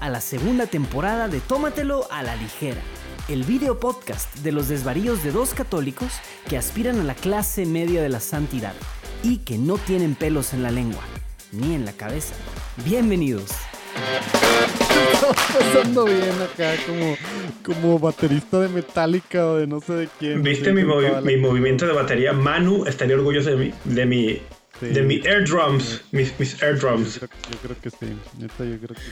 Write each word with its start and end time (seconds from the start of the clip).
a 0.00 0.08
la 0.08 0.20
segunda 0.20 0.66
temporada 0.66 1.28
de 1.28 1.40
Tómatelo 1.40 2.06
a 2.10 2.22
la 2.22 2.36
ligera, 2.36 2.80
el 3.28 3.44
video 3.44 3.78
podcast 3.78 4.34
de 4.38 4.52
los 4.52 4.68
desvaríos 4.68 5.22
de 5.22 5.30
dos 5.30 5.52
católicos 5.54 6.12
que 6.48 6.56
aspiran 6.56 7.00
a 7.00 7.04
la 7.04 7.14
clase 7.14 7.66
media 7.66 8.02
de 8.02 8.08
la 8.08 8.20
santidad 8.20 8.74
y 9.22 9.38
que 9.38 9.58
no 9.58 9.76
tienen 9.78 10.14
pelos 10.14 10.54
en 10.54 10.62
la 10.62 10.70
lengua 10.70 11.02
ni 11.52 11.74
en 11.74 11.84
la 11.84 11.92
cabeza. 11.92 12.34
Bienvenidos. 12.84 13.50
Estamos 15.12 15.36
pasando 15.52 16.04
bien 16.06 16.32
acá 16.42 16.74
como, 16.86 17.16
como 17.64 17.98
baterista 17.98 18.60
de 18.60 18.68
Metallica 18.68 19.46
o 19.46 19.56
de 19.56 19.66
no 19.66 19.80
sé 19.80 19.92
de 19.94 20.08
quién. 20.18 20.42
¿Viste 20.42 20.72
mi, 20.72 20.82
movi- 20.82 21.20
mi 21.22 21.36
movimiento 21.36 21.86
de 21.86 21.92
batería? 21.92 22.32
Manu 22.32 22.86
estaría 22.86 23.16
orgulloso 23.16 23.50
de 23.50 23.56
mí, 23.56 23.74
de 23.84 24.06
mi, 24.06 24.42
Sí. 24.78 24.86
de 24.86 25.02
mi 25.02 25.16
air 25.26 25.46
drums, 25.46 26.00
mis, 26.10 26.32
mis 26.40 26.62
air 26.62 26.76
Yo 26.78 26.88
drums. 26.88 27.18
creo, 27.18 27.28
yo 27.52 27.58
creo 27.58 27.76
que 27.82 27.90
sí, 27.90 28.16
neta 28.38 28.64
yo 28.64 28.78
creo 28.78 28.94
que 28.96 29.02
sí. 29.02 29.10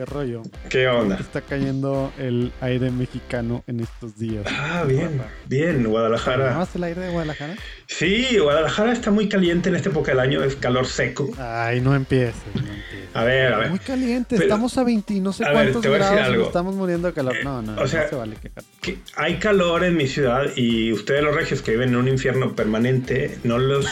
¿Qué 0.00 0.06
rollo? 0.06 0.40
¿Qué 0.70 0.88
onda? 0.88 1.16
Está 1.20 1.42
cayendo 1.42 2.10
el 2.18 2.52
aire 2.62 2.90
mexicano 2.90 3.62
en 3.66 3.80
estos 3.80 4.16
días. 4.18 4.46
Ah, 4.48 4.82
bien, 4.88 5.20
bien, 5.44 5.84
Guadalajara. 5.86 6.54
¿Conoces 6.54 6.76
el 6.76 6.84
aire 6.84 7.02
de 7.02 7.10
Guadalajara? 7.10 7.54
Sí, 7.86 8.38
Guadalajara 8.38 8.94
está 8.94 9.10
muy 9.10 9.28
caliente 9.28 9.68
en 9.68 9.76
esta 9.76 9.90
época 9.90 10.12
del 10.12 10.20
año, 10.20 10.42
es 10.42 10.56
calor 10.56 10.86
seco. 10.86 11.28
Ay, 11.38 11.82
no 11.82 11.94
empieces, 11.94 12.34
no 12.54 12.60
empieces. 12.62 13.10
A 13.12 13.24
ver, 13.24 13.52
a 13.52 13.58
ver. 13.58 13.68
Muy 13.68 13.78
caliente, 13.78 14.36
Pero- 14.36 14.44
estamos 14.44 14.78
a 14.78 14.84
20 14.84 15.12
y 15.12 15.20
no 15.20 15.34
sé 15.34 15.44
a 15.44 15.48
ver, 15.48 15.56
cuántos 15.56 15.82
te 15.82 15.88
voy 15.90 15.96
a 15.96 16.00
decir 16.00 16.14
grados 16.16 16.32
algo. 16.34 16.46
estamos 16.46 16.74
muriendo 16.76 17.08
de 17.08 17.12
calor. 17.12 17.34
No, 17.44 17.60
no, 17.60 17.78
o 17.82 17.86
sea, 17.86 18.04
no 18.04 18.08
se 18.08 18.16
vale. 18.16 18.36
Que 18.80 18.96
hay 19.16 19.38
calor 19.38 19.84
en 19.84 19.98
mi 19.98 20.06
ciudad 20.06 20.44
y 20.56 20.92
ustedes 20.94 21.22
los 21.22 21.34
regios 21.34 21.60
que 21.60 21.72
viven 21.72 21.90
en 21.90 21.96
un 21.96 22.08
infierno 22.08 22.56
permanente 22.56 23.36
no 23.44 23.58
los 23.58 23.86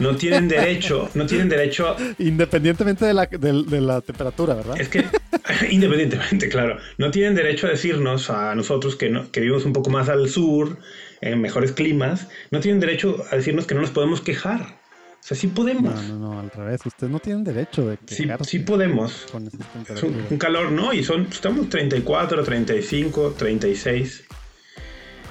no 0.00 0.16
tienen 0.16 0.48
derecho, 0.48 1.08
no 1.14 1.26
tienen 1.26 1.48
derecho 1.48 1.96
Independientemente 2.18 3.04
de 3.04 3.14
la, 3.14 3.26
de, 3.26 3.62
de 3.64 3.80
la 3.80 4.00
temperatura, 4.00 4.54
¿verdad? 4.54 4.80
Es 4.80 4.88
que, 4.88 5.04
independientemente, 5.70 6.48
claro, 6.48 6.78
no 6.98 7.10
tienen 7.10 7.34
derecho 7.34 7.66
a 7.66 7.70
decirnos 7.70 8.30
a 8.30 8.54
nosotros 8.54 8.96
que, 8.96 9.10
no, 9.10 9.30
que 9.30 9.40
vivimos 9.40 9.64
un 9.64 9.72
poco 9.72 9.90
más 9.90 10.08
al 10.08 10.28
sur, 10.28 10.78
en 11.20 11.40
mejores 11.40 11.72
climas, 11.72 12.28
no 12.50 12.60
tienen 12.60 12.80
derecho 12.80 13.24
a 13.30 13.36
decirnos 13.36 13.66
que 13.66 13.74
no 13.74 13.80
nos 13.80 13.90
podemos 13.90 14.20
quejar. 14.20 14.78
O 15.20 15.26
sea, 15.28 15.36
sí 15.36 15.48
podemos. 15.48 15.94
No, 15.94 16.02
no, 16.18 16.34
no, 16.34 16.40
al 16.40 16.50
revés. 16.50 16.80
Ustedes 16.86 17.12
no 17.12 17.18
tienen 17.18 17.44
derecho 17.44 17.86
de 17.86 17.98
Sí, 18.06 18.22
quejarse 18.22 18.50
sí 18.50 18.58
podemos. 18.60 19.26
con 19.30 19.42
un, 19.42 20.24
un 20.30 20.38
calor, 20.38 20.70
¿no? 20.70 20.92
Y 20.92 21.02
son, 21.04 21.26
estamos 21.30 21.68
34, 21.68 22.42
35, 22.44 23.34
36. 23.36 24.24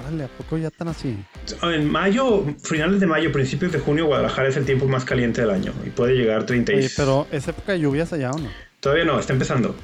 ¿A 0.06 0.28
poco 0.28 0.58
ya 0.58 0.68
están 0.68 0.88
así? 0.88 1.16
En 1.62 1.90
mayo, 1.90 2.44
finales 2.62 3.00
de 3.00 3.06
mayo, 3.06 3.30
principios 3.32 3.72
de 3.72 3.78
junio, 3.78 4.06
Guadalajara 4.06 4.48
es 4.48 4.56
el 4.56 4.64
tiempo 4.64 4.86
más 4.86 5.04
caliente 5.04 5.40
del 5.42 5.50
año 5.50 5.72
y 5.86 5.90
puede 5.90 6.14
llegar 6.14 6.40
a 6.40 6.46
36. 6.46 6.86
Oye, 6.86 6.94
pero 6.96 7.26
¿es 7.30 7.46
época 7.48 7.72
de 7.72 7.80
lluvias 7.80 8.12
allá 8.12 8.30
o 8.30 8.38
no? 8.38 8.48
Todavía 8.80 9.04
no, 9.04 9.18
está 9.18 9.32
empezando. 9.32 9.74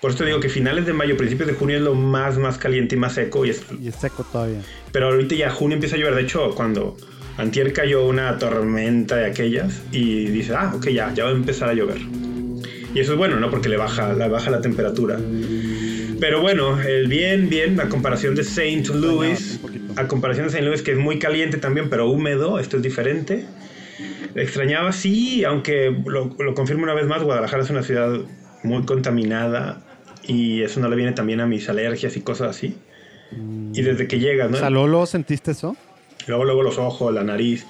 Por 0.00 0.10
eso 0.10 0.18
te 0.18 0.26
digo 0.26 0.40
que 0.40 0.48
finales 0.48 0.86
de 0.86 0.92
mayo, 0.92 1.16
principios 1.16 1.48
de 1.48 1.54
junio 1.54 1.76
es 1.76 1.82
lo 1.82 1.94
más, 1.94 2.36
más 2.36 2.58
caliente 2.58 2.94
y 2.94 2.98
más 2.98 3.14
seco. 3.14 3.46
Y 3.46 3.50
es, 3.50 3.62
Y 3.80 3.88
es 3.88 3.94
seco 3.94 4.24
todavía. 4.24 4.60
pero 4.92 5.06
ahorita 5.06 5.34
ya 5.34 5.50
junio 5.50 5.76
empieza 5.76 5.96
a 5.96 5.98
llover. 5.98 6.14
De 6.16 6.22
hecho, 6.22 6.54
cuando 6.54 6.96
antier 7.38 7.72
cayó 7.72 8.06
una 8.06 8.38
tormenta 8.38 9.16
de 9.16 9.26
aquellas 9.26 9.82
y 9.92 10.26
dice, 10.26 10.54
ah, 10.54 10.72
ok, 10.74 10.88
ya, 10.88 11.12
ya 11.14 11.24
va 11.24 11.30
a 11.30 11.32
empezar 11.32 11.70
a 11.70 11.74
llover. 11.74 12.00
Y 12.94 13.00
eso 13.00 13.12
es 13.12 13.18
bueno, 13.18 13.40
¿no? 13.40 13.50
Porque 13.50 13.68
le 13.68 13.76
baja, 13.76 14.12
le 14.12 14.28
baja 14.28 14.50
la 14.50 14.60
temperatura. 14.60 15.18
Pero 16.24 16.40
bueno, 16.40 16.80
el 16.80 17.06
bien, 17.06 17.50
bien, 17.50 17.78
a 17.78 17.90
comparación 17.90 18.34
de 18.34 18.40
St. 18.40 18.94
Louis, 18.94 19.60
a 19.96 20.08
comparación 20.08 20.46
de 20.46 20.52
St. 20.52 20.64
Louis, 20.64 20.80
que 20.80 20.92
es 20.92 20.96
muy 20.96 21.18
caliente 21.18 21.58
también, 21.58 21.90
pero 21.90 22.08
húmedo, 22.08 22.58
esto 22.58 22.78
es 22.78 22.82
diferente. 22.82 23.44
Extrañaba, 24.34 24.92
sí, 24.92 25.44
aunque 25.44 25.94
lo, 26.06 26.34
lo 26.38 26.54
confirmo 26.54 26.84
una 26.84 26.94
vez 26.94 27.06
más, 27.06 27.22
Guadalajara 27.22 27.62
es 27.62 27.68
una 27.68 27.82
ciudad 27.82 28.20
muy 28.62 28.86
contaminada 28.86 29.82
y 30.26 30.62
eso 30.62 30.80
no 30.80 30.88
le 30.88 30.96
viene 30.96 31.12
también 31.12 31.42
a 31.42 31.46
mis 31.46 31.68
alergias 31.68 32.16
y 32.16 32.22
cosas 32.22 32.56
así. 32.56 32.74
Y 33.74 33.82
desde 33.82 34.08
que 34.08 34.18
llegas, 34.18 34.50
¿no? 34.50 34.56
O 34.56 34.60
sea, 34.60 34.70
¿Lolo 34.70 35.04
sentiste 35.04 35.50
eso? 35.50 35.76
Luego, 36.26 36.44
luego 36.46 36.62
los 36.62 36.78
ojos, 36.78 37.12
la 37.12 37.22
nariz, 37.22 37.66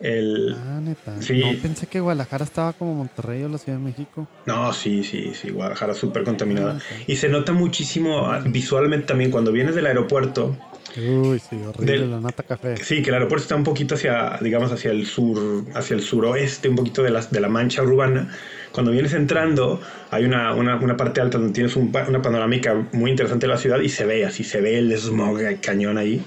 el... 0.00 0.54
Ah, 0.58 0.80
neta. 0.82 1.20
Sí. 1.20 1.40
No 1.40 1.60
pensé 1.62 1.86
que 1.86 2.00
Guadalajara 2.00 2.44
estaba 2.44 2.72
como 2.72 2.94
Monterrey 2.94 3.42
o 3.44 3.48
la 3.48 3.58
Ciudad 3.58 3.78
de 3.78 3.84
México. 3.84 4.26
No, 4.46 4.72
sí, 4.72 5.02
sí, 5.04 5.32
sí, 5.34 5.50
Guadalajara 5.50 5.94
súper 5.94 6.24
contaminada. 6.24 6.78
Ah. 6.80 7.02
Y 7.06 7.16
se 7.16 7.28
nota 7.28 7.52
muchísimo 7.52 8.26
ah, 8.30 8.42
visualmente 8.44 9.06
también 9.06 9.30
cuando 9.30 9.52
vienes 9.52 9.74
del 9.74 9.86
aeropuerto. 9.86 10.56
Uy, 10.96 11.40
sí, 11.40 11.56
horrible 11.66 11.92
Del- 11.92 12.10
la 12.10 12.20
nata 12.20 12.42
café. 12.44 12.76
Sí, 12.76 13.02
que 13.02 13.08
el 13.10 13.14
aeropuerto 13.14 13.42
está 13.44 13.56
un 13.56 13.64
poquito 13.64 13.94
hacia, 13.96 14.38
digamos, 14.40 14.70
hacia 14.70 14.90
el 14.92 15.06
sur, 15.06 15.64
hacia 15.74 15.96
el 15.96 16.02
suroeste, 16.02 16.68
un 16.68 16.76
poquito 16.76 17.02
de 17.02 17.10
la, 17.10 17.20
de 17.22 17.40
la 17.40 17.48
mancha 17.48 17.82
urbana. 17.82 18.28
Cuando 18.70 18.92
vienes 18.92 19.12
entrando, 19.14 19.80
hay 20.10 20.24
una, 20.24 20.54
una, 20.54 20.76
una 20.76 20.96
parte 20.96 21.20
alta 21.20 21.38
donde 21.38 21.52
tienes 21.52 21.74
un 21.76 21.92
una 22.08 22.22
panorámica 22.22 22.74
muy 22.92 23.10
interesante 23.10 23.46
de 23.46 23.52
la 23.52 23.58
ciudad 23.58 23.80
y 23.80 23.88
se 23.88 24.04
ve 24.04 24.24
así, 24.24 24.44
se 24.44 24.60
ve 24.60 24.78
el 24.78 24.92
smog 24.96 25.40
el 25.40 25.60
cañón 25.60 25.96
ahí. 25.98 26.22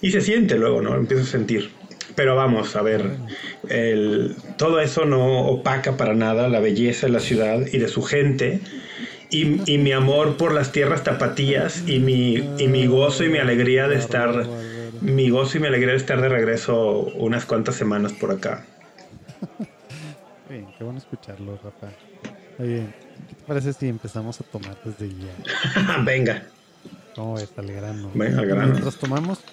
Y 0.00 0.10
se 0.10 0.20
siente 0.20 0.56
luego, 0.56 0.82
¿no? 0.82 0.94
Empiezas 0.94 1.28
a 1.28 1.30
sentir. 1.32 1.70
Pero 2.14 2.36
vamos, 2.36 2.76
a 2.76 2.82
ver, 2.82 3.22
el- 3.68 4.36
todo 4.56 4.80
eso 4.80 5.04
no 5.04 5.46
opaca 5.48 5.96
para 5.96 6.14
nada 6.14 6.48
la 6.48 6.60
belleza 6.60 7.06
de 7.06 7.12
la 7.12 7.20
ciudad 7.20 7.60
y 7.72 7.78
de 7.78 7.88
su 7.88 8.02
gente. 8.02 8.62
Y, 9.30 9.72
y 9.72 9.78
mi 9.78 9.92
amor 9.92 10.36
por 10.36 10.52
las 10.54 10.72
tierras 10.72 11.04
tapatías 11.04 11.88
y 11.88 12.00
mi, 12.00 12.54
y 12.58 12.68
mi 12.68 12.86
gozo 12.86 13.24
y 13.24 13.28
mi 13.30 13.38
alegría 13.38 13.88
de 13.88 13.96
estar 13.96 14.50
mi 15.00 15.30
gozo 15.30 15.58
y 15.58 15.60
mi 15.60 15.66
alegría 15.68 15.92
de 15.92 15.98
estar 15.98 16.20
de 16.20 16.28
regreso 16.28 17.04
unas 17.14 17.46
cuantas 17.46 17.76
semanas 17.76 18.12
por 18.14 18.32
acá. 18.32 18.68
Bien, 20.44 20.72
qué 20.72 20.84
bueno 20.84 20.98
escucharlo, 20.98 21.56
Rafa. 21.58 21.96
Oye, 22.58 22.94
¿qué 23.26 23.36
te 23.36 23.44
parece 23.44 23.72
si 23.74 23.88
empezamos 23.88 24.40
a 24.40 24.44
tomar 24.44 24.78
desde 24.82 25.14
ya? 25.14 25.42
Venga, 26.04 26.52
¿Cómo 27.14 27.34
ves? 27.34 27.52
Al 27.56 27.72
grano. 27.72 28.10
Venga, 28.14 28.40
al 28.40 28.46
grano. 28.46 28.72
Mientras 28.72 28.98
tomamos, 28.98 29.46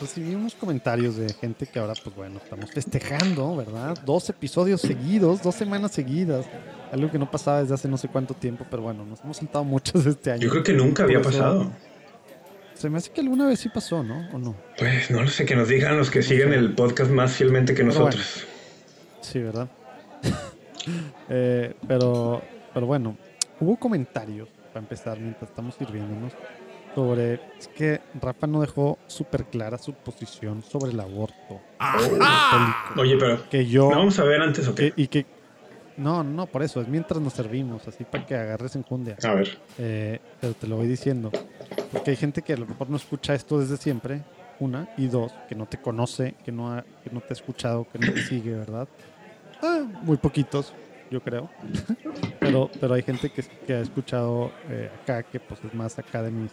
recibí 0.00 0.34
unos 0.34 0.54
comentarios 0.54 1.16
de 1.16 1.32
gente 1.32 1.66
que 1.66 1.78
ahora, 1.78 1.94
pues 2.02 2.14
bueno, 2.16 2.38
estamos 2.42 2.70
festejando, 2.70 3.56
¿verdad? 3.56 3.96
Dos 4.04 4.28
episodios 4.30 4.80
seguidos, 4.80 5.42
dos 5.42 5.54
semanas 5.54 5.92
seguidas. 5.92 6.46
Algo 6.92 7.10
que 7.10 7.18
no 7.18 7.30
pasaba 7.30 7.60
desde 7.62 7.74
hace 7.74 7.88
no 7.88 7.96
sé 7.98 8.08
cuánto 8.08 8.34
tiempo, 8.34 8.64
pero 8.70 8.82
bueno, 8.82 9.04
nos 9.04 9.20
hemos 9.22 9.36
saltado 9.38 9.64
muchos 9.64 10.06
este 10.06 10.32
año. 10.32 10.42
yo 10.42 10.50
creo 10.50 10.62
que 10.62 10.72
nunca 10.72 11.02
había 11.04 11.18
eso- 11.20 11.30
pasado. 11.30 11.72
Se 12.74 12.90
me 12.90 12.98
hace 12.98 13.10
que 13.10 13.22
alguna 13.22 13.46
vez 13.46 13.58
sí 13.60 13.70
pasó, 13.70 14.02
¿no? 14.02 14.28
¿O 14.34 14.38
no? 14.38 14.54
Pues 14.78 15.10
no 15.10 15.22
lo 15.22 15.28
sé, 15.28 15.46
que 15.46 15.56
nos 15.56 15.68
digan 15.68 15.96
los 15.96 16.10
que 16.10 16.22
siguen 16.22 16.52
el 16.52 16.74
podcast 16.74 17.10
más 17.10 17.32
fielmente 17.32 17.74
que 17.74 17.82
nosotros. 17.82 18.44
Sí, 19.22 19.40
¿verdad? 19.40 19.68
Eh, 21.28 21.74
pero, 21.88 22.42
pero 22.72 22.86
bueno, 22.86 23.16
hubo 23.58 23.76
comentarios, 23.76 24.48
para 24.72 24.78
empezar, 24.84 25.18
mientras 25.18 25.50
estamos 25.50 25.74
sirviéndonos, 25.74 26.32
sobre... 26.96 27.34
Es 27.58 27.68
que 27.68 28.00
Rafa 28.22 28.46
no 28.46 28.62
dejó 28.62 28.98
súper 29.06 29.44
clara 29.44 29.76
su 29.76 29.92
posición 29.92 30.62
sobre 30.62 30.92
el 30.92 30.98
aborto. 31.00 31.60
católico. 31.78 33.00
Oye, 33.00 33.16
pero 33.18 33.48
Que 33.50 33.66
yo... 33.66 33.90
¿no 33.90 33.98
vamos 33.98 34.18
a 34.18 34.24
ver 34.24 34.40
antes 34.40 34.66
o 34.66 34.74
que- 34.74 34.92
qué? 34.92 35.02
y 35.02 35.06
que... 35.08 35.26
No, 35.98 36.24
no, 36.24 36.46
por 36.46 36.62
eso, 36.62 36.80
es 36.80 36.88
mientras 36.88 37.20
nos 37.20 37.34
servimos, 37.34 37.86
así 37.86 38.04
para 38.04 38.24
que 38.26 38.34
agarres 38.34 38.74
enjundia. 38.76 39.16
A 39.22 39.34
ver, 39.34 39.58
Eh, 39.78 40.18
pero 40.40 40.54
te 40.54 40.66
lo 40.66 40.76
voy 40.76 40.86
diciendo. 40.86 41.30
Porque 41.92 42.10
hay 42.12 42.16
gente 42.16 42.40
que 42.42 42.54
a 42.54 42.56
lo 42.56 42.66
mejor 42.66 42.88
no 42.90 42.96
escucha 42.96 43.34
esto 43.34 43.58
desde 43.58 43.76
siempre, 43.76 44.22
una, 44.58 44.88
y 44.96 45.06
dos, 45.06 45.32
que 45.48 45.54
no 45.54 45.66
te 45.66 45.76
conoce, 45.78 46.34
que 46.44 46.52
no, 46.52 46.72
ha- 46.72 46.84
que 47.04 47.10
no 47.10 47.20
te 47.20 47.32
ha 47.32 47.36
escuchado, 47.36 47.86
que 47.92 47.98
no 47.98 48.10
te 48.12 48.22
sigue, 48.22 48.54
¿verdad? 48.54 48.88
Ah, 49.62 49.84
muy 50.02 50.16
poquitos, 50.18 50.72
yo 51.10 51.20
creo. 51.20 51.48
pero, 52.40 52.70
pero 52.80 52.94
hay 52.94 53.02
gente 53.02 53.30
que, 53.30 53.42
que 53.66 53.74
ha 53.74 53.80
escuchado 53.80 54.50
eh, 54.70 54.90
acá, 55.02 55.22
que 55.22 55.40
pues 55.40 55.60
es 55.64 55.72
más 55.74 55.98
acá 55.98 56.22
de 56.22 56.30
mis, 56.30 56.52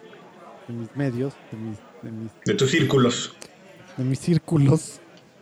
de 0.67 0.73
mis 0.73 0.95
medios, 0.95 1.33
de 1.51 1.57
mis, 1.57 1.77
de 2.01 2.11
mis 2.11 2.31
de 2.45 2.53
tus 2.55 2.71
círculos. 2.71 3.35
de 3.97 4.03
mis 4.03 4.19
círculos. 4.19 4.99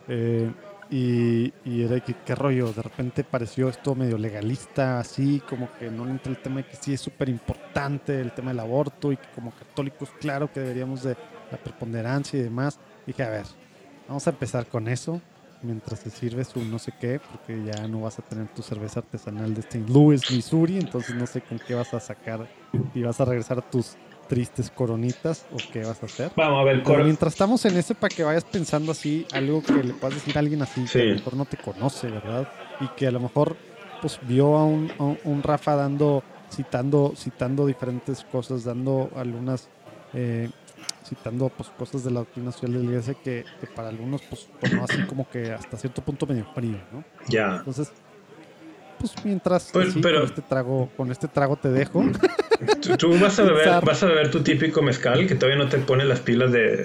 eh, 0.08 0.50
y, 0.90 1.54
y 1.64 1.84
era 1.84 2.00
que, 2.00 2.14
qué 2.26 2.34
rollo, 2.34 2.70
de 2.70 2.82
repente 2.82 3.24
pareció 3.24 3.70
esto 3.70 3.94
medio 3.94 4.18
legalista, 4.18 5.00
así, 5.00 5.40
como 5.48 5.70
que 5.78 5.90
no 5.90 6.04
le 6.04 6.10
entra 6.10 6.30
el 6.30 6.36
tema 6.36 6.56
de 6.56 6.66
que 6.66 6.76
sí 6.76 6.92
es 6.92 7.00
súper 7.00 7.30
importante 7.30 8.20
el 8.20 8.32
tema 8.32 8.50
del 8.50 8.60
aborto 8.60 9.10
y 9.10 9.16
que 9.16 9.26
como 9.34 9.52
católicos, 9.52 10.10
claro 10.20 10.52
que 10.52 10.60
deberíamos 10.60 11.02
de 11.02 11.16
la 11.50 11.56
preponderancia 11.56 12.38
y 12.38 12.42
demás. 12.42 12.78
Dije, 13.06 13.22
a 13.22 13.30
ver, 13.30 13.46
vamos 14.06 14.26
a 14.26 14.30
empezar 14.30 14.66
con 14.66 14.86
eso, 14.86 15.22
mientras 15.62 16.00
se 16.00 16.10
sirve 16.10 16.44
su 16.44 16.62
no 16.62 16.78
sé 16.78 16.92
qué, 17.00 17.18
porque 17.30 17.64
ya 17.64 17.88
no 17.88 18.02
vas 18.02 18.18
a 18.18 18.22
tener 18.22 18.48
tu 18.48 18.60
cerveza 18.60 19.00
artesanal 19.00 19.54
de 19.54 19.60
St. 19.60 19.84
Louis, 19.88 20.30
Missouri, 20.30 20.76
entonces 20.76 21.14
no 21.14 21.26
sé 21.26 21.40
con 21.40 21.58
qué 21.58 21.74
vas 21.74 21.94
a 21.94 22.00
sacar 22.00 22.46
y 22.94 23.02
vas 23.02 23.18
a 23.18 23.24
regresar 23.24 23.58
a 23.58 23.62
tus 23.62 23.96
tristes 24.32 24.70
coronitas 24.70 25.44
o 25.50 25.58
qué 25.70 25.84
vas 25.84 26.02
a 26.02 26.06
hacer. 26.06 26.32
Vamos 26.36 26.60
a 26.60 26.64
ver, 26.64 26.82
Pero 26.86 27.04
mientras 27.04 27.34
estamos 27.34 27.62
en 27.66 27.76
ese, 27.76 27.94
para 27.94 28.14
que 28.14 28.22
vayas 28.24 28.44
pensando 28.44 28.90
así, 28.92 29.26
algo 29.30 29.60
que 29.62 29.84
le 29.84 29.92
puedas 29.92 30.14
decir 30.14 30.36
a 30.36 30.40
alguien 30.40 30.62
así, 30.62 30.88
que 30.88 31.00
a 31.02 31.04
lo 31.04 31.14
mejor 31.16 31.36
no 31.36 31.44
te 31.44 31.58
conoce, 31.58 32.08
¿verdad? 32.08 32.48
Y 32.80 32.88
que 32.96 33.06
a 33.06 33.10
lo 33.10 33.20
mejor 33.20 33.58
pues 34.00 34.18
vio 34.22 34.56
a 34.56 34.64
un, 34.64 34.90
a 34.98 35.04
un- 35.22 35.42
Rafa 35.42 35.76
dando, 35.76 36.24
citando, 36.50 37.12
citando 37.14 37.66
diferentes 37.66 38.24
cosas, 38.24 38.64
dando 38.64 39.10
algunas, 39.16 39.68
eh, 40.14 40.48
citando 41.04 41.50
pues 41.50 41.68
cosas 41.76 42.02
de 42.02 42.10
la 42.10 42.20
doctrina 42.20 42.52
social 42.52 42.72
de 42.72 42.78
la 42.78 42.84
iglesia 42.86 43.14
que, 43.22 43.44
que 43.60 43.66
para 43.66 43.90
algunos 43.90 44.22
pues 44.22 44.48
sonó 44.58 44.82
así 44.82 45.02
como 45.02 45.26
que 45.26 45.52
hasta 45.52 45.76
cierto 45.76 46.00
punto 46.02 46.26
medio 46.26 46.46
frío, 46.54 46.86
¿no? 46.90 47.04
ya. 47.28 47.56
Entonces, 47.58 47.92
pues 49.02 49.24
mientras 49.24 49.70
Pues, 49.72 49.92
sí, 49.92 50.00
pero- 50.02 50.20
con 50.20 50.28
este 50.28 50.42
trago, 50.42 50.90
con 50.96 51.10
este 51.10 51.28
trago 51.28 51.56
te 51.56 51.68
dejo. 51.70 52.04
Tú, 52.80 52.96
tú 52.96 53.18
vas 53.18 53.38
a 53.38 53.42
beber, 53.42 53.64
Pensar. 53.64 53.84
vas 53.84 54.02
a 54.02 54.06
beber 54.06 54.30
tu 54.30 54.42
típico 54.42 54.80
mezcal 54.82 55.26
que 55.26 55.34
todavía 55.34 55.62
no 55.62 55.68
te 55.68 55.78
pone 55.78 56.04
las 56.04 56.20
pilas 56.20 56.52
de. 56.52 56.84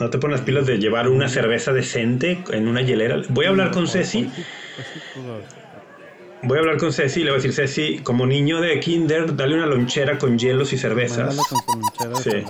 No 0.00 0.10
te 0.10 0.18
pone 0.18 0.32
las 0.34 0.42
pilas 0.42 0.66
de 0.66 0.78
llevar 0.78 1.08
una 1.08 1.28
cerveza 1.28 1.72
decente 1.72 2.42
en 2.50 2.68
una 2.68 2.82
hielera. 2.82 3.22
Voy 3.30 3.46
a 3.46 3.48
hablar 3.50 3.70
con 3.70 3.86
Ceci. 3.88 4.30
Voy 6.42 6.58
a 6.58 6.60
hablar 6.60 6.76
con 6.76 6.92
Ceci 6.92 7.20
y 7.20 7.24
le 7.24 7.30
voy 7.30 7.40
a 7.40 7.42
decir, 7.42 7.54
Ceci, 7.54 8.00
como 8.00 8.26
niño 8.26 8.60
de 8.60 8.78
kinder, 8.78 9.34
dale 9.36 9.54
una 9.54 9.66
lonchera 9.66 10.18
con 10.18 10.38
hielos 10.38 10.72
y 10.74 10.78
cervezas. 10.78 11.36
Sí. 12.22 12.44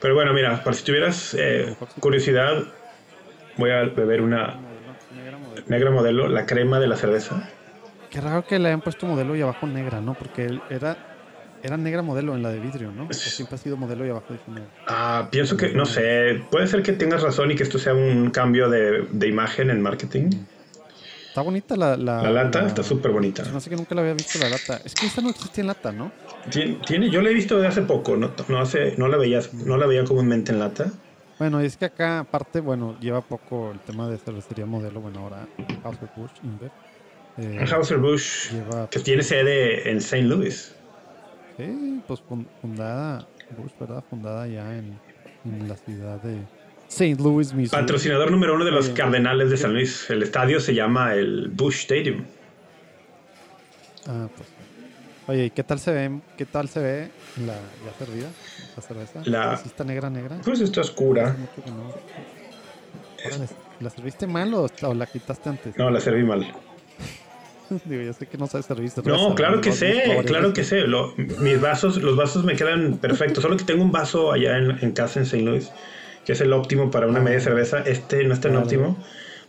Pero 0.00 0.14
bueno, 0.14 0.32
mira, 0.34 0.62
para 0.62 0.74
si 0.76 0.84
tuvieras 0.84 1.34
eh, 1.38 1.74
curiosidad, 1.98 2.62
voy 3.56 3.70
a 3.70 3.84
beber 3.84 4.20
una 4.20 4.58
negra 5.68 5.90
modelo, 5.90 6.28
la 6.28 6.44
crema 6.44 6.78
de 6.78 6.88
la 6.88 6.96
cerveza. 6.96 7.48
Qué 8.12 8.20
raro 8.20 8.44
que 8.46 8.58
le 8.58 8.68
hayan 8.68 8.82
puesto 8.82 9.06
modelo 9.06 9.34
y 9.34 9.40
abajo 9.40 9.66
negra, 9.66 10.02
¿no? 10.02 10.14
Porque 10.14 10.44
él 10.44 10.60
era, 10.68 10.98
era 11.62 11.78
negra 11.78 12.02
modelo 12.02 12.34
en 12.34 12.42
la 12.42 12.50
de 12.50 12.60
vidrio, 12.60 12.92
¿no? 12.92 13.04
O 13.04 13.30
siempre 13.30 13.54
ha 13.54 13.58
sido 13.58 13.78
modelo 13.78 14.04
y 14.06 14.10
abajo 14.10 14.34
negra. 14.46 14.68
Ah, 14.86 15.28
pienso 15.32 15.56
que, 15.56 15.70
no 15.70 15.86
sé, 15.86 16.46
puede 16.50 16.66
ser 16.66 16.82
que 16.82 16.92
tengas 16.92 17.22
razón 17.22 17.50
y 17.50 17.56
que 17.56 17.62
esto 17.62 17.78
sea 17.78 17.94
un 17.94 18.30
cambio 18.30 18.68
de, 18.68 19.06
de 19.10 19.28
imagen 19.28 19.70
en 19.70 19.80
marketing. 19.80 20.28
Está 21.28 21.40
bonita 21.40 21.74
la... 21.76 21.96
La, 21.96 22.22
La 22.22 22.30
lata 22.30 22.60
la- 22.60 22.68
está 22.68 22.82
súper 22.82 23.12
bonita. 23.12 23.44
No 23.50 23.60
sé 23.60 23.70
que 23.70 23.76
nunca 23.76 23.94
la 23.94 24.02
había 24.02 24.12
visto 24.14 24.38
la 24.38 24.50
lata. 24.50 24.82
Es 24.84 24.94
que 24.94 25.06
esta 25.06 25.22
no 25.22 25.30
existía 25.30 25.62
en 25.62 25.68
lata, 25.68 25.90
¿no? 25.90 26.10
Tiene, 26.50 26.80
tiene- 26.86 27.08
yo 27.08 27.22
la 27.22 27.30
he 27.30 27.34
visto 27.34 27.58
de 27.58 27.66
hace 27.68 27.82
poco, 27.82 28.16
no, 28.16 28.34
no, 28.48 28.58
hace, 28.60 28.94
no, 28.98 29.08
la 29.08 29.16
veía, 29.16 29.40
no 29.64 29.78
la 29.78 29.86
veía 29.86 30.04
comúnmente 30.04 30.52
en 30.52 30.58
lata. 30.58 30.92
Bueno, 31.38 31.62
y 31.62 31.66
es 31.66 31.76
que 31.76 31.86
acá, 31.86 32.20
aparte, 32.20 32.60
bueno, 32.60 32.98
lleva 33.00 33.22
poco 33.22 33.72
el 33.72 33.80
tema 33.80 34.08
de 34.08 34.18
cervecería 34.18 34.66
modelo. 34.66 35.00
Bueno, 35.00 35.20
ahora 35.20 35.48
House 35.82 36.02
of 36.02 36.10
Bush, 36.14 36.32
Inver. 36.42 36.72
Eh, 37.38 37.58
Anheuser-Busch, 37.60 38.52
lleva, 38.52 38.90
que 38.90 38.98
tiene 39.00 39.22
sede 39.22 39.90
en 39.90 39.96
St. 39.98 40.22
Louis. 40.22 40.74
sí, 41.56 42.00
pues 42.06 42.20
fun- 42.28 42.46
fundada, 42.60 43.26
Bush, 43.56 43.72
¿verdad? 43.80 44.04
Fundada 44.10 44.46
ya 44.46 44.76
en, 44.76 44.98
en 45.44 45.68
la 45.68 45.76
ciudad 45.76 46.20
de 46.22 46.38
St. 46.88 47.16
Louis, 47.22 47.54
Missouri. 47.54 47.80
Patrocinador 47.82 48.30
número 48.30 48.54
uno 48.54 48.64
de 48.66 48.70
los 48.70 48.86
Oye. 48.86 48.94
Cardenales 48.94 49.48
de 49.50 49.56
San 49.56 49.72
Luis. 49.72 50.10
El 50.10 50.22
estadio 50.22 50.60
se 50.60 50.74
llama 50.74 51.14
el 51.14 51.48
Bush 51.48 51.80
Stadium. 51.80 52.24
Ah, 54.06 54.28
pues. 54.36 54.48
Oye, 55.28 55.46
¿y 55.46 55.50
qué 55.50 55.62
tal 55.62 55.78
se 55.78 55.92
ve? 55.92 56.20
¿Qué 56.36 56.44
tal 56.44 56.68
se 56.68 56.80
ve 56.80 57.08
la 57.46 57.54
ya 57.54 58.04
servida? 58.04 58.28
La 58.76 58.82
cerveza. 58.82 59.22
La- 59.24 59.56
¿Sí 59.56 59.68
está 59.68 59.84
negra, 59.84 60.10
negra? 60.10 60.36
Pues 60.44 60.60
está 60.60 60.82
oscura. 60.82 61.34
Órale, 63.24 63.46
¿La 63.80 63.88
serviste 63.90 64.26
mal 64.26 64.52
o, 64.52 64.66
o 64.82 64.94
la 64.94 65.06
quitaste 65.06 65.48
antes? 65.48 65.76
No, 65.78 65.88
la 65.90 66.00
serví 66.00 66.24
mal. 66.24 66.44
Digo, 67.84 68.02
yo 68.02 68.12
sé 68.12 68.26
que 68.26 68.36
no 68.38 68.46
sabes 68.46 68.66
servir. 68.66 68.90
No, 69.04 69.34
claro 69.34 69.60
que 69.60 69.72
sé, 69.72 70.22
claro 70.26 70.52
que 70.52 70.64
sé. 70.64 70.80
Lo- 70.86 71.14
mis 71.16 71.60
vasos, 71.60 71.96
los 72.02 72.16
vasos 72.16 72.44
me 72.44 72.56
quedan 72.56 72.98
perfectos. 72.98 73.42
Solo 73.42 73.56
que 73.56 73.64
tengo 73.64 73.82
un 73.82 73.92
vaso 73.92 74.32
allá 74.32 74.58
en, 74.58 74.78
en 74.82 74.92
casa 74.92 75.20
en 75.20 75.24
St. 75.26 75.42
Louis, 75.42 75.70
que 76.24 76.32
es 76.32 76.40
el 76.40 76.52
óptimo 76.52 76.90
para 76.90 77.06
una 77.06 77.20
media 77.20 77.40
cerveza. 77.40 77.78
Este 77.80 78.24
no 78.24 78.34
es 78.34 78.40
tan 78.40 78.52
Claro. 78.52 78.66
óptimo. 78.66 78.96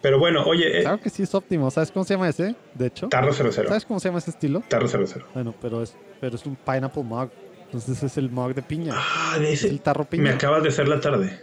Pero 0.01 0.19
bueno, 0.19 0.43
oye, 0.45 0.79
eh, 0.79 0.81
Claro 0.81 0.99
que 0.99 1.09
sí 1.09 1.23
es 1.23 1.33
óptimo. 1.33 1.71
¿Sabes 1.71 1.89
cómo 1.91 2.03
se 2.03 2.13
llama 2.13 2.27
ese? 2.29 2.55
De 2.73 2.87
hecho. 2.87 3.07
tarro 3.07 3.31
00. 3.33 3.53
¿Sabes 3.69 3.85
cómo 3.85 3.99
se 4.01 4.09
llama 4.09 4.19
ese 4.19 4.31
estilo? 4.31 4.61
Tarro 4.67 4.87
00. 4.87 5.25
Bueno, 5.33 5.53
pero 5.61 5.81
es, 5.81 5.95
pero 6.19 6.35
es 6.35 6.45
un 6.45 6.55
pineapple 6.57 7.03
mug. 7.03 7.29
Entonces 7.65 8.03
es 8.03 8.17
el 8.17 8.29
mug 8.29 8.53
de 8.53 8.61
piña. 8.61 8.93
Ah, 8.95 9.37
de 9.39 9.53
Es 9.53 9.63
el 9.63 9.79
tarro 9.79 10.03
piña. 10.03 10.23
Me 10.23 10.29
acabas 10.31 10.61
de 10.61 10.69
hacer 10.69 10.87
la 10.89 10.99
tarde. 10.99 11.39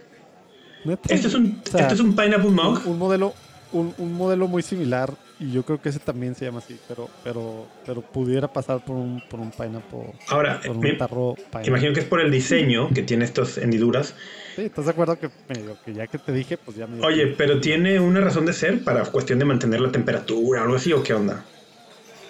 ¿Neta? 0.85 1.13
Este 1.15 1.29
es 1.29 1.35
un, 1.35 1.61
O 1.67 1.71
sea, 1.71 1.81
este 1.83 1.95
es 1.95 2.01
un 2.01 2.15
pineapple 2.15 2.51
mug. 2.51 2.81
un, 2.85 2.93
un 2.93 2.99
modelo 2.99 3.35
un, 3.73 3.95
un 3.99 4.13
modelo 4.15 4.47
muy 4.49 4.63
similar 4.63 5.13
y 5.41 5.51
yo 5.53 5.65
creo 5.65 5.81
que 5.81 5.89
ese 5.89 5.99
también 5.99 6.35
se 6.35 6.45
llama 6.45 6.59
así 6.59 6.79
pero 6.87 7.09
pero 7.25 7.67
pero 7.87 8.03
pudiera 8.03 8.47
pasar 8.47 8.85
por 8.85 8.95
un 8.97 9.21
por 9.29 9.41
un 9.41 9.51
pineapple 9.51 10.13
Ahora, 10.29 10.61
por 10.65 10.77
un 10.77 10.83
me- 10.83 10.93
tarro 10.95 11.35
pineapple. 11.35 11.67
imagino 11.69 11.93
que 11.95 12.01
es 12.01 12.07
por 12.07 12.21
el 12.21 12.31
diseño 12.31 12.91
que 12.91 13.03
tiene 13.03 13.25
estas 13.25 13.57
hendiduras. 13.59 14.15
sí 14.55 14.63
estás 14.63 14.85
de 14.85 14.91
acuerdo 14.93 15.19
que 15.19 15.31
medio 15.49 15.77
que 15.85 15.95
ya 15.95 16.07
que 16.07 16.19
te 16.19 16.33
dije 16.33 16.57
pues 16.59 16.77
ya 16.77 16.87
me 16.87 17.05
Oye, 17.05 17.27
pero 17.29 17.59
tiene 17.61 17.99
una 17.99 18.21
razón 18.21 18.45
de 18.47 18.53
ser 18.53 18.85
para 18.85 19.03
cuestión 19.07 19.39
de 19.39 19.47
mantener 19.47 19.81
la 19.81 19.91
temperatura 19.91 20.61
o 20.61 20.65
algo 20.65 20.77
así, 20.77 20.93
o 20.93 21.03
qué 21.03 21.15
onda. 21.15 21.45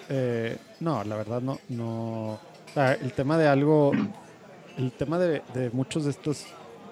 Eh, 0.09 0.57
no 0.79 1.03
la 1.03 1.15
verdad 1.17 1.41
no 1.41 1.59
no 1.69 2.33
o 2.33 2.39
sea, 2.73 2.93
el 2.93 3.11
tema 3.13 3.37
de 3.37 3.47
algo 3.47 3.91
el 4.77 4.91
tema 4.93 5.19
de, 5.19 5.41
de 5.53 5.69
muchos 5.71 6.05
de 6.05 6.11
estos 6.11 6.45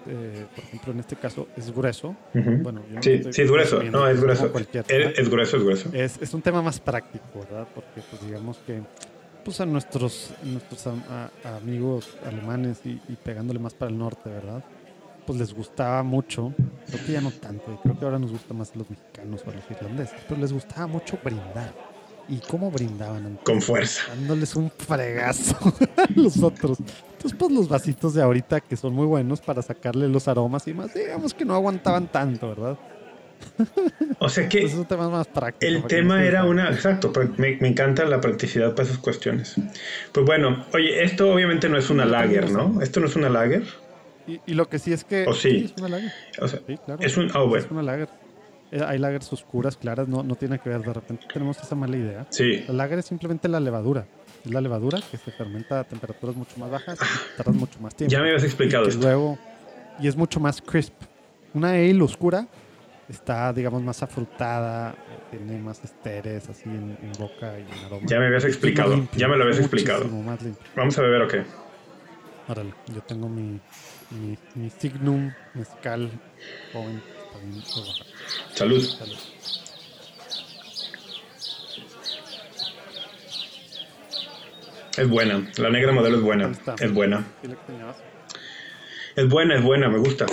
eh, 0.09 0.45
por 0.55 0.63
ejemplo 0.65 0.93
en 0.93 0.99
este 0.99 1.15
caso 1.15 1.47
es 1.55 1.73
grueso 1.73 2.15
bueno 2.33 2.81
yo 2.89 2.95
no 2.95 3.01
Sí, 3.03 3.11
es 3.41 3.49
grueso. 3.51 3.81
No, 3.83 4.07
es 4.07 4.19
grueso. 4.21 4.51
cualquier, 4.51 4.83
Es, 4.87 5.19
es 5.19 5.29
grueso, 5.29 5.57
es 5.57 5.63
grueso. 5.63 5.89
es, 5.93 6.19
es 6.21 6.33
un 6.33 6.41
tema 6.41 6.61
más 6.61 6.79
práctico, 6.79 7.25
¿verdad? 7.39 7.67
Porque 7.73 8.01
pues 8.09 8.21
digamos 8.25 8.57
que 8.65 8.81
pues 9.45 9.61
a 9.61 9.65
nuestros, 9.65 10.31
nuestros 10.43 10.85
a- 10.87 11.29
amigos 11.57 12.09
alemanes 12.25 12.79
y, 12.85 12.99
y 13.07 13.15
pegándole 13.23 13.59
más 13.59 13.73
para 13.73 13.89
el 13.91 13.97
norte, 13.97 14.29
¿verdad? 14.29 14.63
Pues 15.25 15.39
les 15.39 15.53
gustaba 15.53 16.01
mucho, 16.03 16.53
creo 16.87 17.05
que 17.05 17.11
ya 17.13 17.21
no 17.21 17.31
tanto, 17.31 17.71
y 17.71 17.77
creo 17.77 17.97
que 17.97 18.03
ahora 18.05 18.19
nos 18.19 18.31
gusta 18.31 18.53
más 18.53 18.71
a 18.73 18.79
los 18.79 18.89
mexicanos 18.89 19.41
o 19.45 19.49
a 19.51 19.53
los 19.53 19.63
irlandeses, 19.71 20.19
pero 20.27 20.41
les 20.41 20.51
gustaba 20.51 20.87
mucho 20.87 21.17
brindar. 21.23 21.73
¿Y 22.27 22.37
cómo 22.39 22.69
brindaban? 22.69 23.25
antes? 23.25 23.43
Con 23.43 23.61
fuerza. 23.61 24.01
Dándoles 24.09 24.55
un 24.55 24.69
fregazo 24.71 25.55
a 25.97 26.05
los 26.15 26.41
otros. 26.43 26.77
Entonces, 27.19 27.37
pues 27.37 27.51
los 27.51 27.67
vasitos 27.67 28.13
de 28.13 28.21
ahorita 28.21 28.61
que 28.61 28.77
son 28.77 28.93
muy 28.93 29.05
buenos 29.05 29.41
para 29.41 29.61
sacarle 29.61 30.07
los 30.07 30.29
aromas 30.29 30.65
y 30.69 30.73
más, 30.73 30.93
digamos 30.93 31.33
que 31.33 31.43
no 31.43 31.53
aguantaban 31.53 32.07
tanto, 32.07 32.47
¿verdad? 32.47 32.77
O 34.19 34.29
sea 34.29 34.47
que 34.47 34.59
Entonces, 34.59 34.73
es 34.73 34.79
un 34.79 34.85
tema 34.85 35.09
más 35.09 35.27
práctico. 35.27 35.69
el 35.69 35.83
tema 35.83 36.23
era 36.23 36.45
una... 36.45 36.69
Exacto, 36.69 37.11
pra- 37.11 37.29
me, 37.37 37.57
me 37.57 37.67
encanta 37.69 38.05
la 38.05 38.21
practicidad 38.21 38.71
para 38.73 38.83
esas 38.87 38.99
cuestiones. 38.99 39.55
Pues 40.13 40.25
bueno, 40.25 40.65
oye, 40.73 41.03
esto 41.03 41.29
obviamente 41.33 41.67
no 41.69 41.77
es 41.77 41.89
una 41.89 42.05
lager, 42.05 42.51
¿no? 42.51 42.81
Esto 42.81 42.99
no 43.01 43.07
es 43.07 43.15
una 43.15 43.29
lager. 43.29 43.63
Y, 44.27 44.39
y 44.45 44.53
lo 44.53 44.69
que 44.69 44.79
sí 44.79 44.93
es 44.93 45.03
que. 45.03 45.25
¿O 45.27 45.33
sí? 45.33 45.71
es 45.73 45.81
una 45.81 45.89
lager. 45.89 46.11
O 46.41 46.47
sea, 46.47 46.59
Sí, 46.67 46.77
claro. 46.85 47.01
es 47.01 47.17
un... 47.17 47.29
Ah, 47.33 47.41
bueno. 47.43 47.65
Es 47.65 47.71
una 47.71 47.83
lager. 47.83 48.09
Eh, 48.71 48.81
Hay 48.85 48.97
lagers 48.99 49.31
oscuras, 49.33 49.75
claras, 49.77 50.07
no, 50.07 50.21
no 50.23 50.35
tiene 50.35 50.59
que 50.59 50.69
ver. 50.69 50.81
De 50.83 50.93
repente 50.93 51.25
tenemos 51.33 51.57
esa 51.59 51.75
mala 51.75 51.97
idea. 51.97 52.27
Sí. 52.29 52.63
La 52.67 52.73
lager 52.73 52.99
es 52.99 53.05
simplemente 53.05 53.47
la 53.49 53.59
levadura. 53.59 54.05
Es 54.45 54.51
la 54.51 54.61
levadura 54.61 54.99
que 55.11 55.17
se 55.17 55.31
fermenta 55.31 55.81
a 55.81 55.83
temperaturas 55.83 56.35
mucho 56.35 56.57
más 56.57 56.69
bajas 56.71 56.99
y 57.01 57.37
tardas 57.37 57.55
mucho 57.55 57.79
más 57.79 57.93
tiempo. 57.95 58.11
Ya 58.11 58.21
me 58.21 58.29
habías 58.29 58.43
explicado 58.43 58.85
que 58.85 58.91
esto. 58.91 59.01
luego. 59.01 59.37
Y 59.99 60.07
es 60.07 60.15
mucho 60.15 60.39
más 60.39 60.61
crisp. 60.61 60.93
Una 61.53 61.71
ale 61.71 62.01
oscura 62.01 62.47
está, 63.09 63.51
digamos, 63.51 63.81
más 63.81 64.01
afrutada, 64.03 64.95
tiene 65.31 65.57
más 65.59 65.83
esteres 65.83 66.47
así 66.47 66.69
en, 66.69 66.97
en 67.01 67.11
boca 67.17 67.59
y 67.59 67.63
en 67.63 67.85
aroma. 67.85 68.05
Ya 68.07 68.19
me 68.19 68.27
habías 68.27 68.45
explicado, 68.45 68.95
limpio, 68.95 69.19
ya 69.19 69.27
me 69.27 69.35
lo 69.35 69.43
habías 69.43 69.59
explicado. 69.59 70.05
más. 70.05 70.39
Vamos 70.75 70.97
a 70.97 71.01
beber 71.01 71.21
o 71.23 71.27
qué. 71.27 71.43
Órale, 72.47 72.73
yo 72.93 73.01
tengo 73.01 73.27
mi, 73.27 73.59
mi, 74.11 74.37
mi 74.55 74.69
Signum 74.69 75.31
mezcal 75.53 76.09
joven. 76.71 77.01
Salud. 78.53 78.81
Salud. 78.81 79.17
Es 84.99 85.09
buena. 85.09 85.41
La 85.57 85.69
negra 85.69 85.91
modelo 85.91 86.17
es 86.17 86.23
buena. 86.23 86.51
Es 86.79 86.93
buena. 86.93 87.25
Es 89.15 89.29
buena, 89.29 89.55
es 89.55 89.63
buena, 89.63 89.89
me 89.89 89.97
gusta. 89.97 90.25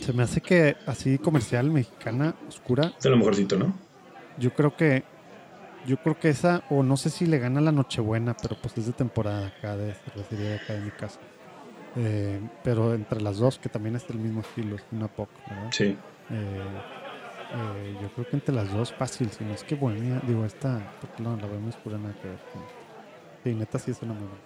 Se 0.00 0.12
me 0.12 0.22
hace 0.22 0.40
que 0.40 0.76
así 0.86 1.18
comercial 1.18 1.70
mexicana 1.70 2.34
oscura, 2.48 2.92
Es 2.96 3.02
de 3.02 3.10
lo 3.10 3.16
mejorcito, 3.16 3.56
¿no? 3.56 3.74
yo 4.38 4.50
creo 4.54 4.76
que 4.76 5.02
yo 5.86 5.96
creo 5.98 6.18
que 6.18 6.28
esa 6.28 6.62
o 6.70 6.82
no 6.82 6.96
sé 6.96 7.10
si 7.10 7.26
le 7.26 7.38
gana 7.38 7.60
la 7.60 7.72
Nochebuena, 7.72 8.36
pero 8.40 8.56
pues 8.60 8.76
es 8.78 8.86
de 8.86 8.92
temporada 8.92 9.46
acá 9.48 9.76
de 9.76 9.94
cervecería 9.94 10.50
de 10.50 10.56
acá 10.56 10.72
de 10.74 10.80
mi 10.80 10.90
casa. 10.90 11.18
Eh, 11.96 12.40
pero 12.62 12.94
entre 12.94 13.20
las 13.20 13.38
dos 13.38 13.58
que 13.58 13.68
también 13.68 13.96
es 13.96 14.06
del 14.06 14.18
mismo 14.18 14.40
estilo, 14.42 14.76
es 14.76 14.84
una 14.92 15.08
poco, 15.08 15.32
¿verdad? 15.48 15.68
Sí. 15.72 15.84
Eh, 15.84 15.96
eh, 16.30 17.96
yo 18.02 18.08
creo 18.10 18.28
que 18.28 18.36
entre 18.36 18.54
las 18.54 18.72
dos 18.72 18.92
fácil, 18.92 19.30
si 19.30 19.44
no 19.44 19.54
es 19.54 19.62
que 19.64 19.74
bohemia, 19.76 20.20
digo 20.26 20.44
esta, 20.44 20.92
porque 21.00 21.22
no, 21.22 21.36
la 21.36 21.46
bohemia 21.46 21.70
oscura 21.70 21.98
nada 21.98 22.14
que 22.20 22.28
ver. 22.28 22.38
con- 22.52 22.75
Sí, 23.46 23.54
neta 23.54 23.78
sí 23.78 23.92
es 23.92 24.02
una 24.02 24.12
muy 24.12 24.26
buena. 24.26 24.42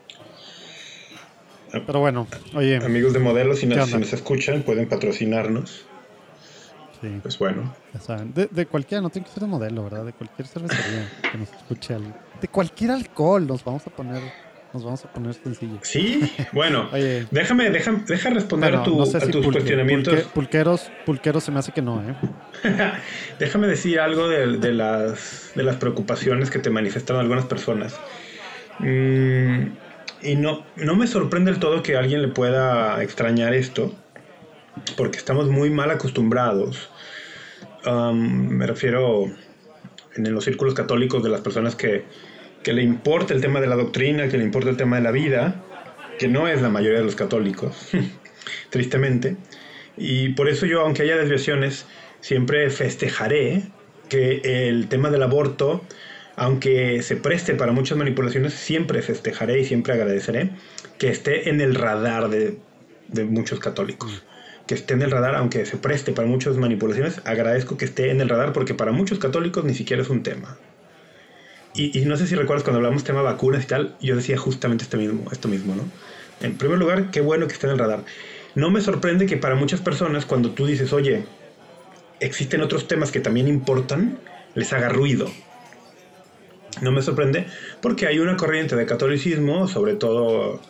Pero 1.87 2.00
bueno, 2.00 2.26
oye, 2.54 2.76
Amigos 2.76 3.14
de 3.14 3.19
modelo, 3.19 3.54
si 3.57 3.66
¿Qué 3.66 3.75
nos, 3.76 3.88
si 3.88 3.97
nos 3.97 4.12
escuchan, 4.12 4.61
pueden 4.61 4.87
patrocinarnos. 4.90 5.87
sí, 7.00 7.09
Pues 7.23 7.38
bueno. 7.38 7.75
ya 7.95 8.00
saben, 8.00 8.35
de, 8.35 8.47
de 8.50 8.66
cualquiera, 8.66 9.00
no 9.00 9.09
tiene 9.09 9.26
que 9.26 9.33
ser 9.33 9.45
de 9.45 9.49
modelo, 9.49 9.85
¿verdad? 9.85 10.04
De 10.04 10.12
cualquier 10.12 10.47
cervecería 10.47 11.09
que 11.33 11.38
nos 11.38 11.49
escuche 11.50 11.95
alguien. 11.95 12.12
De 12.42 12.49
cualquier 12.49 12.90
alcohol 12.90 13.47
nos 13.47 13.64
vamos 13.64 13.87
a 13.87 13.90
poner, 13.90 14.21
nos 14.75 14.85
vamos 14.85 15.02
a 15.02 15.11
poner 15.14 15.33
sencillo. 15.33 15.78
Sí, 15.83 16.30
bueno. 16.52 16.87
Oye, 16.92 17.25
Déjame, 17.30 17.71
déjame, 17.71 18.02
deja 18.07 18.28
responder 18.28 18.73
bueno, 18.73 18.83
a, 18.83 18.85
tu- 18.85 18.99
no 18.99 19.07
sé 19.07 19.16
a 19.16 19.21
si 19.23 19.33
tus 19.33 19.47
pulque- 19.47 19.52
cuestionamientos. 19.52 20.12
pulque- 20.12 20.28
pulqueros, 20.35 20.90
pulqueros 21.07 21.42
se 21.42 21.52
me 21.52 21.61
hace 21.61 21.73
que 21.73 21.80
no, 21.80 22.02
¿eh? 22.02 22.14
Déjame 23.38 23.66
decir 23.66 23.99
algo 23.99 24.28
de, 24.28 24.59
de 24.59 24.73
las, 24.75 25.52
de 25.54 25.62
las 25.62 25.76
preocupaciones 25.76 26.50
que 26.50 26.59
te 26.59 26.69
manifestaron 26.69 27.23
algunas 27.23 27.47
personas. 27.47 27.99
Mm, 28.80 29.72
y 30.22 30.37
no, 30.37 30.64
no 30.76 30.96
me 30.96 31.06
sorprende 31.06 31.50
del 31.50 31.60
todo 31.60 31.82
que 31.82 31.96
alguien 31.96 32.22
le 32.22 32.28
pueda 32.28 33.02
extrañar 33.02 33.54
esto, 33.54 33.94
porque 34.96 35.18
estamos 35.18 35.49
muy 35.49 35.70
mal 35.70 35.90
acostumbrados. 35.90 36.90
Um, 37.87 38.49
me 38.49 38.66
refiero 38.66 39.26
en 40.16 40.34
los 40.34 40.44
círculos 40.44 40.75
católicos 40.75 41.22
de 41.22 41.30
las 41.30 41.40
personas 41.40 41.76
que, 41.76 42.04
que 42.62 42.72
le 42.72 42.82
importa 42.82 43.32
el 43.34 43.40
tema 43.40 43.60
de 43.60 43.66
la 43.66 43.76
doctrina, 43.76 44.28
que 44.28 44.38
le 44.38 44.44
importa 44.44 44.70
el 44.70 44.76
tema 44.76 44.96
de 44.96 45.02
la 45.02 45.10
vida, 45.10 45.62
que 46.18 46.28
no 46.28 46.49
es 46.49 46.60
la 46.60 46.68
mayoría 46.68 46.99
de 46.99 47.04
los 47.04 47.16
católicos, 47.16 47.88
tristemente. 48.70 49.37
Y 49.96 50.30
por 50.30 50.49
eso 50.49 50.66
yo, 50.66 50.82
aunque 50.82 51.02
haya 51.02 51.16
desviaciones, 51.16 51.87
siempre 52.20 52.68
festejaré 52.70 53.64
que 54.08 54.68
el 54.68 54.88
tema 54.88 55.10
del 55.10 55.22
aborto, 55.22 55.82
aunque 56.40 57.02
se 57.02 57.16
preste 57.16 57.54
para 57.54 57.70
muchas 57.73 57.99
manipulaciones, 57.99 58.54
siempre 58.54 59.02
festejaré 59.02 59.61
y 59.61 59.66
siempre 59.66 59.92
agradeceré 59.92 60.52
que 60.97 61.11
esté 61.11 61.50
en 61.50 61.61
el 61.61 61.75
radar 61.75 62.30
de, 62.30 62.56
de 63.09 63.25
muchos 63.26 63.61
católicos 63.61 64.23
que 64.66 64.75
esté 64.75 64.94
en 64.94 65.02
el 65.02 65.11
radar, 65.11 65.35
aunque 65.35 65.66
se 65.66 65.76
preste 65.76 66.12
para 66.12 66.26
muchas 66.26 66.56
manipulaciones, 66.56 67.20
agradezco 67.26 67.76
que 67.76 67.85
esté 67.85 68.11
en 68.11 68.23
el 68.23 68.30
radar 68.30 68.54
porque 68.54 68.73
para 68.73 68.90
muchos 68.90 69.18
católicos 69.18 69.64
ni 69.64 69.75
siquiera 69.75 70.00
es 70.00 70.09
un 70.09 70.23
tema. 70.23 70.56
Y, 71.75 72.00
no 72.06 72.16
sé 72.16 72.26
si 72.26 72.35
recuerdas 72.35 72.64
cuando 72.64 72.78
hablamos 72.78 73.04
tema 73.04 73.20
vacunas 73.20 73.64
y 73.64 73.66
tal, 73.66 73.97
yo 74.00 74.16
decía 74.16 74.38
justamente 74.38 74.85
este 74.85 74.97
mismo, 74.97 75.30
esto 75.30 75.47
mismo, 75.47 75.75
¿no? 75.75 75.82
En 76.40 76.56
primer 76.56 76.78
lugar, 76.78 77.11
qué 77.11 77.20
bueno 77.20 77.49
que 77.49 77.52
esté 77.52 77.66
en 77.66 77.75
el 77.75 77.78
radar. 77.78 78.04
No 78.54 78.70
me 78.70 78.80
sorprende 78.80 79.26
que 79.26 79.37
para 79.37 79.56
muchas 79.56 79.82
personas, 79.82 80.25
cuando 80.25 80.52
tú 80.52 80.64
dices, 80.64 80.94
oye, 80.94 81.26
existen 82.18 82.62
otros 82.62 82.88
temas 82.88 83.12
que 83.12 83.20
también 83.20 83.47
importan, 83.47 84.18
les 84.54 84.73
haga 84.73 84.88
ruido. 84.88 85.30
No 86.80 86.92
me 86.92 87.02
sorprende 87.02 87.46
porque 87.80 88.06
hay 88.06 88.18
una 88.18 88.36
corriente 88.36 88.76
de 88.76 88.86
catolicismo, 88.86 89.68
sobre 89.68 89.94
todo 89.94 90.60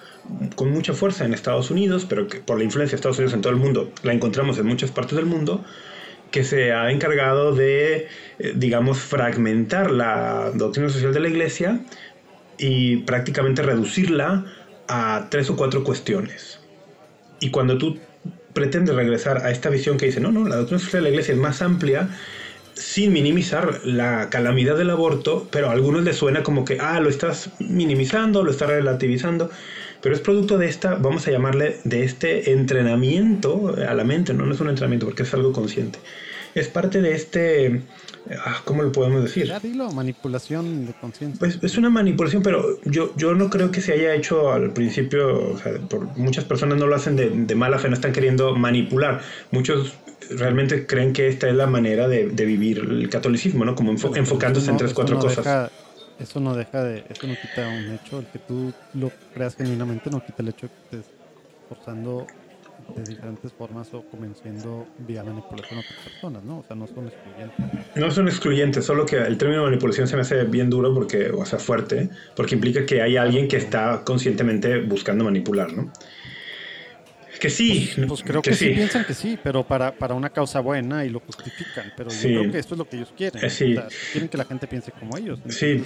con 0.54 0.70
mucha 0.70 0.92
fuerza 0.92 1.24
en 1.24 1.34
Estados 1.34 1.70
Unidos, 1.70 2.06
pero 2.08 2.28
que 2.28 2.38
por 2.38 2.58
la 2.58 2.64
influencia 2.64 2.92
de 2.92 2.96
Estados 2.96 3.18
Unidos 3.18 3.34
en 3.34 3.40
todo 3.42 3.52
el 3.52 3.58
mundo, 3.58 3.92
la 4.02 4.12
encontramos 4.12 4.58
en 4.58 4.66
muchas 4.66 4.90
partes 4.90 5.16
del 5.16 5.26
mundo, 5.26 5.64
que 6.30 6.44
se 6.44 6.72
ha 6.72 6.90
encargado 6.90 7.54
de, 7.54 8.06
eh, 8.38 8.52
digamos, 8.54 8.98
fragmentar 8.98 9.90
la 9.90 10.52
doctrina 10.54 10.88
social 10.88 11.12
de 11.12 11.20
la 11.20 11.28
Iglesia 11.28 11.80
y 12.58 12.98
prácticamente 12.98 13.62
reducirla 13.62 14.44
a 14.88 15.26
tres 15.30 15.50
o 15.50 15.56
cuatro 15.56 15.82
cuestiones. 15.82 16.60
Y 17.40 17.50
cuando 17.50 17.78
tú 17.78 17.98
pretendes 18.52 18.94
regresar 18.94 19.38
a 19.38 19.50
esta 19.50 19.70
visión 19.70 19.96
que 19.96 20.06
dice, 20.06 20.20
no, 20.20 20.30
no, 20.30 20.46
la 20.46 20.56
doctrina 20.56 20.78
social 20.78 21.02
de 21.02 21.08
la 21.08 21.10
Iglesia 21.10 21.34
es 21.34 21.40
más 21.40 21.62
amplia, 21.62 22.08
sin 22.80 23.12
minimizar 23.12 23.80
la 23.84 24.30
calamidad 24.30 24.76
del 24.76 24.90
aborto, 24.90 25.48
pero 25.50 25.68
a 25.68 25.72
algunos 25.72 26.02
les 26.02 26.16
suena 26.16 26.42
como 26.42 26.64
que, 26.64 26.78
ah, 26.80 27.00
lo 27.00 27.08
estás 27.08 27.50
minimizando, 27.60 28.42
lo 28.42 28.50
estás 28.50 28.68
relativizando 28.68 29.50
pero 30.00 30.14
es 30.14 30.20
producto 30.20 30.58
de 30.58 30.68
esta, 30.68 30.94
vamos 30.94 31.26
a 31.26 31.30
llamarle, 31.30 31.78
de 31.84 32.04
este 32.04 32.52
entrenamiento 32.52 33.74
a 33.86 33.94
la 33.94 34.04
mente, 34.04 34.32
no, 34.32 34.46
no 34.46 34.54
es 34.54 34.60
un 34.60 34.68
entrenamiento 34.68 35.06
porque 35.06 35.24
es 35.24 35.34
algo 35.34 35.52
consciente. 35.52 35.98
Es 36.54 36.66
parte 36.66 37.00
de 37.00 37.14
este, 37.14 37.82
ah, 38.44 38.60
¿cómo 38.64 38.82
lo 38.82 38.90
podemos 38.90 39.22
decir? 39.22 39.46
Ya 39.46 39.60
dilo, 39.60 39.90
manipulación 39.92 40.86
de 40.86 40.94
conciencia. 40.94 41.38
Pues 41.38 41.58
es 41.62 41.76
una 41.78 41.90
manipulación, 41.90 42.42
pero 42.42 42.80
yo, 42.84 43.12
yo 43.16 43.34
no 43.34 43.50
creo 43.50 43.70
que 43.70 43.80
se 43.80 43.92
haya 43.92 44.14
hecho 44.14 44.50
al 44.50 44.72
principio, 44.72 45.52
o 45.52 45.58
sea, 45.58 45.74
por 45.88 46.16
muchas 46.16 46.44
personas 46.44 46.78
no 46.78 46.86
lo 46.86 46.96
hacen 46.96 47.46
de, 47.46 47.54
mala 47.54 47.78
fe, 47.78 47.88
no 47.88 47.94
están 47.94 48.12
queriendo 48.12 48.56
manipular. 48.56 49.20
Muchos 49.52 49.94
realmente 50.36 50.86
creen 50.86 51.12
que 51.12 51.28
esta 51.28 51.48
es 51.48 51.54
la 51.54 51.66
manera 51.66 52.08
de, 52.08 52.26
vivir 52.26 52.78
el 52.78 53.08
catolicismo, 53.08 53.64
¿no? 53.64 53.74
Como 53.74 53.90
enfocándose 53.92 54.70
en 54.70 54.76
tres, 54.76 54.94
cuatro 54.94 55.18
cosas 55.18 55.70
eso 56.20 56.38
no 56.38 56.54
deja 56.54 56.84
de, 56.84 57.04
eso 57.08 57.26
no 57.26 57.34
quita 57.34 57.66
un 57.68 57.92
hecho, 57.92 58.18
el 58.18 58.26
que 58.26 58.38
tú 58.40 58.72
lo 58.94 59.10
creas 59.34 59.56
genuinamente 59.56 60.10
no 60.10 60.24
quita 60.24 60.42
el 60.42 60.48
hecho 60.48 60.66
de 60.66 60.72
que 60.72 60.96
estés 60.98 61.12
forzando 61.68 62.26
de 62.94 63.04
diferentes 63.04 63.52
formas 63.52 63.92
o 63.94 64.02
convenciendo 64.02 64.86
vía 64.98 65.22
manipulación 65.22 65.78
a 65.78 65.82
otras 65.82 65.98
personas, 66.04 66.44
¿no? 66.44 66.58
O 66.58 66.64
sea, 66.64 66.76
no 66.76 66.86
son 66.86 67.06
excluyentes. 67.06 67.96
No 67.96 68.10
son 68.10 68.28
excluyentes, 68.28 68.84
solo 68.84 69.06
que 69.06 69.16
el 69.16 69.38
término 69.38 69.62
manipulación 69.62 70.08
se 70.08 70.16
me 70.16 70.22
hace 70.22 70.44
bien 70.44 70.68
duro 70.68 70.92
porque, 70.92 71.30
o 71.30 71.44
sea, 71.46 71.58
fuerte, 71.58 72.10
porque 72.34 72.54
implica 72.54 72.84
que 72.84 73.00
hay 73.00 73.16
alguien 73.16 73.48
que 73.48 73.56
está 73.56 74.02
conscientemente 74.04 74.80
buscando 74.80 75.24
manipular, 75.24 75.72
¿no? 75.72 75.92
Que 77.38 77.50
sí. 77.50 77.90
Pues, 77.94 78.06
pues 78.08 78.22
creo 78.22 78.42
que, 78.42 78.54
sí. 78.54 78.70
piensan 78.70 79.04
que 79.04 79.14
sí, 79.14 79.38
pero 79.42 79.66
para, 79.66 79.92
para 79.92 80.14
una 80.14 80.30
causa 80.30 80.60
buena 80.60 81.04
y 81.04 81.10
lo 81.10 81.20
justifican. 81.20 81.92
Pero 81.96 82.10
yo 82.10 82.40
creo 82.40 82.52
que 82.52 82.58
esto 82.58 82.74
es 82.74 82.78
lo 82.78 82.88
que 82.88 82.96
ellos 82.96 83.12
quieren. 83.16 83.42
Eh, 83.44 83.88
quieren 84.12 84.28
que 84.28 84.36
la 84.36 84.44
gente 84.44 84.66
piense 84.66 84.92
como 84.92 85.16
ellos. 85.16 85.38
Sí. 85.48 85.84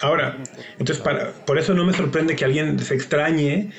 Ahora, 0.00 0.38
entonces 0.78 1.02
para, 1.02 1.32
por 1.32 1.58
eso 1.58 1.72
no 1.72 1.84
me 1.84 1.94
sorprende 1.94 2.36
que 2.36 2.44
alguien 2.44 2.78
se 2.78 2.94
extrañe 2.94 3.70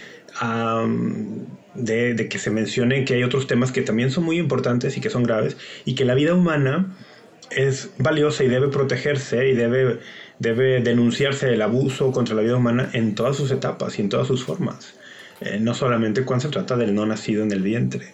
de, 1.76 2.14
de, 2.14 2.30
que 2.30 2.40
se 2.40 2.50
mencione 2.50 3.06
que 3.06 3.14
hay 3.14 3.24
otros 3.24 3.48
temas 3.48 3.72
que 3.72 3.82
también 3.82 4.10
son 4.10 4.24
muy 4.24 4.40
importantes 4.40 4.98
y 4.98 5.02
que 5.02 5.10
son 5.10 5.24
graves 5.24 5.58
y 5.86 5.94
que 5.94 6.04
la 6.04 6.16
vida 6.16 6.34
humana 6.34 6.96
es 7.52 7.92
valiosa 8.00 8.44
y 8.44 8.48
debe 8.48 8.70
protegerse 8.70 9.48
y 9.48 9.54
debe, 9.54 10.00
debe 10.40 10.82
denunciarse 10.82 11.54
el 11.54 11.62
abuso 11.62 12.12
contra 12.12 12.36
la 12.36 12.42
vida 12.42 12.58
humana 12.58 12.90
en 12.94 13.16
todas 13.16 13.38
sus 13.38 13.52
etapas 13.52 14.00
y 14.00 14.02
en 14.02 14.10
todas 14.10 14.28
sus 14.28 14.44
formas. 14.44 14.96
Eh, 15.42 15.60
no 15.60 15.74
solamente 15.74 16.24
cuando 16.24 16.44
se 16.44 16.50
trata 16.50 16.78
del 16.78 16.94
no 16.96 17.06
nacido 17.06 17.44
en 17.44 17.52
el 17.52 17.62
vientre. 17.62 18.14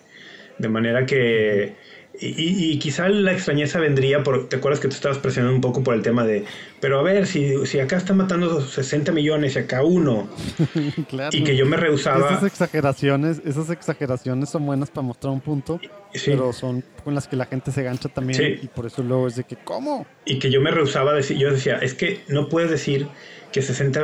De 0.58 0.70
manera 0.70 1.06
que 1.06 1.76
y, 2.20 2.78
quizá 2.80 3.08
la 3.08 3.32
extrañeza 3.32 3.80
vendría 3.80 4.22
por, 4.22 4.50
¿te 4.50 4.58
acuerdas 4.58 4.82
que 4.82 4.90
tú 4.90 4.96
estabas 4.96 5.18
presionando 5.18 5.56
un 5.56 5.62
poco 5.62 5.82
por 5.82 5.96
el 5.96 6.02
tema 6.02 6.26
de, 6.26 6.44
pero 6.82 7.00
a 7.00 7.04
ver, 7.04 7.26
si, 7.26 7.66
si 7.66 7.80
acá 7.80 7.96
está 7.98 8.14
matando 8.14 8.60
60 8.62 9.12
millones 9.14 9.56
y 9.56 9.60
acá 9.60 9.84
uno, 9.84 10.28
y 11.32 11.44
que 11.44 11.56
yo 11.56 11.66
me 11.66 11.78
rehusaba... 11.78 12.30
Esas 12.30 12.44
exageraciones, 12.44 13.42
esas 13.46 13.70
exageraciones 13.70 14.50
son 14.50 14.66
buenas 14.66 14.92
para 14.92 15.08
mostrar 15.08 15.32
un 15.32 15.40
punto, 15.40 15.80
pero 16.26 16.52
son 16.52 16.84
con 17.04 17.16
las 17.16 17.28
que 17.28 17.38
la 17.38 17.46
gente 17.46 17.72
se 17.72 17.82
gancha 17.82 18.10
también, 18.10 18.60
y 18.62 18.68
por 18.68 18.86
eso 18.86 19.02
luego 19.02 19.28
es 19.28 19.38
de 19.38 19.46
que, 19.46 19.56
¿cómo? 19.56 20.06
Y 20.26 20.38
que 20.38 20.52
yo 20.52 20.60
me 20.60 20.70
rehusaba 20.70 21.12
a 21.12 21.16
decir, 21.16 21.38
yo 21.38 21.50
decía, 21.50 21.78
es 21.78 21.94
que 21.94 22.24
no 22.28 22.50
puedes 22.50 22.70
decir 22.70 23.08
que 23.52 23.62
60 23.62 24.02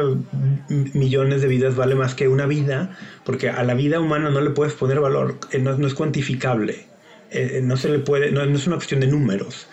millones 0.94 1.42
de 1.42 1.48
vidas 1.48 1.76
vale 1.76 1.96
más 1.96 2.16
que 2.16 2.28
una 2.28 2.46
vida, 2.46 2.96
porque 3.24 3.50
a 3.50 3.64
la 3.64 3.74
vida 3.74 4.00
humana 4.00 4.30
no 4.30 4.42
le 4.42 4.50
puedes 4.52 4.74
poner 4.74 5.00
valor, 5.00 5.40
eh, 5.52 5.60
no, 5.60 5.78
no 5.78 5.88
es 5.88 5.94
cuantificable. 5.94 6.88
Eh, 7.30 7.62
no 7.64 7.76
se 7.76 7.90
le 7.90 8.00
puede, 8.00 8.32
no, 8.32 8.42
es 8.44 8.68
una 8.68 8.78
cuestión 8.78 9.02
de 9.02 9.08
números. 9.08 9.68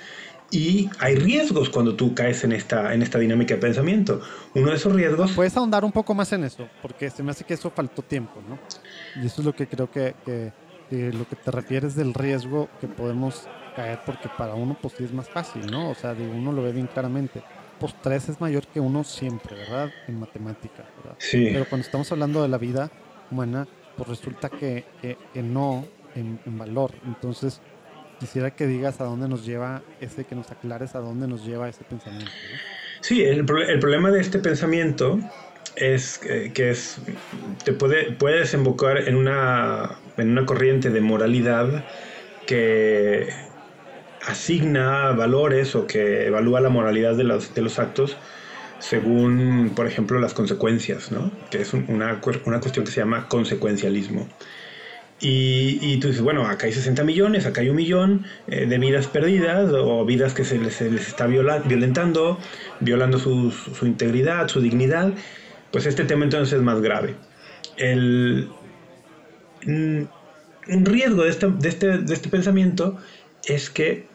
Y 0.51 0.89
hay 0.99 1.17
riesgos 1.17 1.69
cuando 1.69 1.95
tú 1.95 2.15
caes 2.15 2.45
en 2.45 2.53
esta, 2.53 2.95
en 2.95 3.03
esta 3.03 3.19
dinámica 3.19 3.55
de 3.55 3.61
pensamiento. 3.61 4.21
Uno 4.55 4.71
de 4.71 4.77
esos 4.77 4.93
riesgos... 4.93 5.33
Puedes 5.33 5.57
ahondar 5.57 5.85
un 5.85 5.93
poco 5.93 6.15
más 6.15 6.33
en 6.33 6.45
eso, 6.45 6.69
porque 6.83 7.11
se 7.11 7.23
me 7.23 7.31
hace 7.31 7.45
que 7.45 7.55
eso 7.55 7.71
faltó 7.71 8.03
tiempo, 8.03 8.41
¿no? 8.49 8.59
Y 9.21 9.27
eso 9.27 9.41
es 9.41 9.47
lo 9.47 9.55
que 9.55 9.67
creo 9.67 9.91
que, 9.91 10.15
que, 10.25 11.13
lo 11.13 11.27
que 11.29 11.37
te 11.37 11.51
refieres 11.51 11.97
del 11.97 12.15
riesgo 12.15 12.69
que 12.81 12.87
podemos 12.87 13.49
caer, 13.75 14.01
porque 14.07 14.29
para 14.37 14.55
uno 14.55 14.77
pues 14.81 14.95
sí 14.97 15.05
es 15.05 15.13
más 15.13 15.29
fácil, 15.29 15.67
¿no? 15.67 15.91
O 15.91 15.95
sea, 15.95 16.13
uno 16.13 16.53
lo 16.53 16.63
ve 16.63 16.73
bien 16.73 16.87
claramente. 16.87 17.43
3 17.93 18.29
es 18.31 18.41
mayor 18.41 18.67
que 18.67 18.81
uno 18.81 19.05
siempre, 19.05 19.57
¿verdad? 19.57 19.91
En 20.09 20.19
matemática, 20.19 20.85
¿verdad? 20.97 21.17
Sí. 21.19 21.51
Pero 21.53 21.67
cuando 21.69 21.85
estamos 21.85 22.11
hablando 22.13 22.43
de 22.43 22.49
la 22.49 22.59
vida 22.59 22.91
humana, 23.31 23.67
pues 23.97 24.09
resulta 24.09 24.49
que, 24.49 24.85
que, 25.01 25.19
que 25.33 25.43
no, 25.43 25.87
en, 26.15 26.39
valor. 26.59 26.93
Entonces, 27.07 27.61
quisiera 28.19 28.51
que 28.53 28.67
digas 28.67 29.01
a 29.01 29.05
dónde 29.05 29.29
nos 29.29 29.45
lleva 29.45 29.83
ese, 30.01 30.25
que 30.25 30.35
nos 30.35 30.51
aclares 30.51 30.95
a 30.95 31.01
dónde 31.01 31.27
nos 31.27 31.45
lleva 31.45 31.69
ese 31.69 31.85
pensamiento. 31.85 32.31
Sí, 33.01 33.23
el, 33.23 33.41
el, 33.41 33.79
problema 33.79 34.11
de 34.11 34.21
este 34.21 34.39
pensamiento 34.39 35.19
es 35.77 36.19
que 36.19 36.71
es, 36.71 36.99
te 37.65 37.73
puede, 37.73 38.13
puede 38.13 38.41
desembocar 38.41 39.09
en 39.09 39.17
una, 39.17 39.99
en 40.17 40.31
una 40.31 40.47
corriente 40.47 40.91
de 40.91 41.01
moralidad 41.01 41.85
que 42.47 43.29
asigna 44.27 45.13
valores 45.13 45.75
o 45.75 45.87
que 45.87 46.27
evalúa 46.27 46.61
la 46.61 46.69
moralidad 46.69 47.17
de 47.17 47.25
los, 47.25 47.55
de 47.55 47.63
los 47.63 47.79
actos 47.79 48.17
según, 48.79 49.73
por 49.75 49.87
ejemplo, 49.87 50.21
las 50.21 50.35
consecuencias, 50.35 51.11
¿no? 51.11 51.31
que 51.51 51.63
es 51.63 51.73
una, 51.73 52.21
una 52.45 52.61
cuestión 52.61 52.85
que 52.85 52.91
se 52.91 53.01
llama 53.01 53.29
consecuencialismo. 53.29 54.29
Y, 55.21 55.97
tú 56.01 56.09
dices, 56.09 56.23
bueno, 56.23 56.47
acá 56.47 56.67
hay 56.67 56.73
60 56.73 57.03
millones, 57.03 57.47
acá 57.47 57.63
hay 57.63 57.71
un 57.71 57.77
millón 57.77 58.27
eh, 58.47 58.67
de 58.67 58.79
vidas 58.79 59.07
perdidas 59.07 59.73
o 59.73 60.05
vidas 60.05 60.35
que 60.35 60.45
se 60.45 60.59
les, 60.59 60.83
está 60.83 61.27
violentando, 61.27 62.39
violando 62.81 63.19
su, 63.19 63.55
integridad, 63.83 64.49
su 64.49 64.61
dignidad. 64.61 65.15
Pues 65.71 65.87
este 65.87 66.05
tema 66.05 66.25
entonces 66.25 66.53
es 66.53 66.63
más 66.63 66.83
grave. 66.83 67.15
El, 67.79 68.51
mm, 69.65 70.03
un 70.69 70.85
riesgo 70.85 71.23
de 71.23 71.31
este, 71.31 71.47
de, 71.49 71.69
este, 71.71 71.99
de 71.99 72.13
este 72.13 72.29
pensamiento 72.29 72.99
es 73.47 73.71
que 73.71 74.07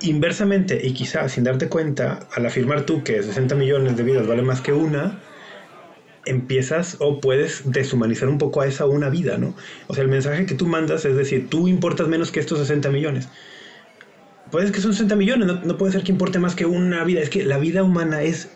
inversamente 0.00 0.80
y 0.86 0.92
quizás 0.92 1.32
sin 1.32 1.44
darte 1.44 1.68
cuenta, 1.68 2.20
al 2.34 2.46
afirmar 2.46 2.82
tú 2.82 3.02
que 3.02 3.22
60 3.22 3.54
millones 3.54 3.96
de 3.96 4.02
vidas 4.02 4.26
vale 4.26 4.42
más 4.42 4.60
que 4.60 4.72
una, 4.72 5.20
empiezas 6.26 6.96
o 6.98 7.20
puedes 7.20 7.70
deshumanizar 7.70 8.28
un 8.28 8.38
poco 8.38 8.60
a 8.60 8.66
esa 8.66 8.84
una 8.84 9.08
vida, 9.08 9.38
¿no? 9.38 9.54
O 9.86 9.94
sea, 9.94 10.02
el 10.02 10.10
mensaje 10.10 10.44
que 10.44 10.54
tú 10.54 10.66
mandas 10.66 11.04
es 11.04 11.16
decir, 11.16 11.48
tú 11.48 11.68
importas 11.68 12.08
menos 12.08 12.30
que 12.30 12.40
estos 12.40 12.58
60 12.58 12.90
millones. 12.90 13.28
Puedes 14.50 14.70
que 14.70 14.80
son 14.80 14.92
60 14.92 15.16
millones, 15.16 15.48
no, 15.64 15.78
puede 15.78 15.92
ser 15.92 16.02
que 16.02 16.12
importe 16.12 16.38
más 16.38 16.54
que 16.54 16.66
una 16.66 17.02
vida. 17.04 17.20
Es 17.20 17.30
que 17.30 17.44
la 17.44 17.58
vida 17.58 17.82
humana 17.82 18.22
es, 18.22 18.50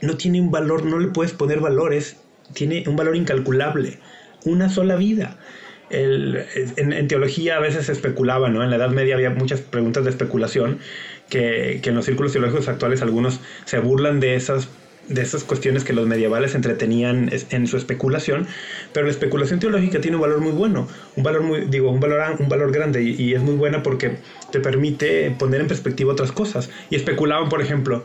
no 0.00 0.16
tiene 0.16 0.40
un 0.40 0.50
valor, 0.50 0.84
no 0.84 0.98
le 0.98 1.08
puedes 1.08 1.32
poner 1.32 1.60
valores, 1.60 2.16
tiene 2.54 2.84
un 2.86 2.96
valor 2.96 3.14
incalculable. 3.14 3.98
Una 4.44 4.68
sola 4.68 4.96
vida. 4.96 5.38
En, 5.90 7.08
teología 7.08 7.56
a 7.56 7.60
veces 7.60 7.86
se 7.86 7.92
especulaba, 7.92 8.48
¿no? 8.48 8.62
En 8.62 8.70
la 8.70 8.76
Edad 8.76 8.90
Media 8.90 9.14
había 9.14 9.30
muchas 9.30 9.60
preguntas 9.60 10.04
de 10.04 10.10
especulación 10.10 10.78
que, 11.28 11.80
que 11.82 11.90
en 11.90 11.96
los 11.96 12.04
círculos 12.04 12.32
teológicos 12.32 12.68
actuales 12.68 13.02
algunos 13.02 13.40
se 13.64 13.78
burlan 13.78 14.20
de 14.20 14.34
esas 14.36 14.68
de 15.08 15.22
esas 15.22 15.42
cuestiones 15.44 15.84
que 15.84 15.92
los 15.92 16.06
medievales 16.06 16.54
entretenían 16.54 17.30
en 17.50 17.66
su 17.66 17.76
especulación, 17.76 18.46
pero 18.92 19.06
la 19.06 19.12
especulación 19.12 19.58
teológica 19.58 20.00
tiene 20.00 20.16
un 20.16 20.22
valor 20.22 20.40
muy 20.40 20.52
bueno, 20.52 20.86
un 21.16 21.22
valor 21.22 21.42
muy, 21.42 21.60
digo, 21.62 21.90
un 21.90 22.00
valor, 22.00 22.36
un 22.38 22.48
valor 22.48 22.72
grande 22.72 23.02
y, 23.02 23.32
es 23.32 23.40
muy 23.40 23.54
buena 23.54 23.82
porque 23.82 24.16
te 24.52 24.60
permite 24.60 25.30
poner 25.38 25.62
en 25.62 25.66
perspectiva 25.66 26.12
otras 26.12 26.32
cosas. 26.32 26.70
Y 26.90 26.96
especulaban, 26.96 27.48
por 27.48 27.62
ejemplo, 27.62 28.04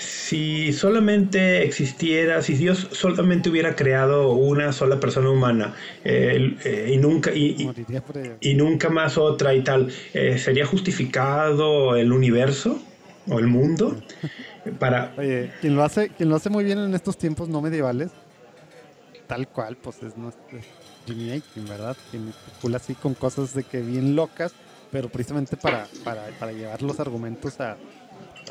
si 0.00 0.72
solamente 0.72 1.62
existiera, 1.62 2.40
si 2.40 2.54
Dios 2.54 2.88
solamente 2.92 3.50
hubiera 3.50 3.76
creado 3.76 4.32
una 4.32 4.72
sola 4.72 4.98
persona 4.98 5.28
humana 5.28 5.74
eh, 6.04 6.88
y, 6.90 6.96
nunca, 6.96 7.32
y, 7.34 8.54
nunca 8.54 8.88
más 8.88 9.18
otra 9.18 9.54
y 9.54 9.62
tal, 9.62 9.92
eh, 10.14 10.38
¿sería 10.38 10.64
justificado 10.64 11.96
el 11.96 12.12
universo 12.12 12.80
o 13.28 13.38
el 13.38 13.46
mundo? 13.46 14.00
Para... 14.78 15.12
Oye, 15.18 15.52
quien 15.60 15.76
lo, 15.76 15.84
hace, 15.84 16.08
quien 16.08 16.30
lo 16.30 16.36
hace 16.36 16.48
muy 16.48 16.64
bien 16.64 16.78
en 16.78 16.94
estos 16.94 17.18
tiempos 17.18 17.50
no 17.50 17.60
medievales, 17.60 18.10
tal 19.26 19.48
cual, 19.48 19.76
pues 19.76 20.02
es, 20.02 20.14
Jimmy 21.06 21.30
Aiken, 21.30 21.68
¿verdad? 21.68 21.96
Quien 22.10 22.28
especula 22.28 22.78
así 22.78 22.94
con 22.94 23.12
cosas 23.12 23.52
de 23.52 23.64
que 23.64 23.82
bien 23.82 24.16
locas, 24.16 24.54
pero 24.90 25.10
precisamente 25.10 25.58
para, 25.58 25.86
para, 26.04 26.28
para 26.38 26.52
llevar 26.52 26.80
los 26.80 26.98
argumentos 27.00 27.60
a, 27.60 27.76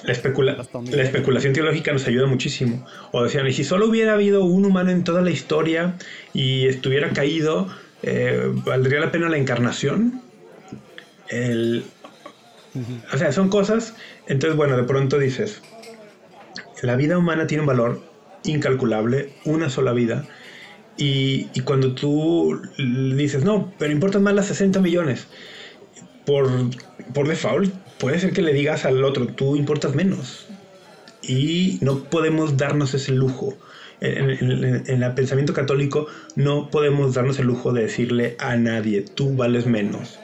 la, 0.03 0.11
especula 0.11 0.55
la, 0.55 1.03
especulación 1.03 1.53
teológica 1.53 1.91
nos 1.91 2.07
ayuda 2.07 2.27
muchísimo. 2.27 2.85
O 3.11 3.23
decían, 3.23 3.47
y 3.47 3.53
si 3.53 3.63
solo 3.63 3.87
hubiera 3.87 4.13
habido 4.13 4.43
un 4.45 4.65
humano 4.65 4.91
en 4.91 5.03
toda 5.03 5.21
la 5.21 5.31
historia 5.31 5.95
y 6.33 6.67
estuviera 6.67 7.09
caído, 7.09 7.67
eh, 8.03 8.51
¿valdría 8.65 8.99
la 8.99 9.11
pena 9.11 9.29
la 9.29 9.37
encarnación? 9.37 10.21
El... 11.29 11.83
O 13.13 13.17
sea, 13.17 13.31
son 13.31 13.49
cosas. 13.49 13.95
Entonces, 14.27 14.55
bueno, 14.55 14.77
de 14.77 14.83
pronto 14.83 15.17
dices, 15.17 15.61
la 16.81 16.95
vida 16.95 17.17
humana 17.17 17.47
tiene 17.47 17.61
un 17.61 17.67
valor 17.67 18.01
incalculable, 18.43 19.33
una 19.45 19.69
sola 19.69 19.93
vida. 19.93 20.25
Y, 20.97 21.47
cuando 21.61 21.93
tú 21.95 22.61
dices, 22.77 23.45
no, 23.45 23.73
pero 23.77 23.93
importan 23.93 24.21
más 24.21 24.33
las 24.33 24.47
60 24.47 24.81
millones, 24.81 25.27
por, 26.25 26.49
por 27.13 27.27
default 27.27 27.73
puede 27.99 28.19
ser 28.19 28.33
que 28.33 28.41
le 28.41 28.53
digas 28.53 28.85
al 28.85 29.03
otro, 29.03 29.27
tú 29.27 29.55
importas 29.55 29.95
menos. 29.95 30.47
Y 31.21 31.77
no 31.81 32.03
podemos 32.05 32.57
darnos 32.57 32.93
ese 32.93 33.11
lujo. 33.11 33.55
En, 34.01 35.03
el 35.03 35.13
pensamiento 35.13 35.53
católico 35.53 36.07
no 36.35 36.69
podemos 36.69 37.13
darnos 37.15 37.37
el 37.39 37.47
lujo 37.47 37.73
de 37.73 37.83
decirle 37.83 38.35
a 38.39 38.55
nadie, 38.55 39.01
tú 39.01 39.35
vales 39.35 39.65
menos. 39.65 40.19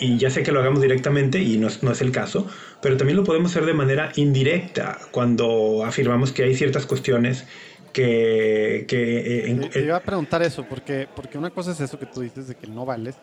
Y 0.00 0.18
ya 0.18 0.30
sé 0.30 0.44
que 0.44 0.52
lo 0.52 0.60
hagamos 0.60 0.80
directamente 0.80 1.40
y 1.40 1.58
no, 1.58 1.66
no 1.82 1.90
es 1.90 2.00
el 2.00 2.12
caso, 2.12 2.46
pero 2.80 2.96
también 2.96 3.16
lo 3.16 3.24
podemos 3.24 3.50
hacer 3.50 3.66
de 3.66 3.74
manera 3.74 4.12
indirecta 4.14 4.98
cuando 5.10 5.84
afirmamos 5.84 6.30
que 6.30 6.44
hay 6.44 6.54
ciertas 6.54 6.86
cuestiones 6.86 7.44
que... 7.92 8.84
que 8.86 9.50
eh, 9.50 9.68
Te 9.72 9.80
iba 9.80 9.96
a 9.96 10.02
preguntar 10.02 10.42
eso, 10.42 10.64
porque, 10.68 11.08
porque 11.14 11.36
una 11.36 11.50
cosa 11.50 11.72
es 11.72 11.80
eso 11.80 11.98
que 11.98 12.06
tú 12.06 12.20
dices 12.20 12.46
de 12.46 12.54
que 12.54 12.68
no 12.68 12.86
vales, 12.86 13.16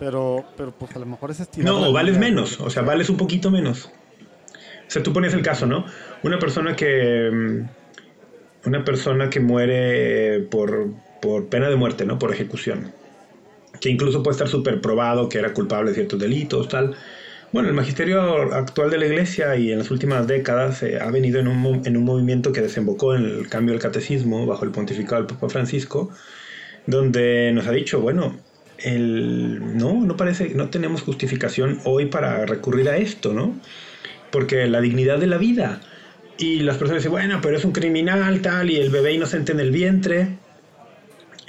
pero, 0.00 0.44
pero 0.56 0.72
pues 0.72 0.96
a 0.96 0.98
lo 0.98 1.06
mejor 1.06 1.30
es 1.30 1.38
estirar... 1.38 1.72
No, 1.72 1.92
vales 1.92 2.18
menos, 2.18 2.58
o 2.58 2.70
sea, 2.70 2.82
vales 2.82 3.08
un 3.08 3.16
poquito 3.16 3.50
menos. 3.50 3.86
O 3.86 4.90
sea, 4.90 5.02
tú 5.02 5.12
pones 5.12 5.34
el 5.34 5.42
caso, 5.42 5.66
¿no? 5.66 5.84
Una 6.24 6.40
persona 6.40 6.74
que... 6.74 7.30
Mm, 7.32 8.68
una 8.68 8.84
persona 8.84 9.30
que 9.30 9.40
muere 9.40 10.40
por, 10.50 10.88
por 11.22 11.48
pena 11.48 11.68
de 11.68 11.76
muerte, 11.76 12.04
¿no? 12.04 12.18
Por 12.18 12.32
ejecución. 12.32 12.92
Que 13.80 13.88
incluso 13.88 14.22
puede 14.22 14.32
estar 14.32 14.48
súper 14.48 14.80
probado 14.80 15.28
que 15.28 15.38
era 15.38 15.54
culpable 15.54 15.90
de 15.90 15.94
ciertos 15.94 16.18
delitos, 16.18 16.68
tal 16.68 16.96
bueno, 17.52 17.68
el 17.68 17.74
magisterio 17.74 18.54
actual 18.54 18.90
de 18.90 18.98
la 18.98 19.06
Iglesia 19.06 19.56
y 19.56 19.72
en 19.72 19.78
las 19.78 19.90
últimas 19.90 20.26
décadas 20.28 20.84
eh, 20.84 21.00
ha 21.00 21.10
venido 21.10 21.40
en 21.40 21.48
un, 21.48 21.82
en 21.84 21.96
un, 21.96 22.04
movimiento 22.04 22.52
que 22.52 22.60
desembocó 22.60 23.16
en 23.16 23.24
el 23.24 23.48
cambio 23.48 23.72
del 23.72 23.82
catecismo 23.82 24.46
bajo 24.46 24.64
el 24.64 24.70
pontificado 24.70 25.16
del 25.16 25.26
Papa 25.26 25.48
Francisco, 25.48 26.10
donde 26.86 27.50
nos 27.52 27.66
ha 27.66 27.72
dicho, 27.72 28.00
bueno, 28.00 28.38
el, 28.82 29.76
no, 29.76 29.94
no 29.94 30.16
parece, 30.16 30.54
no 30.54 30.70
tenemos 30.70 31.02
justificación 31.02 31.80
hoy 31.84 32.06
para 32.06 32.46
recurrir 32.46 32.88
a 32.88 32.96
esto, 32.96 33.32
¿no? 33.32 33.54
Porque 34.30 34.66
la 34.66 34.80
dignidad 34.80 35.18
de 35.18 35.26
la 35.26 35.38
vida. 35.38 35.80
Y 36.38 36.60
las 36.60 36.78
personas 36.78 37.02
dicen, 37.02 37.12
bueno, 37.12 37.40
pero 37.42 37.56
es 37.56 37.64
un 37.64 37.72
criminal, 37.72 38.40
tal, 38.40 38.70
y 38.70 38.76
el 38.76 38.90
bebé 38.90 39.12
inocente 39.12 39.52
en 39.52 39.60
el 39.60 39.70
vientre. 39.70 40.38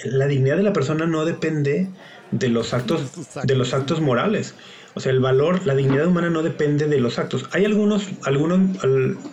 La 0.04 0.28
dignidad 0.28 0.58
de 0.58 0.64
la 0.64 0.74
persona 0.74 1.06
no 1.06 1.26
depende 1.26 1.88
de 2.32 2.50
los 2.50 2.74
actos, 2.74 3.12
de 3.44 3.56
los 3.56 3.74
actos 3.74 4.02
morales. 4.02 4.56
O 4.94 5.00
sea, 5.00 5.12
el 5.12 5.20
valor, 5.20 5.66
la 5.66 5.76
dignidad 5.76 6.08
humana 6.08 6.30
no 6.30 6.44
depende 6.44 6.88
de 6.88 7.00
los 7.00 7.20
actos. 7.20 7.48
Hay 7.52 7.64
algunos, 7.64 8.10
algunos 8.26 8.60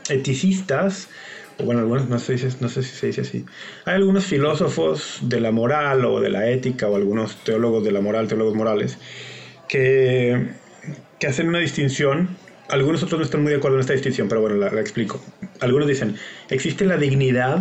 eticistas, 0.09 1.09
bueno, 1.65 1.81
algunos, 1.81 2.09
no 2.09 2.19
sé, 2.19 2.39
si 2.39 2.49
se 2.83 3.07
dice 3.09 3.23
así, 3.23 3.45
hay 3.85 3.97
algunos 3.97 4.25
filósofos 4.25 5.19
de 5.23 5.41
la 5.41 5.51
moral 5.51 6.05
o 6.05 6.21
de 6.21 6.31
la 6.31 6.49
ética, 6.49 6.89
o 6.89 6.97
algunos 6.97 7.37
teólogos 7.45 7.85
de 7.85 7.93
la 7.93 8.01
moral, 8.01 8.29
teólogos 8.29 8.55
morales, 8.55 8.99
que, 9.69 10.49
que 11.19 11.27
hacen 11.27 11.49
una 11.49 11.59
distinción. 11.59 12.37
Algunos 12.69 13.03
otros 13.03 13.19
no 13.19 13.25
están 13.25 13.43
muy 13.43 13.51
de 13.51 13.59
acuerdo 13.59 13.77
en 13.77 13.81
esta 13.81 13.93
distinción, 13.93 14.29
pero 14.29 14.41
bueno, 14.41 14.57
la, 14.57 14.69
explico. 14.81 15.21
Algunos 15.61 15.89
dicen, 15.89 16.17
existe 16.49 16.85
la 16.85 16.97
dignidad, 16.97 17.61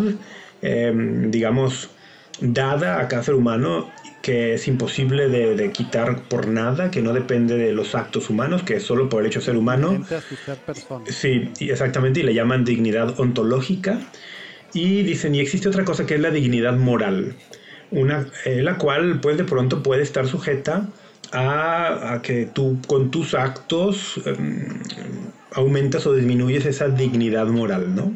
em, 0.62 1.32
digamos, 1.32 1.90
dada 2.40 3.02
a 3.02 3.08
cada 3.08 3.24
ser 3.24 3.34
humano 3.34 3.90
que 4.28 4.56
es 4.56 4.68
imposible 4.68 5.30
de, 5.30 5.72
quitar 5.72 6.24
por 6.24 6.50
nada, 6.50 6.92
que 6.92 7.02
no 7.02 7.14
depende 7.14 7.56
de 7.56 7.72
los 7.72 7.96
actos 7.96 8.30
humanos, 8.30 8.62
que 8.62 8.76
es 8.76 8.84
solo 8.84 9.08
por 9.08 9.22
el 9.22 9.28
hecho 9.28 9.40
de 9.40 9.46
ser 9.46 9.56
humano. 9.56 10.04
Sí, 11.08 11.50
exactamente, 11.62 12.20
y 12.20 12.24
le 12.24 12.34
llaman 12.34 12.66
dignidad 12.66 13.18
ontológica. 13.22 14.02
Y 14.74 15.04
dicen, 15.04 15.34
y 15.34 15.40
existe 15.40 15.70
otra 15.70 15.86
cosa 15.86 16.06
que 16.06 16.16
es 16.16 16.20
la 16.20 16.30
dignidad 16.30 16.76
moral, 16.76 17.36
una, 17.90 18.28
eh, 18.44 18.62
la 18.62 18.78
cual 18.78 19.22
pues 19.22 19.38
de 19.38 19.46
pronto 19.46 19.82
puede 19.82 20.04
estar 20.04 20.28
sujeta 20.28 20.90
a, 21.32 22.20
que 22.22 22.50
tú 22.54 22.82
con 22.86 23.10
tus 23.10 23.34
actos 23.34 24.20
em, 24.26 24.82
aumentas 25.54 26.06
o 26.06 26.14
disminuyes 26.14 26.66
esa 26.66 26.90
dignidad 26.90 27.48
moral, 27.48 27.96
¿no? 27.96 28.14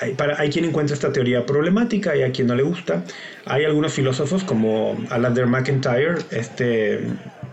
Hay, 0.00 0.14
para, 0.14 0.38
hay 0.38 0.50
quien 0.50 0.64
encuentra 0.64 0.94
esta 0.94 1.12
teoría 1.12 1.46
problemática 1.46 2.16
y 2.16 2.22
a 2.22 2.32
quien 2.32 2.48
no 2.48 2.54
le 2.54 2.62
gusta. 2.62 3.04
Hay 3.44 3.64
algunos 3.64 3.92
filósofos 3.92 4.44
como 4.44 4.96
Alander 5.10 5.46
McIntyre, 5.46 6.16
este, 6.30 7.00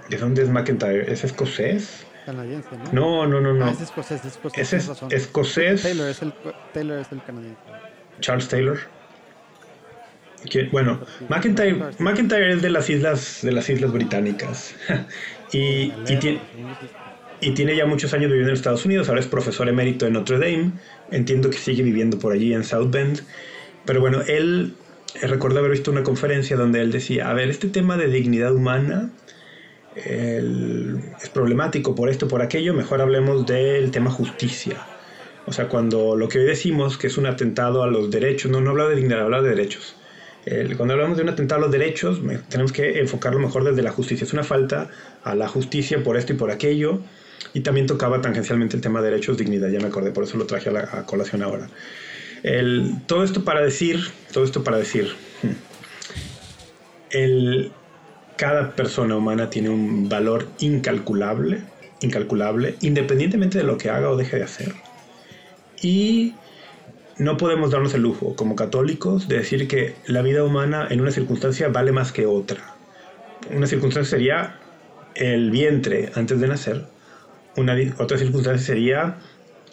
¿de 0.09 0.17
dónde 0.17 0.43
es 0.43 0.49
McIntyre? 0.49 1.11
¿Es 1.11 1.23
escocés? 1.23 2.05
Canadiense, 2.25 2.69
¿no? 2.91 3.27
No, 3.27 3.41
no, 3.41 3.53
no, 3.53 3.65
Ah, 3.65 3.71
es 3.71 3.81
escocés, 3.81 4.21
es 4.21 4.33
escocés. 4.33 4.73
Es 4.73 5.11
escocés. 5.11 5.81
Taylor 5.83 6.09
es, 6.09 6.21
el, 6.21 6.33
Taylor 6.73 6.99
es 6.99 7.11
el 7.11 7.21
canadiense. 7.23 7.59
Charles 8.19 8.47
Taylor. 8.47 8.79
Bueno, 10.71 10.99
McIntyre, 11.29 11.79
McIntyre 11.99 12.53
es 12.53 12.61
de 12.61 12.69
las 12.69 12.89
islas 12.89 13.39
de 13.43 13.51
las 13.53 13.69
islas 13.69 13.93
británicas 13.93 14.75
y, 15.53 15.93
y, 16.07 16.17
tiene, 16.19 16.41
y 17.43 17.51
tiene 17.51 17.75
ya 17.75 17.85
muchos 17.85 18.13
años 18.13 18.27
viviendo 18.27 18.49
en 18.49 18.55
Estados 18.55 18.85
Unidos, 18.85 19.09
ahora 19.09 19.19
es 19.19 19.27
profesor 19.27 19.67
emérito 19.67 20.07
en 20.07 20.13
Notre 20.13 20.37
Dame, 20.37 20.71
entiendo 21.11 21.49
que 21.49 21.57
sigue 21.57 21.83
viviendo 21.83 22.17
por 22.17 22.31
allí 22.31 22.53
en 22.53 22.63
South 22.63 22.89
Bend, 22.89 23.21
pero 23.85 23.99
bueno, 23.99 24.21
él 24.27 24.75
eh, 25.21 25.27
recuerdo 25.27 25.59
haber 25.59 25.71
visto 25.71 25.91
una 25.91 26.03
conferencia 26.03 26.55
donde 26.55 26.79
él 26.79 26.91
decía, 26.91 27.29
a 27.29 27.33
ver, 27.33 27.49
este 27.49 27.67
tema 27.67 27.97
de 27.97 28.07
dignidad 28.07 28.55
humana 28.55 29.11
es 29.95 31.29
problemático 31.29 31.93
por 31.93 32.09
esto, 32.09 32.27
por 32.27 32.41
aquello, 32.41 32.73
mejor 32.73 33.01
hablemos 33.01 33.45
del 33.45 33.91
tema 33.91 34.09
justicia. 34.09 34.77
O 35.45 35.51
sea, 35.51 35.67
cuando 35.67 36.15
lo 36.15 36.29
que 36.29 36.39
hoy 36.39 36.45
decimos 36.45 36.97
que 36.97 37.07
es 37.07 37.17
un 37.17 37.27
atentado 37.27 37.83
a 37.83 37.87
los 37.87 38.09
derechos, 38.09 38.49
no, 38.49 38.59
no 38.59 38.71
habla 38.71 38.87
de 38.87 38.95
dignidad, 38.95 39.21
habla 39.21 39.41
de 39.41 39.49
derechos. 39.49 39.95
cuando 40.77 40.95
hablamos 40.95 41.17
de 41.17 41.23
un 41.23 41.29
atentado 41.29 41.59
a 41.59 41.65
los 41.65 41.71
derechos, 41.71 42.21
tenemos 42.49 42.71
que 42.71 42.99
enfocarlo 42.99 43.39
mejor 43.39 43.65
desde 43.65 43.83
la 43.83 43.91
justicia. 43.91 44.25
Es 44.25 44.33
una 44.33 44.43
falta 44.43 44.89
a 45.23 45.35
la 45.35 45.47
justicia 45.47 46.01
por 46.03 46.17
esto 46.17 46.33
y 46.33 46.37
por 46.37 46.49
aquello. 46.49 47.01
Y 47.53 47.61
también 47.61 47.87
tocaba 47.87 48.21
tangencialmente 48.21 48.75
el 48.75 48.81
tema 48.81 49.01
de 49.01 49.09
derechos, 49.09 49.37
dignidad, 49.37 49.69
ya 49.69 49.79
me 49.79 49.87
acordé, 49.87 50.11
por 50.11 50.23
eso 50.23 50.37
lo 50.37 50.45
traje 50.45 50.69
a, 50.69 50.71
la, 50.71 51.05
colación 51.05 51.43
ahora. 51.43 51.69
El, 52.43 52.95
todo 53.05 53.23
esto 53.23 53.43
para 53.43 53.61
decir, 53.61 53.99
todo 54.31 54.43
esto 54.43 54.63
para 54.63 54.77
decir, 54.77 55.11
el, 57.11 57.71
cada 58.37 58.75
persona 58.75 59.15
humana 59.15 59.49
tiene 59.49 59.69
un 59.69 60.09
valor 60.09 60.47
incalculable, 60.59 61.61
incalculable, 62.01 62.75
independientemente 62.81 63.57
de 63.57 63.63
lo 63.63 63.77
que 63.77 63.89
haga 63.89 64.09
o 64.09 64.17
deje 64.17 64.37
de 64.37 64.43
hacer. 64.43 64.73
Y 65.81 66.33
no 67.17 67.37
podemos 67.37 67.71
darnos 67.71 67.93
el 67.93 68.01
lujo, 68.01 68.35
como 68.35 68.55
católicos, 68.55 69.27
de 69.27 69.37
decir 69.37 69.67
que 69.67 69.95
la 70.07 70.21
vida 70.21 70.43
humana 70.43 70.87
en 70.89 71.01
una 71.01 71.11
circunstancia 71.11 71.67
vale 71.67 71.91
más 71.91 72.11
que 72.11 72.25
otra. 72.25 72.75
Una 73.51 73.67
circunstancia 73.67 74.17
sería 74.17 74.59
el 75.15 75.51
vientre 75.51 76.11
antes 76.15 76.39
de 76.39 76.47
nacer, 76.47 76.85
una, 77.57 77.75
otra 77.99 78.17
circunstancia 78.17 78.65
sería 78.65 79.17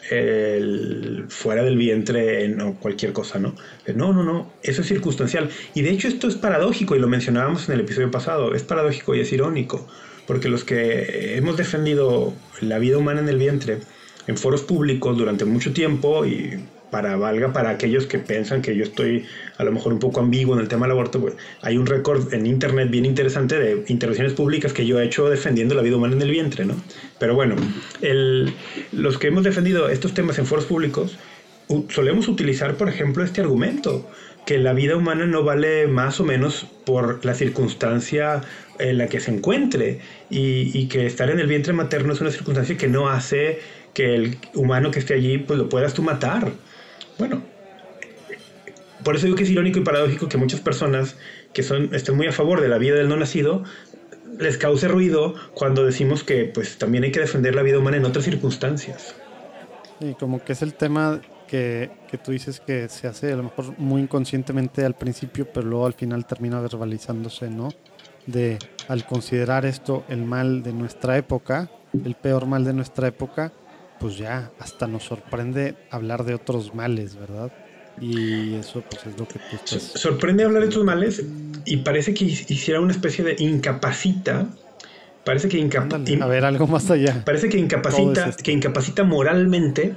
el 0.09 1.25
fuera 1.29 1.63
del 1.63 1.77
vientre 1.77 2.47
no 2.49 2.75
cualquier 2.75 3.13
cosa, 3.13 3.39
¿no? 3.39 3.55
No, 3.95 4.13
no, 4.13 4.23
no, 4.23 4.51
eso 4.63 4.81
es 4.81 4.87
circunstancial. 4.87 5.49
Y 5.73 5.81
de 5.81 5.91
hecho 5.91 6.07
esto 6.07 6.27
es 6.27 6.35
paradójico 6.35 6.95
y 6.95 6.99
lo 6.99 7.07
mencionábamos 7.07 7.69
en 7.69 7.75
el 7.75 7.81
episodio 7.81 8.11
pasado, 8.11 8.53
es 8.55 8.63
paradójico 8.63 9.15
y 9.15 9.21
es 9.21 9.31
irónico, 9.31 9.87
porque 10.27 10.49
los 10.49 10.63
que 10.63 11.37
hemos 11.37 11.57
defendido 11.57 12.33
la 12.61 12.79
vida 12.79 12.97
humana 12.97 13.21
en 13.21 13.29
el 13.29 13.37
vientre 13.37 13.79
en 14.27 14.37
foros 14.37 14.61
públicos 14.61 15.17
durante 15.17 15.45
mucho 15.45 15.73
tiempo 15.73 16.25
y 16.25 16.59
para 16.91 17.15
valga 17.15 17.53
para 17.53 17.71
aquellos 17.71 18.05
que 18.05 18.19
piensan 18.19 18.61
que 18.61 18.75
yo 18.75 18.83
estoy 18.83 19.25
a 19.57 19.63
lo 19.63 19.71
mejor 19.71 19.93
un 19.93 19.99
poco 19.99 20.19
ambiguo 20.19 20.53
en 20.53 20.61
el 20.61 20.67
tema 20.67 20.85
del 20.85 20.91
aborto, 20.91 21.19
pues, 21.19 21.33
hay 21.61 21.77
un 21.77 21.87
récord 21.87 22.31
en 22.33 22.45
internet 22.45 22.91
bien 22.91 23.05
interesante 23.05 23.57
de 23.57 23.83
intervenciones 23.87 24.33
públicas 24.33 24.73
que 24.73 24.85
yo 24.85 24.99
he 24.99 25.05
hecho 25.05 25.29
defendiendo 25.29 25.73
la 25.73 25.81
vida 25.81 25.95
humana 25.95 26.15
en 26.15 26.21
el 26.21 26.29
vientre, 26.29 26.65
¿no? 26.65 26.75
Pero 27.17 27.33
bueno, 27.33 27.55
los 28.91 29.17
que 29.17 29.27
hemos 29.27 29.43
defendido 29.43 29.89
estos 29.89 30.13
temas 30.13 30.37
en 30.37 30.45
foros 30.45 30.65
públicos 30.65 31.17
solemos 31.89 32.27
utilizar, 32.27 32.75
por 32.75 32.89
ejemplo, 32.89 33.23
este 33.23 33.41
argumento 33.41 34.09
que 34.45 34.57
la 34.57 34.73
vida 34.73 34.97
humana 34.97 35.25
no 35.25 35.43
vale 35.43 35.87
más 35.87 36.19
o 36.19 36.25
menos 36.25 36.67
por 36.85 37.23
la 37.23 37.33
circunstancia 37.33 38.41
en 38.79 38.97
la 38.97 39.07
que 39.07 39.19
se 39.19 39.31
encuentre 39.31 39.99
y, 40.29 40.77
y 40.77 40.87
que 40.87 41.05
estar 41.05 41.29
en 41.29 41.39
el 41.39 41.47
vientre 41.47 41.73
materno 41.73 42.13
es 42.13 42.21
una 42.21 42.31
circunstancia 42.31 42.75
que 42.75 42.87
no 42.87 43.07
hace 43.07 43.59
que 43.93 44.15
el 44.15 44.37
humano 44.53 44.91
que 44.91 44.99
esté 44.99 45.13
allí 45.13 45.37
pues 45.37 45.59
lo 45.59 45.69
puedas 45.69 45.93
tú 45.93 46.01
matar. 46.01 46.51
Bueno, 47.21 47.39
por 49.03 49.15
eso 49.15 49.27
digo 49.27 49.37
que 49.37 49.43
es 49.43 49.49
irónico 49.51 49.77
y 49.77 49.83
paradójico 49.83 50.27
que 50.27 50.37
muchas 50.37 50.59
personas 50.59 51.17
que 51.53 51.61
son, 51.61 51.93
estén 51.93 52.17
muy 52.17 52.25
a 52.25 52.31
favor 52.31 52.61
de 52.61 52.67
la 52.67 52.79
vida 52.79 52.95
del 52.95 53.09
no 53.09 53.15
nacido 53.15 53.63
les 54.39 54.57
cause 54.57 54.87
ruido 54.87 55.35
cuando 55.53 55.85
decimos 55.85 56.23
que 56.23 56.45
pues 56.45 56.79
también 56.79 57.03
hay 57.03 57.11
que 57.11 57.19
defender 57.19 57.53
la 57.53 57.61
vida 57.61 57.77
humana 57.77 57.97
en 57.97 58.05
otras 58.05 58.25
circunstancias. 58.25 59.13
Y 59.99 60.15
como 60.15 60.43
que 60.43 60.53
es 60.53 60.63
el 60.63 60.73
tema 60.73 61.21
que, 61.47 61.91
que, 62.09 62.17
tú 62.17 62.31
dices 62.31 62.59
que 62.59 62.89
se 62.89 63.05
hace 63.05 63.31
a 63.31 63.35
lo 63.35 63.43
mejor 63.43 63.77
muy 63.77 64.01
inconscientemente 64.01 64.83
al 64.83 64.95
principio, 64.95 65.45
pero 65.53 65.67
luego 65.67 65.85
al 65.85 65.93
final 65.93 66.25
termina 66.25 66.59
verbalizándose, 66.59 67.51
¿no? 67.51 67.69
De 68.25 68.57
al 68.87 69.05
considerar 69.05 69.67
esto 69.67 70.05
el 70.09 70.23
mal 70.23 70.63
de 70.63 70.73
nuestra 70.73 71.19
época, 71.19 71.69
el 71.93 72.15
peor 72.15 72.47
mal 72.47 72.63
de 72.63 72.73
nuestra 72.73 73.09
época, 73.09 73.53
pues 74.01 74.17
ya 74.17 74.51
hasta 74.59 74.87
nos 74.87 75.03
sorprende 75.03 75.75
hablar 75.91 76.25
de 76.25 76.33
otros 76.33 76.73
males, 76.73 77.15
¿verdad? 77.15 77.51
Y 77.99 78.55
eso 78.55 78.83
pues 78.89 79.05
es 79.05 79.19
lo 79.19 79.27
que 79.27 79.37
tú 79.39 79.55
estás... 79.55 79.83
Sorprende 80.01 80.43
hablar 80.43 80.63
de 80.63 80.69
otros 80.69 80.83
males 80.83 81.23
y 81.65 81.77
parece 81.77 82.15
que 82.15 82.25
hiciera 82.25 82.81
una 82.81 82.91
especie 82.91 83.23
de 83.23 83.35
incapacita. 83.37 84.47
Parece 85.23 85.49
que 85.49 85.59
incapacita... 85.59 86.25
A 86.25 86.27
ver, 86.27 86.45
algo 86.45 86.65
más 86.65 86.89
allá. 86.89 87.23
Parece 87.23 87.47
que 87.49 87.59
incapacita, 87.59 88.31
que 88.31 88.51
incapacita 88.51 89.03
moralmente 89.03 89.93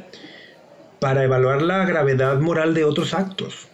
para 1.01 1.25
evaluar 1.25 1.63
la 1.63 1.87
gravedad 1.87 2.39
moral 2.41 2.75
de 2.75 2.85
otros 2.85 3.15
actos. 3.15 3.69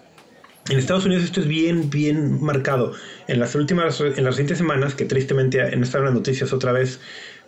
En 0.69 0.79
Estados 0.79 1.07
Unidos 1.07 1.25
esto 1.25 1.41
es 1.41 1.49
bien, 1.49 1.91
bien 1.91 2.41
marcado. 2.41 2.93
En 3.27 3.41
las 3.41 3.57
últimas, 3.57 4.01
en 4.01 4.23
las 4.23 4.35
recientes 4.35 4.59
semanas, 4.59 4.95
que 4.95 5.05
tristemente 5.05 5.77
no 5.77 5.83
están 5.83 6.05
las 6.05 6.15
noticias 6.15 6.53
otra 6.53 6.71
vez, 6.71 7.01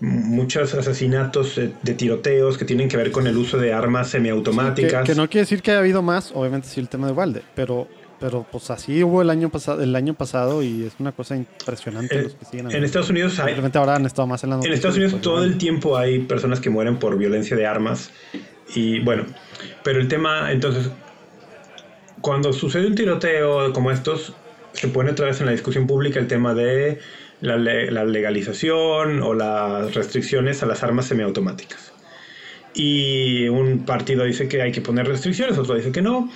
muchos 0.03 0.75
asesinatos 0.75 1.55
de, 1.57 1.95
tiroteos 1.95 2.59
que 2.59 2.65
tienen 2.65 2.88
que 2.88 2.97
ver 2.97 3.12
con 3.12 3.29
el 3.29 3.37
uso 3.37 3.57
de 3.57 3.73
armas 3.73 4.09
semiautomáticas. 4.11 5.07
que, 5.07 5.15
no 5.15 5.31
quiere 5.31 5.43
decir 5.43 5.62
que 5.62 5.71
haya 5.71 5.79
habido 5.79 6.03
más, 6.03 6.33
obviamente 6.35 6.67
sí 6.67 6.81
el 6.81 6.88
tema 6.88 7.07
de 7.07 7.12
Valde, 7.12 7.43
pero 7.55 7.87
pero 8.19 8.47
pues 8.49 8.71
así 8.71 9.03
hubo 9.03 9.21
el 9.21 9.31
año 9.31 9.49
pasado 9.49 9.83
el 9.83 9.97
año 9.97 10.15
pasado 10.15 10.62
y 10.62 10.85
es 10.85 10.93
una 11.01 11.11
cosa 11.11 11.35
impresionante 11.35 12.17
eh, 12.17 12.23
los 12.23 12.35
que 12.35 12.45
siguen 12.45 12.71
en 12.71 12.85
Estados 12.85 13.11
Unidos 13.11 13.37
hay 13.41 13.57
ahora 13.75 13.97
han 13.97 14.07
estado 14.07 14.29
más 14.29 14.45
en 14.45 14.51
la 14.51 14.61
En 14.62 14.73
Estados 14.73 14.97
Unidos 14.97 15.21
todo 15.21 15.43
el 15.43 15.59
tiempo 15.59 15.97
hay 15.97 16.21
personas 16.21 16.61
que 16.61 16.71
mueren 16.71 16.99
por 16.99 17.19
violencia 17.19 17.57
de 17.57 17.67
armas 17.67 18.12
y 18.77 19.01
bueno, 19.01 19.25
pero 19.83 20.01
el 20.01 20.07
tema 20.07 20.53
entonces 20.53 20.88
cuando 22.21 22.53
sucede 22.53 22.87
un 22.87 22.95
tiroteo 22.95 23.73
como 23.73 23.91
estos 23.91 24.35
se 24.73 24.87
pone 24.87 25.11
otra 25.11 25.27
vez 25.27 25.41
en 25.41 25.47
la 25.47 25.53
discusión 25.53 25.88
pública 25.88 26.21
el 26.21 26.29
tema 26.29 26.55
de 26.55 27.01
la, 27.42 28.05
legalización 28.05 29.22
o 29.22 29.35
las 29.35 29.94
restricciones 29.94 30.62
a 30.62 30.66
las 30.66 30.83
armas 30.83 31.07
semiautomáticas. 31.07 31.92
Y 32.74 33.48
un 33.48 33.85
partido 33.85 34.24
dice 34.24 34.48
que 34.48 34.62
hay 34.62 34.72
que 34.72 34.81
poner 34.81 35.07
restricciones, 35.07 35.59
otro 35.59 35.74
dice 35.74 35.92
que 35.92 36.00
no. 36.02 36.31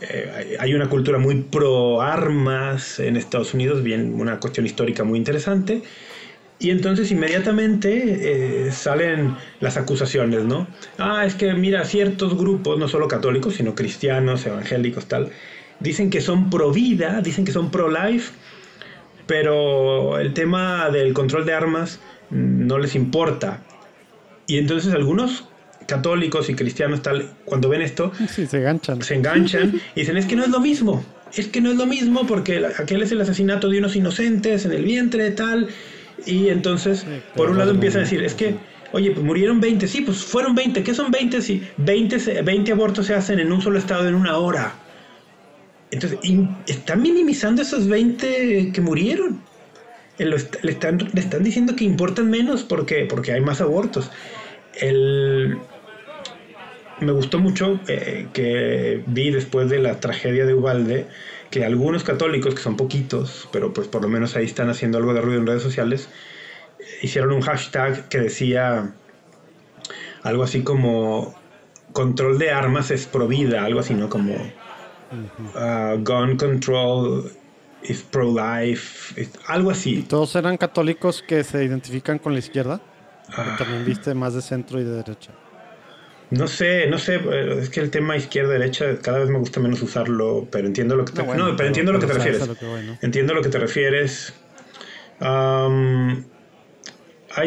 Eh, 0.00 0.56
hay 0.60 0.74
una 0.74 0.88
cultura 0.88 1.18
muy 1.18 1.42
pro 1.42 2.00
armas 2.00 3.00
en 3.00 3.16
Estados 3.16 3.54
Unidos, 3.54 3.82
bien 3.82 4.14
una 4.14 4.38
cuestión 4.38 4.66
histórica 4.66 5.02
muy 5.02 5.18
interesante. 5.18 5.82
Y 6.58 6.70
entonces 6.70 7.10
inmediatamente 7.10 8.66
eh, 8.66 8.70
salen 8.70 9.34
las 9.60 9.78
acusaciones, 9.78 10.44
¿no? 10.44 10.66
Ah, 10.98 11.24
es 11.24 11.34
que 11.34 11.54
mira, 11.54 11.86
ciertos 11.86 12.36
grupos, 12.36 12.78
no 12.78 12.86
solo 12.86 13.08
católicos, 13.08 13.54
sino 13.54 13.74
cristianos, 13.74 14.44
evangélicos, 14.44 15.06
tal, 15.06 15.30
dicen 15.80 16.10
que 16.10 16.20
son 16.20 16.50
pro 16.50 16.70
vida, 16.70 17.22
dicen 17.22 17.46
que 17.46 17.52
son 17.52 17.70
pro 17.70 17.88
life, 17.88 18.32
pero 19.30 20.18
el 20.18 20.34
tema 20.34 20.90
del 20.90 21.12
control 21.12 21.46
de 21.46 21.54
armas 21.54 22.00
no 22.30 22.80
les 22.80 22.96
importa. 22.96 23.62
Y 24.48 24.58
entonces 24.58 24.92
algunos 24.92 25.44
católicos 25.86 26.50
y 26.50 26.56
cristianos 26.56 27.00
tal, 27.02 27.30
cuando 27.44 27.68
ven 27.68 27.80
esto, 27.80 28.10
se 28.28 28.42
enganchan. 28.58 29.00
Se 29.02 29.14
enganchan 29.14 29.80
y 29.94 30.00
dicen, 30.00 30.16
es 30.16 30.26
que 30.26 30.34
no 30.34 30.42
es 30.42 30.50
lo 30.50 30.58
mismo, 30.58 31.04
es 31.32 31.46
que 31.46 31.60
no 31.60 31.70
es 31.70 31.76
lo 31.76 31.86
mismo 31.86 32.26
porque 32.26 32.60
aquel 32.76 33.02
es 33.02 33.12
el 33.12 33.20
asesinato 33.20 33.68
de 33.68 33.78
unos 33.78 33.94
inocentes 33.94 34.64
en 34.64 34.72
el 34.72 34.84
vientre, 34.84 35.30
tal. 35.30 35.68
Y 36.26 36.48
entonces, 36.48 37.06
por 37.36 37.50
un 37.50 37.58
lado 37.58 37.70
empiezan 37.70 38.00
a 38.00 38.04
decir, 38.06 38.24
es 38.24 38.34
que, 38.34 38.56
oye, 38.90 39.12
pues 39.12 39.24
murieron 39.24 39.60
20, 39.60 39.86
sí, 39.86 40.00
pues 40.00 40.24
fueron 40.24 40.56
20, 40.56 40.82
¿qué 40.82 40.92
son 40.92 41.12
20 41.12 41.40
si 41.40 41.62
20, 41.76 42.42
20 42.42 42.72
abortos 42.72 43.06
se 43.06 43.14
hacen 43.14 43.38
en 43.38 43.52
un 43.52 43.62
solo 43.62 43.78
estado 43.78 44.08
en 44.08 44.16
una 44.16 44.38
hora? 44.38 44.74
Entonces, 45.90 46.18
están 46.66 47.02
minimizando 47.02 47.62
esos 47.62 47.88
20 47.88 48.70
que 48.72 48.80
murieron. 48.80 49.40
Eh, 50.18 50.26
le 50.26 50.70
están, 50.70 50.98
le 50.98 51.20
están 51.20 51.42
diciendo 51.42 51.74
que 51.74 51.84
importan 51.84 52.30
menos 52.30 52.62
porque, 52.62 53.06
porque 53.06 53.32
hay 53.32 53.40
más 53.40 53.60
abortos. 53.60 54.10
El, 54.74 55.58
me 57.00 57.12
gustó 57.12 57.38
mucho 57.38 57.80
eh, 57.88 58.28
que 58.32 59.02
vi 59.06 59.30
después 59.30 59.70
de 59.70 59.78
la 59.78 60.00
tragedia 60.00 60.46
de 60.46 60.54
Ubalde 60.54 61.06
que 61.50 61.64
algunos 61.64 62.04
católicos, 62.04 62.54
que 62.54 62.62
son 62.62 62.76
poquitos, 62.76 63.48
pero 63.50 63.72
pues 63.72 63.88
por 63.88 64.02
lo 64.02 64.08
menos 64.08 64.36
ahí 64.36 64.44
están 64.44 64.68
haciendo 64.68 64.98
algo 64.98 65.14
de 65.14 65.20
ruido 65.20 65.40
en 65.40 65.46
redes 65.46 65.62
sociales, 65.62 66.08
hicieron 67.02 67.32
un 67.32 67.40
hashtag 67.40 68.08
que 68.08 68.18
decía 68.18 68.92
algo 70.22 70.44
así 70.44 70.62
como 70.62 71.34
control 71.92 72.38
de 72.38 72.50
armas 72.50 72.90
es 72.90 73.06
pro 73.06 73.26
vida, 73.26 73.64
algo 73.64 73.80
así, 73.80 73.94
¿no? 73.94 74.08
Como 74.08 74.36
Uh, 75.10 75.96
gun 76.02 76.36
control 76.36 77.30
is 77.82 78.02
pro-life, 78.02 79.28
algo 79.48 79.70
así. 79.70 80.02
¿Todos 80.02 80.36
eran 80.36 80.56
católicos 80.56 81.24
que 81.26 81.42
se 81.42 81.64
identifican 81.64 82.18
con 82.18 82.32
la 82.32 82.38
izquierda? 82.38 82.80
Ah. 83.32 83.54
también 83.58 83.84
viste 83.84 84.12
más 84.14 84.34
de 84.34 84.42
centro 84.42 84.80
y 84.80 84.84
de 84.84 84.90
derecha? 84.90 85.30
No 86.30 86.46
sé, 86.46 86.86
no 86.88 86.98
sé, 86.98 87.20
es 87.60 87.70
que 87.70 87.80
el 87.80 87.90
tema 87.90 88.16
izquierda-derecha 88.16 88.98
cada 89.00 89.18
vez 89.18 89.28
me 89.30 89.38
gusta 89.38 89.58
menos 89.58 89.82
usarlo, 89.82 90.46
pero 90.50 90.68
entiendo 90.68 90.94
lo 90.94 91.04
que 91.04 91.12
te, 91.12 91.24
no, 91.24 91.56
pero, 91.56 91.66
entiendo 91.66 91.92
lo 91.92 91.98
que 91.98 92.06
te 92.06 92.12
refieres. 92.12 92.48
Entiendo 93.02 93.34
lo 93.34 93.42
que 93.42 93.48
te 93.48 93.58
refieres. 93.58 94.32
hay 95.20 96.24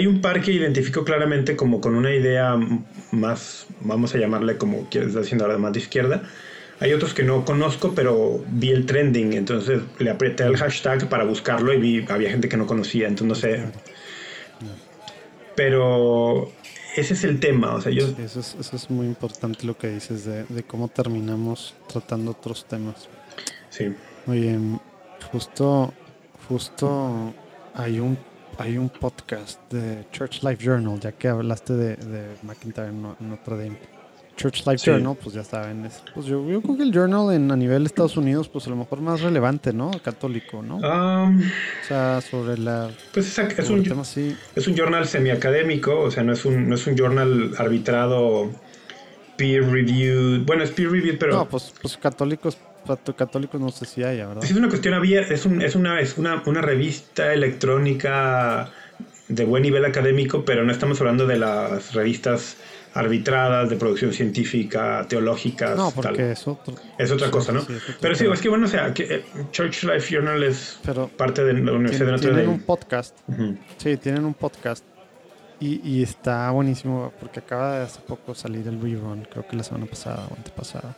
un 0.06 0.22
par 0.22 0.42
que 0.42 0.52
identifico 0.52 1.06
claramente 1.06 1.56
como 1.56 1.80
con 1.80 1.96
una 1.96 2.14
idea 2.14 2.58
más, 3.12 3.68
vamos 3.80 4.16
a 4.16 4.18
llamarle 4.18 4.58
como 4.58 4.90
quieres 4.90 5.16
haciendo 5.16 5.46
ahora 5.46 5.58
más 5.58 5.72
de 5.72 5.80
izquierda, 5.80 6.24
hay 6.80 6.94
otros 6.94 7.14
que 7.14 7.24
no 7.24 7.46
conozco, 7.46 7.94
pero 7.94 8.44
vi 8.50 8.72
el 8.72 8.86
trending, 8.86 9.34
entonces 9.34 9.82
le 10.00 10.10
apreté 10.10 10.44
el 10.44 10.58
hashtag 10.58 11.08
para 11.08 11.24
buscarlo 11.24 11.74
y 11.74 11.80
vi, 11.80 12.06
había 12.10 12.30
gente 12.30 12.50
que 12.50 12.58
no 12.58 12.66
conocía, 12.66 13.08
entonces 13.08 13.28
no 13.28 13.36
sé. 13.36 13.72
Pero 15.56 16.52
ese 16.96 17.14
es 17.14 17.24
el 17.24 17.40
tema, 17.40 17.76
o 17.76 17.82
sea, 17.82 17.92
yo... 17.92 18.06
eso, 18.24 18.40
es, 18.40 18.90
muy 18.90 19.06
importante 19.06 19.66
lo 19.66 19.78
que 19.78 19.90
dices 19.90 20.26
de, 20.26 20.64
cómo 20.64 20.88
terminamos 20.88 21.76
tratando 21.88 22.32
otros 22.32 22.66
temas. 22.66 23.08
Sí. 23.70 23.94
Oye, 24.28 24.58
justo, 25.32 25.94
justo 26.48 27.34
hay 27.74 28.00
un 28.00 28.18
hay 28.60 28.78
un 28.78 28.88
podcast 28.88 29.60
de 29.72 30.06
Church 30.12 30.44
Life 30.44 30.64
Journal, 30.64 31.00
ya 31.00 31.12
que 31.12 31.28
hablaste 31.28 31.74
de, 31.74 31.96
de 31.96 32.36
McIntyre 32.44 32.90
en, 32.90 33.04
en 33.20 33.32
otro 33.32 33.58
día 33.58 33.72
Church 34.36 34.66
Life 34.66 34.84
Journal, 34.86 35.16
pues 35.22 35.36
ya 35.36 35.44
saben. 35.44 35.86
Es, 35.86 36.04
pues 36.14 36.26
yo, 36.26 36.48
yo, 36.50 36.62
creo 36.62 36.78
que 36.78 36.84
el 36.84 36.92
journal 36.92 37.34
en, 37.34 37.52
a 37.52 37.56
nivel 37.56 37.84
de 37.84 37.88
Estados 37.88 38.18
Unidos, 38.18 38.50
pues 38.50 38.68
a 38.68 38.70
lo 38.70 38.76
mejor 38.76 39.02
más 39.02 39.22
relevante, 39.22 39.74
¿no? 39.74 39.92
Católico, 40.04 40.62
¿no? 40.62 40.78
Um, 40.78 41.40
o 41.40 41.88
sea, 41.88 42.22
sobre 42.22 42.58
la. 42.58 42.90
Pues 43.14 43.38
es, 43.38 43.60
es 43.60 43.70
un, 43.70 43.84
tema 43.84 44.04
es 44.04 44.68
un 44.68 44.76
journal 44.76 45.08
semiacadémico, 45.08 46.00
o 46.00 46.12
sea, 46.12 46.24
no 46.24 46.34
es 46.34 46.46
un, 46.46 46.68
no 46.68 46.76
es 46.76 46.88
un 46.88 46.98
journal 46.98 47.54
arbitrado, 47.58 48.50
peer 49.38 49.70
reviewed. 49.70 50.46
Bueno, 50.46 50.64
es 50.64 50.72
peer 50.72 50.90
reviewed, 50.90 51.20
pero. 51.20 51.34
No, 51.34 51.50
pues, 51.50 51.74
pues 51.82 51.98
católicos 51.98 52.58
católicos 53.16 53.62
no 53.62 53.70
sé 53.72 53.86
si 53.86 54.04
haya, 54.04 54.28
¿verdad? 54.28 54.44
Es 54.44 54.52
una 54.52 54.68
cuestión 54.68 54.94
abierta, 54.94 55.34
es, 55.34 55.46
un, 55.46 55.62
es, 55.62 55.76
una, 55.76 56.02
es 56.02 56.18
una, 56.18 56.44
una 56.46 56.62
revista 56.62 57.34
electrónica 57.34 58.72
de 59.30 59.46
buen 59.46 59.64
nivel 59.64 59.86
académico, 59.86 60.44
pero 60.44 60.64
no 60.64 60.72
estamos 60.72 61.00
hablando 61.00 61.26
de 61.26 61.38
las 61.38 61.94
revistas 61.94 62.58
arbitradas 62.94 63.70
de 63.70 63.76
producción 63.76 64.14
científica, 64.14 65.06
teológicas. 65.10 65.76
No, 65.76 65.92
porque 65.92 66.18
tal. 66.18 66.32
es 66.32 66.48
otro. 66.48 66.76
Es 66.98 67.12
otra 67.12 67.32
cosa, 67.32 67.52
¿no? 67.52 67.62
sí, 67.62 67.74
es 67.74 67.84
otro 67.84 67.96
Pero 68.02 68.16
sí, 68.16 68.26
es 68.32 68.42
que 68.42 68.50
bueno, 68.50 68.66
o 68.66 68.70
sea, 68.70 68.94
que, 68.94 69.04
eh, 69.04 69.26
Church 69.52 69.84
Life 69.84 70.14
Journal 70.14 70.44
es 70.44 70.80
Pero 70.86 71.08
parte 71.08 71.44
de 71.44 71.54
la 71.54 71.72
Universidad 71.72 72.06
de 72.06 72.12
Tien- 72.12 72.12
Notre 72.12 72.28
tienen 72.30 72.46
Dame. 72.46 72.58
un 72.58 72.62
podcast. 72.64 73.18
Sí, 73.78 73.98
tienen 73.98 74.26
un 74.26 74.34
podcast. 74.34 74.84
Y, 75.60 75.82
y 75.88 76.04
está 76.04 76.50
buenísimo 76.52 77.14
porque 77.20 77.40
acaba 77.40 77.78
de 77.80 77.84
hace 77.86 78.00
poco 78.02 78.36
salir 78.36 78.68
el 78.68 78.82
rerun, 78.82 79.26
creo 79.32 79.48
que 79.48 79.56
la 79.56 79.64
semana 79.64 79.86
pasada 79.86 80.28
o 80.30 80.36
antepasada, 80.36 80.96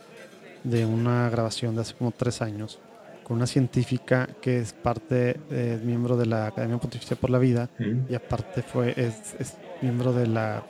de 0.64 0.84
una 0.84 1.30
grabación 1.30 1.74
de 1.76 1.82
hace 1.82 1.94
como 1.94 2.10
tres 2.10 2.42
años 2.42 2.80
con 3.22 3.36
una 3.36 3.46
científica 3.46 4.28
que 4.40 4.58
es 4.58 4.72
parte, 4.72 5.38
eh, 5.50 5.80
miembro 5.84 6.16
de 6.16 6.26
la 6.26 6.46
Academia 6.46 6.78
Pontificia 6.78 7.16
por 7.16 7.30
la 7.30 7.38
Vida 7.38 7.68
y 8.08 8.14
aparte 8.14 8.62
fue 8.62 8.90
es, 8.96 9.34
es 9.40 9.54
miembro 9.82 10.12
de 10.12 10.26
la 10.28 10.64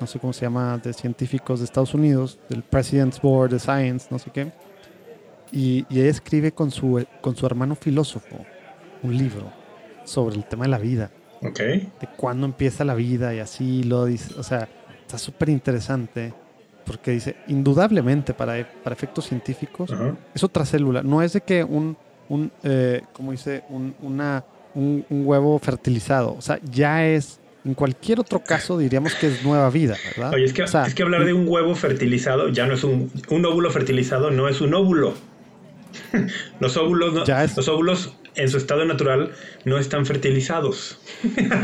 no 0.00 0.06
sé 0.06 0.18
cómo 0.18 0.32
se 0.32 0.42
llama 0.42 0.78
de 0.78 0.92
científicos 0.92 1.60
de 1.60 1.64
Estados 1.64 1.94
Unidos 1.94 2.38
del 2.48 2.62
President's 2.62 3.20
Board 3.20 3.54
of 3.54 3.62
Science 3.62 4.08
no 4.10 4.18
sé 4.18 4.30
qué 4.30 4.52
y, 5.52 5.86
y 5.88 6.00
ella 6.00 6.10
escribe 6.10 6.52
con 6.52 6.70
su 6.70 7.04
con 7.20 7.34
su 7.36 7.46
hermano 7.46 7.74
filósofo 7.74 8.36
un 9.02 9.16
libro 9.16 9.50
sobre 10.04 10.36
el 10.36 10.44
tema 10.44 10.64
de 10.64 10.70
la 10.70 10.78
vida 10.78 11.10
Ok. 11.42 11.58
de 11.60 12.08
cuándo 12.16 12.46
empieza 12.46 12.84
la 12.84 12.94
vida 12.94 13.34
y 13.34 13.38
así 13.38 13.82
lo 13.84 14.04
dice 14.06 14.34
o 14.38 14.42
sea 14.42 14.68
está 15.02 15.18
súper 15.18 15.48
interesante 15.48 16.34
porque 16.84 17.10
dice 17.12 17.36
indudablemente 17.48 18.32
para, 18.34 18.66
para 18.82 18.94
efectos 18.94 19.26
científicos 19.26 19.92
Ajá. 19.92 20.16
es 20.34 20.42
otra 20.42 20.64
célula. 20.64 21.02
No 21.02 21.20
es 21.20 21.34
de 21.34 21.42
que 21.42 21.62
un, 21.62 21.98
un 22.30 22.50
eh, 22.62 23.02
como 23.12 23.32
dice, 23.32 23.62
un, 23.68 23.94
una, 24.00 24.42
un, 24.74 25.04
un 25.10 25.26
huevo 25.26 25.58
fertilizado. 25.58 26.32
O 26.32 26.40
sea, 26.40 26.58
ya 26.70 27.04
es, 27.06 27.40
en 27.68 27.74
cualquier 27.74 28.18
otro 28.20 28.40
caso 28.42 28.78
diríamos 28.78 29.14
que 29.14 29.26
es 29.26 29.44
nueva 29.44 29.68
vida, 29.70 29.94
¿verdad? 30.16 30.32
Oye, 30.34 30.44
es 30.44 30.52
que, 30.54 30.62
O 30.62 30.66
sea, 30.66 30.86
es 30.86 30.94
que 30.94 31.02
hablar 31.02 31.24
de 31.26 31.34
un 31.34 31.46
huevo 31.46 31.74
fertilizado 31.74 32.48
ya 32.48 32.66
no 32.66 32.74
es 32.74 32.82
un, 32.82 33.10
un 33.28 33.44
óvulo 33.44 33.70
fertilizado, 33.70 34.30
no 34.30 34.48
es 34.48 34.60
un 34.60 34.72
óvulo. 34.74 35.12
los 36.60 36.76
óvulos, 36.76 37.12
no- 37.12 37.24
Ya 37.24 37.44
es- 37.44 37.56
los 37.56 37.68
óvulos 37.68 38.14
en 38.36 38.48
su 38.48 38.56
estado 38.56 38.84
natural 38.84 39.32
no 39.64 39.78
están 39.78 40.06
fertilizados. 40.06 40.98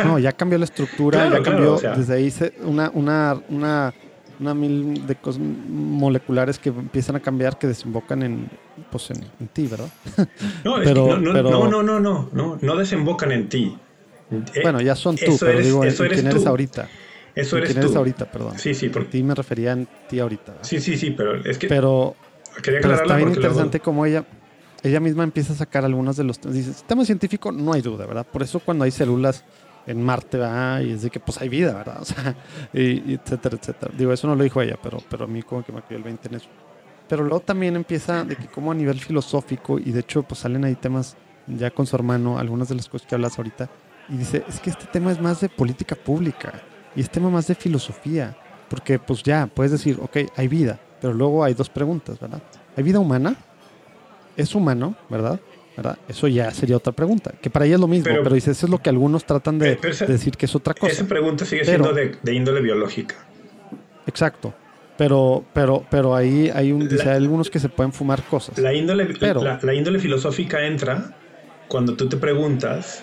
No, 0.04 0.18
ya 0.18 0.32
cambió 0.32 0.58
la 0.58 0.64
estructura, 0.64 1.20
Claro, 1.20 1.36
ya 1.36 1.42
claro, 1.42 1.56
cambió 1.58 1.74
o 1.74 1.78
sea. 1.78 1.96
desde 1.96 2.14
ahí 2.14 2.30
se- 2.30 2.54
una, 2.64 2.90
una, 2.94 3.40
una, 3.48 3.94
una 4.40 4.54
mil 4.54 5.06
de 5.06 5.14
cosas 5.14 5.40
moleculares 5.40 6.58
que 6.58 6.70
empiezan 6.70 7.16
a 7.16 7.20
cambiar 7.20 7.58
que 7.58 7.66
desembocan 7.68 8.22
en, 8.24 8.48
pues 8.90 9.10
en, 9.10 9.24
en 9.40 9.48
ti, 9.48 9.66
¿verdad? 9.68 9.88
No, 10.64 10.80
es 10.82 10.88
que 10.88 10.94
no, 10.94 11.16
no, 11.18 11.32
pero- 11.32 11.50
no, 11.50 11.68
no, 11.68 11.82
no, 11.82 12.00
no, 12.00 12.28
no, 12.32 12.58
no 12.60 12.76
desembocan 12.76 13.30
en 13.32 13.48
ti. 13.48 13.76
Eh, 14.30 14.60
bueno, 14.62 14.80
ya 14.80 14.94
son 14.96 15.16
tú, 15.16 15.32
eso 15.32 15.36
pero 15.40 15.52
eres- 15.52 15.66
digo, 15.66 15.84
eso 15.84 16.04
eres 16.04 16.18
quién 16.18 16.26
eres 16.30 16.42
tú. 16.42 16.48
ahorita. 16.48 16.88
eso 17.34 17.56
eres 17.58 17.68
quién 17.70 17.78
eres 17.78 17.92
tú. 17.92 17.98
ahorita, 17.98 18.24
perdón. 18.30 18.58
Sí, 18.58 18.74
sí, 18.74 18.86
A 18.86 18.92
porque, 18.92 19.08
ti 19.10 19.22
me 19.22 19.34
refería 19.34 19.72
en 19.72 19.86
ti 20.08 20.18
ahorita. 20.20 20.52
¿verdad? 20.52 20.64
sí, 20.66 20.80
sí, 20.80 20.96
sí, 20.96 21.10
pero 21.10 21.36
es 21.44 21.58
que 21.58 21.68
Pero 21.68 22.14
quería 22.62 22.80
Pero 22.80 22.94
está 22.94 23.16
bien 23.16 23.28
porque 23.28 23.40
luego- 23.40 23.54
interesante 23.54 23.80
como 23.80 24.06
ella, 24.06 24.24
ella 24.82 25.00
misma 25.00 25.24
empieza 25.24 25.52
a 25.52 25.56
sacar 25.56 25.84
algunos 25.84 26.16
de 26.16 26.24
los. 26.24 26.40
Dice, 26.40 26.72
sistema 26.72 27.04
científico 27.04 27.52
no 27.52 27.72
hay 27.72 27.82
duda, 27.82 28.06
¿verdad? 28.06 28.26
Por 28.30 28.42
eso 28.42 28.60
cuando 28.60 28.84
hay 28.84 28.90
células 28.90 29.44
en 29.86 30.02
Marte, 30.02 30.38
¿verdad? 30.38 30.80
Y 30.80 30.92
es 30.92 31.02
de 31.02 31.10
que 31.10 31.20
pues 31.20 31.40
hay 31.40 31.48
vida, 31.48 31.74
¿verdad? 31.74 31.98
O 32.00 32.04
sea, 32.04 32.34
y, 32.72 33.12
y 33.12 33.20
etcétera, 33.22 33.56
etcétera. 33.60 33.92
Digo, 33.96 34.12
eso 34.12 34.26
no 34.26 34.34
lo 34.34 34.42
dijo 34.44 34.60
ella, 34.62 34.78
pero, 34.82 34.98
pero 35.10 35.24
a 35.24 35.26
mí 35.26 35.42
como 35.42 35.62
que 35.64 35.72
me 35.72 35.82
cayó 35.82 35.96
el 35.98 36.02
20 36.02 36.28
en 36.28 36.34
eso. 36.36 36.48
Pero 37.08 37.22
luego 37.22 37.40
también 37.40 37.76
empieza 37.76 38.24
de 38.24 38.34
que 38.36 38.46
como 38.46 38.72
a 38.72 38.74
nivel 38.74 38.98
filosófico, 38.98 39.78
y 39.78 39.92
de 39.92 40.00
hecho 40.00 40.22
pues 40.22 40.40
salen 40.40 40.64
ahí 40.64 40.74
temas 40.74 41.16
ya 41.46 41.70
con 41.70 41.86
su 41.86 41.94
hermano, 41.96 42.38
algunas 42.38 42.68
de 42.70 42.74
las 42.76 42.88
cosas 42.88 43.06
que 43.06 43.14
hablas 43.14 43.36
ahorita, 43.38 43.68
y 44.08 44.16
dice, 44.16 44.44
es 44.48 44.60
que 44.60 44.70
este 44.70 44.86
tema 44.86 45.10
es 45.12 45.20
más 45.20 45.40
de 45.40 45.48
política 45.48 45.94
pública, 45.96 46.52
y 46.96 47.00
es 47.00 47.10
tema 47.10 47.30
más 47.30 47.46
de 47.46 47.54
filosofía, 47.54 48.36
porque 48.68 48.98
pues 48.98 49.22
ya, 49.22 49.46
puedes 49.46 49.72
decir, 49.72 49.98
ok, 50.00 50.16
hay 50.36 50.48
vida, 50.48 50.78
pero 51.00 51.12
luego 51.12 51.44
hay 51.44 51.54
dos 51.54 51.68
preguntas, 51.68 52.18
¿verdad? 52.20 52.42
¿Hay 52.76 52.82
vida 52.82 52.98
humana? 53.00 53.36
¿Es 54.36 54.54
humano, 54.54 54.94
verdad? 55.08 55.38
¿verdad? 55.76 55.98
Eso 56.08 56.28
ya 56.28 56.50
sería 56.52 56.76
otra 56.76 56.92
pregunta, 56.92 57.32
que 57.40 57.50
para 57.50 57.64
ella 57.66 57.74
es 57.74 57.80
lo 57.80 57.88
mismo, 57.88 58.04
pero, 58.04 58.22
Pero- 58.22 58.34
dice, 58.36 58.52
eso 58.52 58.66
es 58.66 58.70
lo 58.70 58.78
que 58.78 58.90
algunos 58.90 59.24
tratan 59.24 59.58
de, 59.58 59.72
Eh, 59.72 59.78
esa- 59.82 60.06
de 60.06 60.12
decir 60.12 60.36
que 60.36 60.46
es 60.46 60.54
otra 60.54 60.72
cosa. 60.74 60.92
esa 60.92 61.06
pregunta 61.06 61.44
sigue 61.44 61.62
Pero- 61.64 61.84
siendo 61.84 61.92
de, 62.00 62.16
de 62.22 62.32
índole 62.34 62.60
biológica. 62.60 63.16
Exacto. 64.06 64.54
Pero, 64.96 65.44
pero, 65.52 65.84
pero 65.90 66.14
ahí 66.14 66.48
hay 66.54 66.70
un, 66.70 66.88
dice, 66.88 67.04
La- 67.06 67.12
hay 67.12 67.16
algunos 67.16 67.50
que 67.50 67.58
se 67.58 67.68
pueden 67.68 67.92
fumar 67.92 68.22
cosas. 68.22 68.56
La 68.58 68.72
índole, 68.72 69.06
Pero- 69.18 69.42
la, 69.42 69.58
la 69.62 69.74
índole 69.74 69.98
filosófica 69.98 70.64
entra 70.64 71.16
cuando 71.66 71.94
tú 71.96 72.08
te 72.08 72.16
preguntas 72.16 73.02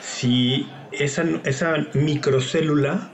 si 0.00 0.66
esa, 0.92 1.24
esa 1.44 1.86
microcélula 1.94 3.10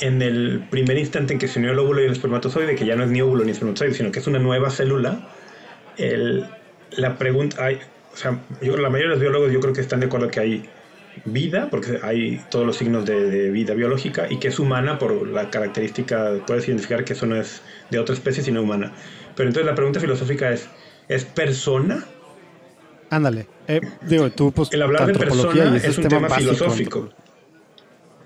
en 0.00 0.22
el 0.22 0.64
primer 0.70 0.98
instante 0.98 1.32
en 1.32 1.38
que 1.38 1.48
se 1.48 1.58
unió 1.58 1.72
el 1.72 1.78
óvulo 1.78 2.02
y 2.02 2.06
el 2.06 2.12
espermatozoide, 2.12 2.74
que 2.74 2.84
ya 2.84 2.96
no 2.96 3.04
es 3.04 3.10
ni 3.10 3.20
óvulo 3.20 3.44
ni 3.44 3.52
espermatozoide, 3.52 3.94
sino 3.94 4.10
que 4.10 4.18
es 4.18 4.26
una 4.26 4.38
nueva 4.38 4.70
célula, 4.70 5.28
la 6.90 7.18
pregunta, 7.18 7.68
o 8.12 8.16
sea, 8.16 8.40
yo, 8.60 8.76
la 8.76 8.90
mayoría 8.90 9.08
de 9.08 9.14
los 9.14 9.20
biólogos 9.20 9.52
yo 9.52 9.60
creo 9.60 9.72
que 9.72 9.80
están 9.80 10.00
de 10.00 10.06
acuerdo 10.06 10.28
que 10.28 10.40
hay 10.40 10.68
vida, 11.24 11.68
porque 11.70 12.00
hay 12.02 12.40
todos 12.50 12.66
los 12.66 12.76
signos 12.76 13.04
de, 13.04 13.30
de 13.30 13.50
vida 13.50 13.74
biológica, 13.74 14.26
y 14.30 14.38
que 14.38 14.48
es 14.48 14.58
humana 14.58 14.98
por 14.98 15.28
la 15.28 15.50
característica, 15.50 16.32
puedes 16.46 16.66
identificar 16.66 17.04
que 17.04 17.12
eso 17.12 17.26
no 17.26 17.36
es 17.36 17.62
de 17.90 17.98
otra 17.98 18.14
especie, 18.14 18.42
sino 18.42 18.62
humana. 18.62 18.92
Pero 19.36 19.48
entonces 19.48 19.66
la 19.66 19.74
pregunta 19.74 20.00
filosófica 20.00 20.50
es, 20.50 20.68
¿es 21.08 21.24
persona? 21.24 22.04
Ándale. 23.12 23.46
Eh, 23.68 23.80
digo, 24.02 24.30
tú, 24.30 24.52
pues, 24.52 24.72
El 24.72 24.80
hablar 24.82 25.04
de 25.06 25.12
antropología 25.12 25.64
persona 25.64 25.76
es 25.76 25.98
un 25.98 26.08
tema 26.08 26.28
filosófico. 26.30 27.10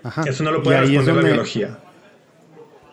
Ajá. 0.05 0.22
Eso 0.27 0.44
no 0.44 0.53
lo 0.53 0.62
puede 0.62 0.81
responder 0.81 1.07
la 1.07 1.12
donde- 1.14 1.31
biología. 1.33 1.79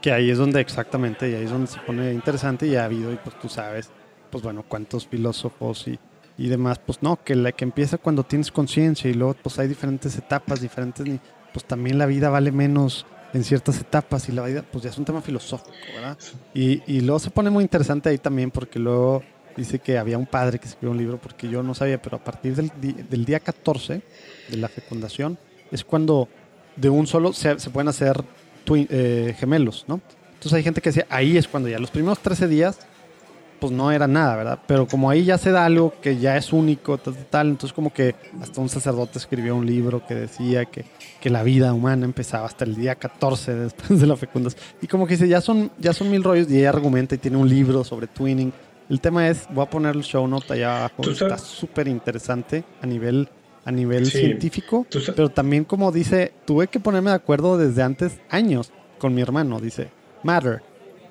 Que 0.01 0.12
ahí 0.12 0.29
es 0.32 0.38
donde 0.39 0.60
exactamente, 0.60 1.29
y 1.29 1.36
ahí 1.36 1.43
es 1.45 1.51
donde 1.51 1.67
se 1.67 1.79
pone 1.79 2.12
interesante 2.12 2.65
y 2.67 2.75
ha 2.75 2.86
habido, 2.86 3.13
y 3.13 3.15
pues 3.17 3.39
tú 3.39 3.47
sabes, 3.47 3.89
pues 4.32 4.43
bueno, 4.43 4.65
cuántos 4.67 5.08
filósofos 5.08 5.88
y, 5.88 5.97
y 6.38 6.47
demás, 6.49 6.79
pues 6.86 7.01
no, 7.03 7.23
que 7.23 7.36
la 7.36 7.51
que 7.51 7.63
empieza 7.63 7.97
cuando 7.99 8.23
tienes 8.23 8.51
conciencia 8.51 9.10
y 9.10 9.13
luego 9.13 9.36
pues 9.41 9.60
hay 9.60 9.67
diferentes 9.67 10.17
etapas, 10.17 10.60
diferentes, 10.60 11.06
pues 11.53 11.63
también 11.65 11.97
la 11.99 12.06
vida 12.08 12.29
vale 12.29 12.51
menos 12.51 13.06
en 13.34 13.43
ciertas 13.45 13.79
etapas 13.79 14.27
y 14.27 14.32
la 14.34 14.43
vida 14.43 14.63
pues 14.69 14.84
ya 14.84 14.89
es 14.89 14.97
un 14.97 15.06
tema 15.06 15.21
filosófico, 15.21 15.71
¿verdad? 15.95 16.17
Y, 16.53 16.82
y 16.86 17.01
luego 17.01 17.19
se 17.19 17.29
pone 17.29 17.49
muy 17.49 17.63
interesante 17.63 18.10
ahí 18.10 18.17
también 18.17 18.51
porque 18.51 18.79
luego 18.79 19.23
dice 19.56 19.80
que 19.80 19.98
había 19.98 20.18
un 20.18 20.26
padre 20.26 20.60
que 20.60 20.68
escribió 20.68 20.92
un 20.92 20.98
libro 20.98 21.18
porque 21.18 21.48
yo 21.48 21.63
no 21.63 21.74
sabía, 21.74 22.02
pero 22.02 22.18
a 22.18 22.24
partir 22.24 22.56
del, 22.56 22.72
del 23.10 23.26
día 23.26 23.39
14 23.39 24.02
de 24.50 24.58
la 24.58 24.68
fecundación 24.68 25.38
es 25.72 25.84
cuando 25.84 26.30
de 26.76 26.89
un 26.89 27.08
solo 27.08 27.34
se, 27.34 27.56
pueden 27.70 27.88
hacer 27.88 28.24
eh, 28.70 29.36
gemelos, 29.38 29.86
¿no? 29.88 30.02
Entonces 30.34 30.54
hay 30.54 30.63
gente 30.63 30.82
que 30.82 30.89
decía, 30.89 31.06
ahí 31.10 31.38
es 31.38 31.48
cuando 31.48 31.70
ya 31.70 31.80
los 31.80 31.92
primeros 31.92 32.20
13 32.20 32.48
días, 32.48 32.80
pues 33.60 33.72
no 33.72 33.92
era 33.92 34.08
nada, 34.08 34.36
¿verdad? 34.36 34.60
Pero 34.68 34.88
como 34.88 35.10
ahí 35.10 35.24
ya 35.24 35.38
se 35.38 35.52
da 35.52 35.66
algo 35.66 35.94
que 36.02 36.18
ya 36.18 36.36
es 36.36 36.52
único, 36.52 36.98
tal, 36.98 37.16
tal, 37.30 37.48
entonces 37.48 37.74
como 37.74 37.94
que 37.94 38.13
hasta 38.42 38.60
un 38.60 38.68
sacerdote 38.68 39.20
escribió 39.20 39.56
un 39.56 39.66
libro 39.66 40.06
que 40.06 40.16
decía 40.16 40.66
que, 40.66 40.84
que 41.22 41.30
la 41.30 41.44
vida 41.44 41.72
humana 41.74 42.04
empezaba 42.04 42.46
hasta 42.46 42.66
el 42.66 42.76
día 42.76 42.96
14 42.96 43.56
después 43.56 44.02
de 44.02 44.06
la 44.06 44.18
fecundación. 44.18 44.62
Y 44.82 44.88
como 44.88 45.08
que 45.08 45.13
dice, 45.13 45.30
ya 45.30 45.39
son, 45.39 45.72
ya 45.80 45.94
son 45.94 46.12
mil 46.12 46.24
rollos 46.24 46.52
y 46.52 46.60
ella 46.60 46.70
argumenta 46.70 47.16
y 47.16 47.20
tiene 47.20 47.38
un 47.38 47.48
libro 47.48 47.86
sobre 47.86 48.08
twinning. 48.08 48.52
El 48.93 49.01
tema 49.01 49.27
es, 49.27 49.47
voy 49.49 49.65
a 49.65 49.69
poner 49.71 49.95
el 49.95 50.03
show 50.03 50.27
note 50.27 50.53
allá 50.53 50.77
abajo, 50.86 51.01
está 51.10 51.36
súper 51.39 51.88
interesante 51.88 52.63
a 52.79 52.86
nivel, 52.86 53.27
a 53.65 53.71
nivel 53.71 54.06
Sí. 54.06 54.19
científico, 54.19 54.86
pero 55.15 55.29
también 55.29 55.63
como 55.63 55.91
dice, 55.91 56.32
tuve 56.45 56.67
que 56.67 56.79
ponerme 56.79 57.10
de 57.10 57.15
acuerdo 57.15 57.58
desde 57.58 57.82
antes, 57.82 58.19
años, 58.29 58.71
con 58.99 59.15
mi 59.15 59.23
hermano, 59.23 59.60
dice, 59.60 59.88
matter, 60.21 60.62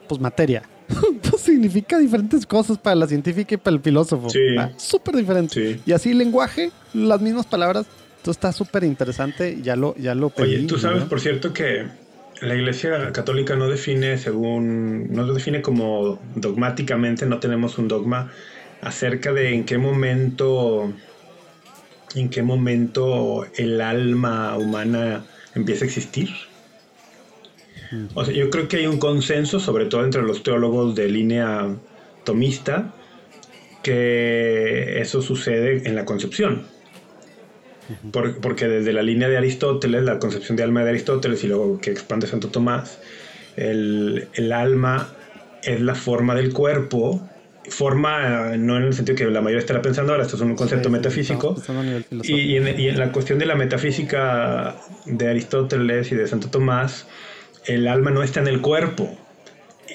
pues 0.09 0.21
materia. 0.21 0.63
pues 1.29 1.43
significa 1.43 1.99
diferentes 1.99 2.47
cosas 2.47 2.79
para 2.79 2.95
la 2.95 3.09
científica 3.09 3.57
y 3.57 3.59
para 3.59 3.75
el 3.75 3.83
filósofo. 3.83 4.31
Sí. 4.31 4.39
Súper 4.77 5.17
diferente. 5.17 5.75
Sí. 5.75 5.83
Y 5.85 5.91
así 5.91 6.15
lenguaje, 6.15 6.71
las 6.95 7.21
mismas 7.21 7.47
palabras. 7.47 7.87
Entonces 8.19 8.37
está 8.39 8.53
súper 8.53 8.85
interesante. 8.85 9.59
Ya 9.61 9.75
lo, 9.75 9.97
ya 9.97 10.15
lo 10.15 10.31
pedí. 10.31 10.55
Oye, 10.55 10.67
tú 10.69 10.79
sabes, 10.79 11.01
¿no? 11.01 11.09
por 11.09 11.21
cierto, 11.21 11.53
que 11.53 11.87
la 12.43 12.57
Iglesia 12.57 13.13
Católica 13.13 13.55
no 13.55 13.69
define 13.69 14.19
según, 14.19 15.13
no 15.13 15.23
lo 15.23 15.33
define 15.33 15.63
como 15.63 16.21
dogmáticamente, 16.35 17.25
no 17.25 17.39
tenemos 17.39 17.79
un 17.79 17.87
dogma 17.87 18.33
acerca 18.81 19.33
de 19.33 19.55
en 19.55 19.65
qué 19.65 19.79
momento, 19.79 20.93
en 22.17 22.29
qué 22.31 22.43
momento 22.43 23.47
el 23.57 23.81
alma 23.81 24.57
humana 24.57 25.25
empieza 25.55 25.85
a 25.85 25.87
existir. 25.87 26.31
O 28.15 28.25
sea, 28.25 28.35
yo 28.35 28.51
creo 28.51 28.67
que 28.67 28.79
hay 28.79 28.87
un 28.87 28.99
consenso, 28.99 29.61
sobre 29.61 29.87
todo 29.87 30.05
entre 30.05 30.23
los 30.23 30.43
teólogos 30.43 30.97
de 30.97 31.09
línea 31.09 31.77
tomista, 32.25 32.93
que 33.85 35.01
eso 35.01 35.23
sucede 35.23 35.87
en 35.89 35.95
la 35.95 36.05
concepción. 36.05 36.67
Por- 38.13 38.39
porque 38.41 38.69
desde 38.69 38.93
la 38.93 39.03
línea 39.03 39.29
de 39.29 39.37
Aristóteles, 39.37 40.03
la 40.05 40.19
concepción 40.19 40.57
de 40.57 40.63
alma 40.63 40.83
de 40.85 40.91
Aristóteles 40.91 41.43
y 41.45 41.49
luego 41.49 41.81
que 41.81 41.91
expande 41.91 42.27
Santo 42.27 42.49
Tomás, 42.49 42.99
el, 43.57 44.29
el 44.35 44.53
alma 44.53 45.09
es 45.63 45.81
la 45.81 45.95
forma 45.95 46.35
del 46.35 46.53
cuerpo, 46.53 47.29
forma 47.69 48.57
no 48.57 48.77
en 48.77 48.85
el 48.85 48.95
sentido 48.95 49.17
que 49.17 49.25
la 49.27 49.41
mayoría 49.41 49.61
estará 49.61 49.83
pensando 49.83 50.13
ahora, 50.13 50.25
esto 50.25 50.37
es 50.37 50.43
un 50.43 50.55
concepto 50.57 50.89
Sí, 50.89 50.93
metafísico, 50.93 51.55
en, 52.57 52.81
y 52.81 52.89
en 52.89 52.99
la 52.99 53.13
cuestión 53.13 53.39
de 53.39 53.47
la 53.47 53.55
metafísica 53.55 54.77
de 55.07 55.29
Aristóteles 55.29 56.11
y 56.13 56.15
de 56.17 56.27
Santo 56.27 56.49
Tomás, 56.49 57.07
el 57.67 57.87
alma 57.89 58.11
no 58.11 58.23
está 58.23 58.41
en 58.41 58.49
el 58.49 58.61
cuerpo, 58.61 59.17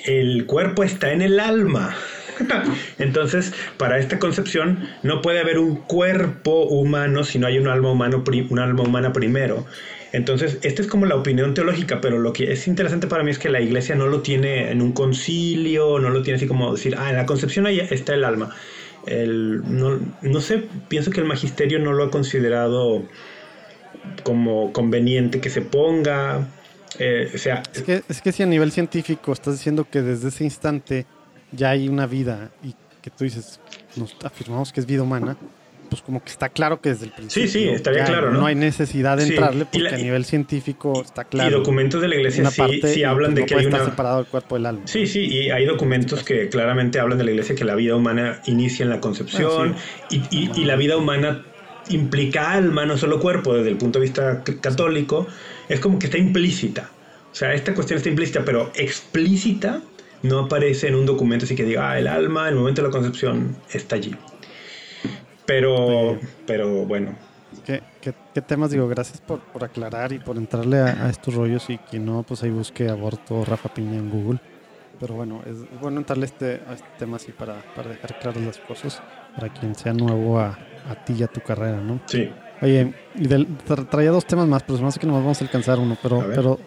el 0.05 0.45
cuerpo 0.45 0.83
está 0.83 1.11
en 1.11 1.21
el 1.21 1.39
alma. 1.39 1.95
Entonces, 2.99 3.53
para 3.77 3.99
esta 3.99 4.19
concepción 4.19 4.87
no 5.03 5.21
puede 5.21 5.39
haber 5.39 5.59
un 5.59 5.75
cuerpo 5.75 6.63
humano 6.65 7.23
si 7.23 7.39
no 7.39 7.47
hay 7.47 7.57
un 7.57 7.67
alma, 7.67 7.91
humana 7.91 9.13
primero. 9.13 9.65
Entonces, 10.13 10.57
esta 10.61 10.81
es 10.81 10.87
como 10.87 11.05
la 11.05 11.15
opinión 11.15 11.53
teológica, 11.53 11.99
pero 12.01 12.17
lo 12.19 12.33
que 12.33 12.51
es 12.51 12.67
interesante 12.67 13.07
para 13.07 13.23
mí 13.23 13.31
es 13.31 13.39
que 13.39 13.49
la 13.49 13.61
iglesia 13.61 13.95
no 13.95 14.07
lo 14.07 14.21
tiene 14.21 14.71
en 14.71 14.81
un 14.81 14.93
concilio, 14.93 15.99
no 15.99 16.09
lo 16.09 16.21
tiene 16.21 16.37
así 16.37 16.47
como 16.47 16.73
decir, 16.73 16.95
ah, 16.97 17.09
en 17.09 17.17
la 17.17 17.25
concepción 17.25 17.65
ahí 17.65 17.79
está 17.79 18.13
el 18.13 18.23
alma. 18.23 18.55
no, 19.05 19.99
no 20.21 20.41
sé, 20.41 20.63
pienso 20.87 21.11
que 21.11 21.19
el 21.19 21.27
magisterio 21.27 21.79
no 21.79 21.93
lo 21.93 22.05
ha 22.05 22.11
considerado 22.11 23.03
como 24.23 24.71
conveniente 24.71 25.41
que 25.41 25.49
se 25.49 25.61
ponga. 25.61 26.47
Eh, 26.99 27.29
o 27.35 27.37
sea, 27.37 27.61
es 27.73 27.83
que, 27.83 28.01
es 28.07 28.21
que 28.21 28.31
si 28.31 28.43
a 28.43 28.45
nivel 28.45 28.71
científico 28.71 29.33
estás 29.33 29.55
diciendo 29.55 29.85
que 29.89 30.01
desde 30.01 30.29
ese 30.29 30.43
instante 30.45 31.05
ya 31.51 31.71
hay 31.71 31.87
una 31.87 32.05
vida 32.05 32.51
y 32.63 32.73
que 33.01 33.09
tú 33.09 33.23
dices, 33.23 33.59
nos 33.95 34.15
afirmamos 34.23 34.71
que 34.73 34.79
es 34.79 34.85
vida 34.85 35.01
humana, 35.01 35.37
pues 35.89 36.01
como 36.01 36.21
que 36.23 36.29
está 36.29 36.49
claro 36.49 36.81
que 36.81 36.89
desde 36.89 37.05
el 37.05 37.11
principio. 37.11 37.47
Sí, 37.47 37.59
sí, 37.59 37.69
estaría 37.69 38.03
claro, 38.03 38.31
¿no? 38.31 38.41
No 38.41 38.45
hay 38.45 38.55
necesidad 38.55 39.17
de 39.17 39.23
entrarle 39.23 39.65
porque 39.65 39.87
a 39.87 39.97
nivel 39.97 40.25
científico 40.25 41.01
está 41.01 41.23
claro. 41.23 41.49
Y 41.49 41.53
documentos 41.53 42.01
de 42.01 42.07
la 42.09 42.15
iglesia 42.15 42.49
sí, 42.51 42.81
sí, 42.83 43.03
hablan 43.03 43.35
de 43.35 43.45
que 43.45 43.55
hay 43.55 43.65
una... 43.65 43.85
separado 43.85 44.19
el 44.19 44.25
cuerpo 44.25 44.55
del 44.55 44.65
alma. 44.65 44.81
Sí, 44.85 45.07
sí, 45.07 45.25
y 45.25 45.49
hay 45.49 45.65
documentos 45.65 46.23
que 46.23 46.49
claramente 46.49 46.99
hablan 46.99 47.17
de 47.17 47.23
la 47.23 47.31
iglesia 47.31 47.55
que 47.55 47.63
la 47.63 47.75
vida 47.75 47.95
humana 47.95 48.41
inicia 48.45 48.83
en 48.83 48.89
la 48.89 48.99
concepción 48.99 49.75
ah, 49.75 50.07
y, 50.09 50.51
y, 50.53 50.65
la 50.65 50.75
vida 50.75 50.97
humana 50.97 51.45
implica 51.89 52.51
alma, 52.51 52.85
no 52.85 52.97
solo 52.97 53.19
cuerpo, 53.19 53.53
desde 53.55 53.69
el 53.69 53.77
punto 53.77 53.99
de 53.99 54.05
vista 54.05 54.43
católico, 54.61 55.27
es 55.69 55.79
como 55.79 55.99
que 55.99 56.07
está 56.07 56.17
implícita. 56.17 56.89
O 57.31 57.35
sea, 57.35 57.53
esta 57.53 57.73
cuestión 57.73 57.97
está 57.97 58.09
implícita, 58.09 58.43
pero 58.43 58.71
explícita 58.75 59.81
no 60.23 60.39
aparece 60.39 60.87
en 60.87 60.95
un 60.95 61.05
documento 61.05 61.45
así 61.45 61.55
que 61.55 61.63
diga, 61.63 61.91
ah, 61.91 61.99
el 61.99 62.07
alma, 62.07 62.47
en 62.47 62.53
el 62.53 62.59
momento 62.59 62.81
de 62.81 62.87
la 62.87 62.91
concepción, 62.91 63.55
está 63.71 63.95
allí. 63.95 64.15
Pero, 65.45 66.19
pero 66.45 66.85
bueno. 66.85 67.15
¿Qué, 67.65 67.81
qué, 68.01 68.41
temas? 68.41 68.71
Digo, 68.71 68.87
gracias 68.87 69.21
por, 69.21 69.39
por, 69.39 69.63
aclarar 69.63 70.11
y 70.11 70.19
por 70.19 70.37
entrarle 70.37 70.77
a, 70.79 71.09
estos 71.09 71.33
rollos 71.33 71.69
y 71.69 71.77
quien 71.77 72.05
no, 72.05 72.23
pues 72.23 72.43
ahí 72.43 72.49
busque 72.49 72.89
aborto 72.89 73.45
Rafa 73.45 73.73
Piña 73.73 73.97
en 73.97 74.09
Google. 74.09 74.39
Pero 74.99 75.13
bueno, 75.15 75.41
es 75.45 75.57
bueno 75.79 75.99
entrarle 75.99 76.25
este, 76.25 76.61
a 76.67 76.73
este 76.73 76.87
tema 76.97 77.17
así 77.17 77.31
para, 77.31 77.61
para 77.75 77.89
dejar 77.89 78.19
claras 78.19 78.41
las 78.41 78.57
cosas, 78.57 79.01
para 79.35 79.53
quien 79.53 79.75
sea 79.75 79.93
nuevo 79.93 80.39
a, 80.39 80.57
a 80.89 81.05
ti 81.05 81.13
y 81.17 81.23
a 81.23 81.27
tu 81.27 81.41
carrera, 81.41 81.79
¿no? 81.79 82.01
Sí. 82.05 82.29
Oye, 82.61 82.93
y 83.15 83.27
traía 83.89 84.11
dos 84.11 84.25
temas 84.25 84.47
más, 84.47 84.63
pero 84.63 84.91
se 84.91 84.99
que 84.99 85.05
no 85.05 85.13
vamos 85.13 85.39
a 85.39 85.45
alcanzar 85.45 85.77
uno, 85.77 85.95
pero, 86.01 86.25
pero 86.33 86.59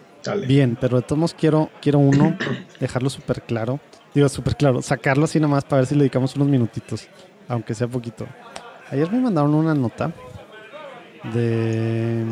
bien, 0.47 0.77
pero 0.79 0.97
de 0.97 1.03
todos 1.03 1.17
modos 1.17 1.33
quiero, 1.33 1.69
quiero 1.81 1.99
uno, 1.99 2.37
dejarlo 2.79 3.09
súper 3.09 3.41
claro. 3.43 3.79
Digo, 4.13 4.27
súper 4.29 4.55
claro, 4.55 4.81
sacarlo 4.81 5.25
así 5.25 5.39
nomás 5.39 5.63
para 5.63 5.81
ver 5.81 5.87
si 5.87 5.95
le 5.95 5.99
dedicamos 5.99 6.35
unos 6.35 6.47
minutitos, 6.47 7.07
aunque 7.47 7.73
sea 7.73 7.87
poquito. 7.87 8.27
Ayer 8.89 9.09
me 9.11 9.21
mandaron 9.21 9.53
una 9.53 9.73
nota 9.73 10.11
de 11.33 12.25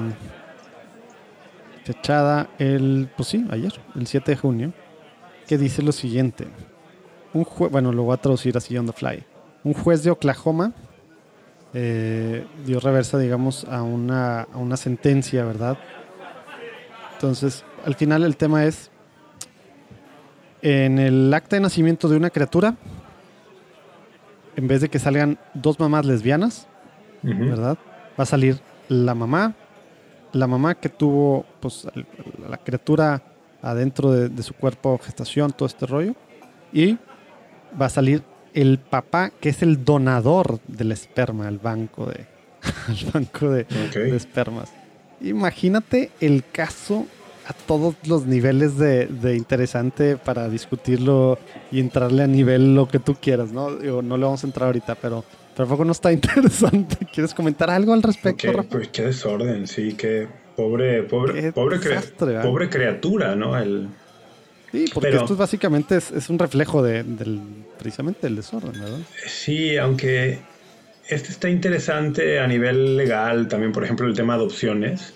fechada 1.85 2.49
el, 2.59 3.09
pues 3.15 3.29
sí, 3.29 3.45
ayer, 3.49 3.73
el 3.95 4.07
7 4.07 4.31
de 4.31 4.37
junio, 4.37 4.73
que 5.47 5.57
dice 5.57 5.81
lo 5.81 5.91
siguiente. 5.91 6.47
Un 7.33 7.47
bueno, 7.71 7.91
lo 7.91 8.03
voy 8.03 8.13
a 8.13 8.17
traducir 8.17 8.57
así 8.57 8.77
on 8.77 8.85
the 8.85 8.93
fly. 8.93 9.23
Un 9.63 9.73
juez 9.73 10.03
de 10.03 10.11
Oklahoma 10.11 10.73
eh, 11.73 12.45
dio 12.65 12.79
reversa, 12.79 13.17
digamos, 13.17 13.65
a 13.65 13.83
una, 13.83 14.41
a 14.41 14.57
una 14.57 14.77
sentencia, 14.77 15.45
¿verdad? 15.45 15.77
Entonces, 17.13 17.63
al 17.85 17.95
final 17.95 18.23
el 18.23 18.37
tema 18.37 18.65
es, 18.65 18.91
en 20.61 20.99
el 20.99 21.33
acta 21.33 21.55
de 21.55 21.61
nacimiento 21.61 22.07
de 22.09 22.17
una 22.17 22.29
criatura, 22.29 22.75
en 24.55 24.67
vez 24.67 24.81
de 24.81 24.89
que 24.89 24.99
salgan 24.99 25.37
dos 25.53 25.79
mamás 25.79 26.05
lesbianas, 26.05 26.67
¿verdad? 27.21 27.77
Va 28.19 28.23
a 28.23 28.25
salir 28.25 28.59
la 28.89 29.15
mamá, 29.15 29.55
la 30.33 30.47
mamá 30.47 30.75
que 30.75 30.89
tuvo 30.89 31.45
pues, 31.59 31.87
la 32.47 32.57
criatura 32.57 33.23
adentro 33.61 34.11
de, 34.11 34.43
su 34.43 34.53
cuerpo, 34.53 34.99
gestación, 35.01 35.51
todo 35.51 35.67
este 35.67 35.85
rollo, 35.85 36.15
y 36.73 36.97
va 37.79 37.85
a 37.85 37.89
salir 37.89 38.23
el 38.53 38.79
papá 38.79 39.29
que 39.29 39.49
es 39.49 39.61
el 39.61 39.85
donador 39.85 40.59
del 40.67 40.91
esperma 40.91 41.47
al 41.47 41.59
banco 41.59 42.05
de, 42.05 42.25
banco 43.13 43.49
de 43.49 43.65
espermas. 44.15 44.73
Imagínate 45.21 46.11
el 46.19 46.43
caso 46.51 47.05
a 47.49 47.53
todos 47.53 47.95
los 48.05 48.27
niveles 48.27 48.77
de, 48.77 49.35
interesante 49.35 50.17
para 50.17 50.47
discutirlo 50.49 51.39
y 51.71 51.79
entrarle 51.79 52.21
a 52.21 52.27
nivel 52.27 52.75
lo 52.75 52.87
que 52.87 52.99
tú 52.99 53.15
quieras, 53.19 53.51
¿no? 53.51 53.71
no 53.71 54.17
le 54.17 54.23
vamos 54.23 54.43
a 54.43 54.47
entrar 54.47 54.67
ahorita, 54.67 54.93
pero 54.93 55.25
tampoco 55.55 55.83
no 55.83 55.91
está 55.91 56.11
interesante. 56.13 57.07
¿Quieres 57.11 57.33
comentar 57.33 57.71
algo 57.71 57.93
al 57.93 58.03
respecto, 58.03 58.51
Rafa? 58.51 58.69
Pues 58.69 58.89
qué 58.89 59.01
desorden, 59.01 59.65
sí, 59.65 59.95
qué 59.97 60.27
pobre, 60.55 61.01
pobre, 61.03 61.51
pobre, 61.51 61.79
pobre 62.43 62.69
criatura, 62.69 63.35
¿no? 63.35 63.57
El... 63.57 63.87
Sí, 64.71 64.85
porque 64.93 65.15
esto 65.15 65.35
básicamente 65.35 65.97
es, 65.97 66.29
un 66.29 66.37
reflejo 66.37 66.83
de, 66.83 67.01
del, 67.01 67.41
precisamente 67.79 68.27
del 68.27 68.35
desorden, 68.35 68.73
¿verdad? 68.73 68.99
Sí, 69.25 69.75
aunque 69.77 70.37
este 71.07 71.31
está 71.31 71.49
interesante 71.49 72.39
a 72.39 72.45
nivel 72.45 72.95
legal, 72.95 73.47
también 73.47 73.71
por 73.71 73.83
ejemplo 73.83 74.05
el 74.05 74.13
tema 74.13 74.33
de 74.33 74.41
adopciones 74.41 75.15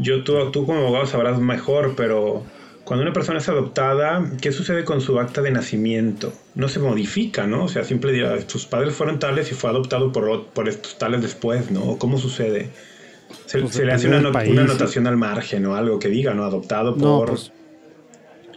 yo, 0.00 0.24
tú, 0.24 0.50
tú 0.50 0.66
como 0.66 0.80
abogado 0.80 1.06
sabrás 1.06 1.38
mejor, 1.38 1.94
pero 1.96 2.44
cuando 2.84 3.04
una 3.04 3.12
persona 3.12 3.38
es 3.38 3.48
adoptada, 3.48 4.32
¿qué 4.40 4.50
sucede 4.50 4.84
con 4.84 5.00
su 5.00 5.18
acta 5.20 5.42
de 5.42 5.52
nacimiento? 5.52 6.32
No 6.54 6.68
se 6.68 6.80
modifica, 6.80 7.46
¿no? 7.46 7.64
O 7.64 7.68
sea, 7.68 7.84
siempre 7.84 8.12
dirá, 8.12 8.36
sus 8.48 8.66
padres 8.66 8.94
fueron 8.94 9.18
tales 9.18 9.52
y 9.52 9.54
fue 9.54 9.70
adoptado 9.70 10.10
por, 10.10 10.46
por 10.46 10.68
estos 10.68 10.98
tales 10.98 11.22
después, 11.22 11.70
¿no? 11.70 11.98
¿Cómo 11.98 12.18
sucede? 12.18 12.70
Se, 13.46 13.60
pues 13.60 13.76
le 13.76 13.92
hace 13.92 14.08
una, 14.08 14.28
una, 14.28 14.62
anotación 14.62 15.06
al 15.06 15.16
margen 15.16 15.66
o 15.66 15.76
algo 15.76 16.00
que 16.00 16.08
diga, 16.08 16.34
¿no? 16.34 16.42
Adoptado 16.42 16.96
por... 16.96 17.28
Pues, 17.28 17.52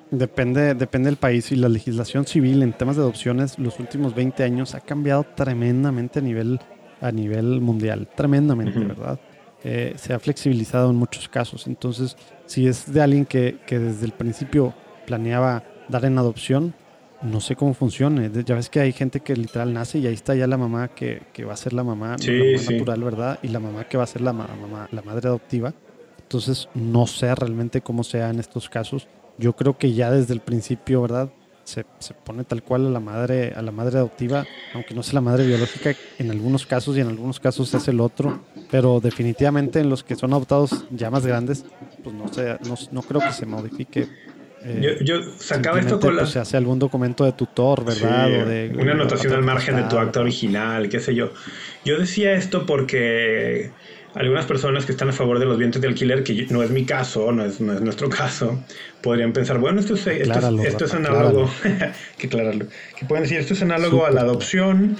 depende, 0.10 0.74
depende 0.74 1.10
del 1.10 1.18
país 1.18 1.52
y 1.52 1.56
la 1.56 1.70
legislación 1.70 2.26
civil 2.26 2.64
en 2.64 2.74
temas 2.74 2.96
de 2.96 3.04
adopciones 3.04 3.60
los 3.60 3.80
últimos 3.80 4.16
20 4.16 4.44
años 4.44 4.74
ha 4.74 4.80
cambiado 4.80 5.26
tremendamente 5.36 6.20
a 6.20 6.22
nivel, 6.22 6.60
a 7.02 7.12
nivel 7.12 7.62
mundial, 7.62 8.08
tremendamente, 8.16 8.80
¿verdad? 8.80 9.20
Eh, 9.64 9.94
se 9.96 10.14
ha 10.14 10.20
flexibilizado 10.20 10.90
en 10.90 10.98
muchos 10.98 11.30
casos. 11.30 11.68
Entonces, 11.68 12.18
si 12.46 12.68
es 12.68 12.92
de 12.92 13.02
alguien 13.02 13.26
que, 13.26 13.58
desde 13.68 14.06
el 14.06 14.12
principio 14.12 14.74
planeaba 15.06 15.64
dar 15.88 16.06
en 16.06 16.18
adopción, 16.18 16.74
no 17.22 17.40
sé 17.40 17.56
cómo 17.56 17.74
funcione. 17.74 18.30
Ya 18.46 18.56
ves 18.56 18.70
que 18.70 18.82
hay 18.82 18.92
gente 18.92 19.22
que 19.22 19.36
literal 19.36 19.74
nace 19.74 20.00
y 20.00 20.08
ahí 20.08 20.14
está 20.14 20.36
ya 20.36 20.48
la 20.48 20.58
mamá 20.58 20.90
que, 20.90 21.22
va 21.46 21.54
a 21.54 21.58
ser 21.58 21.72
la 21.74 21.84
mamá, 21.84 22.18
natural, 22.18 23.04
¿verdad? 23.04 23.40
Y 23.42 23.48
la 23.48 23.60
mamá 23.60 23.88
que 23.88 23.98
va 23.98 24.04
a 24.04 24.08
ser 24.08 24.22
la, 24.22 24.34
mamá, 24.34 24.90
la 24.92 25.02
madre 25.02 25.30
adoptiva. 25.30 25.74
Entonces, 26.22 26.68
no 26.74 27.08
sé 27.08 27.34
realmente 27.34 27.82
cómo 27.82 28.04
sea 28.04 28.30
en 28.30 28.40
estos 28.40 28.70
casos. 28.70 29.08
Yo 29.38 29.56
creo 29.56 29.78
que 29.78 29.94
ya 29.94 30.12
desde 30.12 30.34
el 30.34 30.42
principio, 30.42 31.02
¿verdad? 31.02 31.32
Se, 31.64 31.86
pone 32.24 32.44
tal 32.44 32.62
cual 32.64 32.88
a 32.88 32.90
la 32.90 33.00
madre 33.00 33.54
a 33.56 33.62
la 33.62 33.72
madre 33.72 33.98
adoptiva, 33.98 34.46
aunque 34.74 34.94
no 34.94 35.04
sea 35.04 35.16
la 35.16 35.22
madre 35.22 35.46
biológica 35.46 35.96
en 36.20 36.32
algunos 36.32 36.66
casos 36.66 36.98
y 36.98 37.02
en 37.02 37.08
algunos 37.08 37.40
casos 37.40 37.74
es 37.74 37.88
el 37.88 38.00
otro, 38.00 38.42
pero 38.70 39.00
definitivamente 39.00 39.80
en 39.80 39.90
los 39.90 40.04
que 40.04 40.16
son 40.16 40.34
adoptados 40.34 40.86
ya 40.92 41.10
más 41.10 41.26
grandes, 41.26 41.66
pues 42.04 42.16
no 42.16 42.32
sé, 42.32 42.58
no, 42.92 43.02
creo 43.02 43.22
que 43.22 43.32
se 43.32 43.46
modifique. 43.46 44.08
Eh, 44.66 45.00
yo, 45.04 45.16
sacaba 45.38 45.80
esto 45.80 46.00
con 46.00 46.16
pues, 46.16 46.30
se 46.30 46.40
hace 46.40 46.56
algún 46.56 46.80
documento 46.80 47.26
de 47.26 47.34
tutor, 47.34 47.84
¿verdad? 47.84 48.30
de, 48.30 48.74
una 48.78 48.94
anotación 48.94 49.34
al 49.34 49.44
margen 49.44 49.76
de 49.76 49.84
tu 49.84 49.98
acta 49.98 50.22
original, 50.22 50.88
qué 50.88 51.00
sé 51.00 51.14
yo. 51.16 51.34
Yo 51.84 51.98
decía 52.00 52.34
esto 52.34 52.66
porque 52.66 53.72
algunas 54.16 54.46
personas 54.46 54.86
que 54.86 54.92
están 54.92 55.10
a 55.10 55.14
favor 55.14 55.40
de 55.40 55.46
los 55.46 55.58
vientos 55.58 55.82
de 55.82 55.88
alquiler, 55.88 56.24
que 56.24 56.48
no 56.50 56.62
es 56.64 56.70
mi 56.70 56.86
caso, 56.86 57.32
no 57.32 57.46
es, 57.46 57.60
no 57.60 57.74
es 57.74 57.82
nuestro 57.82 58.10
caso, 58.10 58.64
podrían 59.02 59.34
pensar, 59.34 59.58
bueno, 59.58 59.80
esto 59.80 59.96
es, 59.96 60.08
esto, 60.08 60.86
es 60.86 60.94
análogo, 60.94 61.50
que 62.18 62.28
aclararlo, 62.28 62.68
que 62.98 63.06
pueden 63.06 63.24
decir, 63.24 63.40
esto 63.40 63.54
es 63.54 63.62
análogo 63.62 64.06
a 64.06 64.12
la 64.12 64.22
adopción, 64.22 64.98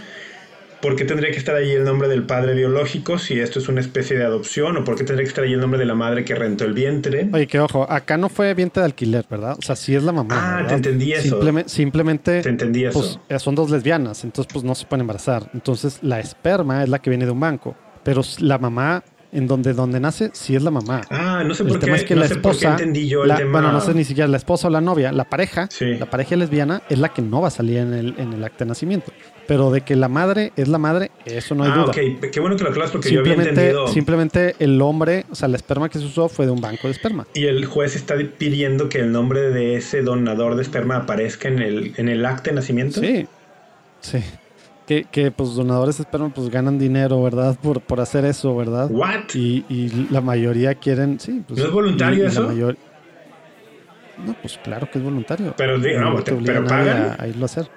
¿por 0.84 0.98
qué 0.98 1.06
tendría 1.06 1.32
que 1.32 1.38
estar 1.38 1.56
ahí 1.56 1.72
el 1.72 1.86
nombre 1.86 2.10
del 2.10 2.24
padre 2.24 2.54
biológico 2.54 3.18
si 3.18 3.40
esto 3.40 3.60
es 3.60 3.70
una 3.70 3.80
especie 3.80 4.18
de 4.18 4.26
adopción? 4.26 4.76
¿O 4.76 4.84
por 4.84 4.98
qué 4.98 5.06
tendría 5.06 5.24
que 5.24 5.30
estar 5.30 5.46
ahí 5.46 5.54
el 5.54 5.62
nombre 5.62 5.80
de 5.80 5.86
la 5.86 5.96
madre 5.96 6.26
que 6.26 6.36
rentó 6.36 6.66
el 6.66 6.74
vientre? 6.74 7.30
Oye, 7.32 7.48
que 7.48 7.58
ojo, 7.62 7.90
acá 7.90 8.18
no 8.18 8.28
fue 8.28 8.54
vientre 8.54 8.82
de 8.82 8.88
alquiler, 8.88 9.26
¿verdad? 9.30 9.56
O 9.58 9.62
sea, 9.62 9.78
sí 9.78 9.96
es 9.96 10.04
la 10.04 10.12
mamá. 10.12 10.36
Ah, 10.38 10.68
te 10.68 10.74
entendí 10.74 11.14
eso. 11.14 11.40
simplemente, 11.68 12.42
te 12.42 12.50
entendí 12.50 12.84
eso. 12.84 13.18
Pues, 13.30 13.42
son 13.42 13.56
dos 13.56 13.72
lesbianas, 13.72 14.26
entonces 14.26 14.52
pues 14.52 14.66
no 14.66 14.76
se 14.76 14.86
pueden 14.86 15.02
embarazar. 15.02 15.50
Entonces 15.54 16.00
la 16.02 16.20
esperma 16.20 16.84
es 16.84 16.90
la 16.90 17.00
que 17.00 17.10
viene 17.10 17.24
de 17.24 17.32
un 17.32 17.40
banco, 17.40 17.78
pero 18.04 18.22
la 18.40 18.58
mamá 18.58 19.06
en 19.34 19.48
donde, 19.48 19.74
donde 19.74 20.00
nace, 20.00 20.30
sí 20.34 20.56
es 20.56 20.62
la 20.64 20.72
mamá. 20.72 21.02
Ah, 21.10 21.44
no 21.46 21.54
sé 21.54 21.64
El 21.64 21.70
por 21.70 21.80
qué, 21.80 21.86
tema 21.86 21.98
es 21.98 22.04
que 22.04 22.16
no 22.16 22.22
la 22.22 22.28
sé 22.28 22.36
por 22.36 22.58
qué 22.58 22.66
entendí 22.68 23.08
yo 23.08 23.24
el 23.24 23.30
la- 23.30 23.38
tema. 23.38 23.52
bueno, 23.52 23.72
no 23.72 23.82
sé 23.82 23.94
ni 23.94 24.04
siquiera 24.04 24.28
la 24.28 24.38
esposa 24.38 24.68
o 24.68 24.72
la 24.72 24.82
novia, 24.82 25.12
la 25.12 25.24
pareja, 25.26 25.68
Sí. 25.72 25.96
la 25.96 26.06
pareja 26.10 26.36
lesbiana 26.36 26.82
es 26.90 27.00
la 27.00 27.10
que 27.10 27.22
no 27.22 27.42
va 27.42 27.48
a 27.48 27.52
salir 27.52 27.78
en 27.78 27.94
el, 27.94 28.16
en 28.18 28.34
el 28.34 28.44
acta 28.44 28.64
de 28.66 28.70
nacimiento. 28.70 29.12
Pero 29.46 29.72
de 29.72 29.82
que 29.82 29.98
la 29.98 30.08
madre 30.08 30.54
es 30.56 30.70
la 30.70 30.78
madre, 30.78 31.12
eso 31.26 31.54
no 31.54 31.66
hay 31.66 31.72
ah, 31.74 31.76
duda. 31.76 31.86
ok, 31.92 32.30
qué 32.32 32.40
bueno 32.40 32.56
que 32.56 32.64
lo 32.64 32.70
aclaras 32.70 32.92
porque 32.92 33.12
yo 33.12 33.20
había 33.20 33.34
Simplemente, 33.34 33.62
entendido. 33.62 33.88
simplemente 33.90 34.56
el 34.60 34.82
hombre, 34.82 35.26
o 35.32 35.36
sea, 35.36 35.50
la 35.50 35.58
esperma 35.58 35.90
que 35.90 36.00
se 36.00 36.06
usó 36.06 36.30
fue 36.30 36.46
de 36.46 36.52
un 36.54 36.62
banco 36.62 36.88
de 36.88 36.92
esperma. 36.94 37.28
Y 37.34 37.48
el 37.48 37.66
juez 37.66 37.98
está 37.98 38.16
pidiendo 38.38 38.88
que 38.88 39.00
el 39.00 39.12
nombre 39.12 39.50
de 39.50 39.76
ese 39.76 40.02
donador 40.02 40.56
de 40.56 40.62
esperma 40.62 40.96
aparezca 40.96 41.50
en 41.50 41.60
el, 41.60 41.94
en 41.98 42.08
el 42.08 42.26
acta 42.26 42.52
de 42.52 42.56
nacimiento. 42.56 43.02
Sí, 43.02 43.28
sí. 44.00 44.20
Que, 44.86 45.06
que 45.10 45.32
pues 45.32 45.56
donadores 45.56 45.98
de 45.98 46.04
esperma 46.04 46.30
pues 46.30 46.50
ganan 46.50 46.78
dinero, 46.78 47.22
¿verdad? 47.24 47.58
Por, 47.62 47.80
por 47.82 48.02
hacer 48.02 48.26
eso, 48.26 48.56
¿verdad? 48.56 48.88
¿What? 48.92 49.34
Y, 49.34 49.64
y 49.70 50.08
la 50.12 50.20
mayoría 50.20 50.76
quieren, 50.76 51.20
sí. 51.22 51.42
Pues, 51.48 51.60
¿No 51.60 51.66
es 51.68 51.72
voluntario 51.72 52.18
y- 52.18 52.20
y 52.20 52.24
la 52.24 52.30
eso? 52.30 52.48
mayor- 52.48 52.78
No, 54.26 54.36
pues 54.42 54.60
claro 54.64 54.90
que 54.92 54.98
es 55.00 55.04
voluntario. 55.04 55.54
Pero 55.58 55.78
no, 55.78 56.16
te 56.18 56.24
te- 56.24 56.34
obliga 56.34 56.54
pero 56.56 56.68
pagan. 56.68 57.16
A, 57.18 57.24
a 57.24 57.28
irlo 57.28 57.44
a 57.44 57.46
hacer. 57.46 57.70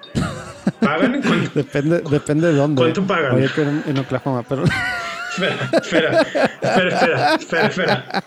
¿Pagan? 0.81 1.21
Depende, 1.55 2.01
depende 2.11 2.47
de 2.47 2.53
dónde. 2.53 2.81
¿Cuánto 2.81 3.03
pagan? 3.07 3.35
Oye, 3.35 3.47
que 3.55 3.61
en, 3.61 3.83
en 3.87 3.97
Oklahoma, 3.99 4.43
pero 4.47 4.63
Espera, 5.37 5.69
espera, 5.73 6.21
espera, 6.61 6.89
espera, 6.89 7.35
espera, 7.35 7.67
espera. 7.67 8.23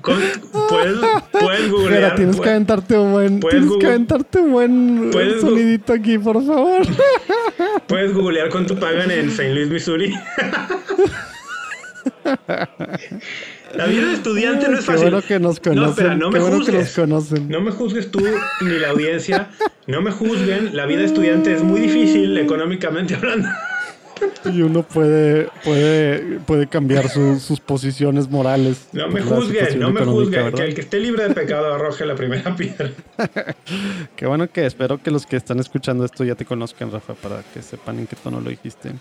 Con- 0.00 0.20
¿Puedes, 0.68 0.96
puedes 1.32 1.70
googlear? 1.70 1.92
Espera, 1.94 2.14
tienes 2.14 2.36
que 2.36 2.40
¿Puedes- 2.42 2.52
aventarte 2.54 2.98
un 2.98 3.12
buen, 3.12 3.40
tienes 3.40 3.72
que 3.78 3.86
aventarte 3.86 4.38
un 4.38 4.52
buen 4.52 5.10
puedes 5.10 5.40
sonidito 5.40 5.92
aquí, 5.92 6.18
por 6.18 6.44
favor. 6.44 6.82
¿Puedes 7.86 8.14
googlear 8.14 8.48
cuánto 8.50 8.78
pagan 8.78 9.10
en 9.10 9.28
St. 9.28 9.54
Louis, 9.54 9.68
Missouri? 9.68 10.14
La 13.74 13.86
vida 13.86 14.06
de 14.06 14.14
estudiante 14.14 14.66
no 14.68 14.74
es 14.78 14.80
Qué 14.80 14.92
fácil. 14.92 15.10
bueno 15.10 15.22
que 15.26 15.38
nos 15.38 15.60
conocen. 15.60 15.82
No, 15.82 15.90
espera, 15.90 16.14
no 16.14 16.30
qué 16.30 16.38
me 16.38 16.44
bueno 16.48 16.64
que 16.64 16.72
nos 16.72 16.80
juzgues. 16.88 16.94
conocen. 16.96 17.48
No 17.48 17.60
me 17.60 17.70
juzgues 17.70 18.10
tú 18.10 18.20
ni 18.62 18.78
la 18.78 18.90
audiencia. 18.90 19.48
No 19.86 20.00
me 20.00 20.10
juzguen. 20.10 20.74
La 20.74 20.86
vida 20.86 21.00
de 21.00 21.06
estudiante 21.06 21.52
es 21.52 21.62
muy 21.62 21.80
difícil 21.80 22.36
económicamente 22.38 23.14
hablando. 23.14 23.48
Y 24.52 24.62
uno 24.62 24.82
puede, 24.82 25.48
puede, 25.64 26.38
puede 26.40 26.66
cambiar 26.68 27.08
su- 27.08 27.38
sus 27.38 27.60
posiciones 27.60 28.30
morales. 28.30 28.88
No 28.92 29.08
me 29.08 29.20
juzguen, 29.20 29.78
no 29.78 29.90
me 29.90 30.04
juzguen. 30.04 30.52
Que 30.52 30.64
el 30.64 30.74
que 30.74 30.80
esté 30.82 30.98
libre 31.00 31.28
de 31.28 31.34
pecado 31.34 31.74
arroje 31.74 32.06
la 32.06 32.14
primera 32.14 32.54
piedra. 32.56 32.90
Qué 34.16 34.26
bueno 34.26 34.48
que 34.50 34.66
espero 34.66 35.02
que 35.02 35.10
los 35.10 35.26
que 35.26 35.36
están 35.36 35.58
escuchando 35.58 36.04
esto 36.04 36.24
ya 36.24 36.34
te 36.34 36.44
conozcan, 36.44 36.90
Rafa, 36.90 37.14
para 37.14 37.42
que 37.52 37.62
sepan 37.62 37.98
en 37.98 38.06
qué 38.06 38.16
tono 38.16 38.40
lo 38.40 38.50
dijiste. 38.50 38.92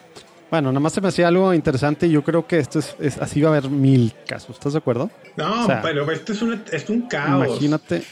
Bueno, 0.49 0.69
nada 0.71 0.79
más 0.79 0.93
se 0.93 1.01
me 1.01 1.09
hacía 1.09 1.27
algo 1.27 1.53
interesante 1.53 2.07
y 2.07 2.11
yo 2.11 2.23
creo 2.23 2.47
que 2.47 2.57
esto 2.59 2.79
es, 2.79 2.95
es- 2.99 3.17
así 3.17 3.41
va 3.41 3.49
a 3.49 3.57
haber 3.57 3.69
mil 3.69 4.13
casos. 4.27 4.55
¿Estás 4.57 4.73
de 4.73 4.79
acuerdo? 4.79 5.09
No, 5.35 5.63
O 5.63 5.65
sea, 5.65 5.81
pero 5.81 6.09
esto 6.11 6.31
es, 6.33 6.41
una, 6.41 6.61
es 6.71 6.89
un 6.89 7.01
caos. 7.07 7.47
Imagínate, 7.47 8.03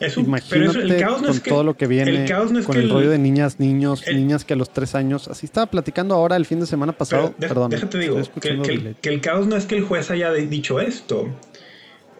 es 0.00 0.16
un, 0.16 0.24
imagínate 0.26 0.72
pero 0.80 0.82
el 0.94 0.96
caos 1.00 1.20
no 1.22 1.28
con 1.28 1.36
es 1.36 1.42
que, 1.42 1.50
todo 1.50 1.64
lo 1.64 1.76
que 1.76 1.86
viene, 1.86 2.10
el 2.22 2.28
caos 2.28 2.50
no 2.52 2.58
es 2.58 2.66
con 2.66 2.74
que 2.76 2.82
el, 2.82 2.90
rollo 2.90 3.10
de 3.10 3.18
niñas, 3.18 3.60
niños, 3.60 4.02
el- 4.06 4.16
niñas 4.16 4.44
que 4.44 4.54
a 4.54 4.56
los 4.56 4.70
tres 4.72 4.94
años, 4.94 5.28
así 5.28 5.46
estaba 5.46 5.66
platicando 5.66 6.14
ahora 6.14 6.36
el 6.36 6.46
fin 6.46 6.60
de 6.60 6.66
semana 6.66 6.92
pasado, 6.92 7.34
deja- 7.38 7.54
perdón, 7.54 7.70
déjate 7.70 7.98
digo, 7.98 8.20
que, 8.40 8.40
que 8.40 8.48
el, 8.72 8.96
que 9.00 9.08
el 9.08 9.20
caos 9.20 9.46
no 9.46 9.56
es 9.56 9.66
que 9.66 9.76
el 9.76 9.82
juez 9.84 10.10
haya 10.10 10.30
de- 10.32 10.46
dicho 10.46 10.80
esto, 10.80 11.28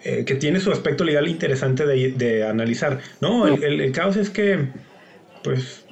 eh, 0.05 0.25
que 0.27 0.35
tiene 0.35 0.61
su 0.61 0.71
aspecto 0.71 1.03
legal 1.05 1.27
interesante 1.29 1.87
de, 1.87 2.13
de 2.13 2.47
analizar. 2.47 3.01
No, 3.21 3.47
el, 3.49 3.63
el- 3.65 3.81
el 3.81 3.93
caos 3.93 4.17
es 4.17 4.31
que, 4.31 4.69
pues, 5.43 5.85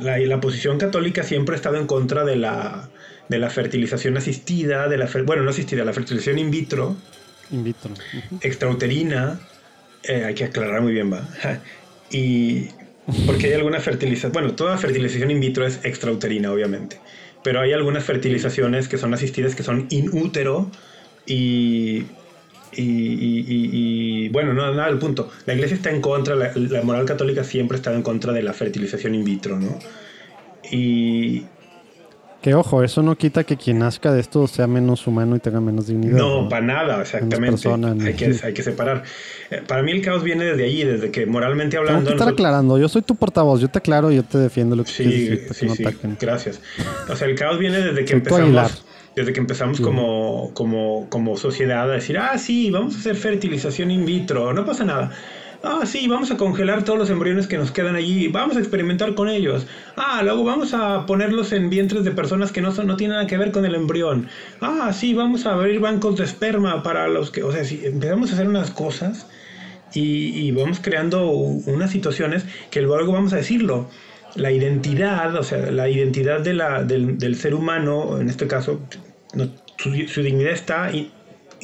la, 0.00 0.18
la 0.18 0.40
posición 0.40 0.78
católica 0.78 1.22
siempre 1.22 1.54
ha 1.54 1.56
estado 1.56 1.76
en 1.76 1.86
contra 1.86 2.24
de 2.24 2.36
la, 2.36 2.90
de 3.28 3.38
la 3.38 3.48
fertilización 3.50 4.16
asistida, 4.16 4.86
de 4.88 4.98
la 4.98 5.08
fer- 5.08 5.24
bueno, 5.24 5.42
no 5.42 5.50
asistida, 5.50 5.84
la 5.84 5.92
fertilización 5.92 6.38
in 6.38 6.50
vitro, 6.50 6.94
In 7.50 7.64
vitro. 7.64 7.90
Ujú. 7.92 8.38
extrauterina, 8.42 9.40
eh, 10.08 10.24
hay 10.24 10.34
que 10.34 10.44
aclarar 10.44 10.82
muy 10.82 10.92
bien, 10.92 11.12
va. 11.12 11.28
Y 12.10 12.68
porque 13.26 13.46
hay 13.48 13.54
alguna 13.54 13.80
fertilización, 13.80 14.32
bueno, 14.32 14.54
toda 14.54 14.76
fertilización 14.78 15.30
in 15.30 15.40
vitro 15.40 15.66
es 15.66 15.84
extrauterina, 15.84 16.52
obviamente, 16.52 17.00
pero 17.42 17.60
hay 17.60 17.72
algunas 17.72 18.04
fertilizaciones 18.04 18.88
que 18.88 18.98
son 18.98 19.12
asistidas 19.14 19.54
que 19.54 19.62
son 19.62 19.86
in 19.90 20.10
útero 20.12 20.70
y, 21.26 22.16
y, 22.72 22.82
y- 22.82 23.44
y- 23.48 24.24
y, 24.26 24.28
bueno, 24.30 24.52
no, 24.54 24.72
nada 24.74 24.88
del 24.88 24.98
punto. 24.98 25.30
La 25.46 25.54
iglesia 25.54 25.76
está 25.76 25.90
en 25.90 26.00
contra, 26.00 26.34
la, 26.36 26.52
la 26.54 26.82
moral 26.82 27.04
católica 27.06 27.42
siempre 27.44 27.76
ha 27.76 27.78
estado 27.78 27.96
en 27.96 28.02
contra 28.02 28.32
de 28.32 28.42
la 28.42 28.52
fertilización 28.52 29.14
in 29.14 29.24
vitro, 29.24 29.58
¿no? 29.58 29.86
Y, 30.62 31.53
Que 32.44 32.52
ojo, 32.54 32.82
eso 32.82 33.02
no 33.02 33.16
quita 33.16 33.44
que 33.44 33.56
quien 33.56 33.78
nazca 33.78 34.12
de 34.12 34.20
esto 34.20 34.46
sea 34.46 34.66
menos 34.66 35.06
humano 35.06 35.34
y 35.34 35.38
tenga 35.38 35.62
menos 35.62 35.86
dignidad. 35.86 36.18
No, 36.18 36.46
para 36.46 36.60
nada, 36.66 37.00
exactamente. 37.00 37.52
persona, 37.52 37.96
hay, 38.04 38.12
que, 38.12 38.36
hay 38.42 38.52
que 38.52 38.62
separar. 38.62 39.02
Eh, 39.50 39.62
Para 39.66 39.82
mí 39.82 39.92
el 39.92 40.02
caos 40.02 40.22
viene 40.22 40.44
desde 40.44 40.64
allí, 40.64 40.84
desde 40.84 41.10
que 41.10 41.24
moralmente 41.24 41.78
Tengo 41.78 41.88
hablando... 41.88 42.10
que 42.10 42.14
estar 42.16 42.26
nosotros- 42.26 42.46
aclarando. 42.46 42.76
Yo 42.78 42.90
soy 42.90 43.00
tu 43.00 43.14
portavoz, 43.16 43.62
yo 43.62 43.68
te 43.68 43.78
aclaro 43.78 44.12
y 44.12 44.16
yo 44.16 44.24
te 44.24 44.36
defiendo 44.36 44.76
lo 44.76 44.84
que 44.84 44.92
quieres 44.92 45.14
Sí, 45.14 45.20
decir 45.30 45.54
sí, 45.54 45.66
no 45.68 45.74
sí, 45.74 45.84
gracias. 46.20 46.60
O 47.08 47.16
sea, 47.16 47.28
el 47.28 47.34
caos 47.34 47.58
viene 47.58 47.78
desde 47.78 48.02
que 48.02 48.08
Soy 48.08 48.18
empezamos, 48.18 48.84
desde 49.16 49.32
que 49.32 49.40
empezamos 49.40 49.80
como, 49.80 50.50
como, 50.52 51.06
como 51.08 51.38
sociedad 51.38 51.90
a 51.90 51.94
decir, 51.94 52.18
ah, 52.18 52.36
sí, 52.36 52.70
vamos 52.70 52.94
a 52.94 52.98
hacer 52.98 53.16
fertilización 53.16 53.90
in 53.90 54.04
vitro, 54.04 54.52
no 54.52 54.66
pasa 54.66 54.84
nada. 54.84 55.12
Ah, 55.66 55.86
sí, 55.86 56.08
vamos 56.08 56.30
a 56.30 56.36
congelar 56.36 56.84
todos 56.84 56.98
los 56.98 57.08
embriones 57.08 57.46
que 57.46 57.56
nos 57.56 57.70
quedan 57.70 57.96
allí, 57.96 58.28
vamos 58.28 58.54
a 58.56 58.58
experimentar 58.60 59.14
con 59.14 59.30
ellos. 59.30 59.66
Ah, 59.96 60.20
luego 60.22 60.44
vamos 60.44 60.74
a 60.74 61.06
ponerlos 61.06 61.52
en 61.52 61.70
vientres 61.70 62.04
de 62.04 62.10
personas 62.10 62.52
que 62.52 62.60
no, 62.60 62.70
son, 62.70 62.86
no 62.86 62.96
tienen 62.98 63.16
nada 63.16 63.26
que 63.26 63.38
ver 63.38 63.50
con 63.50 63.64
el 63.64 63.74
embrión. 63.74 64.28
Ah, 64.60 64.92
sí, 64.92 65.14
vamos 65.14 65.46
a 65.46 65.54
abrir 65.54 65.80
bancos 65.80 66.16
de 66.16 66.24
esperma 66.24 66.82
para 66.82 67.08
los 67.08 67.30
que, 67.30 67.42
o 67.42 67.50
sea, 67.50 67.64
si 67.64 67.80
empezamos 67.82 68.30
a 68.30 68.34
hacer 68.34 68.46
unas 68.46 68.72
cosas 68.72 69.26
y, 69.94 70.38
y 70.38 70.52
vamos 70.52 70.80
creando 70.80 71.30
unas 71.30 71.90
situaciones 71.90 72.44
que 72.70 72.82
luego 72.82 73.12
vamos 73.12 73.32
a 73.32 73.36
decirlo. 73.36 73.88
La 74.34 74.52
identidad, 74.52 75.34
o 75.34 75.44
sea, 75.44 75.70
la 75.70 75.88
identidad 75.88 76.40
de 76.40 76.52
la, 76.52 76.82
del, 76.82 77.16
del 77.16 77.36
ser 77.36 77.54
humano, 77.54 78.20
en 78.20 78.28
este 78.28 78.46
caso, 78.46 78.80
su, 79.78 79.94
su 80.08 80.22
dignidad 80.22 80.52
está 80.52 80.90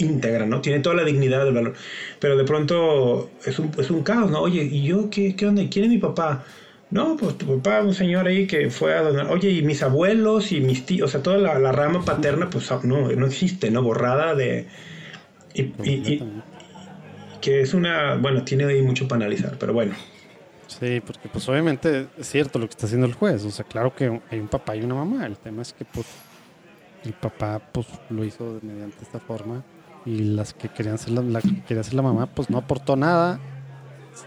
íntegra, 0.00 0.46
¿no? 0.46 0.60
Tiene 0.60 0.80
toda 0.80 0.96
la 0.96 1.04
dignidad 1.04 1.44
del 1.44 1.54
valor. 1.54 1.74
Pero 2.18 2.36
de 2.36 2.44
pronto 2.44 3.30
es 3.44 3.58
un, 3.58 3.70
es 3.78 3.90
un 3.90 4.02
caos, 4.02 4.30
¿no? 4.30 4.40
Oye, 4.40 4.62
¿y 4.64 4.82
yo 4.84 5.08
qué, 5.10 5.36
qué 5.36 5.46
onda? 5.46 5.62
¿Quién 5.70 5.84
es 5.84 5.90
mi 5.90 5.98
papá? 5.98 6.44
No, 6.90 7.16
pues 7.16 7.38
tu 7.38 7.46
papá, 7.46 7.82
un 7.82 7.94
señor 7.94 8.26
ahí 8.26 8.46
que 8.48 8.68
fue 8.70 8.94
a 8.94 9.02
donar. 9.02 9.30
Oye, 9.30 9.50
y 9.50 9.62
mis 9.62 9.82
abuelos 9.82 10.50
y 10.50 10.60
mis 10.60 10.84
tíos, 10.86 11.08
o 11.08 11.12
sea, 11.12 11.22
toda 11.22 11.38
la, 11.38 11.58
la 11.60 11.70
rama 11.70 12.04
paterna, 12.04 12.50
pues 12.50 12.68
no, 12.82 13.08
no 13.12 13.26
existe, 13.26 13.70
¿no? 13.70 13.82
Borrada 13.82 14.34
de. 14.34 14.66
Y, 15.54 15.62
y- 15.84 16.14
y- 16.14 16.42
que 17.40 17.60
es 17.60 17.74
una. 17.74 18.16
Bueno, 18.16 18.42
tiene 18.44 18.64
ahí 18.64 18.82
mucho 18.82 19.06
para 19.06 19.24
analizar, 19.24 19.56
pero 19.58 19.72
bueno. 19.72 19.94
Sí, 20.66 21.00
porque 21.04 21.28
pues 21.28 21.48
obviamente 21.48 22.06
es 22.18 22.28
cierto 22.28 22.58
lo 22.58 22.66
que 22.66 22.70
está 22.72 22.86
haciendo 22.86 23.06
el 23.06 23.14
juez. 23.14 23.44
O 23.44 23.50
sea, 23.50 23.64
claro 23.64 23.94
que 23.94 24.20
hay 24.30 24.38
un 24.38 24.48
papá 24.48 24.76
y 24.76 24.82
una 24.82 24.94
mamá. 24.94 25.26
El 25.26 25.36
tema 25.36 25.62
es 25.62 25.72
que 25.72 25.84
pues 25.84 26.06
el 27.04 27.12
papá 27.12 27.60
pues 27.72 27.86
lo 28.10 28.24
hizo 28.24 28.58
mediante 28.62 28.98
esta 29.02 29.18
forma 29.20 29.64
y 30.06 30.18
las 30.24 30.54
que 30.54 30.68
querían 30.68 30.98
ser 30.98 31.10
la, 31.12 31.22
la 31.22 31.40
que 31.40 31.62
quería 31.66 31.82
ser 31.82 31.94
la 31.94 32.02
mamá 32.02 32.26
pues 32.26 32.48
no 32.50 32.58
aportó 32.58 32.96
nada 32.96 33.38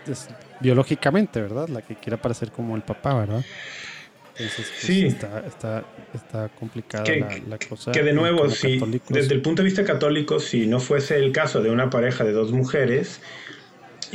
es- 0.07 0.27
biológicamente, 0.59 1.41
¿verdad? 1.41 1.67
La 1.69 1.81
que 1.81 1.95
quiere 1.95 2.17
parecer 2.17 2.51
como 2.51 2.75
el 2.75 2.83
papá, 2.83 3.13
¿verdad? 3.15 3.43
Entonces 4.37 4.67
pues, 4.69 4.79
Sí. 4.81 5.05
está, 5.05 5.43
está, 5.45 5.83
está 6.13 6.49
complicada 6.49 7.03
Que- 7.03 7.19
la, 7.19 7.29
la 7.49 7.57
cosa. 7.59 7.91
Que 7.91 8.01
de 8.01 8.13
nuevo, 8.13 8.49
si, 8.49 8.79
desde 9.09 9.33
el 9.35 9.41
punto 9.41 9.61
de 9.61 9.65
vista 9.67 9.83
católico, 9.83 10.39
si 10.39 10.65
no 10.67 10.79
fuese 10.79 11.17
el 11.17 11.31
caso 11.31 11.61
de 11.61 11.69
una 11.69 11.89
pareja 11.89 12.23
de 12.23 12.31
dos 12.31 12.51
mujeres 12.51 13.21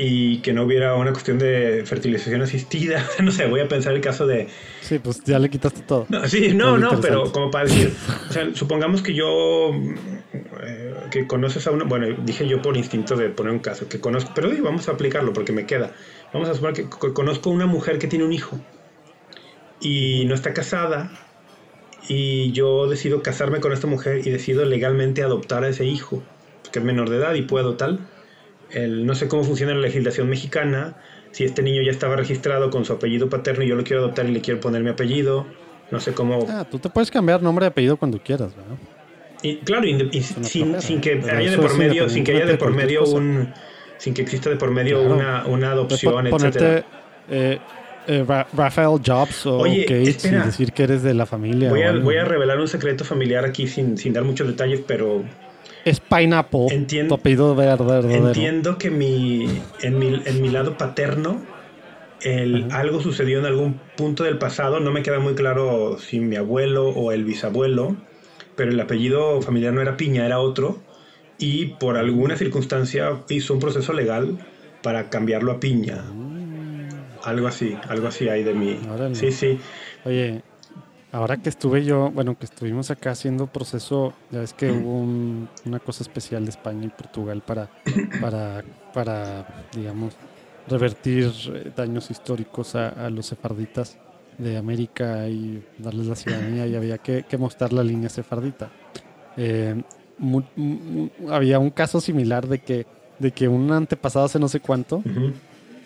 y 0.01 0.38
que 0.42 0.53
no 0.53 0.62
hubiera 0.62 0.94
una 0.94 1.11
cuestión 1.11 1.38
de 1.38 1.82
fertilización 1.84 2.40
asistida, 2.42 3.05
no 3.22 3.32
sé, 3.32 3.46
voy 3.46 3.61
a 3.61 3.68
pensar 3.68 3.92
el 3.94 4.01
caso 4.01 4.26
de... 4.26 4.46
Sí, 4.80 5.01
pues 5.01 5.22
ya 5.24 5.38
le 5.40 5.51
quitaste 5.51 5.82
todo. 5.82 6.07
No, 6.09 6.26
sí, 6.28 6.55
no, 6.55 6.78
no, 6.78 6.90
pero 7.01 7.32
como 7.32 7.51
para 7.51 7.64
decir, 7.64 7.92
o 8.28 8.32
sea, 8.32 8.49
supongamos 8.55 9.03
que 9.03 9.12
yo, 9.12 9.70
eh, 9.72 10.94
que 11.11 11.26
conoces 11.26 11.66
a 11.66 11.72
una, 11.72 11.84
bueno, 11.84 12.07
dije 12.24 12.46
yo 12.46 12.62
por 12.62 12.76
instinto 12.76 13.16
de 13.16 13.28
poner 13.28 13.53
un 13.53 13.59
caso, 13.59 13.88
que 13.88 14.01
conozco, 14.01 14.30
pero 14.34 14.51
sí, 14.55 14.61
vamos 14.61 14.88
a 14.88 14.92
aplicarlo 14.92 15.32
porque 15.32 15.53
me 15.53 15.66
queda. 15.66 15.92
Vamos 16.32 16.49
a 16.49 16.55
suponer 16.55 16.74
que 16.76 16.88
co- 16.88 17.12
conozco 17.12 17.51
una 17.51 17.66
mujer 17.66 17.99
que 17.99 18.07
tiene 18.07 18.24
un 18.24 18.32
hijo 18.32 18.59
y 19.80 20.24
no 20.26 20.34
está 20.34 20.55
casada 20.55 21.11
y 22.09 22.53
yo 22.53 22.86
decido 22.88 23.22
casarme 23.22 23.61
con 23.61 23.72
esta 23.72 23.86
mujer 23.86 24.26
y 24.26 24.30
decido 24.30 24.64
legalmente 24.64 25.22
adoptar 25.22 25.64
a 25.64 25.68
ese 25.68 25.84
hijo, 25.84 26.22
que 26.72 26.78
es 26.78 26.84
menor 26.84 27.11
de 27.11 27.16
edad 27.16 27.34
y 27.34 27.42
puedo 27.42 27.74
tal. 27.74 27.99
El, 28.70 29.06
no 29.06 29.14
sé 29.14 29.28
cómo 29.28 29.44
funciona 29.44 29.74
la 29.74 29.80
legislación 29.80 30.28
mexicana, 30.28 30.96
si 31.30 31.44
este 31.44 31.62
niño 31.62 31.82
ya 31.82 31.90
estaba 31.90 32.16
registrado 32.16 32.70
con 32.70 32.84
su 32.84 32.92
apellido 32.92 33.28
paterno 33.28 33.64
y 33.64 33.68
yo 33.68 33.74
lo 33.76 33.84
quiero 33.84 34.02
adoptar 34.02 34.26
y 34.26 34.32
le 34.32 34.40
quiero 34.40 34.60
poner 34.60 34.82
mi 34.82 34.90
apellido, 34.90 35.46
no 35.90 36.00
sé 36.00 36.12
cómo... 36.12 36.46
Ah, 36.48 36.66
tú 36.70 36.78
te 36.78 36.88
puedes 36.90 37.10
cambiar 37.10 37.42
nombre 37.42 37.64
y 37.66 37.68
apellido 37.68 37.96
cuando 37.96 38.18
quieras, 38.18 38.54
¿verdad? 38.54 38.76
Y 39.42 39.56
claro, 39.58 39.86
y 39.86 39.94
una 39.94 40.10
sin, 40.12 40.80
sin 40.82 41.00
que 41.00 41.20
haya 41.30 41.50
de 41.52 41.56
por 41.58 41.76
medio, 41.78 42.08
sin 42.08 42.24
que 42.24 42.32
haya 42.32 42.46
de 42.46 42.56
por 42.56 42.72
medio 42.74 43.04
un, 43.04 43.52
sin 43.96 44.12
que 44.12 44.22
exista 44.22 44.50
de 44.50 44.56
por 44.56 44.70
medio 44.70 44.98
Claro. 45.00 45.14
una, 45.14 45.46
una 45.46 45.70
adopción, 45.70 46.26
etcétera. 46.26 46.84
eh, 47.30 47.58
eh, 48.08 48.24
Ra- 48.26 48.48
Rafael 48.52 48.98
Jobs 49.04 49.46
o 49.46 49.58
Oye, 49.58 49.82
Gates 49.82 50.08
espera. 50.24 50.42
y 50.42 50.46
decir 50.46 50.72
que 50.72 50.82
eres 50.82 51.02
de 51.02 51.14
la 51.14 51.24
familia. 51.26 51.68
Voy 51.70 51.82
a, 51.82 51.92
voy 51.92 52.16
a 52.16 52.24
revelar 52.24 52.58
un 52.58 52.66
secreto 52.68 53.04
familiar 53.04 53.44
aquí 53.44 53.66
sin, 53.68 53.96
sin 53.98 54.12
dar 54.12 54.24
muchos 54.24 54.46
detalles, 54.48 54.80
pero 54.86 55.22
Es 55.89 56.01
Pineapple. 56.01 56.66
Entiendo, 56.70 57.14
tu 57.14 57.20
apellido 57.20 57.55
verdadero. 57.55 58.09
Entiendo 58.11 58.76
que 58.76 58.91
mi, 58.91 59.49
en, 59.80 59.99
mi, 59.99 60.20
en 60.24 60.43
mi 60.43 60.51
lado 60.51 60.76
paterno, 60.76 61.41
el, 62.20 62.68
algo 62.72 63.01
sucedió 63.01 63.39
en 63.39 63.47
algún 63.47 63.80
punto 63.97 64.24
del 64.24 64.36
pasado. 64.36 64.80
No 64.80 64.91
me 64.91 65.03
queda 65.03 65.18
muy 65.18 65.34
claro 65.34 65.97
si 65.99 66.20
mi 66.20 66.36
abuelo 66.36 66.89
o 66.91 67.12
el 67.12 67.24
bisabuelo, 67.24 67.97
pero 68.55 68.70
el 68.70 68.78
apellido 68.80 69.41
familiar 69.41 69.72
no 69.72 69.80
era 69.80 69.97
Piña, 69.97 70.26
era 70.26 70.41
otro. 70.41 70.78
Y 71.39 71.66
por 71.66 71.97
alguna 71.97 72.36
circunstancia 72.36 73.22
hizo 73.30 73.55
un 73.55 73.61
proceso 73.61 73.93
legal 73.93 74.39
para 74.82 75.09
cambiarlo 75.09 75.53
a 75.53 75.61
Piña. 75.61 76.05
Algo 77.24 77.47
así, 77.47 77.76
algo 77.89 78.09
así 78.09 78.28
hay 78.28 78.43
de 78.45 78.55
mí. 78.55 78.78
Sí, 79.12 79.32
sí. 79.32 79.59
Oye, 80.05 80.43
ahora 81.12 81.36
que 81.38 81.48
estuve 81.48 81.84
yo, 81.84 82.11
bueno, 82.11 82.38
que 82.38 82.44
estuvimos 82.44 82.90
acá 82.90 83.12
haciendo 83.12 83.46
proceso, 83.46 84.14
ya 84.30 84.40
ves 84.40 84.52
que 84.52 84.70
hubo 84.70 85.00
una 85.64 85.78
cosa 85.78 86.02
especial 86.02 86.44
de 86.44 86.50
España 86.50 86.86
y 86.86 86.88
Portugal 86.88 87.42
para, 87.44 87.70
para, 88.20 88.64
para 88.92 89.66
digamos, 89.74 90.14
revertir 90.68 91.32
eh, 91.54 91.72
daños 91.74 92.11
históricos 92.11 92.74
a, 92.74 93.09
los 93.11 93.26
sefarditas 93.26 93.98
de 94.36 94.56
América 94.56 95.28
y 95.28 95.62
darles 95.78 96.06
la 96.06 96.14
ciudadanía 96.14 96.66
y 96.66 96.76
había 96.76 96.98
que, 96.98 97.24
mostrar 97.38 97.72
la 97.72 97.82
línea 97.82 98.09
sefardita. 98.09 98.70
Eh, 99.36 99.82
había 101.30 101.59
un 101.59 101.70
caso 101.70 102.00
similar 102.00 102.46
de 102.46 102.59
que, 102.61 102.86
de 103.18 103.32
que 103.32 103.48
un 103.48 103.72
antepasado 103.72 104.26
hace 104.26 104.38
no 104.38 104.48
sé 104.48 104.61
cuánto, 104.61 105.02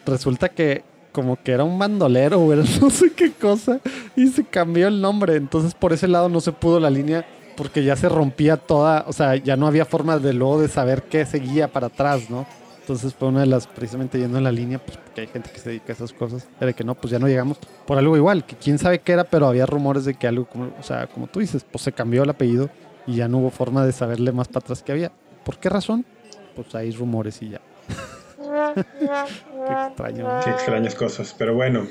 resulta 0.05 0.49
que 0.49 0.85
como 1.13 1.41
que 1.43 1.53
era 1.53 1.65
un 1.65 1.79
bandolero 1.79 2.41
o 2.41 2.53
era 2.53 2.63
no 2.81 2.91
sé 2.91 3.13
qué 3.13 3.33
cosa 3.33 3.81
y 4.17 4.29
se 4.29 4.45
cambió 4.45 4.89
el 4.89 5.01
nombre. 5.01 5.37
Entonces 5.37 5.75
por 5.75 5.93
ese 5.93 6.09
lado 6.09 6.29
no 6.29 6.41
se 6.41 6.53
pudo 6.53 6.81
la 6.81 6.91
línea 6.91 7.25
porque 7.57 7.85
ya 7.85 7.97
se 7.97 8.09
rompía 8.09 8.57
toda, 8.57 9.05
o 9.07 9.13
sea, 9.13 9.37
ya 9.37 9.57
no 9.57 9.67
había 9.67 9.85
forma 9.85 10.19
de 10.19 10.33
luego 10.33 10.61
de 10.61 10.69
saber 10.69 11.05
qué 11.05 11.25
seguía 11.27 11.69
para 11.69 11.89
atrás, 11.89 12.31
¿no? 12.31 12.47
Entonces 12.81 13.15
fue 13.15 13.29
una 13.29 13.41
de 13.41 13.47
las, 13.47 13.69
precisamente 13.69 14.19
yendo 14.19 14.39
en 14.39 14.45
la 14.45 14.51
línea, 14.51 14.85
pues 14.85 14.97
porque 14.97 15.21
hay 15.21 15.27
gente 15.29 15.51
que 15.51 15.61
se 15.61 15.69
dedica 15.69 15.93
a 15.93 15.95
esas 15.95 16.13
cosas, 16.13 16.49
era 16.61 16.73
que 16.73 16.83
no, 16.83 16.97
pues 16.97 17.13
ya 17.13 17.21
no 17.21 17.29
llegamos 17.29 17.59
por 17.87 17.97
algo 17.97 18.17
igual, 18.17 18.45
que 18.45 18.57
quién 18.57 18.79
sabe 18.79 18.99
qué 18.99 19.13
era, 19.13 19.23
pero 19.23 19.47
había 19.47 19.67
rumores 19.67 20.05
de 20.05 20.15
que 20.15 20.27
algo, 20.27 20.47
como, 20.47 20.73
o 20.79 20.83
sea, 20.83 21.07
como 21.07 21.29
tú 21.29 21.39
dices, 21.39 21.65
pues 21.71 21.83
se 21.83 21.93
cambió 21.93 22.25
el 22.25 22.31
apellido 22.31 22.71
y 23.07 23.17
ya 23.17 23.29
no 23.29 23.39
hubo 23.39 23.51
forma 23.51 23.87
de 23.87 23.93
saberle 23.93 24.33
más 24.33 24.49
para 24.49 24.65
atrás 24.65 24.83
que 24.83 24.91
había. 24.91 25.13
¿Por 25.45 25.59
qué 25.59 25.69
razón? 25.69 26.05
Pues 26.57 26.75
hay 26.75 26.91
rumores 26.91 27.41
y 27.43 27.51
ya. 27.51 27.61
Qué 28.75 29.87
extraño. 29.89 30.41
Qué 30.45 30.51
extrañas 30.51 30.95
cosas, 30.95 31.35
pero 31.37 31.55
bueno. 31.55 31.87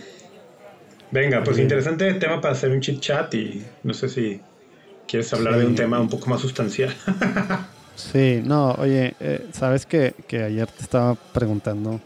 Venga, 1.12 1.44
pues 1.44 1.58
interesante 1.58 2.14
tema 2.14 2.40
para 2.40 2.54
hacer 2.54 2.72
un 2.72 2.80
chit 2.80 3.02
chat 3.02 3.34
y 3.34 3.66
no 3.84 3.94
sé 3.94 4.08
si 4.08 4.40
quieres 5.08 5.34
hablar 5.34 5.58
de 5.58 5.66
un 5.66 5.76
tema 5.76 6.00
un 6.00 6.08
poco 6.08 6.30
más 6.30 6.40
sustancial. 6.40 6.96
sí, 7.96 8.42
no, 8.46 8.72
oye, 8.76 9.14
eh, 9.20 9.48
sabes 9.52 9.86
que, 9.86 10.14
ayer 10.32 10.68
te 10.68 10.84
estaba 10.84 11.16
preguntando, 11.16 12.00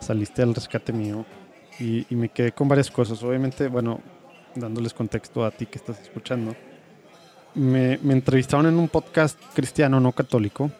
saliste 0.00 0.42
al 0.42 0.54
rescate 0.54 0.92
mío 0.92 1.26
y, 1.78 2.06
me 2.10 2.30
quedé 2.30 2.52
con 2.52 2.66
varias 2.66 2.90
cosas. 2.90 3.22
Obviamente, 3.22 3.68
bueno, 3.68 4.00
dándoles 4.54 4.94
contexto 4.94 5.44
a 5.44 5.50
ti 5.50 5.66
que 5.66 5.76
estás 5.76 6.00
escuchando, 6.00 6.56
me, 7.54 7.98
me 8.02 8.14
entrevistaron 8.14 8.66
en 8.66 8.78
un 8.78 8.88
podcast 8.88 9.38
cristiano 9.52 10.00
no 10.00 10.12
católico 10.12 10.70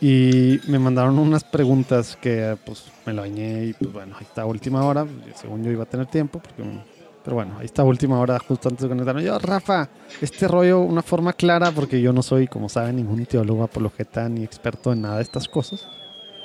y 0.00 0.60
me 0.66 0.78
mandaron 0.78 1.18
unas 1.18 1.44
preguntas 1.44 2.16
que 2.16 2.56
pues 2.64 2.84
me 3.04 3.12
lo 3.12 3.22
bañé 3.22 3.66
y 3.66 3.72
pues 3.74 3.92
bueno, 3.92 4.16
ahí 4.16 4.24
está 4.24 4.46
última 4.46 4.84
hora, 4.84 5.06
según 5.34 5.62
yo 5.62 5.70
iba 5.70 5.82
a 5.82 5.86
tener 5.86 6.06
tiempo, 6.06 6.40
porque, 6.40 6.62
pero 7.22 7.36
bueno, 7.36 7.56
ahí 7.58 7.66
está 7.66 7.84
última 7.84 8.18
hora 8.18 8.38
justo 8.38 8.68
antes 8.68 8.82
de 8.82 8.88
conectarme. 8.88 9.22
Yo, 9.22 9.38
Rafa, 9.38 9.90
este 10.22 10.48
rollo, 10.48 10.80
una 10.80 11.02
forma 11.02 11.34
clara, 11.34 11.70
porque 11.70 12.00
yo 12.00 12.12
no 12.12 12.22
soy, 12.22 12.46
como 12.46 12.68
saben, 12.68 12.96
ningún 12.96 13.26
teólogo 13.26 13.62
apologeta 13.62 14.28
ni 14.28 14.42
experto 14.42 14.92
en 14.92 15.02
nada 15.02 15.16
de 15.16 15.22
estas 15.22 15.48
cosas. 15.48 15.86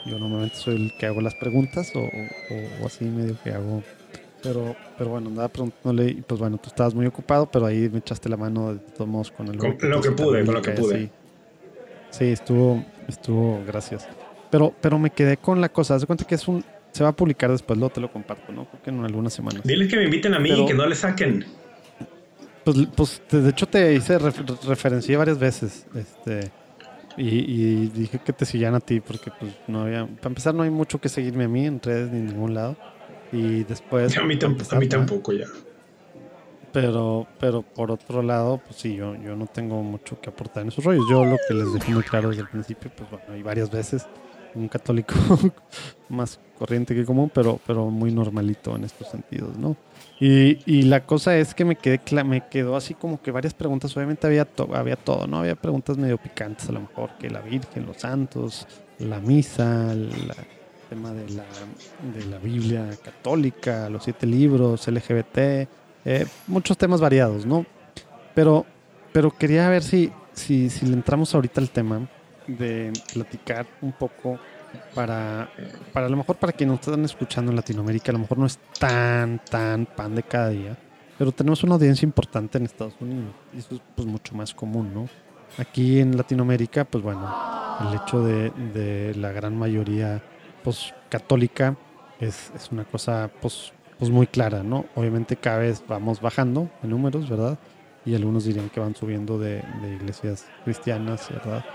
Yo 0.05 0.19
normalmente 0.19 0.57
soy 0.57 0.75
el 0.75 0.97
que 0.99 1.05
hago 1.05 1.21
las 1.21 1.33
preguntas 1.35 1.91
o, 1.95 2.01
o, 2.01 2.85
así 2.85 3.05
medio 3.05 3.37
que 3.43 3.51
hago. 3.51 3.81
Pero, 4.43 4.75
pero 4.97 5.09
bueno, 5.09 5.29
andaba 5.29 5.47
preguntándole 5.47 6.11
y 6.11 6.21
pues 6.21 6.39
bueno, 6.39 6.57
tú 6.57 6.67
estabas 6.67 6.93
muy 6.93 7.07
ocupado, 7.07 7.47
pero 7.47 7.65
ahí 7.65 7.89
me 7.89 7.99
echaste 7.99 8.29
la 8.29 8.37
mano 8.37 8.73
de 8.73 8.79
todos 8.79 9.09
modos 9.09 9.31
con 9.31 9.47
el... 9.47 9.57
Con 9.57 9.75
lo 9.81 10.01
que 10.01 10.11
pude, 10.11 10.45
con 10.45 10.53
lo 10.53 10.61
que 10.61 10.71
pude. 10.71 11.09
Sí, 12.17 12.25
estuvo, 12.25 12.85
estuvo, 13.09 13.61
gracias. 13.67 14.07
Pero, 14.49 14.73
pero 14.79 14.97
me 14.97 15.09
quedé 15.09 15.35
con 15.35 15.59
la 15.59 15.67
cosa. 15.67 15.95
Haz 15.95 16.01
de 16.01 16.07
cuenta 16.07 16.23
que 16.23 16.35
es 16.35 16.47
un, 16.47 16.63
se 16.91 17.03
va 17.03 17.09
a 17.09 17.15
publicar 17.15 17.51
después, 17.51 17.77
luego 17.77 17.93
te 17.93 17.99
lo 17.99 18.09
comparto, 18.09 18.53
¿no? 18.53 18.63
Porque 18.63 18.89
en 18.89 19.03
algunas 19.03 19.33
semanas. 19.33 19.63
Diles 19.63 19.89
que 19.89 19.97
me 19.97 20.05
inviten 20.05 20.33
a 20.33 20.39
mí 20.39 20.49
y 20.49 20.65
que 20.65 20.73
no 20.73 20.85
le 20.87 20.95
saquen. 20.95 21.43
Pues, 22.63 22.77
pues 22.95 23.21
de 23.29 23.49
hecho 23.49 23.67
te 23.67 23.93
hice 23.93 24.17
referencié 24.17 25.17
varias 25.17 25.37
veces, 25.37 25.85
este, 25.93 26.51
y, 27.17 27.87
dije 27.89 28.19
que 28.25 28.33
te 28.33 28.43
sigan 28.45 28.73
a 28.73 28.79
ti 28.79 29.01
porque 29.01 29.29
pues 29.39 29.53
no 29.67 29.81
había, 29.81 30.07
para 30.07 30.29
empezar 30.29 30.55
no 30.55 30.63
hay 30.63 30.71
mucho 30.71 30.99
que 30.99 31.07
seguirme 31.07 31.43
a 31.43 31.47
mí 31.47 31.67
en 31.67 31.79
redes 31.79 32.11
ni 32.11 32.19
en 32.19 32.25
ningún 32.27 32.55
lado, 32.55 32.75
y 33.31 33.65
después. 33.65 34.17
a 34.17 34.23
mí, 34.23 34.39
a 34.71 34.79
mí 34.79 34.87
tampoco 34.87 35.33
ya. 35.33 35.45
Pero, 36.75 37.25
pero 37.39 37.61
por 37.61 37.89
otro 37.89 38.21
lado, 38.21 38.57
pues 38.57 38.75
sí, 38.75 38.97
yo, 38.97 39.15
yo 39.15 39.37
no 39.37 39.47
tengo 39.47 39.81
mucho 39.81 40.19
que 40.19 40.29
aportar 40.29 40.63
en 40.63 40.67
esos 40.67 40.83
rollos. 40.83 41.05
Yo 41.09 41.23
lo 41.23 41.37
que 41.47 41.53
les 41.53 41.73
dejé 41.73 41.93
muy 41.93 42.03
claro 42.03 42.27
desde 42.27 42.41
el 42.41 42.49
principio, 42.49 42.91
pues 42.93 43.09
bueno, 43.09 43.25
hay 43.29 43.41
varias 43.41 43.71
veces 43.71 44.05
un 44.55 44.67
católico 44.67 45.13
más 46.09 46.37
corriente 46.59 46.93
que 46.93 47.05
común, 47.05 47.31
pero, 47.33 47.61
pero 47.65 47.89
muy 47.89 48.11
normalito 48.11 48.75
en 48.75 48.83
estos 48.83 49.07
sentidos, 49.07 49.57
¿no? 49.57 49.77
Y, 50.19 50.59
y 50.65 50.81
la 50.81 51.05
cosa 51.05 51.37
es 51.37 51.55
que 51.55 51.63
me 51.63 51.77
quedé 51.77 52.01
me 52.25 52.45
quedó 52.49 52.75
así 52.75 52.93
como 52.93 53.21
que 53.21 53.31
varias 53.31 53.53
preguntas, 53.53 53.95
obviamente 53.95 54.27
había, 54.27 54.45
había 54.73 54.97
todo, 54.97 55.27
¿no? 55.27 55.37
Había 55.37 55.55
preguntas 55.55 55.97
medio 55.97 56.17
picantes 56.17 56.67
a 56.67 56.73
lo 56.73 56.81
mejor, 56.81 57.11
que 57.17 57.29
la 57.29 57.39
Virgen, 57.39 57.85
los 57.85 57.95
santos, 58.01 58.67
la 58.99 59.21
misa, 59.21 59.93
el 59.93 60.09
tema 60.89 61.13
de 61.13 61.29
la, 61.29 61.45
de 62.13 62.25
la 62.25 62.37
Biblia 62.37 62.89
católica, 63.01 63.89
los 63.89 64.03
siete 64.03 64.27
libros, 64.27 64.85
LGBT, 64.89 65.69
eh, 66.05 66.27
muchos 66.47 66.77
temas 66.77 67.01
variados, 67.01 67.45
¿no? 67.45 67.65
Pero, 68.33 68.65
pero 69.11 69.31
quería 69.31 69.67
ver 69.69 69.83
si, 69.83 70.11
si, 70.33 70.69
si 70.69 70.85
le 70.85 70.93
entramos 70.93 71.33
ahorita 71.33 71.59
al 71.59 71.69
tema 71.71 72.07
de 72.47 72.93
platicar 73.13 73.65
un 73.81 73.91
poco 73.91 74.39
para, 74.93 75.49
para 75.93 76.05
a 76.05 76.09
lo 76.09 76.17
mejor 76.17 76.35
para 76.35 76.53
quienes 76.53 76.77
nos 76.77 76.87
están 76.87 77.05
escuchando 77.05 77.51
en 77.51 77.55
Latinoamérica, 77.55 78.11
a 78.11 78.13
lo 78.13 78.19
mejor 78.19 78.37
no 78.37 78.45
es 78.45 78.59
tan, 78.79 79.39
tan 79.49 79.85
pan 79.85 80.15
de 80.15 80.23
cada 80.23 80.49
día, 80.49 80.77
pero 81.17 81.31
tenemos 81.31 81.63
una 81.63 81.75
audiencia 81.75 82.05
importante 82.05 82.57
en 82.57 82.65
Estados 82.65 82.95
Unidos 82.99 83.33
y 83.53 83.59
eso 83.59 83.75
es 83.75 83.81
pues 83.95 84.07
mucho 84.07 84.35
más 84.35 84.53
común, 84.53 84.93
¿no? 84.93 85.09
Aquí 85.57 85.99
en 85.99 86.17
Latinoamérica, 86.17 86.83
pues 86.85 87.03
bueno, 87.03 87.33
el 87.89 87.95
hecho 87.95 88.23
de, 88.23 88.51
de 88.73 89.15
la 89.15 89.31
gran 89.31 89.57
mayoría 89.57 90.21
pues 90.63 90.93
católica 91.09 91.75
es, 92.19 92.51
es 92.55 92.71
una 92.71 92.83
cosa 92.83 93.29
pues 93.41 93.71
pues 93.99 94.11
muy 94.11 94.27
clara, 94.27 94.63
¿no? 94.63 94.85
Obviamente 94.95 95.35
cada 95.35 95.59
vez 95.59 95.83
vamos 95.87 96.21
bajando 96.21 96.69
en 96.83 96.89
números, 96.89 97.29
¿verdad? 97.29 97.57
Y 98.05 98.13
algunos 98.15 98.45
dirían 98.45 98.69
que 98.69 98.79
van 98.79 98.95
subiendo 98.95 99.39
de, 99.39 99.63
iglesias 99.99 100.47
cristianas, 100.63 101.29
¿verdad? 101.29 101.65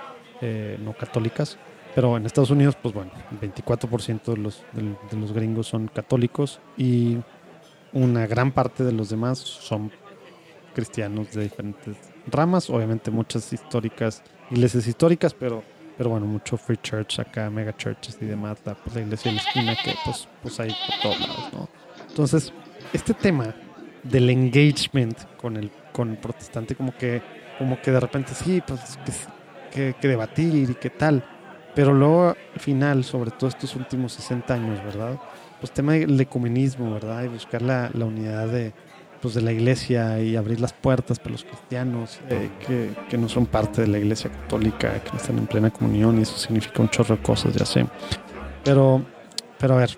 Eh, 0.41 0.79
no 0.81 0.93
católicas. 0.93 1.59
Pero 1.95 2.16
en 2.16 2.25
Estados 2.25 2.51
Unidos, 2.51 2.77
pues 2.81 2.95
bueno, 2.95 3.11
el 3.33 3.53
24% 3.53 4.25
de 4.25 4.37
los, 4.37 4.62
de, 4.73 5.16
los 5.16 5.33
gringos 5.33 5.66
son 5.66 5.89
católicos 5.89 6.61
y 6.77 7.18
una 7.93 8.27
gran 8.27 8.53
parte 8.53 8.85
de 8.85 8.93
los 8.93 9.11
demás 9.11 9.39
son 9.39 9.91
cristianos 10.73 11.33
de 11.33 11.43
diferentes 11.43 11.97
ramas, 12.29 12.71
obviamente 12.71 13.11
muchas 13.11 13.53
históricas, 13.53 14.23
iglesias 14.51 14.87
históricas, 14.87 15.35
pero, 15.35 15.64
pero 15.99 16.11
bueno, 16.11 16.27
mucho 16.27 16.57
free 16.57 16.77
church 16.77 17.18
acá, 17.18 17.51
mega 17.51 17.77
churches 17.77 18.16
y 18.21 18.27
demás, 18.27 18.59
la, 18.64 18.75
pues, 18.75 18.95
la 18.95 19.03
iglesia 19.03 19.33
de 19.33 19.37
la 19.39 19.43
esquina 19.43 19.77
que 19.83 19.95
pues, 20.05 20.29
pues 20.43 20.61
hay 20.61 20.68
por 20.68 21.01
todos 21.03 21.21
lados, 21.21 21.53
¿no? 21.53 21.80
Entonces, 22.11 22.53
este 22.93 23.15
tema 23.15 23.55
del 24.03 24.31
engagement 24.31 25.19
con 25.37 25.57
el, 25.57 25.71
con 25.93 26.11
el 26.11 26.19
protestante, 26.19 26.75
como 26.75 26.97
que, 26.97 27.23
como 27.59 27.81
que 27.81 27.91
de 27.91 28.01
repente 28.01 28.33
sí, 28.35 28.63
pues 28.67 28.99
que, 29.73 29.95
que, 30.01 30.09
debatir 30.09 30.55
y 30.55 30.75
qué 30.75 30.91
tal. 30.91 31.25
Pero 31.75 31.95
luego 31.95 32.29
al 32.31 32.61
final, 32.61 33.05
sobre 33.05 33.31
todo 33.31 33.49
estos 33.49 33.77
últimos 33.77 34.13
60 34.15 34.53
años, 34.53 34.85
¿verdad? 34.85 35.19
Pues 35.61 35.73
tema 35.73 35.93
del 35.93 36.21
ecumenismo, 36.21 36.93
¿verdad? 36.93 37.25
Y 37.25 37.29
buscar 37.29 37.63
la, 37.63 37.91
la 37.95 38.07
unidad 38.07 38.49
de, 38.49 38.73
pues, 39.23 39.35
de 39.35 39.43
la 39.43 39.53
iglesia 39.53 40.21
y 40.21 40.35
abrir 40.35 40.61
las 40.61 40.73
puertas 40.73 41.21
para 41.21 41.33
los 41.33 41.45
cristianos 41.45 42.21
eh, 42.29 42.51
que, 42.67 42.91
que, 43.09 43.19
no 43.19 43.29
son 43.29 43.47
parte 43.47 43.83
de 43.83 43.87
la 43.87 43.99
iglesia 43.99 44.31
católica, 44.31 45.01
que 45.05 45.11
no 45.11 45.19
están 45.19 45.39
en 45.39 45.47
plena 45.47 45.71
comunión 45.71 46.19
y 46.19 46.23
eso 46.23 46.37
significa 46.37 46.83
un 46.83 46.89
chorro 46.89 47.17
de 47.17 47.23
cosas, 47.23 47.55
ya 47.55 47.65
sé. 47.65 47.87
Pero, 48.65 49.05
pero 49.59 49.75
a 49.75 49.77
ver, 49.79 49.97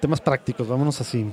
temas 0.00 0.20
prácticos, 0.20 0.68
vámonos 0.68 1.00
así. 1.00 1.30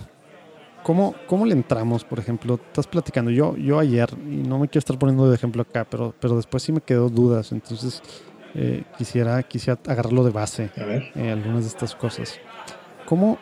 ¿Cómo, 0.83 1.15
¿Cómo 1.25 1.45
le 1.45 1.53
entramos, 1.53 2.03
por 2.03 2.19
ejemplo? 2.19 2.55
Estás 2.55 2.85
platicando, 2.85 3.31
yo, 3.31 3.57
yo 3.57 3.79
ayer, 3.79 4.07
y 4.29 4.47
no 4.47 4.59
me 4.59 4.67
quiero 4.67 4.79
estar 4.79 4.99
poniendo 4.99 5.27
de 5.27 5.35
ejemplo 5.35 5.63
acá, 5.63 5.83
pero, 5.83 6.13
pero 6.19 6.35
después 6.35 6.61
sí 6.61 6.71
me 6.71 6.81
quedó 6.81 7.09
dudas, 7.09 7.51
entonces 7.51 8.03
eh, 8.53 8.83
quisiera, 8.97 9.41
quisiera 9.43 9.79
agarrarlo 9.87 10.23
de 10.23 10.29
base, 10.29 10.69
eh, 10.75 11.31
algunas 11.31 11.63
de 11.63 11.69
estas 11.69 11.95
cosas. 11.95 12.39
¿Cómo? 13.05 13.39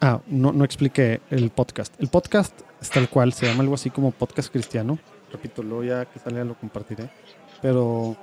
Ah, 0.00 0.20
no, 0.28 0.52
no 0.52 0.64
expliqué 0.64 1.20
el 1.30 1.50
podcast. 1.50 1.92
El 2.00 2.08
podcast 2.08 2.60
es 2.80 2.90
tal 2.90 3.08
cual, 3.08 3.32
se 3.32 3.46
llama 3.46 3.62
algo 3.62 3.74
así 3.74 3.90
como 3.90 4.12
podcast 4.12 4.52
cristiano. 4.52 4.98
Repito, 5.32 5.64
luego 5.64 5.82
ya 5.82 6.04
que 6.04 6.20
salga 6.20 6.44
lo 6.44 6.54
compartiré. 6.54 7.10
pero, 7.60 8.16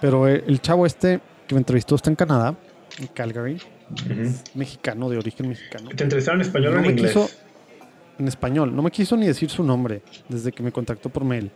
pero 0.00 0.26
el 0.26 0.60
chavo 0.60 0.86
este 0.86 1.20
que 1.46 1.54
me 1.54 1.60
entrevistó 1.60 1.94
está 1.94 2.10
en 2.10 2.16
Canadá, 2.16 2.56
en 2.98 3.06
Calgary, 3.06 3.60
mexicano, 4.54 5.08
de 5.08 5.18
origen 5.18 5.48
mexicano. 5.48 5.90
¿Te 5.94 6.04
entrevistaron 6.04 6.40
en 6.40 6.46
español 6.46 6.74
o 6.74 6.78
en 6.78 6.86
inglés? 6.86 7.16
en 8.18 8.26
español, 8.26 8.74
no 8.74 8.82
me 8.82 8.90
quiso 8.90 9.16
ni 9.16 9.26
decir 9.26 9.48
su 9.48 9.62
nombre 9.62 10.02
desde 10.28 10.52
que 10.52 10.62
me 10.62 10.72
contactó 10.72 11.08
por 11.08 11.24
mail. 11.24 11.50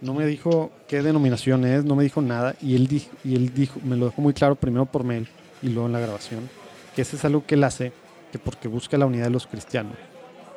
No 0.00 0.14
me 0.14 0.26
dijo 0.26 0.72
qué 0.88 1.02
denominación 1.02 1.64
es, 1.64 1.84
no 1.84 1.94
me 1.94 2.04
dijo 2.04 2.22
nada 2.22 2.54
y 2.60 2.74
él 2.74 2.86
dijo, 2.86 3.10
y 3.24 3.34
él 3.34 3.52
dijo, 3.54 3.80
me 3.84 3.96
lo 3.96 4.06
dejó 4.06 4.22
muy 4.22 4.32
claro 4.32 4.54
primero 4.54 4.86
por 4.86 5.04
mail 5.04 5.28
y 5.62 5.68
luego 5.68 5.86
en 5.86 5.92
la 5.92 6.00
grabación, 6.00 6.48
que 6.94 7.02
ese 7.02 7.16
es 7.16 7.24
algo 7.24 7.44
que 7.46 7.54
él 7.54 7.64
hace, 7.64 7.92
que 8.32 8.38
porque 8.38 8.68
busca 8.68 8.96
la 8.96 9.06
unidad 9.06 9.24
de 9.24 9.30
los 9.30 9.46
cristianos 9.46 9.94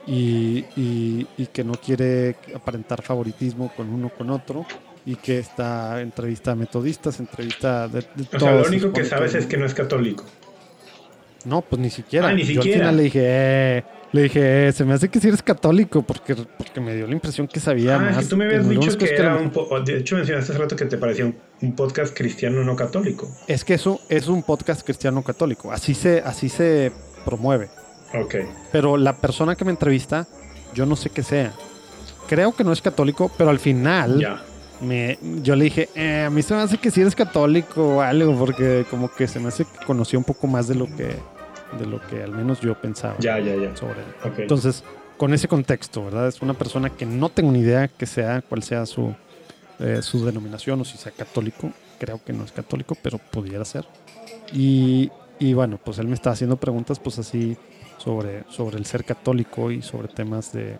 y, 0.08 0.66
y, 0.76 1.48
que 1.54 1.64
no 1.64 1.74
quiere 1.74 2.36
aparentar 2.56 3.02
favoritismo 3.02 3.72
con 3.76 3.90
uno 3.90 4.10
con 4.10 4.30
otro 4.30 4.66
y 5.06 5.16
que 5.16 5.40
está 5.40 6.02
entrevista 6.02 6.52
a 6.52 6.56
metodistas, 6.56 7.20
entrevista 7.20 7.88
de, 7.88 8.02
de 8.02 8.28
O 8.36 8.40
sea, 8.40 8.56
lo 8.56 8.68
único 8.68 8.92
que 8.92 9.06
sabes 9.06 9.36
es 9.36 9.46
que 9.46 9.58
no 9.58 9.66
es 9.66 9.74
católico. 9.74 10.26
No, 11.46 11.62
pues 11.62 11.82
ni 11.82 11.90
siquiera. 11.90 12.28
Ah, 12.30 12.34
ni 12.34 12.42
Yo 12.44 12.62
siquiera. 12.62 12.90
al 12.90 12.96
final 12.96 12.98
le 12.98 13.04
dije, 13.04 13.20
eh, 13.24 13.84
le 14.12 14.24
dije, 14.24 14.68
eh, 14.68 14.72
se 14.74 14.84
me 14.86 14.94
hace 14.94 15.10
que 15.10 15.20
si 15.20 15.28
eres 15.30 15.42
católico, 15.42 16.02
porque, 16.02 16.36
porque 16.36 16.82
me 16.82 16.96
dio 16.96 17.08
la 17.08 17.14
impresión 17.14 17.48
que 17.48 17.60
sabía 17.60 17.96
Ah, 17.96 18.00
más. 18.00 18.24
si 18.24 18.30
tú 18.30 18.38
me 18.38 18.46
habías 18.46 18.68
dicho 18.68 18.98
que 18.98 19.14
era 19.16 19.36
un... 19.36 19.50
po- 19.52 19.80
De 19.82 19.98
hecho, 19.98 20.16
mencionaste 20.18 20.52
hace 20.52 20.62
rato 20.62 20.76
que 20.76 20.86
te 20.86 20.98
parecía 20.98 21.26
un, 21.26 21.36
un 21.62 21.76
podcast 21.76 22.16
cristiano 22.18 22.64
no 22.64 22.76
católico. 22.76 23.30
Es 23.48 23.64
que 23.64 23.76
eso 23.76 24.02
es 24.10 24.28
un 24.28 24.44
podcast 24.44 24.84
cristiano 24.86 25.24
católico. 25.24 25.72
Así 25.72 25.94
se, 25.94 26.20
así 26.26 26.50
se 26.50 26.92
promueve. 27.24 27.70
Ok. 28.20 28.36
Pero 28.72 28.98
la 28.98 29.16
persona 29.18 29.56
que 29.56 29.64
me 29.66 29.72
entrevista, 29.72 30.28
yo 30.74 30.86
no 30.86 30.96
sé 30.96 31.10
qué 31.12 31.24
sea. 31.24 31.54
Creo 32.28 32.54
que 32.56 32.64
no 32.64 32.74
es 32.74 32.82
católico, 32.82 33.32
pero 33.38 33.50
al 33.50 33.60
final 33.60 34.20
Ya. 34.20 34.42
Me, 34.82 35.18
yo 35.44 35.56
le 35.56 35.66
dije, 35.66 35.90
eh, 35.96 36.24
a 36.28 36.30
mí 36.30 36.42
se 36.42 36.54
me 36.54 36.62
hace 36.62 36.78
que 36.78 36.92
si 36.92 37.02
eres 37.02 37.16
católico 37.16 37.98
o 37.98 38.02
algo, 38.02 38.38
porque 38.38 38.86
como 38.90 39.12
que 39.14 39.28
se 39.28 39.40
me 39.40 39.50
hace 39.50 39.66
que 39.66 39.86
conocía 39.86 40.18
un 40.20 40.26
poco 40.26 40.48
más 40.48 40.68
de 40.68 40.76
lo 40.76 40.86
que, 40.86 41.16
de 41.78 41.86
lo 41.86 42.00
que 42.08 42.24
al 42.24 42.32
menos 42.32 42.60
yo 42.62 42.76
pensaba 42.80 43.16
Ya, 43.20 43.40
ya, 43.40 43.56
ya. 43.56 43.76
sobre 43.76 44.00
él. 44.02 44.34
Entonces, 44.38 44.84
con 45.18 45.34
ese 45.34 45.48
contexto, 45.48 46.06
¿verdad? 46.06 46.28
Es 46.28 46.42
una 46.42 46.54
persona 46.54 46.90
que 46.90 47.06
no 47.06 47.30
tengo 47.30 47.52
ni 47.52 47.60
idea 47.60 47.88
que 47.90 48.06
sea, 48.06 48.42
cuál 48.42 48.64
sea 48.64 48.86
su, 48.86 49.14
eh, 49.80 50.00
su 50.02 50.26
denominación 50.26 50.80
o 50.82 50.86
si 50.86 50.98
sea 50.98 51.12
católico. 51.12 51.72
Creo 52.00 52.22
que 52.24 52.32
no 52.32 52.46
es 52.46 52.52
católico, 52.54 52.96
pero 53.02 53.18
pudiera 53.18 53.66
ser. 53.66 53.86
Y, 54.54 55.12
y 55.40 55.54
bueno, 55.54 55.78
pues 55.84 56.00
él 56.00 56.08
me 56.08 56.14
está 56.16 56.32
haciendo 56.32 56.56
preguntas, 56.56 57.00
pues 57.00 57.20
así, 57.20 57.58
sobre, 57.98 58.44
sobre 58.50 58.78
el 58.78 58.86
ser 58.86 59.04
católico 59.04 59.72
y 59.72 59.82
sobre 59.82 60.08
temas 60.08 60.54
de, 60.54 60.78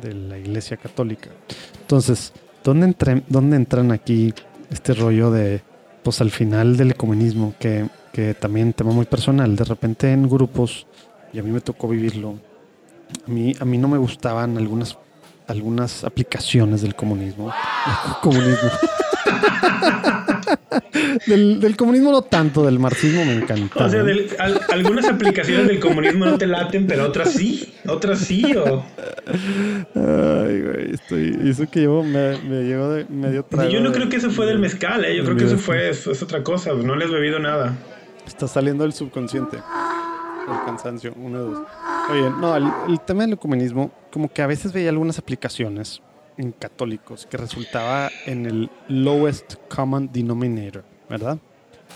de 0.00 0.14
la 0.14 0.38
iglesia 0.38 0.78
católica. 0.78 1.28
Entonces, 1.82 2.32
¿dónde, 2.66 3.22
¿dónde 3.28 3.56
entran 3.56 3.92
aquí 3.92 4.34
este 4.70 4.92
rollo 4.92 5.30
de, 5.30 5.62
pues 6.02 6.20
al 6.20 6.32
final 6.32 6.76
del 6.76 6.90
ecumenismo, 6.90 7.54
que, 7.60 7.88
que 8.12 8.34
también 8.34 8.72
tema 8.72 8.90
muy 8.90 9.06
personal, 9.06 9.54
de 9.54 9.64
repente 9.64 10.12
en 10.12 10.28
grupos, 10.28 10.86
y 11.32 11.38
a 11.38 11.44
mí 11.44 11.50
me 11.50 11.60
tocó 11.60 11.86
vivirlo, 11.86 12.34
a 13.24 13.30
mí, 13.30 13.54
a 13.60 13.64
mí 13.64 13.78
no 13.78 13.86
me 13.86 13.98
gustaban 13.98 14.56
algunas, 14.58 14.98
algunas 15.48 16.04
aplicaciones 16.04 16.82
del 16.82 16.94
comunismo. 16.94 17.52
comunismo. 18.22 18.70
del, 21.26 21.60
del 21.60 21.76
comunismo 21.76 22.10
no 22.12 22.22
tanto, 22.22 22.64
del 22.64 22.78
marxismo 22.78 23.24
me 23.24 23.34
encanta. 23.34 23.84
O 23.84 23.88
sea, 23.88 24.02
del- 24.02 24.28
al- 24.38 24.60
algunas 24.70 25.06
aplicaciones 25.08 25.66
del 25.68 25.80
comunismo 25.80 26.24
no 26.26 26.38
te 26.38 26.46
laten, 26.46 26.86
pero 26.86 27.06
otras 27.06 27.32
sí. 27.32 27.74
Otras 27.86 28.20
sí. 28.20 28.44
O... 28.56 28.84
Ay, 29.94 30.60
güey, 30.62 30.94
estoy, 30.94 31.38
eso 31.48 31.68
que 31.70 31.80
llevo 31.80 32.02
me, 32.02 32.38
me 32.38 32.62
llevo 32.64 32.88
de 32.90 33.04
medio 33.06 33.44
trago. 33.44 33.70
Yo 33.70 33.80
no 33.80 33.92
creo 33.92 34.08
que 34.08 34.16
eso 34.16 34.30
fue 34.30 34.46
del 34.46 34.58
mezcal, 34.58 35.04
¿eh? 35.04 35.16
Yo 35.16 35.24
creo 35.24 35.36
que 35.36 35.44
eso 35.44 35.58
fue 35.58 35.88
es, 35.90 36.06
es 36.06 36.22
otra 36.22 36.42
cosa. 36.42 36.72
No 36.74 36.96
le 36.96 37.04
has 37.04 37.10
bebido 37.10 37.38
nada. 37.38 37.74
Está 38.26 38.48
saliendo 38.48 38.82
del 38.84 38.92
subconsciente. 38.92 39.58
El 40.48 40.64
cansancio, 40.64 41.12
uno 41.16 41.38
dos. 41.38 41.66
Oye, 42.10 42.30
no, 42.40 42.56
el, 42.56 42.70
el 42.88 43.00
tema 43.00 43.22
del 43.22 43.32
ecumenismo, 43.34 43.90
como 44.12 44.28
que 44.28 44.42
a 44.42 44.46
veces 44.46 44.72
veía 44.72 44.90
algunas 44.90 45.18
aplicaciones 45.18 46.02
en 46.36 46.52
católicos 46.52 47.26
que 47.28 47.36
resultaba 47.36 48.10
en 48.26 48.46
el 48.46 48.70
lowest 48.88 49.54
common 49.68 50.10
denominator, 50.12 50.84
¿verdad? 51.08 51.38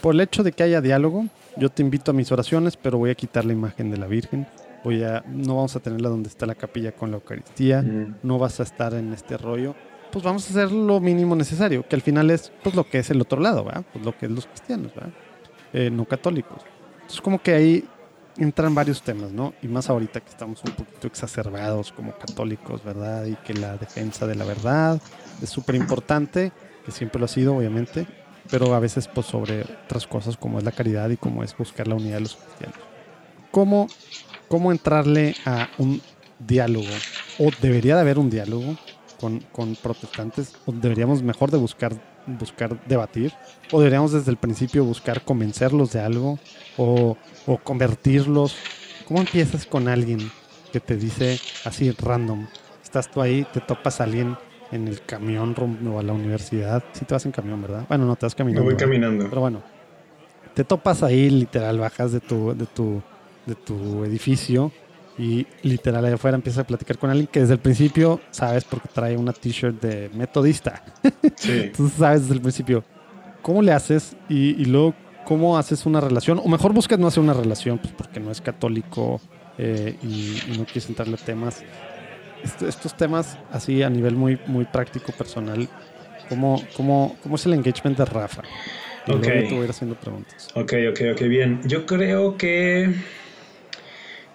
Por 0.01 0.15
el 0.15 0.21
hecho 0.23 0.43
de 0.43 0.53
que 0.53 0.63
haya 0.63 0.81
diálogo, 0.81 1.27
yo 1.57 1.69
te 1.69 1.83
invito 1.83 2.11
a 2.11 2.15
mis 2.15 2.33
oraciones, 2.33 2.77
pero 2.77 2.99
voy 2.99 3.11
a 3.11 3.15
quitar 3.15 3.45
la 3.45 3.53
imagen 3.53 3.91
de 3.91 3.99
la 3.99 4.07
Virgen. 4.07 4.47
Voy 4.83 5.03
a, 5.03 5.23
no 5.27 5.57
vamos 5.57 5.77
a 5.77 5.81
tenerla 5.81 6.09
donde 6.09 6.29
está 6.29 6.47
la 6.47 6.55
capilla 6.55 6.93
con 6.93 7.11
la 7.11 7.19
Eucaristía. 7.19 7.85
No 8.23 8.39
vas 8.39 8.61
a 8.61 8.63
estar 8.63 8.95
en 8.95 9.13
este 9.13 9.37
rollo. 9.37 9.75
Pues 10.11 10.25
vamos 10.25 10.47
a 10.47 10.51
hacer 10.51 10.73
lo 10.73 11.01
mínimo 11.01 11.37
necesario, 11.37 11.87
que 11.87 11.95
al 11.95 12.03
final 12.03 12.31
es 12.31 12.51
pues 12.63 12.75
lo 12.75 12.89
que 12.89 12.99
es 12.99 13.11
el 13.11 13.21
otro 13.21 13.41
lado, 13.41 13.65
¿verdad? 13.65 13.85
Pues 13.93 14.05
lo 14.05 14.17
que 14.17 14.27
es 14.27 14.33
los 14.33 14.47
cristianos, 14.47 14.95
¿verdad? 14.95 15.13
Eh, 15.73 15.91
no 15.91 16.05
católicos. 16.05 16.63
Entonces 16.95 17.21
como 17.21 17.41
que 17.41 17.55
ahí 17.55 17.85
entran 18.41 18.75
varios 18.75 19.03
temas, 19.03 19.31
¿no? 19.31 19.53
Y 19.63 19.69
más 19.69 19.91
ahorita 19.91 20.21
que 20.21 20.31
estamos 20.31 20.63
un 20.65 20.73
poquito 20.73 21.07
exacerbados 21.07 21.93
como 21.93 22.17
católicos, 22.17 22.83
¿verdad? 22.83 23.27
Y 23.27 23.37
que 23.37 23.55
la 23.55 23.77
defensa 23.77 24.27
de 24.27 24.35
la 24.35 24.45
verdad 24.45 25.01
es 25.43 25.51
súper 25.51 25.75
importante, 25.75 26.51
que 26.85 26.91
siempre 26.91 27.19
lo 27.19 27.27
ha 27.27 27.29
sido, 27.29 27.55
obviamente, 27.55 28.07
pero 28.51 28.75
a 28.75 28.81
veces 28.81 29.09
pues 29.09 29.27
sobre 29.27 29.63
otras 29.85 30.07
cosas 30.07 30.39
como 30.39 30.59
es 30.59 30.65
la 30.65 30.73
caridad 30.73 31.11
y 31.11 31.19
como 31.19 31.45
es 31.45 31.57
buscar 31.57 31.87
la 31.87 31.95
unidad 31.95 32.15
de 32.15 32.21
los 32.23 32.37
cristianos. 32.37 32.79
¿Cómo, 33.51 33.89
cómo 34.49 34.73
entrarle 34.73 35.35
a 35.45 35.69
un 35.77 36.01
diálogo? 36.39 36.87
¿O 37.39 37.51
debería 37.61 37.97
de 37.97 38.01
haber 38.01 38.19
un 38.19 38.31
diálogo 38.31 38.77
con, 39.21 39.41
con 39.53 39.77
protestantes? 39.77 40.55
¿O 40.65 40.73
deberíamos 40.73 41.23
mejor 41.23 41.51
de 41.51 41.59
buscar, 41.59 41.93
buscar 42.27 42.83
debatir? 42.87 43.35
¿O 43.71 43.81
deberíamos 43.81 44.13
desde 44.13 44.31
el 44.31 44.39
principio 44.39 44.85
buscar 44.85 45.23
convencerlos 45.25 45.93
de 45.93 46.01
algo? 46.01 46.39
¿O, 46.79 47.19
o 47.47 47.59
convertirlos? 47.59 48.57
¿Cómo 49.07 49.21
empiezas 49.21 49.67
con 49.67 49.89
alguien 49.89 50.31
que 50.73 50.81
te 50.81 50.97
dice 50.97 51.39
así 51.65 51.91
random? 51.91 52.47
Estás 52.83 53.11
tú 53.11 53.21
ahí, 53.21 53.47
te 53.53 53.61
topas 53.61 54.01
a 54.01 54.05
alguien 54.05 54.37
en 54.73 54.89
el 54.89 55.01
camión 55.03 55.55
rumbo 55.55 55.99
a 55.99 56.03
la 56.03 56.13
universidad. 56.13 56.83
Si 56.93 57.05
te 57.05 57.15
vas 57.15 57.25
en 57.27 57.33
camión, 57.33 57.61
¿verdad? 57.63 57.87
Bueno, 57.89 58.05
no 58.05 58.17
te 58.17 58.27
vas 58.27 58.35
Me 58.35 58.39
caminando. 58.39 58.65
voy 58.65 58.75
¿verdad? 58.75 58.87
caminando. 58.87 59.29
Pero 59.29 59.41
bueno, 59.41 59.63
te 60.55 60.65
topas 60.65 61.03
ahí, 61.03 61.31
literal, 61.31 61.79
bajas 61.79 62.13
de 62.13 62.21
tu, 62.21 62.55
de 62.55 62.67
tu, 62.67 63.03
de 63.47 63.55
tu 63.55 64.05
edificio 64.05 64.73
y 65.19 65.47
literal 65.63 66.05
allá 66.05 66.15
afuera 66.15 66.37
empiezas 66.37 66.61
a 66.61 66.67
platicar 66.67 66.99
con 66.99 67.11
alguien 67.11 67.27
que 67.31 67.41
desde 67.41 67.55
el 67.55 67.59
principio 67.61 68.21
sabes 68.31 68.65
porque 68.65 68.89
trae 68.93 69.17
una 69.17 69.33
t-shirt 69.33 69.81
de 69.83 70.09
metodista. 70.15 70.83
Sí. 71.37 71.53
Entonces 71.65 71.99
sabes 71.99 72.23
desde 72.23 72.35
el 72.35 72.41
principio 72.41 72.85
cómo 73.43 73.61
le 73.63 73.73
haces 73.73 74.17
y, 74.29 74.61
y 74.61 74.65
luego 74.67 74.95
cómo 75.25 75.59
haces 75.59 75.87
una 75.87 76.01
relación. 76.01 76.41
O 76.43 76.49
mejor 76.49 76.73
buscas 76.73 76.99
no 76.99 77.07
hacer 77.07 77.23
una 77.23 77.35
relación, 77.35 77.79
pues 77.79 77.93
porque 77.95 78.21
no 78.21 78.31
es 78.31 78.41
católico 78.41 79.21
eh, 79.59 79.97
y, 80.03 80.43
y 80.47 80.59
no 80.59 80.65
quieres 80.67 80.89
entrarle 80.89 81.17
temas. 81.17 81.63
Est- 82.43 82.63
estos 82.63 82.95
temas 82.97 83.39
así 83.51 83.83
a 83.83 83.91
nivel 83.91 84.17
muy, 84.17 84.39
muy 84.47 84.65
práctico, 84.65 85.13
personal, 85.13 85.69
¿cómo, 86.29 86.69
cómo, 86.73 87.17
cómo 87.23 87.37
es 87.37 87.47
el 87.47 87.55
engagement 87.55 87.99
de 87.99 88.05
Rafa? 88.05 88.43
Y 89.07 89.13
Ok. 89.13 89.23
te 89.23 89.49
voy 89.55 89.61
a 89.63 89.65
ir 89.65 89.71
haciendo 89.71 89.97
preguntas. 89.97 90.49
Ok, 90.55 90.73
ok, 90.91 91.01
ok, 91.15 91.21
bien. 91.23 91.61
Yo 91.65 91.85
creo 91.87 92.37
que 92.37 92.95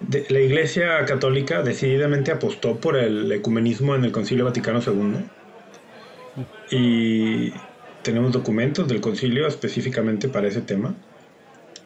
de- 0.00 0.26
la 0.28 0.40
Iglesia 0.40 1.04
Católica 1.06 1.62
decididamente 1.62 2.30
apostó 2.30 2.76
por 2.78 2.96
el 2.96 3.30
ecumenismo 3.32 3.94
en 3.94 4.04
el 4.04 4.12
Concilio 4.12 4.44
Vaticano 4.44 4.80
II. 4.80 5.24
Y 6.70 7.52
tenemos 8.06 8.30
documentos 8.30 8.86
del 8.86 9.00
concilio 9.00 9.48
específicamente 9.48 10.28
para 10.28 10.46
ese 10.46 10.60
tema. 10.60 10.94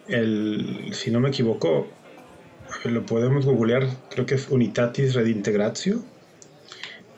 El, 0.06 0.90
si 0.92 1.10
no 1.10 1.18
me 1.18 1.30
equivoco, 1.30 1.88
lo 2.84 3.06
podemos 3.06 3.46
googlear, 3.46 3.86
creo 4.10 4.26
que 4.26 4.34
es 4.34 4.48
Unitatis 4.50 5.14
Redintegratio. 5.14 6.02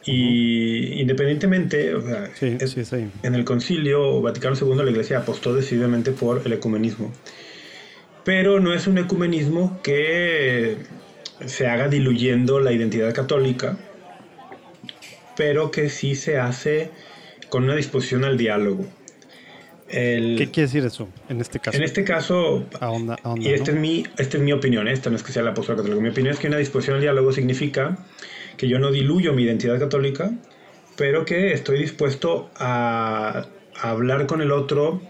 Y 0.04 1.00
independientemente, 1.00 1.94
o 1.96 2.02
sea, 2.02 2.30
Sí, 2.34 2.56
es- 2.60 2.70
sí, 2.70 2.80
es 2.80 2.92
ahí. 2.92 3.10
en 3.24 3.34
el 3.34 3.44
concilio 3.44 4.20
Vaticano 4.22 4.54
II 4.56 4.84
la 4.84 4.90
iglesia 4.90 5.18
apostó 5.18 5.52
decididamente 5.52 6.12
por 6.12 6.42
el 6.44 6.52
ecumenismo. 6.52 7.12
Pero 8.24 8.60
no 8.60 8.72
es 8.72 8.86
un 8.86 8.98
ecumenismo 8.98 9.80
que 9.82 10.76
se 11.46 11.66
haga 11.66 11.88
diluyendo 11.88 12.60
la 12.60 12.70
identidad 12.72 13.12
católica, 13.12 13.76
pero 15.36 15.72
que 15.72 15.88
sí 15.88 16.14
se 16.14 16.38
hace 16.38 16.90
con 17.52 17.64
una 17.64 17.76
disposición 17.76 18.24
al 18.24 18.38
diálogo. 18.38 18.86
El- 19.90 20.36
¿Qué 20.38 20.50
quiere 20.50 20.68
decir 20.68 20.86
eso 20.86 21.06
en 21.28 21.42
este 21.42 21.58
caso? 21.60 21.76
en 21.76 21.82
este 21.84 22.02
caso, 22.02 22.64
Ahonda- 22.80 23.18
ahonda, 23.22 23.46
y 23.46 23.52
esta 23.52 23.72
¿no? 23.72 23.76
es, 23.76 23.80
mi, 23.82 24.04
esta 24.16 24.38
es 24.38 24.42
mi 24.42 24.52
opinión, 24.54 24.88
¿eh? 24.88 24.92
esta 24.94 25.10
no 25.10 25.16
es 25.16 25.22
que 25.22 25.32
sea 25.32 25.42
la 25.42 25.52
postura 25.52 25.76
católica. 25.76 26.00
Mi 26.00 26.08
opinión 26.08 26.32
es 26.32 26.40
que 26.40 26.46
una 26.48 26.56
disposición 26.56 26.96
al 26.96 27.02
diálogo 27.02 27.30
significa 27.30 27.98
que 28.56 28.68
yo 28.68 28.78
no 28.78 28.90
diluyo 28.90 29.34
mi 29.34 29.42
identidad 29.42 29.78
católica, 29.78 30.30
pero 30.96 31.26
que 31.26 31.52
estoy 31.52 31.78
dispuesto 31.78 32.50
a, 32.56 33.44
a 33.82 33.90
hablar 33.90 34.26
con 34.26 34.40
el 34.40 34.50
otro 34.50 35.02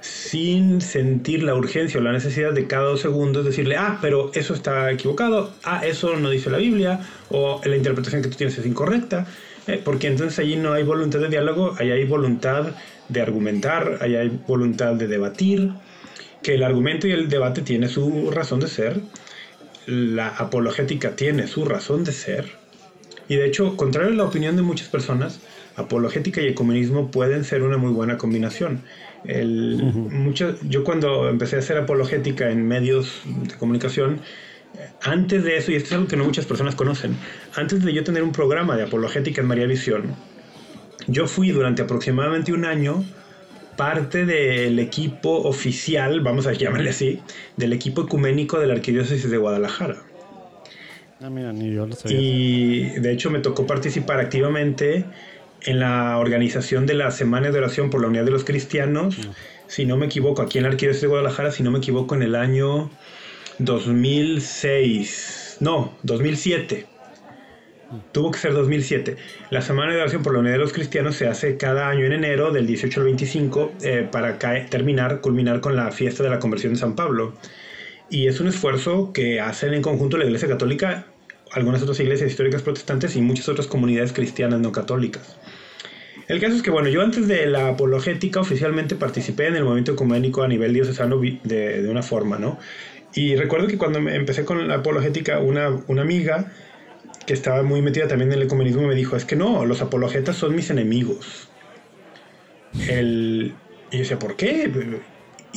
sin 0.00 0.80
sentir 0.80 1.42
la 1.42 1.56
urgencia 1.56 1.98
o 1.98 2.02
la 2.04 2.12
necesidad 2.12 2.52
de 2.52 2.68
cada 2.68 2.84
dos 2.84 3.00
segundos 3.00 3.44
decirle, 3.44 3.74
ah, 3.76 3.98
pero 4.00 4.30
eso 4.34 4.54
está 4.54 4.92
equivocado, 4.92 5.52
ah, 5.64 5.84
eso 5.84 6.14
no 6.16 6.30
dice 6.30 6.48
la 6.48 6.58
Biblia, 6.58 7.00
o 7.30 7.60
la 7.64 7.74
interpretación 7.76 8.22
que 8.22 8.28
tú 8.28 8.36
tienes 8.36 8.56
es 8.56 8.66
incorrecta, 8.66 9.26
eh, 9.68 9.80
porque 9.84 10.08
entonces 10.08 10.38
allí 10.38 10.56
no 10.56 10.72
hay 10.72 10.82
voluntad 10.82 11.20
de 11.20 11.28
diálogo, 11.28 11.74
ahí 11.78 11.90
hay 11.90 12.04
voluntad 12.04 12.72
de 13.08 13.20
argumentar, 13.20 13.98
ahí 14.00 14.16
hay 14.16 14.28
voluntad 14.46 14.94
de 14.94 15.06
debatir, 15.06 15.72
que 16.42 16.54
el 16.54 16.62
argumento 16.62 17.06
y 17.06 17.12
el 17.12 17.28
debate 17.28 17.62
tiene 17.62 17.88
su 17.88 18.30
razón 18.30 18.60
de 18.60 18.68
ser, 18.68 19.00
la 19.86 20.28
apologética 20.28 21.14
tiene 21.14 21.46
su 21.46 21.64
razón 21.64 22.02
de 22.02 22.12
ser, 22.12 22.46
y 23.28 23.36
de 23.36 23.46
hecho, 23.46 23.76
contrario 23.76 24.12
a 24.12 24.16
la 24.16 24.24
opinión 24.24 24.56
de 24.56 24.62
muchas 24.62 24.88
personas, 24.88 25.40
apologética 25.76 26.40
y 26.40 26.46
ecumenismo 26.46 27.10
pueden 27.10 27.44
ser 27.44 27.62
una 27.62 27.76
muy 27.76 27.92
buena 27.92 28.16
combinación. 28.16 28.82
El, 29.24 30.32
yo 30.68 30.84
cuando 30.84 31.28
empecé 31.28 31.56
a 31.56 31.58
hacer 31.58 31.76
apologética 31.76 32.50
en 32.50 32.66
medios 32.66 33.20
de 33.26 33.54
comunicación, 33.56 34.20
antes 35.02 35.44
de 35.44 35.56
eso, 35.56 35.72
y 35.72 35.76
esto 35.76 35.88
es 35.88 35.92
algo 35.94 36.08
que 36.08 36.16
no 36.16 36.24
muchas 36.24 36.46
personas 36.46 36.74
conocen, 36.74 37.16
antes 37.54 37.84
de 37.84 37.92
yo 37.92 38.04
tener 38.04 38.22
un 38.22 38.32
programa 38.32 38.76
de 38.76 38.84
apologética 38.84 39.40
en 39.40 39.46
María 39.46 39.66
Visión, 39.66 40.14
yo 41.06 41.26
fui 41.26 41.50
durante 41.50 41.82
aproximadamente 41.82 42.52
un 42.52 42.64
año 42.64 43.04
parte 43.76 44.26
del 44.26 44.78
equipo 44.80 45.30
oficial, 45.44 46.20
vamos 46.20 46.46
a 46.48 46.52
llamarle 46.52 46.90
así, 46.90 47.20
del 47.56 47.72
equipo 47.72 48.02
ecuménico 48.02 48.58
de 48.58 48.66
la 48.66 48.74
Arquidiócesis 48.74 49.30
de 49.30 49.36
Guadalajara. 49.36 49.96
Ah, 51.22 51.30
mira, 51.30 51.52
ni 51.52 51.72
yo 51.72 51.86
lo 51.86 51.94
sabía. 51.94 52.18
Y 52.18 53.00
de 53.00 53.12
hecho 53.12 53.30
me 53.30 53.38
tocó 53.38 53.66
participar 53.66 54.18
activamente 54.18 55.04
en 55.62 55.80
la 55.80 56.18
organización 56.18 56.86
de 56.86 56.94
la 56.94 57.10
Semana 57.12 57.50
de 57.50 57.58
Oración 57.58 57.88
por 57.88 58.00
la 58.00 58.08
Unidad 58.08 58.24
de 58.24 58.32
los 58.32 58.44
Cristianos, 58.44 59.16
si 59.68 59.84
no 59.84 59.96
me 59.96 60.06
equivoco, 60.06 60.42
aquí 60.42 60.58
en 60.58 60.64
la 60.64 60.70
Arquidiócesis 60.70 61.02
de 61.02 61.08
Guadalajara, 61.08 61.52
si 61.52 61.62
no 61.62 61.70
me 61.70 61.78
equivoco, 61.78 62.16
en 62.16 62.22
el 62.22 62.34
año 62.34 62.90
2006, 63.58 65.56
no, 65.60 65.92
2007. 66.04 66.86
Tuvo 68.12 68.30
que 68.30 68.38
ser 68.38 68.52
2007. 68.52 69.16
La 69.50 69.62
Semana 69.62 69.92
de 69.92 70.00
Oración 70.00 70.22
por 70.22 70.34
la 70.34 70.40
Unidad 70.40 70.54
de 70.54 70.58
los 70.60 70.72
Cristianos 70.72 71.16
se 71.16 71.26
hace 71.26 71.56
cada 71.56 71.88
año 71.88 72.04
en 72.04 72.12
enero, 72.12 72.52
del 72.52 72.66
18 72.66 73.00
al 73.00 73.06
25, 73.06 73.72
eh, 73.82 74.06
para 74.10 74.38
terminar, 74.68 75.20
culminar 75.20 75.60
con 75.60 75.74
la 75.74 75.90
fiesta 75.90 76.22
de 76.22 76.30
la 76.30 76.38
conversión 76.38 76.74
de 76.74 76.78
San 76.78 76.94
Pablo. 76.94 77.32
Y 78.10 78.28
es 78.28 78.38
un 78.40 78.46
esfuerzo 78.46 79.12
que 79.12 79.40
hacen 79.40 79.74
en 79.74 79.82
conjunto 79.82 80.18
la 80.18 80.26
Iglesia 80.26 80.48
Católica, 80.48 81.06
algunas 81.50 81.82
otras 81.82 81.98
iglesias 81.98 82.30
históricas 82.30 82.62
protestantes 82.62 83.16
y 83.16 83.22
muchas 83.22 83.48
otras 83.48 83.66
comunidades 83.66 84.12
cristianas 84.12 84.60
no 84.60 84.70
católicas. 84.70 85.36
El 86.28 86.40
caso 86.40 86.56
es 86.56 86.62
que, 86.62 86.70
bueno, 86.70 86.90
yo 86.90 87.00
antes 87.00 87.26
de 87.26 87.46
la 87.46 87.68
apologética 87.68 88.40
oficialmente 88.40 88.94
participé 88.94 89.46
en 89.46 89.56
el 89.56 89.64
movimiento 89.64 89.92
ecuménico 89.92 90.42
a 90.42 90.48
nivel 90.48 90.74
diocesano 90.74 91.18
de, 91.18 91.82
de 91.82 91.88
una 91.88 92.02
forma, 92.02 92.38
¿no? 92.38 92.58
Y 93.14 93.36
recuerdo 93.36 93.66
que 93.66 93.78
cuando 93.78 93.98
empecé 93.98 94.44
con 94.44 94.68
la 94.68 94.76
apologética, 94.76 95.38
una, 95.40 95.70
una 95.86 96.02
amiga 96.02 96.52
que 97.26 97.34
estaba 97.34 97.62
muy 97.62 97.82
metida 97.82 98.08
también 98.08 98.32
en 98.32 98.38
el 98.38 98.46
ecumenismo 98.46 98.86
me 98.86 98.94
dijo, 98.94 99.16
es 99.16 99.24
que 99.24 99.36
no, 99.36 99.64
los 99.64 99.82
apologetas 99.82 100.36
son 100.36 100.54
mis 100.54 100.70
enemigos. 100.70 101.48
El, 102.88 103.54
y 103.90 103.96
yo 103.96 103.98
decía, 104.00 104.18
¿por 104.18 104.36
qué? 104.36 104.70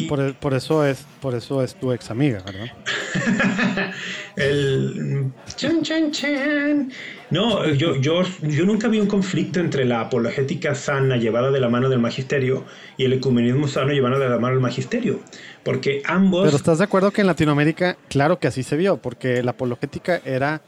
Por, 0.02 0.34
por, 0.36 0.54
eso 0.54 0.86
es, 0.86 1.06
por 1.22 1.36
eso 1.36 1.64
es 1.64 1.76
tu 1.76 1.92
ex 1.92 2.12
amiga, 2.12 2.42
¿verdad? 2.46 2.68
el 4.36 5.32
chan 5.56 5.82
chan 5.82 6.12
chan. 6.12 6.92
No, 7.30 7.66
yo, 7.70 7.96
yo, 7.96 8.24
yo 8.42 8.66
nunca 8.66 8.88
vi 8.88 9.00
un 9.00 9.08
conflicto 9.08 9.60
entre 9.60 9.86
la 9.86 10.02
apologética 10.02 10.76
sana 10.76 11.18
llevada 11.18 11.52
de 11.52 11.60
la 11.60 11.70
mano 11.70 11.90
del 11.90 12.00
magisterio 12.00 12.66
y 12.98 13.06
el 13.06 13.14
ecumenismo 13.14 13.68
sano 13.68 13.92
llevado 13.92 14.20
de 14.20 14.30
la 14.30 14.38
mano 14.38 14.56
del 14.56 14.62
magisterio. 14.62 15.20
Porque 15.64 16.02
ambos. 16.06 16.46
Pero 16.46 16.58
estás 16.58 16.80
de 16.80 16.84
acuerdo 16.84 17.12
que 17.12 17.22
en 17.22 17.28
Latinoamérica, 17.28 17.98
claro 18.10 18.40
que 18.40 18.48
así 18.48 18.64
se 18.64 18.76
vio, 18.76 18.98
porque 18.98 19.44
la 19.44 19.52
apologética 19.52 20.22
era 20.26 20.62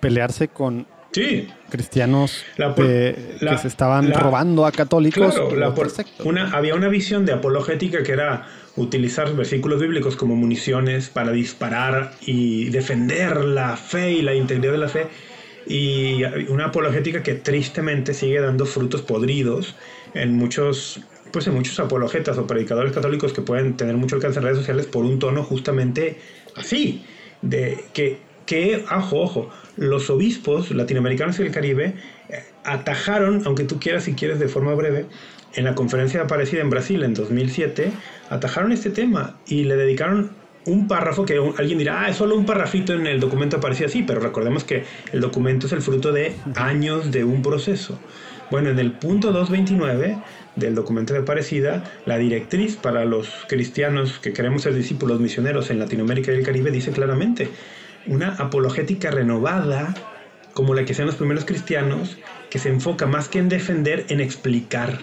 pelearse 0.00 0.48
con 0.48 0.86
Sí. 1.14 1.46
Cristianos 1.70 2.44
que 2.76 3.14
se 3.60 3.68
estaban 3.68 4.12
robando 4.12 4.66
a 4.66 4.72
católicos. 4.72 5.40
una, 6.24 6.50
había 6.50 6.74
una 6.74 6.88
visión 6.88 7.24
de 7.24 7.32
apologética 7.32 8.02
que 8.02 8.10
era 8.10 8.48
utilizar 8.74 9.32
versículos 9.36 9.80
bíblicos 9.80 10.16
como 10.16 10.34
municiones 10.34 11.10
para 11.10 11.30
disparar 11.30 12.14
y 12.20 12.70
defender 12.70 13.44
la 13.44 13.76
fe 13.76 14.10
y 14.10 14.22
la 14.22 14.34
integridad 14.34 14.72
de 14.72 14.78
la 14.78 14.88
fe. 14.88 15.06
Y 15.68 16.24
una 16.48 16.66
apologética 16.66 17.22
que 17.22 17.34
tristemente 17.34 18.12
sigue 18.12 18.40
dando 18.40 18.66
frutos 18.66 19.02
podridos 19.02 19.76
en 20.14 20.36
muchos 20.36 21.00
pues 21.30 21.48
en 21.48 21.54
muchos 21.54 21.80
apologetas 21.80 22.38
o 22.38 22.46
predicadores 22.46 22.92
católicos 22.92 23.32
que 23.32 23.42
pueden 23.42 23.76
tener 23.76 23.96
mucho 23.96 24.14
alcance 24.16 24.38
en 24.38 24.44
redes 24.44 24.58
sociales 24.58 24.86
por 24.86 25.04
un 25.04 25.18
tono 25.18 25.42
justamente 25.42 26.18
así, 26.54 27.04
de 27.42 27.84
que, 27.92 28.18
que 28.46 28.84
ojo, 28.90 29.20
ojo, 29.20 29.50
los 29.76 30.10
obispos 30.10 30.70
latinoamericanos 30.70 31.38
y 31.38 31.42
del 31.42 31.52
Caribe 31.52 31.94
eh, 32.28 32.44
atajaron, 32.64 33.42
aunque 33.46 33.64
tú 33.64 33.78
quieras 33.78 34.04
si 34.04 34.14
quieres 34.14 34.38
de 34.38 34.48
forma 34.48 34.74
breve, 34.74 35.06
en 35.54 35.64
la 35.64 35.74
conferencia 35.74 36.22
Aparecida 36.22 36.60
en 36.62 36.70
Brasil 36.70 37.02
en 37.04 37.14
2007, 37.14 37.92
atajaron 38.30 38.72
este 38.72 38.90
tema 38.90 39.36
y 39.46 39.64
le 39.64 39.76
dedicaron 39.76 40.30
un 40.66 40.88
párrafo 40.88 41.24
que 41.24 41.38
alguien 41.58 41.78
dirá, 41.78 42.02
ah, 42.02 42.08
es 42.08 42.16
solo 42.16 42.36
un 42.36 42.46
parrafito 42.46 42.94
en 42.94 43.06
el 43.06 43.20
documento 43.20 43.58
Aparecida, 43.58 43.88
sí, 43.88 44.02
pero 44.02 44.20
recordemos 44.20 44.64
que 44.64 44.84
el 45.12 45.20
documento 45.20 45.66
es 45.66 45.72
el 45.72 45.82
fruto 45.82 46.12
de 46.12 46.34
años 46.56 47.12
de 47.12 47.24
un 47.24 47.42
proceso. 47.42 47.98
Bueno, 48.50 48.70
en 48.70 48.78
el 48.78 48.92
punto 48.92 49.32
229 49.32 50.18
del 50.56 50.74
documento 50.74 51.12
de 51.12 51.20
Aparecida, 51.20 51.84
la 52.06 52.18
directriz 52.18 52.76
para 52.76 53.04
los 53.04 53.28
cristianos 53.48 54.18
que 54.18 54.32
queremos 54.32 54.62
ser 54.62 54.74
discípulos 54.74 55.20
misioneros 55.20 55.70
en 55.70 55.78
Latinoamérica 55.78 56.32
y 56.32 56.36
el 56.36 56.44
Caribe 56.44 56.70
dice 56.70 56.92
claramente, 56.92 57.48
una 58.06 58.34
apologética 58.34 59.10
renovada, 59.10 59.94
como 60.52 60.74
la 60.74 60.84
que 60.84 60.94
sean 60.94 61.06
los 61.06 61.16
primeros 61.16 61.44
cristianos, 61.44 62.16
que 62.50 62.58
se 62.58 62.68
enfoca 62.68 63.06
más 63.06 63.28
que 63.28 63.38
en 63.38 63.48
defender, 63.48 64.06
en 64.08 64.20
explicar. 64.20 64.98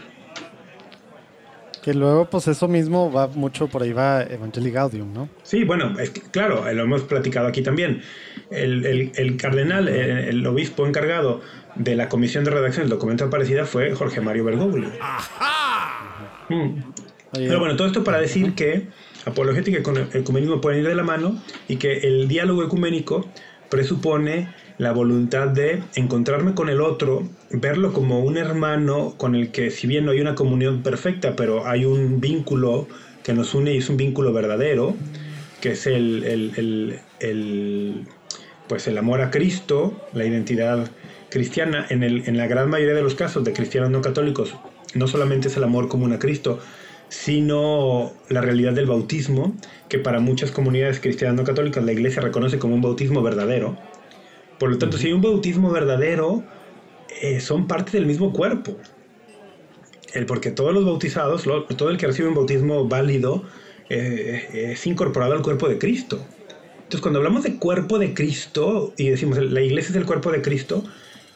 Que 1.82 1.96
luego, 1.96 2.30
pues 2.30 2.48
eso 2.48 2.68
mismo 2.68 3.12
va 3.12 3.28
mucho, 3.28 3.68
por 3.68 3.82
ahí 3.82 3.92
va 3.92 4.22
Evangelii 4.22 4.72
Gaudium, 4.72 5.14
¿no? 5.14 5.30
Sí, 5.42 5.64
bueno, 5.64 6.00
es 6.00 6.12
claro, 6.12 6.72
lo 6.72 6.84
hemos 6.84 7.02
platicado 7.02 7.48
aquí 7.48 7.64
también. 7.64 8.04
El, 8.52 9.38
cardenal, 9.38 9.88
el, 9.88 10.46
obispo 10.46 10.86
encargado 10.86 11.42
de 11.76 11.96
la 11.96 12.08
comisión 12.08 12.44
de 12.44 12.52
redacción 12.52 12.84
del 12.84 12.92
documento 12.92 13.24
de 13.24 13.30
Aparecida 13.30 13.66
fue 13.66 13.96
Jorge 13.96 14.22
Mario 14.22 14.44
Bergoglio. 14.46 14.90
¡Ajá! 15.02 16.46
Mm. 16.50 16.84
Pero 17.34 17.60
bueno, 17.60 17.76
todo 17.76 17.88
esto 17.88 18.04
para 18.04 18.20
decir 18.20 18.54
que 18.54 18.88
apologética 19.26 19.78
y 19.78 20.18
ecumenismo 20.18 20.62
pueden 20.62 20.82
ir 20.82 20.88
de 20.88 20.96
la 20.96 21.04
mano 21.04 21.42
y 21.68 21.78
que 21.78 22.00
el 22.00 22.28
diálogo 22.28 22.64
ecuménico 22.64 23.26
presupone 23.70 24.50
la 24.78 24.92
voluntad 24.92 25.48
de 25.48 25.82
encontrarme 25.96 26.54
con 26.54 26.70
el 26.70 26.82
otro, 26.82 27.28
verlo 27.52 27.94
como 27.94 28.20
un 28.20 28.38
hermano 28.38 29.14
con 29.18 29.36
el 29.36 29.52
que 29.52 29.72
si 29.72 29.88
bien 29.88 30.06
no 30.06 30.12
hay 30.12 30.20
una 30.20 30.36
comunión 30.36 30.82
perfecta, 30.82 31.36
pero 31.36 31.68
hay 31.68 31.86
un 31.86 32.20
vínculo 32.20 32.88
que 33.24 33.34
nos 33.34 33.54
une 33.54 33.74
y 33.74 33.78
es 33.78 33.90
un 33.90 33.98
vínculo 33.98 34.34
verdadero, 34.34 34.96
que 35.62 35.72
es 35.72 35.86
el, 35.88 37.00
pues 38.68 38.88
el 38.88 38.98
amor 38.98 39.22
a 39.22 39.30
Cristo, 39.30 39.94
la 40.14 40.26
identidad 40.26 40.90
cristiana, 41.30 41.86
en, 41.90 42.04
en 42.04 42.38
la 42.38 42.48
gran 42.48 42.70
mayoría 42.70 42.96
de 42.96 43.04
los 43.04 43.16
casos 43.16 43.44
de 43.44 43.54
cristianos 43.54 43.92
no 43.92 44.02
católicos, 44.02 44.56
no 44.96 45.08
solamente 45.08 45.48
es 45.48 45.56
el 45.58 45.64
amor 45.64 45.88
común 45.88 46.12
a 46.12 46.20
Cristo, 46.20 46.60
sino 47.12 48.14
la 48.30 48.40
realidad 48.40 48.72
del 48.72 48.86
bautismo, 48.86 49.54
que 49.90 50.00
para 50.00 50.22
muchas 50.22 50.50
comunidades 50.50 51.02
cristianas 51.02 51.36
no 51.36 51.44
católicas 51.44 51.84
la 51.84 51.92
iglesia 51.92 52.22
reconoce 52.22 52.58
como 52.58 52.74
un 52.74 52.82
bautismo 52.82 53.22
verdadero. 53.22 53.78
Por 54.58 54.72
lo 54.72 54.78
tanto, 54.78 54.98
si 54.98 55.08
hay 55.08 55.14
un 55.14 55.22
bautismo 55.22 55.72
verdadero, 55.72 56.42
eh, 57.22 57.42
son 57.42 57.68
parte 57.68 57.92
del 57.92 58.06
mismo 58.06 58.32
cuerpo. 58.32 58.78
El, 60.14 60.26
porque 60.26 60.52
todos 60.52 60.74
los 60.74 60.86
bautizados, 60.86 61.44
todo 61.76 61.90
el 61.90 61.98
que 61.98 62.08
recibe 62.08 62.30
un 62.30 62.36
bautismo 62.36 62.88
válido, 62.88 63.44
eh, 63.90 64.72
es 64.72 64.88
incorporado 64.88 65.34
al 65.34 65.42
cuerpo 65.42 65.68
de 65.68 65.78
Cristo. 65.78 66.26
Entonces, 66.78 67.02
cuando 67.02 67.20
hablamos 67.20 67.44
de 67.44 67.58
cuerpo 67.58 68.00
de 68.00 68.14
Cristo 68.14 68.94
y 68.98 69.10
decimos 69.10 69.38
la 69.38 69.62
iglesia 69.62 69.90
es 69.90 69.98
el 69.98 70.06
cuerpo 70.06 70.32
de 70.32 70.42
Cristo, 70.42 70.86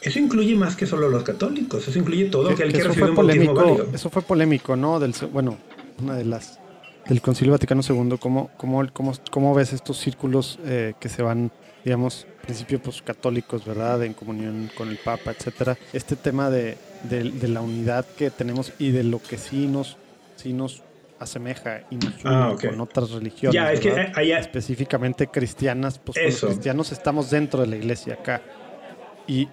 eso 0.05 0.19
incluye 0.19 0.55
más 0.55 0.75
que 0.75 0.85
solo 0.85 1.09
los 1.09 1.23
católicos, 1.23 1.87
eso 1.87 1.97
incluye 1.97 2.25
todo 2.25 2.49
aquel 2.49 2.71
que, 2.71 2.77
que 2.79 2.83
recibe 2.83 3.09
un 3.09 3.15
bautismo 3.15 3.53
válido. 3.53 3.87
Eso 3.93 4.09
fue 4.09 4.21
polémico, 4.21 4.75
¿no? 4.75 4.99
Del, 4.99 5.13
bueno, 5.31 5.57
una 6.01 6.15
de 6.15 6.25
las 6.25 6.59
del 7.07 7.21
Concilio 7.21 7.51
Vaticano 7.53 7.81
II, 7.87 8.17
¿cómo, 8.19 8.49
cómo, 8.57 8.87
cómo, 8.91 9.13
cómo 9.31 9.53
ves 9.53 9.73
estos 9.73 9.97
círculos 9.97 10.59
eh, 10.65 10.93
que 10.99 11.09
se 11.09 11.21
van, 11.21 11.51
digamos, 11.83 12.25
principio 12.41 12.81
pues, 12.81 13.01
católicos, 13.01 13.65
¿verdad? 13.65 14.03
En 14.03 14.13
comunión 14.13 14.69
con 14.75 14.89
el 14.89 14.97
Papa, 14.97 15.31
etcétera. 15.31 15.77
Este 15.93 16.15
tema 16.15 16.49
de, 16.49 16.77
de, 17.03 17.47
la 17.47 17.61
unidad 17.61 18.05
que 18.17 18.31
tenemos 18.31 18.73
y 18.79 18.91
de 18.91 19.03
lo 19.03 19.21
que 19.21 19.37
sí 19.37 19.67
nos, 19.67 19.97
sí 20.35 20.53
nos 20.53 20.81
asemeja 21.19 21.81
y 21.89 21.95
nos 21.95 22.23
une 22.23 22.35
ah, 22.35 22.55
con 22.59 22.81
otras 22.81 23.11
religiones. 23.11 23.53
Ya, 23.53 23.71
es 23.71 23.79
que 23.79 24.11
específicamente 24.37 25.27
cristianas, 25.27 25.99
pues 25.99 26.17
los 26.17 26.51
cristianos 26.51 26.91
estamos 26.91 27.29
dentro 27.29 27.61
de 27.61 27.67
la 27.67 27.75
iglesia 27.75 28.15
acá. 28.15 28.41
Y 29.27 29.47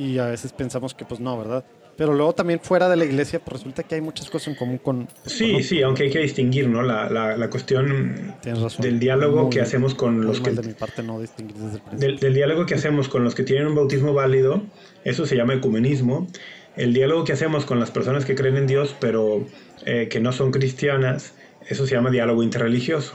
y 0.00 0.18
a 0.18 0.26
veces 0.26 0.52
pensamos 0.52 0.94
que 0.94 1.04
pues 1.04 1.20
no, 1.20 1.36
¿verdad? 1.36 1.64
Pero 1.96 2.14
luego 2.14 2.32
también 2.32 2.60
fuera 2.60 2.88
de 2.88 2.96
la 2.96 3.04
iglesia, 3.04 3.40
pues 3.40 3.58
resulta 3.58 3.82
que 3.82 3.96
hay 3.96 4.00
muchas 4.00 4.30
cosas 4.30 4.48
en 4.48 4.54
común 4.54 4.78
con... 4.78 5.06
Sí, 5.26 5.62
sí, 5.62 5.82
aunque 5.82 6.04
hay 6.04 6.10
que 6.10 6.20
distinguir, 6.20 6.66
¿no? 6.66 6.80
La, 6.80 7.10
la, 7.10 7.36
la 7.36 7.50
cuestión 7.50 8.34
del 8.78 8.98
diálogo 8.98 9.50
que 9.50 9.60
hacemos 9.60 9.94
con 9.94 10.24
los 10.24 10.40
que... 10.40 10.52
De 10.52 10.66
mi 10.66 10.72
parte 10.72 11.02
no 11.02 11.20
distinguir 11.20 11.56
desde 11.56 11.76
el 11.76 11.82
principio. 11.82 12.08
Del, 12.08 12.18
del, 12.18 12.32
diálogo 12.32 12.64
que 12.64 12.74
hacemos 12.74 13.08
con 13.10 13.22
los 13.22 13.34
que 13.34 13.42
tienen 13.42 13.66
un 13.66 13.74
bautismo 13.74 14.14
válido, 14.14 14.62
eso 15.04 15.26
se 15.26 15.36
llama 15.36 15.52
ecumenismo. 15.52 16.26
El 16.74 16.94
diálogo 16.94 17.24
que 17.24 17.34
hacemos 17.34 17.66
con 17.66 17.78
las 17.78 17.90
personas 17.90 18.24
que 18.24 18.34
creen 18.34 18.56
en 18.56 18.66
Dios, 18.66 18.96
pero 18.98 19.44
eh, 19.84 20.08
que 20.08 20.20
no 20.20 20.32
son 20.32 20.52
cristianas, 20.52 21.34
eso 21.68 21.86
se 21.86 21.96
llama 21.96 22.10
diálogo 22.10 22.42
interreligioso. 22.42 23.12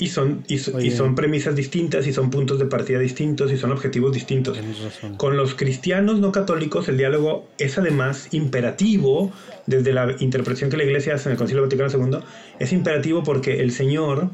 Y 0.00 0.06
son, 0.06 0.44
y, 0.48 0.56
son 0.56 1.14
premisas 1.14 1.54
distintas, 1.54 2.06
y 2.06 2.14
son 2.14 2.30
puntos 2.30 2.58
de 2.58 2.64
partida 2.64 2.98
distintos, 2.98 3.52
y 3.52 3.58
son 3.58 3.70
objetivos 3.70 4.14
distintos. 4.14 4.58
Con 5.18 5.36
los 5.36 5.54
cristianos 5.54 6.20
no 6.20 6.32
católicos 6.32 6.88
el 6.88 6.96
diálogo 6.96 7.46
es 7.58 7.76
además 7.76 8.28
imperativo, 8.30 9.30
desde 9.66 9.92
la 9.92 10.16
interpretación 10.18 10.70
que 10.70 10.78
la 10.78 10.84
Iglesia 10.84 11.16
hace 11.16 11.28
en 11.28 11.32
el 11.32 11.38
Concilio 11.38 11.64
Vaticano 11.64 11.90
II, 11.90 12.20
es 12.58 12.72
imperativo 12.72 13.22
porque 13.22 13.60
el 13.60 13.72
Señor 13.72 14.30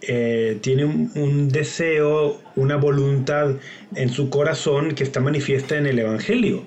eh, 0.00 0.56
tiene 0.62 0.86
un, 0.86 1.12
un, 1.16 1.48
deseo, 1.50 2.40
una 2.56 2.76
voluntad 2.76 3.56
en 3.94 4.08
su 4.08 4.30
corazón 4.30 4.94
que 4.94 5.04
está 5.04 5.20
manifiesta 5.20 5.76
en 5.76 5.84
el 5.84 5.98
Evangelio. 5.98 6.62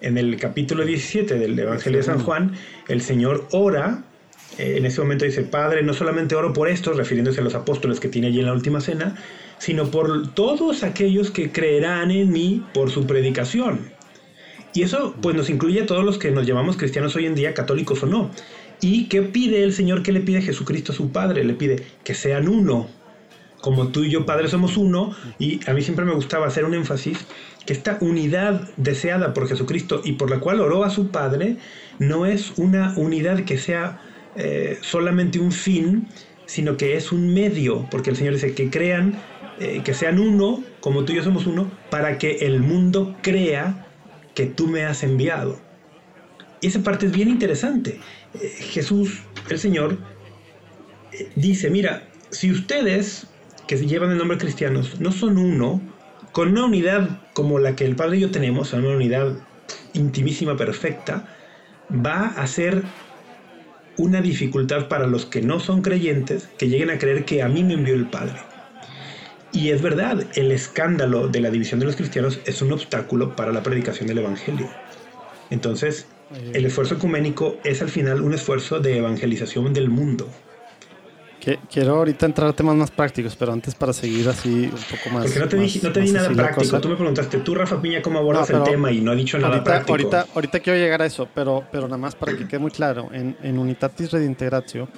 En 0.00 0.18
el 0.18 0.36
capítulo 0.36 0.84
17 0.84 1.38
del 1.38 1.56
Evangelio 1.56 1.98
de 1.98 2.04
San 2.04 2.18
Juan, 2.18 2.54
el 2.88 3.02
Señor 3.02 3.46
ora 3.52 4.02
eh, 4.58 4.76
en 4.76 4.84
ese 4.84 5.00
momento 5.00 5.24
dice, 5.24 5.42
Padre, 5.42 5.82
no 5.82 5.94
solamente 5.94 6.34
oro 6.34 6.52
por 6.52 6.68
estos, 6.68 6.96
refiriéndose 6.96 7.40
a 7.40 7.44
los 7.44 7.54
apóstoles 7.54 8.00
que 8.00 8.08
tiene 8.08 8.28
allí 8.28 8.40
en 8.40 8.46
la 8.46 8.52
última 8.52 8.80
cena, 8.80 9.14
sino 9.58 9.90
por 9.90 10.34
todos 10.34 10.82
aquellos 10.82 11.30
que 11.30 11.50
creerán 11.50 12.10
en 12.10 12.30
mí 12.30 12.64
por 12.74 12.90
su 12.90 13.06
predicación. 13.06 13.90
Y 14.74 14.82
eso 14.82 15.14
pues 15.20 15.34
nos 15.34 15.48
incluye 15.50 15.82
a 15.82 15.86
todos 15.86 16.04
los 16.04 16.18
que 16.18 16.30
nos 16.30 16.46
llamamos 16.46 16.76
cristianos 16.76 17.16
hoy 17.16 17.26
en 17.26 17.34
día, 17.34 17.54
católicos 17.54 18.02
o 18.02 18.06
no. 18.06 18.30
¿Y 18.80 19.06
qué 19.06 19.22
pide 19.22 19.64
el 19.64 19.72
Señor? 19.72 20.02
¿Qué 20.02 20.12
le 20.12 20.20
pide 20.20 20.42
Jesucristo 20.42 20.92
a 20.92 20.94
su 20.94 21.10
Padre? 21.10 21.44
Le 21.44 21.54
pide 21.54 21.84
que 22.04 22.14
sean 22.14 22.48
uno. 22.48 22.88
Como 23.60 23.88
tú 23.88 24.04
y 24.04 24.10
yo, 24.10 24.24
Padre, 24.24 24.48
somos 24.48 24.76
uno. 24.76 25.16
Y 25.38 25.60
a 25.68 25.74
mí 25.74 25.82
siempre 25.82 26.04
me 26.04 26.14
gustaba 26.14 26.46
hacer 26.46 26.64
un 26.64 26.74
énfasis 26.74 27.26
que 27.66 27.72
esta 27.72 27.98
unidad 28.00 28.68
deseada 28.76 29.34
por 29.34 29.48
Jesucristo 29.48 30.00
y 30.04 30.12
por 30.12 30.30
la 30.30 30.38
cual 30.38 30.60
oró 30.60 30.84
a 30.84 30.90
su 30.90 31.08
Padre, 31.08 31.56
no 31.98 32.24
es 32.24 32.52
una 32.56 32.94
unidad 32.96 33.44
que 33.44 33.58
sea 33.58 34.00
eh, 34.40 34.78
solamente 34.82 35.40
un 35.40 35.50
fin, 35.50 36.06
sino 36.46 36.76
que 36.76 36.96
es 36.96 37.10
un 37.10 37.34
medio, 37.34 37.88
porque 37.90 38.10
el 38.10 38.16
Señor 38.16 38.34
dice 38.34 38.54
que 38.54 38.70
crean, 38.70 39.18
eh, 39.58 39.82
que 39.84 39.94
sean 39.94 40.20
uno, 40.20 40.62
como 40.78 41.04
tú 41.04 41.12
y 41.12 41.16
yo 41.16 41.24
somos 41.24 41.46
uno, 41.46 41.68
para 41.90 42.18
que 42.18 42.46
el 42.46 42.60
mundo 42.60 43.16
crea 43.20 43.86
que 44.36 44.46
tú 44.46 44.68
me 44.68 44.84
has 44.84 45.02
enviado. 45.02 45.58
Y 46.60 46.68
esa 46.68 46.84
parte 46.84 47.06
es 47.06 47.12
bien 47.12 47.28
interesante. 47.28 47.98
Eh, 48.34 48.48
Jesús, 48.60 49.22
el 49.50 49.58
Señor, 49.58 49.98
dice, 51.34 51.68
mira, 51.68 52.08
si 52.30 52.52
ustedes, 52.52 53.26
que 53.66 53.76
llevan 53.76 54.12
el 54.12 54.18
nombre 54.18 54.38
cristianos, 54.38 55.00
no 55.00 55.10
son 55.10 55.36
uno, 55.36 55.82
con 56.30 56.50
una 56.50 56.66
unidad 56.66 57.22
como 57.32 57.58
la 57.58 57.74
que 57.74 57.84
el 57.84 57.96
Padre 57.96 58.18
y 58.18 58.20
yo 58.20 58.30
tenemos, 58.30 58.72
una 58.72 58.90
unidad 58.90 59.34
intimísima, 59.94 60.56
perfecta, 60.56 61.26
va 61.90 62.26
a 62.26 62.46
ser 62.46 62.84
una 63.98 64.22
dificultad 64.22 64.88
para 64.88 65.06
los 65.06 65.26
que 65.26 65.42
no 65.42 65.60
son 65.60 65.82
creyentes 65.82 66.48
que 66.56 66.68
lleguen 66.68 66.90
a 66.90 66.98
creer 66.98 67.24
que 67.24 67.42
a 67.42 67.48
mí 67.48 67.64
me 67.64 67.74
envió 67.74 67.94
el 67.94 68.06
Padre. 68.06 68.36
Y 69.52 69.70
es 69.70 69.82
verdad, 69.82 70.24
el 70.34 70.52
escándalo 70.52 71.28
de 71.28 71.40
la 71.40 71.50
división 71.50 71.80
de 71.80 71.86
los 71.86 71.96
cristianos 71.96 72.38
es 72.46 72.62
un 72.62 72.72
obstáculo 72.72 73.34
para 73.34 73.52
la 73.52 73.62
predicación 73.62 74.06
del 74.06 74.18
Evangelio. 74.18 74.68
Entonces, 75.50 76.06
el 76.52 76.64
esfuerzo 76.64 76.94
ecuménico 76.94 77.56
es 77.64 77.82
al 77.82 77.88
final 77.88 78.20
un 78.20 78.34
esfuerzo 78.34 78.80
de 78.80 78.98
evangelización 78.98 79.72
del 79.72 79.88
mundo. 79.88 80.28
Quiero 81.70 81.96
ahorita 81.96 82.26
entrar 82.26 82.48
a 82.48 82.52
temas 82.52 82.76
más 82.76 82.90
prácticos, 82.90 83.36
pero 83.36 83.52
antes 83.52 83.74
para 83.74 83.92
seguir 83.92 84.28
así 84.28 84.64
un 84.64 84.70
poco 84.70 85.10
más. 85.14 85.24
Porque 85.24 85.38
no 85.38 85.48
te, 85.48 86.00
di, 86.00 86.12
nada 86.12 86.30
práctico. 86.30 86.80
Tú 86.80 86.88
me 86.88 86.96
preguntaste, 86.96 87.38
tú, 87.38 87.54
Rafa 87.54 87.80
Piña, 87.80 88.02
cómo 88.02 88.18
abordas 88.18 88.50
el 88.50 88.62
tema 88.64 88.92
y 88.92 89.00
no 89.00 89.12
ha 89.12 89.14
dicho 89.14 89.38
nada 89.38 89.62
práctico. 89.62 89.92
Ahorita, 89.92 90.26
ahorita 90.34 90.60
quiero 90.60 90.78
llegar 90.78 91.02
a 91.02 91.06
eso, 91.06 91.28
pero, 91.34 91.64
pero 91.70 91.84
nada 91.84 91.98
más 91.98 92.14
para 92.14 92.36
que 92.36 92.46
quede 92.46 92.58
muy 92.58 92.70
claro. 92.70 93.08
En, 93.12 93.36
en 93.42 93.58
Unitatis 93.58 94.10
Redintegratio, 94.10 94.88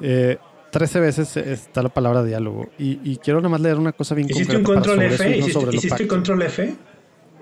eh, 0.00 0.38
13 0.70 1.00
veces 1.00 1.36
está 1.36 1.82
la 1.82 1.88
palabra 1.88 2.22
diálogo. 2.24 2.70
Y, 2.78 3.16
quiero 3.16 3.40
nada 3.40 3.50
más 3.50 3.60
leer 3.60 3.76
una 3.76 3.92
cosa 3.92 4.14
bien 4.14 4.28
¿Hiciste 4.30 4.56
un 4.56 4.64
control 4.64 5.02
F? 5.02 5.38
¿Hiciste, 5.38 5.76
¿hiciste 5.76 6.06
control 6.06 6.42
F? 6.42 6.74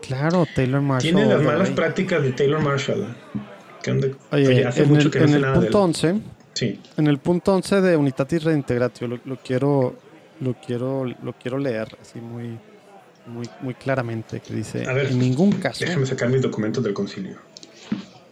Claro, 0.01 0.47
Taylor 0.55 0.81
Marshall. 0.81 1.15
Tiene 1.15 1.27
las 1.27 1.43
malas 1.43 1.71
prácticas 1.71 2.23
de 2.23 2.33
Taylor 2.33 2.61
Marshall. 2.61 3.07
Oye, 4.33 4.67
hace 4.67 4.83
en 4.83 4.89
mucho 4.89 5.07
el, 5.07 5.11
que 5.11 5.21
no 5.21 5.27
en 5.27 5.45
el 5.45 5.53
punto 5.53 5.83
11 5.83 6.15
en 6.63 7.07
el 7.07 7.19
punto 7.19 7.55
11 7.55 7.81
de 7.81 7.97
Unitatis 7.97 8.45
Reintegratio 8.45 9.09
lo, 9.09 9.21
lo, 9.25 9.37
quiero, 9.37 9.97
lo, 10.41 10.55
quiero, 10.55 11.05
lo 11.05 11.33
quiero 11.35 11.59
leer 11.59 11.97
así 12.01 12.21
muy, 12.21 12.59
muy, 13.27 13.49
muy 13.61 13.75
claramente, 13.75 14.41
que 14.41 14.55
dice, 14.55 14.83
en 14.85 15.19
ningún 15.19 15.53
caso... 15.53 15.85
Déjame 15.85 16.07
sacar 16.07 16.29
mis 16.29 16.43
documentos 16.43 16.83
del 16.83 16.95
concilio. 16.95 17.37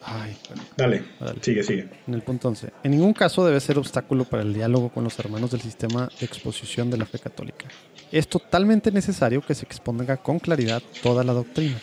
Ay, 0.09 0.37
Dale, 0.77 1.03
sigue, 1.41 1.65
sigue. 1.65 1.89
En 2.07 2.15
el 2.15 2.23
punto 2.23 2.47
11. 2.47 2.71
En 2.85 2.93
ningún 2.93 3.13
caso 3.13 3.45
debe 3.45 3.59
ser 3.59 3.77
obstáculo 3.77 4.25
para 4.25 4.45
el 4.45 4.55
diálogo 4.55 4.89
con 4.89 5.03
los 5.03 5.19
hermanos 5.19 5.51
del 5.51 5.61
sistema 5.61 6.09
de 6.21 6.27
exposición 6.27 6.91
de 6.91 6.97
la 6.97 7.07
fe 7.07 7.19
católica. 7.19 7.67
Es 8.13 8.29
totalmente 8.29 8.93
necesario 8.93 9.43
que 9.43 9.57
se 9.57 9.65
exponga 9.65 10.17
con 10.17 10.39
claridad 10.39 10.81
toda 11.03 11.25
la 11.25 11.33
doctrina. 11.33 11.81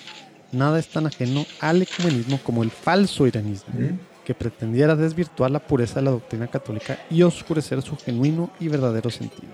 Nada 0.53 0.79
es 0.79 0.87
tan 0.87 1.05
ajeno 1.05 1.45
al 1.59 1.81
ecumenismo 1.81 2.39
como 2.41 2.63
el 2.63 2.71
falso 2.71 3.27
iranismo 3.27 3.73
que 4.23 4.33
pretendiera 4.33 4.95
desvirtuar 4.95 5.51
la 5.51 5.59
pureza 5.59 5.95
de 5.95 6.03
la 6.03 6.11
doctrina 6.11 6.47
católica 6.47 6.99
y 7.09 7.23
oscurecer 7.23 7.81
su 7.81 7.97
genuino 7.97 8.51
y 8.59 8.67
verdadero 8.67 9.09
sentido. 9.09 9.51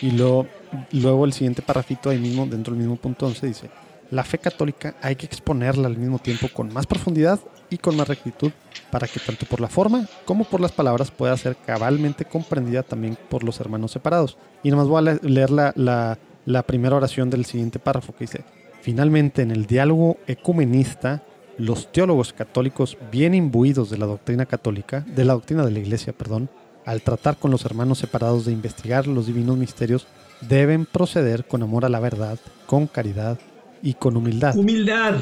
Y 0.00 0.10
luego, 0.10 1.24
el 1.24 1.32
siguiente 1.32 1.62
parrafito 1.62 2.10
ahí 2.10 2.18
mismo, 2.18 2.46
dentro 2.46 2.72
del 2.72 2.82
mismo 2.82 2.96
punto 2.96 3.26
11, 3.26 3.46
dice, 3.46 3.70
la 4.10 4.24
fe 4.24 4.38
católica 4.38 4.94
hay 5.00 5.16
que 5.16 5.26
exponerla 5.26 5.86
al 5.86 5.96
mismo 5.96 6.18
tiempo 6.18 6.48
con 6.52 6.72
más 6.72 6.86
profundidad 6.86 7.40
y 7.70 7.78
con 7.78 7.96
más 7.96 8.08
rectitud 8.08 8.52
para 8.90 9.06
que 9.06 9.20
tanto 9.20 9.46
por 9.46 9.60
la 9.60 9.68
forma 9.68 10.06
como 10.26 10.44
por 10.44 10.60
las 10.60 10.72
palabras 10.72 11.10
pueda 11.10 11.36
ser 11.36 11.56
cabalmente 11.56 12.26
comprendida 12.26 12.82
también 12.82 13.16
por 13.30 13.42
los 13.42 13.58
hermanos 13.60 13.92
separados. 13.92 14.36
Y 14.62 14.70
nomás 14.70 14.88
voy 14.88 15.08
a 15.08 15.18
leer 15.22 15.50
la, 15.50 16.18
la 16.44 16.62
primera 16.62 16.96
oración 16.96 17.30
del 17.30 17.44
siguiente 17.44 17.78
párrafo 17.78 18.12
que 18.14 18.24
dice, 18.24 18.44
finalmente 18.82 19.42
en 19.42 19.50
el 19.50 19.66
diálogo 19.66 20.18
ecumenista 20.26 21.22
los 21.62 21.92
teólogos 21.92 22.32
católicos 22.32 22.98
bien 23.12 23.34
imbuidos 23.34 23.88
de 23.88 23.96
la 23.96 24.06
doctrina 24.06 24.46
católica, 24.46 25.04
de 25.06 25.24
la 25.24 25.34
doctrina 25.34 25.64
de 25.64 25.70
la 25.70 25.78
Iglesia, 25.78 26.12
perdón, 26.12 26.50
al 26.84 27.02
tratar 27.02 27.36
con 27.36 27.52
los 27.52 27.64
hermanos 27.64 27.98
separados 27.98 28.44
de 28.44 28.50
investigar 28.50 29.06
los 29.06 29.28
divinos 29.28 29.56
misterios, 29.56 30.08
deben 30.40 30.86
proceder 30.86 31.44
con 31.44 31.62
amor 31.62 31.84
a 31.84 31.88
la 31.88 32.00
verdad, 32.00 32.36
con 32.66 32.88
caridad 32.88 33.38
y 33.80 33.94
con 33.94 34.16
humildad. 34.16 34.56
Humildad. 34.56 35.20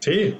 Sí. 0.00 0.36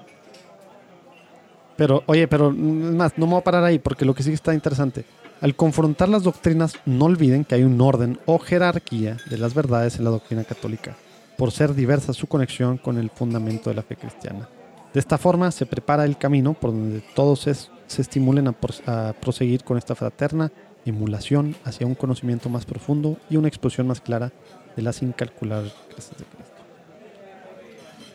Pero, 1.76 2.02
oye, 2.06 2.26
pero 2.26 2.50
más, 2.50 3.16
no 3.16 3.26
me 3.26 3.34
voy 3.34 3.40
a 3.42 3.44
parar 3.44 3.62
ahí 3.62 3.78
porque 3.78 4.04
lo 4.04 4.12
que 4.12 4.24
sí 4.24 4.32
está 4.32 4.54
interesante. 4.54 5.04
Al 5.40 5.54
confrontar 5.54 6.08
las 6.08 6.24
doctrinas, 6.24 6.74
no 6.84 7.04
olviden 7.04 7.44
que 7.44 7.54
hay 7.54 7.62
un 7.62 7.80
orden 7.80 8.18
o 8.26 8.40
jerarquía 8.40 9.18
de 9.30 9.38
las 9.38 9.54
verdades 9.54 9.98
en 9.98 10.04
la 10.04 10.10
doctrina 10.10 10.42
católica 10.42 10.96
por 11.42 11.50
ser 11.50 11.74
diversa 11.74 12.12
su 12.12 12.28
conexión 12.28 12.78
con 12.78 12.98
el 12.98 13.10
fundamento 13.10 13.68
de 13.68 13.74
la 13.74 13.82
fe 13.82 13.96
cristiana. 13.96 14.48
De 14.94 15.00
esta 15.00 15.18
forma 15.18 15.50
se 15.50 15.66
prepara 15.66 16.04
el 16.04 16.16
camino 16.16 16.54
por 16.54 16.70
donde 16.70 17.02
todos 17.16 17.40
se, 17.40 18.00
estimulen 18.00 18.46
a, 18.46 19.12
proseguir 19.14 19.64
con 19.64 19.76
esta 19.76 19.96
fraterna 19.96 20.52
emulación 20.86 21.56
hacia 21.64 21.84
un 21.84 21.96
conocimiento 21.96 22.48
más 22.48 22.64
profundo 22.64 23.16
y 23.28 23.38
una 23.38 23.48
exposición 23.48 23.88
más 23.88 24.00
clara 24.00 24.30
de 24.76 24.82
las 24.82 25.02
incalculables 25.02 25.74
gracias 25.90 26.16
de 26.16 26.24
Cristo. 26.26 26.54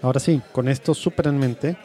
Ahora 0.01 0.21
sí, 0.21 0.41
con 0.53 0.69
esto 0.69 0.93
súper 0.93 1.28
en 1.28 1.38
mente, 1.38 1.78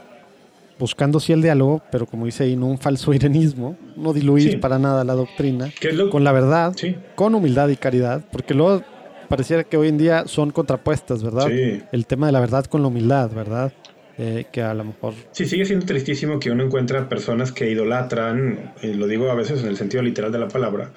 buscando 0.78 1.18
sí 1.18 1.32
el 1.32 1.42
diálogo, 1.42 1.82
pero 1.90 2.06
como 2.06 2.26
dice 2.26 2.44
ahí, 2.44 2.54
no 2.54 2.66
un 2.66 2.78
falso 2.78 3.12
irenismo, 3.14 3.76
no 3.96 4.12
diluir 4.12 4.60
para 4.60 4.78
nada 4.78 5.02
la 5.02 5.14
doctrina, 5.14 5.72
con 6.12 6.22
la 6.22 6.30
verdad, 6.30 6.72
con 7.16 7.34
humildad 7.34 7.68
y 7.68 7.74
caridad, 7.74 8.24
porque 8.30 8.54
luego 8.54 8.84
pareciera 9.32 9.64
que 9.64 9.78
hoy 9.78 9.88
en 9.88 9.96
día 9.96 10.24
son 10.26 10.50
contrapuestas, 10.50 11.22
¿verdad? 11.22 11.48
Sí. 11.48 11.82
El 11.90 12.04
tema 12.04 12.26
de 12.26 12.32
la 12.32 12.40
verdad 12.40 12.66
con 12.66 12.82
la 12.82 12.88
humildad, 12.88 13.30
¿verdad? 13.30 13.72
Eh, 14.18 14.44
que 14.52 14.60
a 14.60 14.74
lo 14.74 14.84
mejor... 14.84 15.14
Sí, 15.30 15.46
sigue 15.46 15.64
siendo 15.64 15.86
tristísimo 15.86 16.38
que 16.38 16.50
uno 16.50 16.64
encuentra 16.64 17.08
personas 17.08 17.50
que 17.50 17.70
idolatran, 17.70 18.74
y 18.82 18.88
lo 18.92 19.06
digo 19.06 19.30
a 19.30 19.34
veces 19.34 19.62
en 19.62 19.68
el 19.68 19.78
sentido 19.78 20.02
literal 20.02 20.32
de 20.32 20.38
la 20.38 20.48
palabra, 20.48 20.92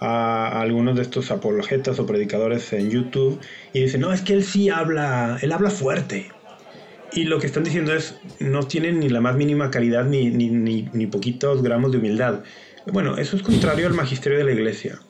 a 0.00 0.62
algunos 0.62 0.96
de 0.96 1.02
estos 1.02 1.30
apologetas 1.30 1.98
o 1.98 2.06
predicadores 2.06 2.72
en 2.72 2.88
YouTube 2.88 3.38
y 3.74 3.82
dicen, 3.82 4.00
no, 4.00 4.14
es 4.14 4.22
que 4.22 4.32
él 4.32 4.44
sí 4.44 4.70
habla, 4.70 5.36
él 5.42 5.52
habla 5.52 5.68
fuerte. 5.68 6.32
Y 7.12 7.24
lo 7.24 7.38
que 7.38 7.46
están 7.46 7.64
diciendo 7.64 7.94
es, 7.94 8.18
no 8.40 8.62
tienen 8.62 8.98
ni 8.98 9.10
la 9.10 9.20
más 9.20 9.36
mínima 9.36 9.70
calidad 9.70 10.06
ni, 10.06 10.30
ni, 10.30 10.48
ni, 10.48 10.88
ni 10.94 11.06
poquitos 11.06 11.62
gramos 11.62 11.92
de 11.92 11.98
humildad. 11.98 12.44
Bueno, 12.86 13.18
eso 13.18 13.36
es 13.36 13.42
contrario 13.42 13.86
al 13.86 13.92
magisterio 13.92 14.38
de 14.38 14.44
la 14.44 14.52
iglesia. 14.52 15.00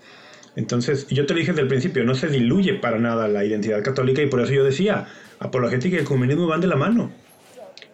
Entonces, 0.57 1.07
yo 1.09 1.27
te 1.27 1.35
lo 1.35 1.41
dije 1.41 1.53
desde 1.53 1.63
el 1.63 1.69
principio, 1.69 2.05
no 2.05 2.15
se 2.15 2.29
diluye 2.29 2.75
para 2.75 2.99
nada 2.99 3.29
la 3.29 3.45
identidad 3.45 3.83
católica 3.83 4.23
y 4.23 4.27
por 4.27 4.41
eso 4.41 4.53
yo 4.53 4.65
decía, 4.65 5.09
apologética 5.41 5.97
y 5.97 6.01
ecumenismo 6.01 6.47
van 6.47 6.61
de 6.61 6.69
la 6.69 6.77
mano. 6.77 7.11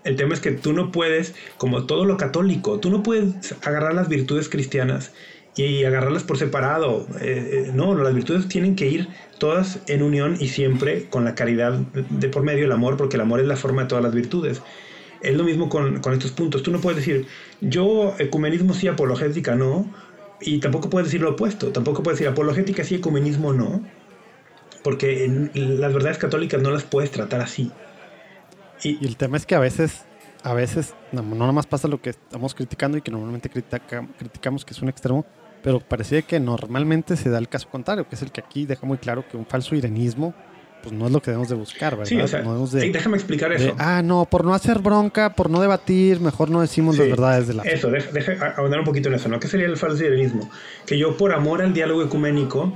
El 0.05 0.17
tema 0.17 0.35
es 0.35 0.41
que 0.41 0.53
tú 0.53 0.73
no 0.73 0.93
puedes, 0.93 1.35
como 1.59 1.85
todo 1.85 2.05
lo 2.05 2.17
católico, 2.17 2.81
tú 2.81 2.91
no 2.91 3.03
puedes 3.03 3.55
agarrar 3.63 3.95
las 3.95 4.09
virtudes 4.09 4.49
cristianas 4.49 5.13
y 5.57 5.85
agarrarlas 5.85 6.23
por 6.23 6.39
separado. 6.39 7.07
Eh, 7.21 7.67
eh, 7.69 7.71
no, 7.75 7.95
las 7.95 8.15
virtudes 8.15 8.49
tienen 8.49 8.77
que 8.77 8.89
ir 8.89 9.09
todas 9.39 9.81
en 9.89 10.03
unión 10.03 10.37
y 10.39 10.49
siempre 10.49 11.07
con 11.11 11.25
la 11.25 11.35
caridad 11.35 11.73
de 11.73 12.29
por 12.29 12.43
medio, 12.43 12.65
el 12.65 12.73
amor, 12.73 12.97
porque 12.97 13.17
el 13.17 13.23
amor 13.23 13.41
es 13.41 13.47
la 13.47 13.57
forma 13.57 13.83
de 13.83 13.89
todas 13.89 14.05
las 14.05 14.15
virtudes. 14.15 14.63
Es 15.23 15.37
lo 15.37 15.45
mismo 15.45 15.69
con, 15.69 16.01
con 16.01 16.15
estos 16.15 16.31
puntos. 16.31 16.63
Tú 16.63 16.71
no 16.71 16.81
puedes 16.81 17.05
decir, 17.05 17.27
yo 17.61 18.15
ecumenismo 18.19 18.73
sí, 18.73 18.89
apologética 18.89 19.55
no, 19.55 19.93
y 20.41 20.59
tampoco 20.59 20.91
puedes 20.91 21.09
decir 21.09 21.21
lo 21.21 21.31
opuesto. 21.31 21.71
Tampoco 21.73 22.03
puedes 22.03 22.19
decir 22.19 22.33
apologética 22.33 22.85
sí, 22.85 22.97
ecumenismo 22.97 23.53
no, 23.53 23.83
porque 24.83 25.51
las 25.55 25.93
verdades 25.93 26.19
católicas 26.19 26.61
no 26.63 26.71
las 26.71 26.85
puedes 26.85 27.11
tratar 27.11 27.41
así. 27.41 27.71
Y, 28.83 29.05
el 29.05 29.17
tema 29.17 29.37
es 29.37 29.47
que 29.47 29.55
a 29.55 29.61
veces, 29.61 30.05
a 30.43 30.55
veces, 30.55 30.95
no, 31.13 31.23
no 31.23 31.35
nada 31.37 31.53
más 31.53 31.67
pasa 31.67 31.89
lo 31.89 32.01
que 32.01 32.11
estamos 32.11 32.55
criticando 32.55 32.97
y 32.97 33.03
que 33.03 33.11
normalmente 33.11 33.51
criticamos 33.51 34.65
que 34.65 34.73
es 34.73 34.81
un 34.81 34.89
extremo, 34.89 35.27
pero 35.63 35.81
parece 35.81 36.23
que 36.23 36.41
normalmente 36.41 37.17
se 37.17 37.29
da 37.29 37.39
el 37.39 37.49
caso 37.49 37.69
contrario, 37.69 38.09
que 38.09 38.15
es 38.15 38.23
el 38.23 38.33
que 38.33 38.41
aquí 38.41 38.65
deja 38.65 38.87
muy 38.87 38.97
claro 38.97 39.29
que 39.29 39.37
un 39.37 39.45
falso 39.45 39.75
irenismo 39.75 40.35
pues 40.83 40.95
no 40.95 41.07
es 41.07 41.13
lo 41.13 41.21
que 41.21 41.31
debemos 41.31 41.49
de 41.49 41.55
buscar, 41.55 41.97
¿verdad? 41.97 42.07
Sí, 42.07 42.21
o 42.21 42.29
sea, 42.29 42.43
déjame 42.43 43.17
explicar 43.17 43.53
eso. 43.53 43.75
ah, 43.79 44.03
no, 44.03 44.27
por 44.27 44.45
no 44.45 44.55
hacer 44.55 44.79
bronca, 44.79 45.35
por 45.35 45.51
no 45.51 45.61
debatir, 45.61 46.21
mejor 46.21 46.51
no 46.51 46.61
decimos 46.61 46.97
las 46.99 47.09
verdades 47.09 47.49
de 47.49 47.55
la 47.55 47.63
Eso, 47.63 47.91
deja, 47.91 48.55
ahondar 48.57 48.81
un 48.81 48.87
poquito 48.87 49.09
en 49.09 49.15
eso, 49.15 49.29
¿no? 49.29 49.41
¿Qué 49.41 49.49
sería 49.49 49.67
el 49.67 49.77
falso 49.77 50.05
irenismo? 50.05 50.51
Que 50.87 50.99
yo 50.99 51.17
por 51.17 51.33
amor 51.33 51.63
al 51.63 51.73
diálogo 51.73 52.03
ecuménico, 52.03 52.73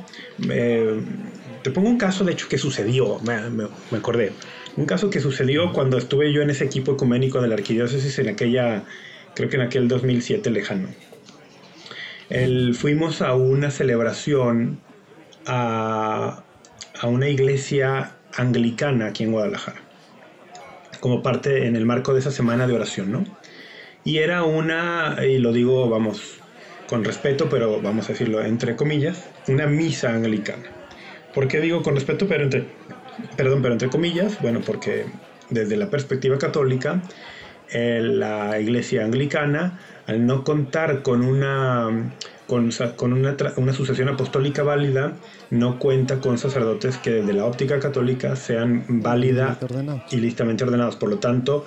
eh, 0.49 1.01
te 1.63 1.71
pongo 1.71 1.89
un 1.89 1.99
caso, 1.99 2.25
de 2.25 2.33
hecho, 2.33 2.49
que 2.49 2.59
sucedió, 2.59 3.19
me, 3.21 3.41
me 3.51 3.99
acordé. 3.99 4.33
Un 4.77 4.87
caso 4.87 5.11
que 5.11 5.21
sucedió 5.21 5.73
cuando 5.73 5.99
estuve 5.99 6.33
yo 6.33 6.43
en 6.43 6.51
ese 6.51 6.65
equipo 6.65 6.93
ecuménico 6.93 7.41
de 7.41 7.49
la 7.49 7.55
arquidiócesis 7.55 8.19
en 8.19 8.29
aquella, 8.29 8.85
creo 9.35 9.49
que 9.49 9.57
en 9.57 9.63
aquel 9.63 9.89
2007 9.89 10.51
lejano 10.51 10.89
fuimos 12.75 13.23
a 13.23 13.35
una 13.35 13.71
celebración 13.71 14.81
a, 15.47 16.44
una 17.09 17.29
iglesia 17.29 18.13
anglicana 18.37 19.07
aquí 19.07 19.25
en 19.25 19.33
Guadalajara, 19.33 19.81
como 21.01 21.23
parte 21.23 21.67
en 21.67 21.77
el 21.77 21.87
marco 21.87 22.13
de 22.13 22.21
esa 22.21 22.31
semana 22.31 22.67
de 22.67 22.75
oración, 22.75 23.13
¿no? 23.13 23.25
Y 24.05 24.19
era 24.19 24.43
una, 24.43 25.17
y 25.27 25.39
lo 25.39 25.53
digo, 25.53 25.89
vamos, 25.89 26.39
con 26.89 27.05
respeto, 27.05 27.49
pero 27.49 27.81
vamos 27.81 28.07
a 28.07 28.13
decirlo 28.13 28.43
entre 28.43 28.77
comillas, 28.77 29.25
una 29.49 29.67
misa 29.67 30.15
anglicana. 30.15 30.65
¿Por 31.35 31.49
qué 31.49 31.61
digo 31.61 31.83
con 31.83 31.95
respeto, 31.95 32.27
pero 32.29 32.45
entre, 32.45 32.67
perdón, 33.37 33.63
pero 33.63 33.73
entre 33.73 33.89
comillas? 33.89 34.41
Bueno, 34.41 34.61
porque 34.61 35.07
desde 35.51 35.77
la 35.77 35.91
perspectiva 35.91 36.39
católica, 36.39 37.03
eh, 37.73 38.01
la 38.03 38.61
iglesia 38.61 39.05
anglicana 39.05 39.81
al 40.07 40.27
no 40.27 40.45
contar 40.45 41.03
con 41.03 41.23
una, 41.23 42.13
con, 42.47 42.71
una, 43.13 43.37
una, 43.57 43.73
sucesión 43.73 44.09
apostólica 44.09 44.63
válida, 44.63 45.13
no 45.51 45.79
cuenta 45.79 46.21
con 46.21 46.39
sacerdotes 46.39 46.99
que 46.99 47.11
desde 47.11 47.33
la 47.33 47.45
óptica 47.45 47.79
católica 47.79 48.37
sean 48.37 48.85
válida 49.03 49.59
y 50.11 50.17
listamente 50.17 50.65
ordenados. 50.65 50.97
Por 50.97 51.09
lo 51.09 51.19
tanto, 51.19 51.65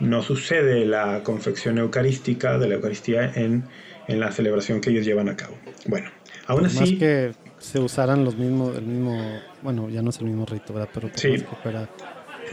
no 0.00 0.22
sucede 0.22 0.84
la 0.86 1.22
confección 1.22 1.78
eucarística 1.78 2.58
de 2.58 2.68
la 2.68 2.74
Eucaristía 2.76 3.32
en, 3.34 3.64
en 4.08 4.20
la 4.20 4.32
celebración 4.32 4.80
que 4.80 4.90
ellos 4.90 5.04
llevan 5.04 5.28
a 5.28 5.36
cabo. 5.36 5.56
Bueno, 5.86 6.10
aún 6.46 6.66
así... 6.66 6.78
Más 6.78 6.90
que 6.90 7.32
se 7.58 7.80
usaran 7.80 8.24
los 8.24 8.36
mismos, 8.36 8.76
el 8.76 8.84
mismo, 8.84 9.40
bueno, 9.62 9.88
ya 9.88 10.02
no 10.02 10.10
es 10.10 10.18
el 10.18 10.26
mismo 10.26 10.46
rito, 10.46 10.72
¿verdad? 10.72 10.88
Pero 10.92 11.10
sí 11.14 11.44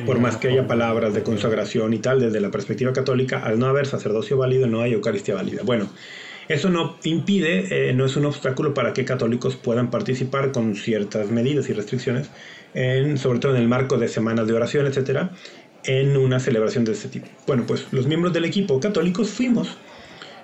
por 0.06 0.20
más 0.20 0.38
que 0.38 0.50
haya 0.50 0.68
palabras 0.68 1.14
de 1.14 1.24
consagración 1.24 1.94
y 1.94 2.00
tal, 2.00 2.20
desde 2.20 2.40
la 2.40 2.50
perspectiva 2.50 2.94
católica, 2.94 3.44
al 3.44 3.60
no 3.60 3.68
haber 3.68 3.86
sacerdocio 3.86 4.38
válido, 4.38 4.68
no 4.68 4.82
hay 4.82 4.94
Eucaristía 4.94 5.36
válida. 5.36 5.62
Bueno, 5.64 5.90
eso 6.54 6.70
no 6.70 6.98
impide, 7.04 7.90
eh, 7.90 7.94
no 7.94 8.06
es 8.06 8.16
un 8.16 8.26
obstáculo 8.26 8.74
para 8.74 8.94
que 8.94 9.06
católicos 9.06 9.56
puedan 9.56 9.90
participar 9.90 10.52
con 10.52 10.76
ciertas 10.76 11.30
medidas 11.32 11.70
y 11.70 11.74
restricciones, 11.74 12.30
en, 12.74 13.18
sobre 13.18 13.40
todo 13.40 13.56
en 13.56 13.62
el 13.62 13.68
marco 13.68 13.98
de 13.98 14.08
semanas 14.08 14.48
de 14.48 14.54
oración, 14.54 14.88
etcétera, 14.88 15.32
en 15.84 16.18
una 16.18 16.40
celebración 16.40 16.86
de 16.86 16.94
este 16.94 17.10
tipo. 17.10 17.28
Bueno, 17.48 17.64
pues 17.68 17.88
los 17.92 18.08
miembros 18.08 18.34
del 18.34 18.46
equipo 18.46 18.80
católicos 18.80 19.30
fuimos 19.30 19.78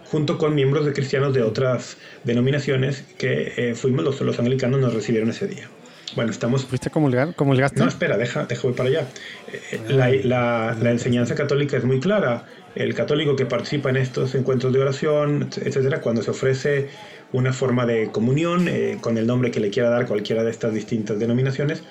junto 0.05 0.37
con 0.37 0.55
miembros 0.55 0.85
de 0.85 0.93
cristianos 0.93 1.33
de 1.33 1.43
otras 1.43 1.97
denominaciones 2.23 3.03
que 3.17 3.53
eh, 3.57 3.75
fuimos, 3.75 4.05
los, 4.05 4.21
los 4.21 4.39
anglicanos 4.39 4.79
nos 4.79 4.93
recibieron 4.93 5.29
ese 5.29 5.47
día. 5.47 5.69
Bueno, 6.17 6.31
estamos... 6.31 6.65
¿Fuiste 6.65 6.89
comulgar? 6.89 7.35
¿Comulgaste? 7.35 7.79
No, 7.79 7.87
espera, 7.87 8.17
deja, 8.17 8.45
deja 8.45 8.63
voy 8.63 8.73
para 8.73 8.89
allá. 8.89 9.07
Eh, 9.53 9.79
la, 9.89 10.73
la, 10.73 10.89
enseñanza 10.89 11.35
católica 11.35 11.77
es 11.77 11.83
muy 11.83 11.99
clara. 11.99 12.43
El 12.73 12.95
católico 12.95 13.35
que 13.35 13.45
participa 13.45 13.91
en 13.91 13.97
estos 13.97 14.33
encuentros 14.33 14.73
de 14.73 14.79
oración, 14.79 15.47
etcétera, 15.63 16.01
cuando 16.01 16.23
se 16.23 16.31
ofrece 16.31 16.89
una 17.33 17.53
forma 17.53 17.85
de 17.85 18.09
comunión 18.09 18.67
eh, 18.67 18.97
con 18.99 19.19
el 19.19 19.27
nombre 19.27 19.51
que 19.51 19.59
le 19.59 19.69
quiera 19.69 19.91
dar 19.91 20.07
cualquiera 20.07 20.43
de 20.43 20.49
estas 20.49 20.73
distintas 20.73 21.19
denominaciones, 21.19 21.83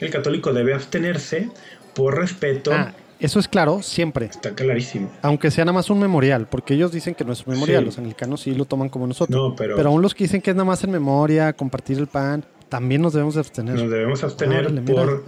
el 0.00 0.08
católico 0.08 0.54
debe 0.54 0.72
abstenerse 0.72 1.50
por 1.94 2.16
respeto. 2.16 2.72
Ah, 2.72 2.94
eso 3.20 3.38
es 3.38 3.48
claro, 3.48 3.82
siempre. 3.82 4.24
Está 4.24 4.54
clarísimo. 4.54 5.12
Aunque 5.20 5.50
sea 5.50 5.66
nada 5.66 5.74
más 5.74 5.90
un 5.90 5.98
memorial, 5.98 6.46
porque 6.46 6.72
ellos 6.72 6.90
dicen 6.90 7.14
que 7.14 7.26
no 7.26 7.34
es 7.34 7.46
un 7.46 7.52
memorial, 7.52 7.84
los 7.84 7.98
anglicanos 7.98 8.40
sí 8.40 8.54
lo 8.54 8.64
toman 8.64 8.88
como 8.88 9.06
nosotros. 9.06 9.38
No, 9.38 9.54
pero... 9.54 9.76
pero 9.76 9.90
aún 9.90 10.00
los 10.00 10.14
que 10.14 10.24
dicen 10.24 10.40
que 10.40 10.52
es 10.52 10.56
nada 10.56 10.64
más 10.64 10.82
en 10.84 10.90
memoria, 10.90 11.52
compartir 11.52 11.98
el 11.98 12.06
pan, 12.06 12.46
también 12.74 13.02
nos 13.02 13.12
debemos 13.12 13.36
abstener. 13.36 13.76
Nos 13.76 13.88
debemos 13.88 14.24
abstener 14.24 14.84
por, 14.84 15.24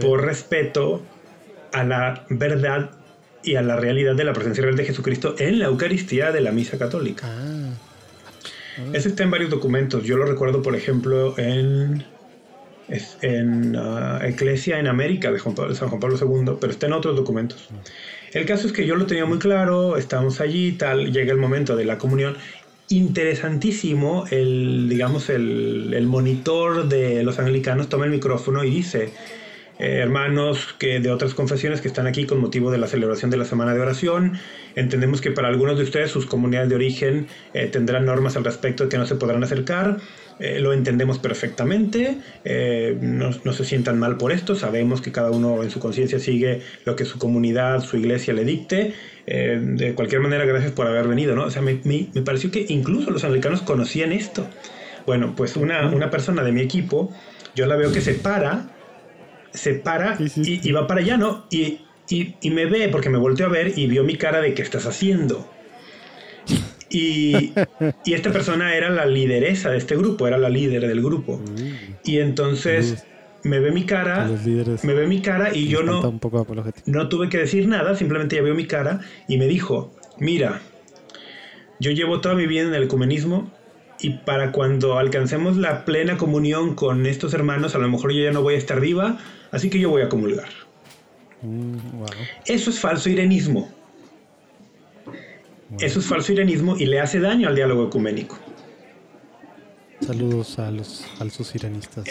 por 0.00 0.24
respeto 0.24 1.02
a 1.70 1.84
la 1.84 2.24
verdad 2.30 2.92
y 3.42 3.56
a 3.56 3.62
la 3.62 3.76
realidad 3.76 4.16
de 4.16 4.24
la 4.24 4.32
presencia 4.32 4.64
real 4.64 4.76
de 4.76 4.86
Jesucristo 4.86 5.34
en 5.38 5.58
la 5.58 5.66
Eucaristía 5.66 6.32
de 6.32 6.40
la 6.40 6.50
Misa 6.50 6.78
Católica. 6.78 7.26
Ah. 7.28 7.74
Ese 8.94 9.10
está 9.10 9.22
en 9.22 9.30
varios 9.30 9.50
documentos. 9.50 10.04
Yo 10.04 10.16
lo 10.16 10.24
recuerdo, 10.24 10.62
por 10.62 10.74
ejemplo, 10.74 11.38
en, 11.38 12.06
en 13.20 13.76
uh, 13.76 14.22
Eclesia 14.22 14.78
en 14.78 14.86
América 14.86 15.30
de 15.30 15.40
Juan 15.40 15.54
Pablo, 15.54 15.74
San 15.74 15.90
Juan 15.90 16.00
Pablo 16.00 16.16
II, 16.18 16.54
pero 16.58 16.72
está 16.72 16.86
en 16.86 16.94
otros 16.94 17.14
documentos. 17.14 17.68
El 18.32 18.46
caso 18.46 18.66
es 18.66 18.72
que 18.72 18.86
yo 18.86 18.96
lo 18.96 19.04
tenía 19.04 19.26
muy 19.26 19.38
claro, 19.38 19.98
estábamos 19.98 20.40
allí, 20.40 20.72
tal, 20.72 21.12
llega 21.12 21.32
el 21.32 21.38
momento 21.38 21.76
de 21.76 21.84
la 21.84 21.98
comunión 21.98 22.38
interesantísimo 22.98 24.26
el, 24.30 24.88
digamos, 24.88 25.28
el, 25.30 25.92
el, 25.94 26.06
monitor 26.06 26.88
de 26.88 27.22
los 27.22 27.38
anglicanos 27.38 27.88
toma 27.88 28.04
el 28.04 28.10
micrófono 28.10 28.64
y 28.64 28.70
dice, 28.70 29.12
eh, 29.78 29.98
hermanos 30.02 30.74
que 30.78 31.00
de 31.00 31.10
otras 31.10 31.34
confesiones 31.34 31.80
que 31.80 31.88
están 31.88 32.06
aquí 32.06 32.26
con 32.26 32.40
motivo 32.40 32.70
de 32.70 32.78
la 32.78 32.86
celebración 32.86 33.30
de 33.30 33.36
la 33.36 33.44
semana 33.44 33.74
de 33.74 33.80
oración, 33.80 34.38
entendemos 34.76 35.20
que 35.20 35.30
para 35.30 35.48
algunos 35.48 35.78
de 35.78 35.84
ustedes 35.84 36.10
sus 36.10 36.26
comunidades 36.26 36.68
de 36.68 36.74
origen 36.74 37.26
eh, 37.54 37.66
tendrán 37.66 38.04
normas 38.04 38.36
al 38.36 38.44
respecto 38.44 38.84
de 38.84 38.90
que 38.90 38.98
no 38.98 39.06
se 39.06 39.16
podrán 39.16 39.42
acercar, 39.42 39.96
eh, 40.38 40.60
lo 40.60 40.72
entendemos 40.72 41.18
perfectamente, 41.18 42.18
no, 43.00 43.30
no, 43.44 43.52
se 43.52 43.64
sientan 43.64 43.98
mal 43.98 44.16
por 44.16 44.32
esto, 44.32 44.54
sabemos 44.54 45.00
que 45.00 45.12
cada 45.12 45.30
uno 45.30 45.62
en 45.62 45.70
su 45.70 45.78
conciencia 45.78 46.18
sigue 46.18 46.62
lo 46.84 46.96
que 46.96 47.04
su 47.04 47.18
comunidad, 47.18 47.80
su 47.80 47.96
iglesia 47.96 48.34
le 48.34 48.44
dicte, 48.44 48.94
de 49.26 49.94
cualquier 49.94 50.20
manera, 50.20 50.44
gracias 50.44 50.72
por 50.72 50.86
haber 50.86 51.06
venido, 51.06 51.36
¿no? 51.36 51.44
O 51.44 51.50
sea, 51.50 51.62
me, 51.62 51.80
me, 51.84 52.08
pareció 52.22 52.50
que 52.50 52.66
incluso 52.68 53.10
los 53.10 53.22
anglicanos 53.24 53.62
conocían 53.62 54.10
esto. 54.10 54.48
Bueno, 55.06 55.34
pues 55.36 55.56
una, 55.56 55.88
una, 55.90 56.10
persona 56.10 56.42
de 56.42 56.52
mi 56.52 56.60
equipo, 56.60 57.12
yo 57.54 57.66
la 57.66 57.76
veo 57.76 57.92
que 57.92 58.00
se 58.00 58.14
para, 58.14 58.68
se 59.52 59.74
para 59.74 60.16
y, 60.18 60.68
y, 60.68 60.72
va 60.72 60.86
para 60.86 61.00
allá, 61.00 61.16
¿no? 61.16 61.46
Y, 61.50 61.80
y, 62.08 62.34
y, 62.40 62.50
me 62.50 62.66
ve, 62.66 62.88
porque 62.88 63.10
me 63.10 63.18
volteó 63.18 63.46
a 63.46 63.48
ver 63.48 63.72
y 63.76 63.86
vio 63.86 64.04
mi 64.04 64.16
cara 64.16 64.40
de 64.40 64.54
qué 64.54 64.62
estás 64.62 64.86
haciendo. 64.86 65.48
Y, 66.90 67.52
y, 68.04 68.12
esta 68.12 68.32
persona 68.32 68.74
era 68.74 68.90
la 68.90 69.06
lideresa 69.06 69.70
de 69.70 69.78
este 69.78 69.96
grupo, 69.96 70.26
era 70.26 70.38
la 70.38 70.48
líder 70.48 70.86
del 70.86 71.02
grupo. 71.02 71.38
Mm. 71.38 71.94
Y 72.04 72.18
entonces 72.18 73.04
me 73.44 73.58
ve 73.60 73.72
mi 73.72 73.84
cara, 73.84 74.28
me 74.82 74.94
ve 74.94 75.06
mi 75.06 75.20
cara 75.20 75.54
y 75.54 75.68
yo 75.68 75.82
no, 75.82 76.20
no 76.86 77.08
tuve 77.08 77.28
que 77.28 77.38
decir 77.38 77.66
nada, 77.66 77.96
simplemente 77.96 78.36
ya 78.36 78.42
vio 78.42 78.54
mi 78.54 78.66
cara 78.66 79.00
y 79.26 79.36
me 79.36 79.46
dijo, 79.46 79.92
mira, 80.18 80.60
yo 81.80 81.90
llevo 81.90 82.20
toda 82.20 82.34
mi 82.34 82.46
vida 82.46 82.62
en 82.62 82.74
el 82.74 82.84
ecumenismo 82.84 83.50
y 84.00 84.10
para 84.10 84.52
cuando 84.52 84.98
alcancemos 84.98 85.56
la 85.56 85.84
plena 85.84 86.16
comunión 86.16 86.74
con 86.74 87.06
estos 87.06 87.34
hermanos, 87.34 87.74
a 87.74 87.78
lo 87.78 87.88
mejor 87.88 88.12
yo 88.12 88.22
ya 88.22 88.32
no 88.32 88.42
voy 88.42 88.54
a 88.54 88.58
estar 88.58 88.80
viva, 88.80 89.18
así 89.52 89.70
que 89.70 89.78
yo 89.78 89.90
voy 89.90 90.02
a 90.02 90.08
comulgar. 90.08 90.48
Mm, 91.42 91.76
Eso 92.46 92.70
es 92.70 92.80
falso 92.80 93.08
irenismo. 93.08 93.70
Eso 95.78 96.00
es 96.00 96.06
falso 96.06 96.32
irenismo 96.32 96.76
y 96.76 96.86
le 96.86 97.00
hace 97.00 97.20
daño 97.20 97.48
al 97.48 97.54
diálogo 97.54 97.86
ecuménico. 97.86 98.38
Saludos 100.00 100.58
a 100.58 100.70
los 100.70 101.06
falsos 101.16 101.54
iranistas. 101.54 102.04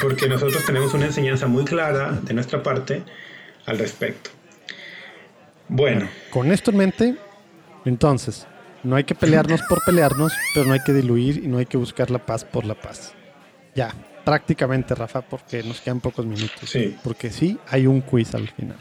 porque 0.00 0.26
nosotros 0.26 0.64
tenemos 0.64 0.94
una 0.94 1.06
enseñanza 1.06 1.46
muy 1.46 1.64
clara 1.64 2.18
de 2.22 2.34
nuestra 2.34 2.62
parte 2.62 3.02
al 3.66 3.78
respecto. 3.78 4.30
Bueno. 5.68 6.08
Con 6.30 6.50
esto 6.50 6.70
en 6.70 6.76
mente, 6.78 7.16
entonces, 7.84 8.46
no 8.82 8.96
hay 8.96 9.04
que 9.04 9.14
pelearnos 9.14 9.62
por 9.68 9.84
pelearnos, 9.84 10.32
pero 10.54 10.66
no 10.66 10.72
hay 10.72 10.80
que 10.80 10.92
diluir 10.92 11.44
y 11.44 11.46
no 11.46 11.58
hay 11.58 11.66
que 11.66 11.76
buscar 11.76 12.10
la 12.10 12.24
paz 12.24 12.44
por 12.44 12.64
la 12.64 12.74
paz. 12.74 13.14
Ya, 13.74 13.94
prácticamente, 14.24 14.94
Rafa, 14.94 15.22
porque 15.22 15.62
nos 15.62 15.80
quedan 15.80 16.00
pocos 16.00 16.24
minutos. 16.26 16.68
Sí. 16.68 16.96
Porque 17.02 17.30
sí, 17.30 17.58
hay 17.68 17.86
un 17.86 18.00
quiz 18.00 18.34
al 18.34 18.48
final. 18.48 18.78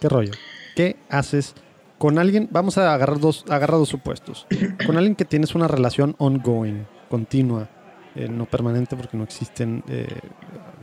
¿Qué 0.00 0.08
rollo? 0.08 0.32
¿qué 0.74 0.96
haces 1.08 1.54
con 1.98 2.18
alguien? 2.18 2.48
Vamos 2.50 2.78
a 2.78 2.94
agarrar 2.94 3.20
dos, 3.20 3.44
agarrar 3.48 3.78
dos 3.78 3.88
supuestos. 3.88 4.46
Con 4.86 4.96
alguien 4.96 5.14
que 5.14 5.24
tienes 5.24 5.54
una 5.54 5.68
relación 5.68 6.16
ongoing, 6.18 6.86
continua, 7.08 7.68
eh, 8.14 8.28
no 8.28 8.46
permanente 8.46 8.96
porque 8.96 9.16
no 9.16 9.24
existen, 9.24 9.82
eh, 9.88 10.08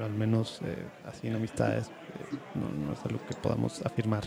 al 0.01 0.11
menos 0.11 0.61
eh, 0.63 0.85
así 1.05 1.27
en 1.27 1.35
amistades, 1.35 1.91
no, 2.55 2.69
no 2.85 2.93
es 2.93 2.99
algo 3.05 3.19
que 3.27 3.35
podamos 3.35 3.81
afirmar. 3.85 4.23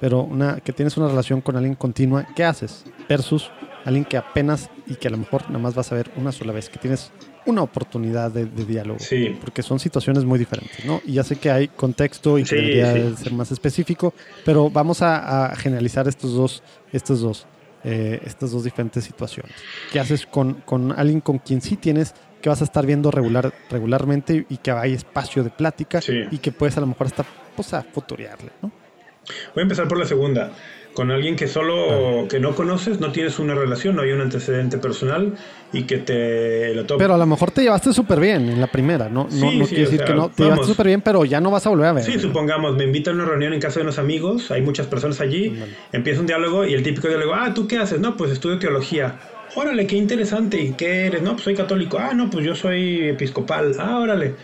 Pero 0.00 0.22
una, 0.22 0.60
que 0.60 0.72
tienes 0.72 0.96
una 0.96 1.08
relación 1.08 1.40
con 1.40 1.56
alguien 1.56 1.74
continua, 1.74 2.26
¿qué 2.34 2.44
haces? 2.44 2.84
Versus 3.08 3.50
alguien 3.84 4.04
que 4.04 4.16
apenas 4.16 4.70
y 4.86 4.96
que 4.96 5.08
a 5.08 5.10
lo 5.10 5.18
mejor 5.18 5.42
nada 5.48 5.58
más 5.58 5.74
vas 5.74 5.92
a 5.92 5.94
ver 5.94 6.10
una 6.16 6.32
sola 6.32 6.52
vez, 6.52 6.68
que 6.68 6.78
tienes 6.78 7.12
una 7.46 7.62
oportunidad 7.62 8.30
de, 8.30 8.46
de 8.46 8.64
diálogo. 8.64 8.98
Sí. 9.00 9.36
Porque 9.40 9.62
son 9.62 9.78
situaciones 9.78 10.24
muy 10.24 10.38
diferentes, 10.38 10.84
¿no? 10.84 11.00
Y 11.04 11.14
ya 11.14 11.24
sé 11.24 11.36
que 11.36 11.50
hay 11.50 11.68
contexto 11.68 12.38
y 12.38 12.44
que 12.44 12.56
debería 12.56 12.92
sí. 13.16 13.24
ser 13.24 13.32
más 13.32 13.50
específico, 13.52 14.14
pero 14.44 14.70
vamos 14.70 15.02
a, 15.02 15.46
a 15.46 15.56
generalizar 15.56 16.08
estos 16.08 16.34
dos, 16.34 16.62
estos 16.92 17.20
dos, 17.20 17.46
eh, 17.84 18.20
estas 18.24 18.50
dos 18.52 18.64
diferentes 18.64 19.04
situaciones. 19.04 19.52
¿Qué 19.92 20.00
haces 20.00 20.26
con, 20.26 20.54
con 20.64 20.92
alguien 20.92 21.20
con 21.20 21.38
quien 21.38 21.60
sí 21.60 21.76
tienes 21.76 22.14
que 22.40 22.50
vas 22.50 22.60
a 22.60 22.64
estar 22.64 22.84
viendo 22.84 23.10
regular, 23.10 23.54
regularmente 23.70 24.44
y 24.50 24.58
que 24.58 24.70
hay 24.70 24.92
espacio 24.92 25.42
de 25.42 25.48
plática 25.48 26.00
y 26.30 26.36
que 26.38 26.52
puedes 26.52 26.76
a 26.76 26.80
lo 26.80 26.86
mejor 26.86 27.06
hasta 27.06 27.24
pues, 27.56 27.72
a 27.72 27.82
futurearle, 27.82 28.50
¿no? 28.60 28.70
Voy 29.54 29.60
a 29.60 29.62
empezar 29.62 29.88
por 29.88 29.98
la 29.98 30.04
segunda. 30.04 30.52
Con 30.94 31.10
alguien 31.10 31.34
que 31.34 31.48
solo 31.48 32.28
que 32.28 32.38
no 32.38 32.54
conoces, 32.54 33.00
no 33.00 33.10
tienes 33.10 33.40
una 33.40 33.54
relación, 33.56 33.96
no 33.96 34.02
hay 34.02 34.12
un 34.12 34.20
antecedente 34.20 34.78
personal 34.78 35.34
y 35.72 35.82
que 35.84 35.98
te 35.98 36.72
lo 36.74 36.84
topa. 36.86 36.98
Pero 37.02 37.14
a 37.14 37.18
lo 37.18 37.26
mejor 37.26 37.50
te 37.50 37.62
llevaste 37.62 37.92
súper 37.92 38.20
bien 38.20 38.48
en 38.48 38.60
la 38.60 38.68
primera, 38.68 39.08
¿no? 39.08 39.24
No, 39.24 39.50
Sí, 39.50 39.58
no 39.58 39.66
sí, 39.66 39.74
decir 39.74 39.98
sea, 39.98 40.06
que 40.06 40.14
no. 40.14 40.28
Te 40.28 40.42
vamos. 40.44 40.54
llevaste 40.54 40.66
súper 40.66 40.86
bien, 40.86 41.00
pero 41.00 41.24
ya 41.24 41.40
no 41.40 41.50
vas 41.50 41.66
a 41.66 41.70
volver 41.70 41.86
a 41.86 41.92
ver. 41.94 42.04
Sí, 42.04 42.20
supongamos, 42.20 42.76
me 42.76 42.84
invitan 42.84 43.14
a 43.18 43.22
una 43.24 43.30
reunión 43.32 43.52
en 43.52 43.60
casa 43.60 43.80
de 43.80 43.82
unos 43.82 43.98
amigos, 43.98 44.52
hay 44.52 44.62
muchas 44.62 44.86
personas 44.86 45.20
allí, 45.20 45.48
Ándale. 45.48 45.72
empieza 45.92 46.20
un 46.20 46.26
diálogo 46.26 46.64
y 46.64 46.74
el 46.74 46.84
típico 46.84 47.08
diálogo, 47.08 47.34
ah, 47.34 47.52
¿tú 47.52 47.66
qué 47.66 47.78
haces? 47.78 47.98
No, 47.98 48.16
pues 48.16 48.30
estudio 48.30 48.60
teología. 48.60 49.18
Órale, 49.56 49.88
qué 49.88 49.96
interesante. 49.96 50.60
¿Y 50.60 50.72
qué 50.74 51.06
eres? 51.06 51.22
No, 51.22 51.32
pues 51.32 51.42
soy 51.42 51.54
católico. 51.56 51.98
Ah, 51.98 52.12
no, 52.14 52.30
pues 52.30 52.44
yo 52.46 52.54
soy 52.54 53.08
episcopal. 53.08 53.72
Ah, 53.80 53.98
órale. 53.98 54.34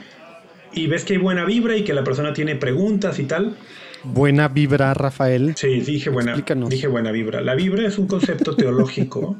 Y 0.72 0.86
ves 0.88 1.04
que 1.04 1.14
hay 1.14 1.18
buena 1.18 1.44
vibra 1.44 1.76
y 1.76 1.82
que 1.84 1.92
la 1.94 2.04
persona 2.04 2.32
tiene 2.32 2.54
preguntas 2.56 3.18
y 3.18 3.24
tal. 3.24 3.56
Buena 4.04 4.48
vibra, 4.48 4.94
Rafael. 4.94 5.54
Sí, 5.56 5.80
dije 5.80 6.10
buena, 6.10 6.32
Explícanos. 6.32 6.70
dije 6.70 6.86
buena 6.86 7.10
vibra. 7.12 7.40
La 7.40 7.54
vibra 7.54 7.86
es 7.86 7.98
un 7.98 8.06
concepto 8.06 8.56
teológico 8.56 9.36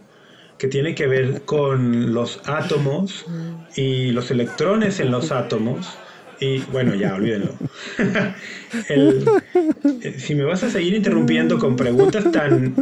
que 0.59 0.69
tiene 0.69 0.95
que 0.95 1.07
ver 1.07 1.43
con 1.43 2.13
los 2.13 2.41
átomos 2.45 3.25
y 3.77 4.11
los 4.13 4.31
electrones 4.31 5.01
en 5.01 5.11
los 5.11 5.33
átomos. 5.33 5.89
Y 6.41 6.59
bueno, 6.73 6.95
ya, 6.95 7.15
olvídenlo. 7.15 7.55
El- 8.89 9.29
eh, 10.03 10.15
si 10.19 10.35
me 10.35 10.45
vas 10.45 10.63
a 10.63 10.71
seguir 10.71 10.95
interrumpiendo 10.95 11.59
con 11.59 11.77
preguntas 11.77 12.31
tan, 12.31 12.75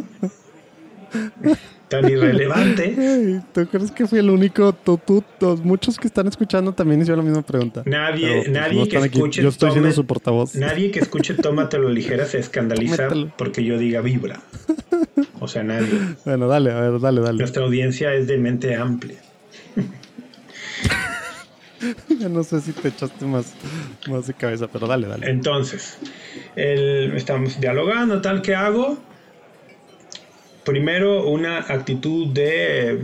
tan 1.88 2.08
irrelevantes, 2.08 2.98
Ey, 2.98 3.40
¿Tú 3.54 3.66
crees 3.66 3.90
que 3.90 4.06
fui 4.06 4.18
el 4.18 4.28
único? 4.30 4.72
Tú, 4.72 4.98
tú, 5.04 5.24
todos, 5.38 5.60
muchos 5.64 5.96
que 5.98 6.06
están 6.06 6.26
escuchando 6.28 6.72
también 6.72 7.00
hicieron 7.00 7.24
la 7.24 7.30
misma 7.30 7.42
pregunta. 7.46 7.82
Nadie- 7.86 8.26
Pero, 8.28 8.42
pues, 8.42 8.48
nadie 8.50 8.88
que 8.88 8.98
aquí. 8.98 9.06
escuche 9.18 9.42
Yo 9.42 9.48
estoy 9.48 9.70
siendo 9.72 9.90
su 9.92 10.04
portavoz. 10.06 10.54
nadie 10.54 10.90
que 10.90 11.00
escuche 11.00 11.34
Tómatelo 11.34 11.88
ligera 11.98 12.26
se 12.26 12.38
escandaliza 12.38 12.96
Tómatelo. 13.08 13.32
porque 13.38 13.64
yo 13.64 13.78
diga 13.78 14.00
vibra. 14.02 14.40
O 15.40 15.48
sea, 15.48 15.62
nadie. 15.62 15.88
Bueno, 16.24 16.46
dale, 16.48 16.70
a 16.72 16.80
ver, 16.80 17.00
dale, 17.00 17.20
dale. 17.22 17.38
Nuestra 17.38 17.64
audiencia 17.64 18.12
es 18.14 18.26
de 18.26 18.36
mente 18.38 18.74
amplia. 18.76 19.16
No 22.28 22.42
sé 22.42 22.60
si 22.60 22.72
te 22.72 22.88
echaste 22.88 23.24
más, 23.24 23.52
más 24.10 24.26
de 24.26 24.34
cabeza, 24.34 24.66
pero 24.66 24.88
dale, 24.88 25.06
dale. 25.06 25.30
Entonces, 25.30 25.96
el- 26.56 27.12
estamos 27.16 27.60
dialogando, 27.60 28.20
tal, 28.20 28.42
¿qué 28.42 28.54
hago? 28.56 28.98
Primero, 30.64 31.26
una 31.28 31.58
actitud 31.58 32.28
de 32.28 32.92
eh, 32.92 32.98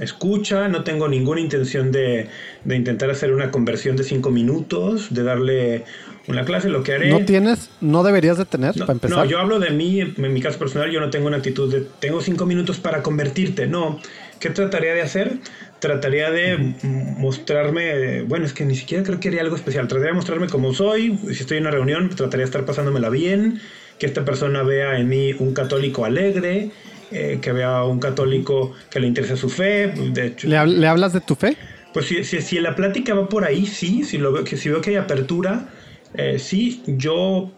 escucha, 0.00 0.68
no 0.68 0.82
tengo 0.84 1.08
ninguna 1.08 1.40
intención 1.40 1.92
de, 1.92 2.28
de 2.64 2.76
intentar 2.76 3.10
hacer 3.10 3.32
una 3.32 3.50
conversión 3.50 3.96
de 3.96 4.04
cinco 4.04 4.30
minutos, 4.30 5.12
de 5.14 5.22
darle 5.22 5.84
una 6.26 6.44
clase, 6.44 6.68
lo 6.68 6.82
que 6.82 6.94
haré... 6.94 7.10
¿No 7.10 7.24
tienes, 7.24 7.70
no 7.80 8.02
deberías 8.02 8.38
de 8.38 8.46
tener, 8.46 8.76
No, 8.76 8.86
para 8.86 8.94
empezar? 8.94 9.18
no, 9.18 9.24
yo 9.26 9.38
hablo 9.38 9.58
de 9.58 9.70
mí, 9.70 10.00
en 10.00 10.32
mi 10.32 10.40
caso 10.40 10.58
personal, 10.58 10.90
yo 10.90 11.00
no 11.00 11.10
tengo 11.10 11.26
una 11.26 11.36
actitud 11.36 11.70
de 11.70 11.86
tengo 12.00 12.20
cinco 12.20 12.46
minutos 12.46 12.78
para 12.78 13.02
convertirte. 13.02 13.66
No, 13.66 14.00
¿qué 14.40 14.50
trataría 14.50 14.94
de 14.94 15.02
hacer? 15.02 15.38
Trataría 15.80 16.30
de 16.30 16.74
mostrarme, 17.18 18.22
bueno, 18.22 18.46
es 18.46 18.54
que 18.54 18.64
ni 18.64 18.74
siquiera 18.74 19.04
creo 19.04 19.20
que 19.20 19.28
haría 19.28 19.42
algo 19.42 19.54
especial. 19.56 19.86
Trataría 19.86 20.12
de 20.12 20.16
mostrarme 20.16 20.48
como 20.48 20.72
soy. 20.72 21.18
Si 21.28 21.42
estoy 21.42 21.58
en 21.58 21.64
una 21.64 21.72
reunión, 21.72 22.08
trataría 22.08 22.44
de 22.44 22.50
estar 22.50 22.64
pasándomela 22.64 23.10
bien, 23.10 23.60
que 23.98 24.06
esta 24.06 24.24
persona 24.24 24.62
vea 24.62 24.98
en 24.98 25.08
mí 25.08 25.34
un 25.38 25.52
católico 25.52 26.06
alegre, 26.06 26.70
eh, 27.14 27.38
que 27.40 27.52
vea 27.52 27.84
un 27.84 28.00
católico 28.00 28.72
que 28.90 29.00
le 29.00 29.06
interesa 29.06 29.36
su 29.36 29.48
fe. 29.48 29.88
De 30.12 30.26
hecho, 30.26 30.48
¿Le, 30.48 30.56
hab- 30.58 30.66
le 30.66 30.86
hablas 30.86 31.12
de 31.12 31.20
tu 31.20 31.34
fe? 31.34 31.56
pues 31.92 32.06
si, 32.06 32.24
si, 32.24 32.40
si 32.42 32.58
la 32.58 32.74
plática 32.74 33.14
va 33.14 33.28
por 33.28 33.44
ahí, 33.44 33.66
sí. 33.66 34.02
Si, 34.04 34.18
lo 34.18 34.32
veo, 34.32 34.42
que, 34.44 34.56
si 34.56 34.68
veo 34.68 34.80
que 34.80 34.90
hay 34.90 34.96
apertura, 34.96 35.68
eh, 36.14 36.38
sí. 36.40 36.82
Yo... 36.88 37.52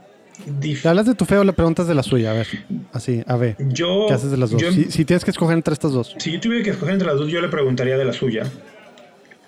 dif- 0.60 0.84
¿Le 0.84 0.90
hablas 0.90 1.06
de 1.06 1.14
tu 1.14 1.24
fe 1.24 1.38
o 1.38 1.44
le 1.44 1.54
preguntas 1.54 1.88
de 1.88 1.94
la 1.94 2.02
suya? 2.02 2.32
A 2.32 2.34
ver, 2.34 2.46
así, 2.92 3.22
a 3.26 3.36
ver. 3.36 3.56
yo, 3.58 4.04
¿Qué 4.08 4.12
haces 4.14 4.30
de 4.30 4.36
las 4.36 4.50
dos? 4.50 4.60
yo- 4.60 4.70
Si, 4.72 4.90
si 4.90 5.04
tienes 5.06 5.24
que 5.24 5.30
escoger 5.30 5.56
entre 5.56 5.72
estas 5.72 5.92
dos. 5.92 6.14
Si 6.18 6.30
yo 6.32 6.38
tuviera 6.40 6.62
que 6.62 6.70
escoger 6.70 6.92
entre 6.92 7.08
las 7.08 7.16
dos, 7.16 7.30
yo 7.30 7.40
le 7.40 7.48
preguntaría 7.48 7.96
de 7.96 8.04
la 8.04 8.12
suya. 8.12 8.44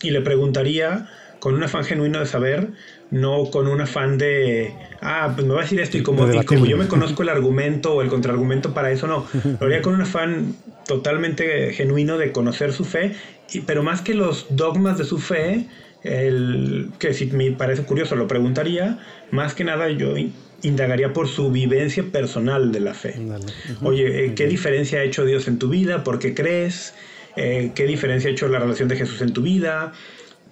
Y 0.01 0.11
le 0.11 0.23
preguntaría 0.23 1.09
con 1.41 1.55
un 1.55 1.63
afán 1.63 1.85
genuino 1.85 2.19
de 2.21 2.27
saber, 2.27 2.69
no 3.11 3.47
con 3.51 3.67
un 3.69 3.81
afán 3.81 4.19
de, 4.19 4.75
ah, 5.01 5.33
pues 5.35 5.47
me 5.47 5.55
va 5.55 5.61
a 5.61 5.63
decir 5.63 5.81
esto 5.81 5.97
y 5.97 6.03
como, 6.03 6.25
y 6.67 6.71
yo 6.71 6.77
me 6.77 6.89
conozco 6.89 7.23
el 7.23 7.29
argumento 7.31 7.95
o 7.95 8.03
el 8.03 8.09
contraargumento 8.09 8.75
para 8.75 8.91
eso, 8.91 9.07
no. 9.07 9.27
Lo 9.61 9.67
haría 9.67 9.81
con 9.83 9.95
un 9.95 10.03
afán 10.03 10.55
totalmente 10.87 11.73
genuino 11.73 12.19
de 12.19 12.33
conocer 12.33 12.73
su 12.73 12.85
fe, 12.85 13.15
y, 13.53 13.61
pero 13.61 13.83
más 13.83 14.01
que 14.03 14.15
los 14.15 14.47
dogmas 14.51 14.99
de 14.99 15.05
su 15.05 15.19
fe, 15.19 15.67
el, 16.03 16.91
que 16.99 17.15
si 17.15 17.27
me 17.27 17.51
parece 17.53 17.83
curioso 17.83 18.17
lo 18.17 18.27
preguntaría, 18.27 18.99
más 19.31 19.55
que 19.55 19.65
nada 19.65 19.91
yo 19.91 20.17
in- 20.17 20.33
indagaría 20.63 21.13
por 21.13 21.29
su 21.29 21.51
vivencia 21.51 22.05
personal 22.11 22.73
de 22.73 22.81
la 22.81 22.95
fe. 22.95 23.15
Dale. 23.19 23.47
Oye, 23.83 24.27
eh, 24.27 24.35
¿qué 24.35 24.47
diferencia 24.47 25.01
ha 25.01 25.03
hecho 25.05 25.25
Dios 25.25 25.49
en 25.49 25.59
tu 25.59 25.69
vida? 25.69 26.05
¿Por 26.05 26.19
qué 26.19 26.35
crees? 26.35 26.95
Eh, 27.37 27.71
¿Qué 27.75 27.87
diferencia 27.87 28.29
ha 28.31 28.33
hecho 28.33 28.49
la 28.49 28.59
relación 28.59 28.89
de 28.89 28.97
Jesús 28.97 29.21
en 29.23 29.33
tu 29.33 29.43
vida? 29.43 29.93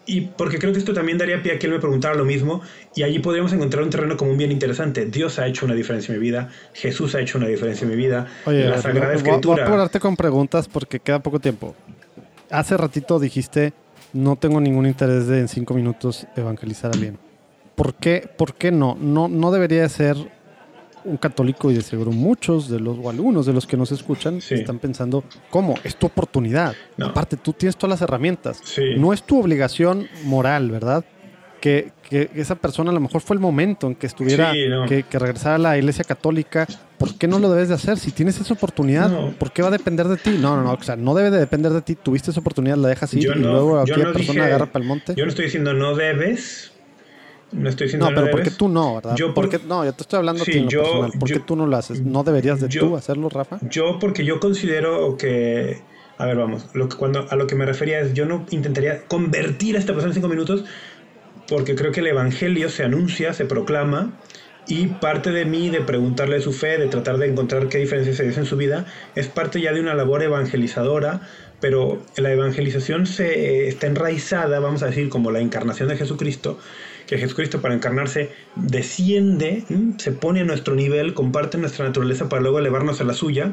Y 0.08 0.20
porque 0.22 0.58
creo 0.58 0.72
que 0.72 0.78
esto 0.78 0.94
también 0.94 1.18
daría 1.18 1.42
pie 1.42 1.52
a 1.54 1.58
que 1.58 1.66
él 1.66 1.72
me 1.72 1.80
preguntara 1.80 2.14
lo 2.14 2.24
mismo 2.24 2.62
y 2.94 3.02
allí 3.02 3.18
podríamos 3.18 3.52
encontrar 3.52 3.82
un 3.82 3.90
terreno 3.90 4.16
común 4.16 4.38
bien 4.38 4.52
interesante. 4.52 5.04
Dios 5.06 5.38
ha 5.40 5.46
hecho 5.48 5.66
una 5.66 5.74
diferencia 5.74 6.14
en 6.14 6.20
mi 6.20 6.24
vida, 6.26 6.48
Jesús 6.74 7.14
ha 7.16 7.20
hecho 7.20 7.38
una 7.38 7.48
diferencia 7.48 7.84
en 7.84 7.90
mi 7.90 7.96
vida, 7.96 8.26
Oye, 8.44 8.64
la 8.68 8.80
Sagrada 8.80 9.06
voy 9.14 9.18
a- 9.18 9.22
voy 9.22 9.30
a 9.30 9.34
Escritura. 9.34 9.64
apurarte 9.66 9.98
con 10.00 10.16
preguntas 10.16 10.68
porque 10.68 11.00
queda 11.00 11.18
poco 11.18 11.40
tiempo. 11.40 11.74
Hace 12.50 12.76
ratito 12.76 13.18
dijiste, 13.18 13.72
no 14.12 14.36
tengo 14.36 14.60
ningún 14.60 14.86
interés 14.86 15.26
de 15.26 15.40
en 15.40 15.48
cinco 15.48 15.74
minutos 15.74 16.26
evangelizar 16.36 16.92
a 16.92 16.94
alguien. 16.94 17.18
¿Por 17.74 17.94
qué, 17.94 18.28
por 18.38 18.54
qué 18.54 18.70
no? 18.70 18.96
no? 19.00 19.26
No 19.28 19.50
debería 19.50 19.82
de 19.82 19.88
ser 19.88 20.16
un 21.06 21.16
católico 21.16 21.70
y 21.70 21.74
de 21.74 21.82
seguro 21.82 22.10
muchos 22.12 22.68
de 22.68 22.80
los, 22.80 22.98
o 22.98 23.08
algunos 23.10 23.46
de 23.46 23.52
los 23.52 23.66
que 23.66 23.76
nos 23.76 23.92
escuchan 23.92 24.40
Sí. 24.40 24.54
están 24.54 24.78
pensando, 24.78 25.24
¿cómo? 25.50 25.74
Es 25.84 25.96
tu 25.96 26.06
oportunidad. 26.06 26.74
No. 26.96 27.06
Aparte, 27.06 27.36
tú 27.36 27.52
tienes 27.52 27.76
todas 27.76 27.98
las 27.98 28.02
herramientas. 28.02 28.60
Sí. 28.64 28.82
No 28.98 29.12
es 29.12 29.22
tu 29.22 29.40
obligación 29.40 30.08
moral, 30.24 30.70
¿verdad? 30.70 31.04
Que, 31.60 31.90
que 32.08 32.30
esa 32.34 32.54
persona 32.54 32.90
a 32.90 32.94
lo 32.94 33.00
mejor 33.00 33.20
fue 33.22 33.34
el 33.34 33.40
momento 33.40 33.86
en 33.86 33.94
que 33.94 34.06
estuviera, 34.06 34.52
Sí, 34.52 34.68
no. 34.68 34.84
que, 34.86 35.02
que 35.04 35.18
regresara 35.18 35.54
a 35.56 35.58
la 35.58 35.78
iglesia 35.78 36.04
católica. 36.04 36.66
¿Por 36.98 37.16
qué 37.16 37.26
no 37.26 37.38
lo 37.38 37.50
debes 37.50 37.68
de 37.68 37.74
hacer? 37.74 37.98
Si 37.98 38.10
tienes 38.12 38.38
esa 38.40 38.54
oportunidad, 38.54 39.10
No. 39.10 39.30
¿por 39.32 39.52
qué 39.52 39.62
va 39.62 39.68
a 39.68 39.70
depender 39.72 40.06
de 40.06 40.16
ti? 40.16 40.36
No, 40.40 40.54
no, 40.56 40.62
no, 40.62 40.72
o 40.74 40.82
sea, 40.82 40.96
no 40.96 41.14
debe 41.14 41.30
de 41.30 41.38
depender 41.38 41.72
de 41.72 41.80
ti. 41.82 41.94
Tuviste 41.96 42.30
esa 42.30 42.40
oportunidad, 42.40 42.76
la 42.76 42.88
dejas 42.88 43.12
ir 43.14 43.20
Yo 43.24 43.32
y 43.32 43.40
no- 43.40 43.52
luego 43.52 43.78
aquella 43.80 44.12
persona 44.12 44.32
dije- 44.32 44.42
agarra 44.42 44.66
para 44.66 44.82
el 44.82 44.88
monte. 44.88 45.14
Yo 45.16 45.24
no 45.24 45.30
estoy 45.30 45.46
diciendo 45.46 45.72
no 45.72 45.94
debes, 45.96 46.72
no 47.52 47.68
estoy 47.68 47.86
diciendo 47.86 48.10
no, 48.10 48.14
pero 48.14 48.30
¿por 48.30 48.42
qué 48.42 48.50
tú 48.50 48.68
no, 48.68 48.96
verdad? 48.96 49.16
Yo 49.16 49.32
¿Por 49.34 49.48
por- 49.48 49.60
qué- 49.60 49.66
no, 49.66 49.84
yo 49.84 49.92
te 49.92 50.02
estoy 50.02 50.18
hablando 50.18 50.42
a 50.42 50.44
ti 50.46 50.52
Sí, 50.52 50.58
en 50.58 50.64
lo 50.64 50.70
yo- 50.70 50.82
personal. 50.82 51.12
¿Por 51.18 51.28
qué 51.30 51.38
tú 51.40 51.56
no 51.56 51.66
lo 51.66 51.76
haces? 51.76 52.00
¿No 52.02 52.24
deberías 52.24 52.60
de 52.60 52.68
yo- 52.68 52.80
tú 52.80 52.96
hacerlo, 52.96 53.28
Rafa? 53.28 53.58
Yo 53.70 53.98
porque 54.00 54.24
yo 54.24 54.40
considero 54.40 55.16
que, 55.16 55.82
a 56.18 56.26
ver, 56.26 56.36
vamos, 56.36 56.66
lo 56.74 56.88
que 56.88 56.96
cuando 56.96 57.26
a 57.30 57.36
lo 57.36 57.46
que 57.46 57.54
me 57.54 57.64
refería 57.66 58.00
es 58.00 58.14
yo 58.14 58.26
no 58.26 58.44
intentaría 58.50 59.04
convertir 59.06 59.76
a 59.76 59.78
esta 59.78 59.92
persona 59.92 60.10
en 60.10 60.14
cinco 60.14 60.28
minutos 60.28 60.64
porque 61.48 61.74
creo 61.76 61.92
que 61.92 62.00
el 62.00 62.08
evangelio 62.08 62.68
se 62.68 62.82
anuncia, 62.84 63.32
se 63.32 63.44
proclama 63.44 64.18
y 64.66 64.88
parte 64.88 65.30
de 65.30 65.44
mí 65.44 65.70
de 65.70 65.80
preguntarle 65.80 66.40
su 66.40 66.52
fe, 66.52 66.76
de 66.78 66.88
tratar 66.88 67.18
de 67.18 67.28
encontrar 67.28 67.68
qué 67.68 67.78
diferencias 67.78 68.16
se 68.16 68.24
dice 68.24 68.40
en 68.40 68.46
su 68.46 68.56
vida, 68.56 68.84
es 69.14 69.28
parte 69.28 69.60
ya 69.60 69.72
de 69.72 69.78
una 69.80 69.94
labor 69.94 70.24
evangelizadora, 70.24 71.20
pero 71.60 72.02
la 72.16 72.32
evangelización 72.32 73.06
se 73.06 73.28
eh, 73.66 73.68
está 73.68 73.86
enraizada, 73.86 74.58
vamos 74.58 74.82
a 74.82 74.86
decir, 74.86 75.08
como 75.08 75.30
la 75.30 75.38
encarnación 75.38 75.88
de 75.88 75.96
Jesucristo, 75.96 76.58
que 77.06 77.18
Jesucristo 77.18 77.60
para 77.60 77.74
encarnarse 77.74 78.30
desciende, 78.56 79.62
se 79.98 80.12
pone 80.12 80.40
a 80.40 80.44
nuestro 80.44 80.74
nivel, 80.74 81.14
comparte 81.14 81.56
nuestra 81.58 81.84
naturaleza 81.86 82.28
para 82.28 82.42
luego 82.42 82.58
elevarnos 82.58 83.00
a 83.00 83.04
la 83.04 83.12
suya. 83.14 83.52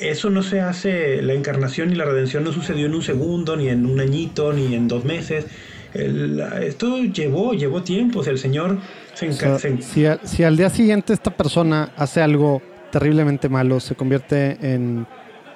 Eso 0.00 0.30
no 0.30 0.42
se 0.42 0.60
hace, 0.60 1.22
la 1.22 1.34
encarnación 1.34 1.92
y 1.92 1.94
la 1.94 2.04
redención 2.04 2.44
no 2.44 2.52
sucedió 2.52 2.86
en 2.86 2.94
un 2.94 3.02
segundo, 3.02 3.56
ni 3.56 3.68
en 3.68 3.86
un 3.86 4.00
añito, 4.00 4.52
ni 4.52 4.74
en 4.74 4.88
dos 4.88 5.04
meses. 5.04 5.46
El- 5.94 6.40
esto 6.62 6.98
llevó, 7.04 7.52
llevó 7.54 7.82
tiempo. 7.82 8.20
O 8.20 8.22
sea, 8.22 8.32
el 8.32 8.38
Señor 8.38 8.78
se, 9.14 9.28
O 9.28 9.32
sea, 9.32 9.58
si, 9.58 10.04
al- 10.06 10.20
si 10.24 10.42
al 10.42 10.56
día 10.56 10.68
siguiente 10.70 11.12
esta 11.12 11.34
persona 11.36 11.92
hace 11.96 12.20
algo 12.20 12.60
terriblemente 12.92 13.48
malo, 13.48 13.80
se 13.80 13.94
convierte 13.94 14.58
en, 14.60 15.06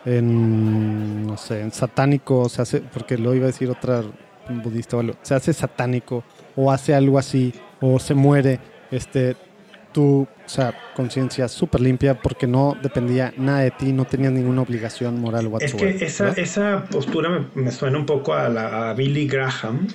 en 0.07 1.27
no 1.27 1.37
sé, 1.37 1.61
en 1.61 1.73
satánico, 1.73 2.49
se 2.49 2.63
hace, 2.63 2.81
porque 2.81 3.19
lo 3.19 3.35
iba 3.35 3.45
a 3.45 3.49
decir 3.49 3.69
otra 3.71 4.03
budista 4.63 4.97
o 4.97 5.01
algo, 5.01 5.15
se 5.23 5.35
hace 5.35 5.53
satánico 5.53 6.25
o 6.57 6.71
hace 6.73 6.95
algo 6.95 7.19
así 7.19 7.53
o 7.81 7.99
se 7.99 8.15
muere, 8.15 8.61
este, 8.91 9.37
tu, 9.93 10.23
o 10.23 10.49
sea, 10.49 10.75
conciencia 10.95 11.49
súper 11.49 11.81
limpia 11.81 12.15
porque 12.21 12.47
no 12.47 12.77
dependía 12.83 13.33
nada 13.37 13.61
de 13.61 13.71
ti, 13.71 13.93
no 13.93 14.05
tenías 14.05 14.33
ninguna 14.33 14.63
obligación 14.63 15.21
moral 15.21 15.47
whatsoever. 15.47 15.89
Es 15.89 15.99
que 15.99 16.05
esa, 16.05 16.29
esa 16.33 16.85
postura 16.91 17.49
me, 17.55 17.71
suena 17.71 17.99
un 17.99 18.07
poco 18.07 18.35
a, 18.35 18.49
la, 18.49 18.91
a 18.91 18.95
Billy 18.95 19.27
Graham, 19.27 19.89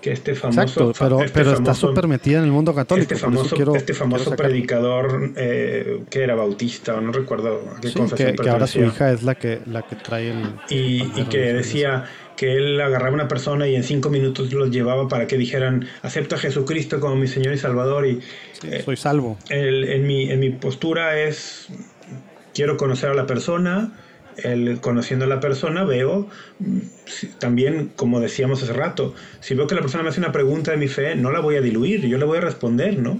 que 0.00 0.12
este 0.12 0.34
famoso... 0.34 0.62
Exacto, 0.62 0.92
pero, 0.98 1.20
este 1.20 1.38
pero 1.38 1.52
está 1.52 1.74
súper 1.74 2.06
metida 2.06 2.38
en 2.38 2.44
el 2.44 2.50
mundo 2.50 2.74
católico. 2.74 3.12
Este 3.12 3.16
famoso, 3.16 3.74
este 3.74 3.94
famoso 3.94 4.34
predicador 4.34 5.32
eh, 5.36 6.04
que 6.08 6.22
era 6.22 6.34
bautista, 6.34 6.94
o 6.94 7.00
no 7.00 7.12
recuerdo 7.12 7.60
qué 7.80 7.88
sí, 7.88 8.00
que, 8.16 8.34
que 8.34 8.48
ahora 8.48 8.66
su 8.66 8.80
hija 8.80 9.12
es 9.12 9.22
la 9.22 9.34
que, 9.34 9.60
la 9.66 9.82
que 9.82 9.96
trae 9.96 10.30
el... 10.30 10.54
Y, 10.70 11.10
y 11.16 11.24
que 11.24 11.52
decía 11.52 12.04
que 12.40 12.56
él 12.56 12.80
agarraba 12.80 13.10
a 13.10 13.14
una 13.16 13.28
persona 13.28 13.68
y 13.68 13.76
en 13.76 13.84
cinco 13.84 14.08
minutos 14.08 14.50
los 14.54 14.70
llevaba 14.70 15.08
para 15.08 15.26
que 15.26 15.36
dijeran, 15.36 15.86
acepto 16.00 16.36
a 16.36 16.38
Jesucristo 16.38 16.98
como 16.98 17.14
mi 17.14 17.28
Señor 17.28 17.52
y 17.52 17.58
Salvador. 17.58 18.06
Y, 18.06 18.20
eh, 18.62 18.80
soy 18.82 18.96
salvo. 18.96 19.36
en, 19.50 20.06
mi, 20.06 20.30
en 20.30 20.40
mi 20.40 20.48
postura 20.48 21.20
es, 21.20 21.68
quiero 22.54 22.78
conocer 22.78 23.10
a 23.10 23.14
la 23.14 23.26
persona, 23.26 23.92
el, 24.38 24.80
conociendo 24.80 25.26
a 25.26 25.28
la 25.28 25.38
persona 25.38 25.84
veo 25.84 26.28
también, 27.38 27.92
como 27.94 28.20
decíamos 28.20 28.62
hace 28.62 28.72
rato, 28.72 29.14
si 29.40 29.54
veo 29.54 29.66
que 29.66 29.74
la 29.74 29.82
persona 29.82 30.02
me 30.02 30.08
hace 30.08 30.20
una 30.20 30.32
pregunta 30.32 30.70
de 30.70 30.78
mi 30.78 30.88
fe, 30.88 31.16
no 31.16 31.30
la 31.32 31.40
voy 31.40 31.56
a 31.56 31.60
diluir, 31.60 32.06
yo 32.06 32.16
le 32.16 32.24
voy 32.24 32.38
a 32.38 32.40
responder, 32.40 32.98
¿no? 32.98 33.18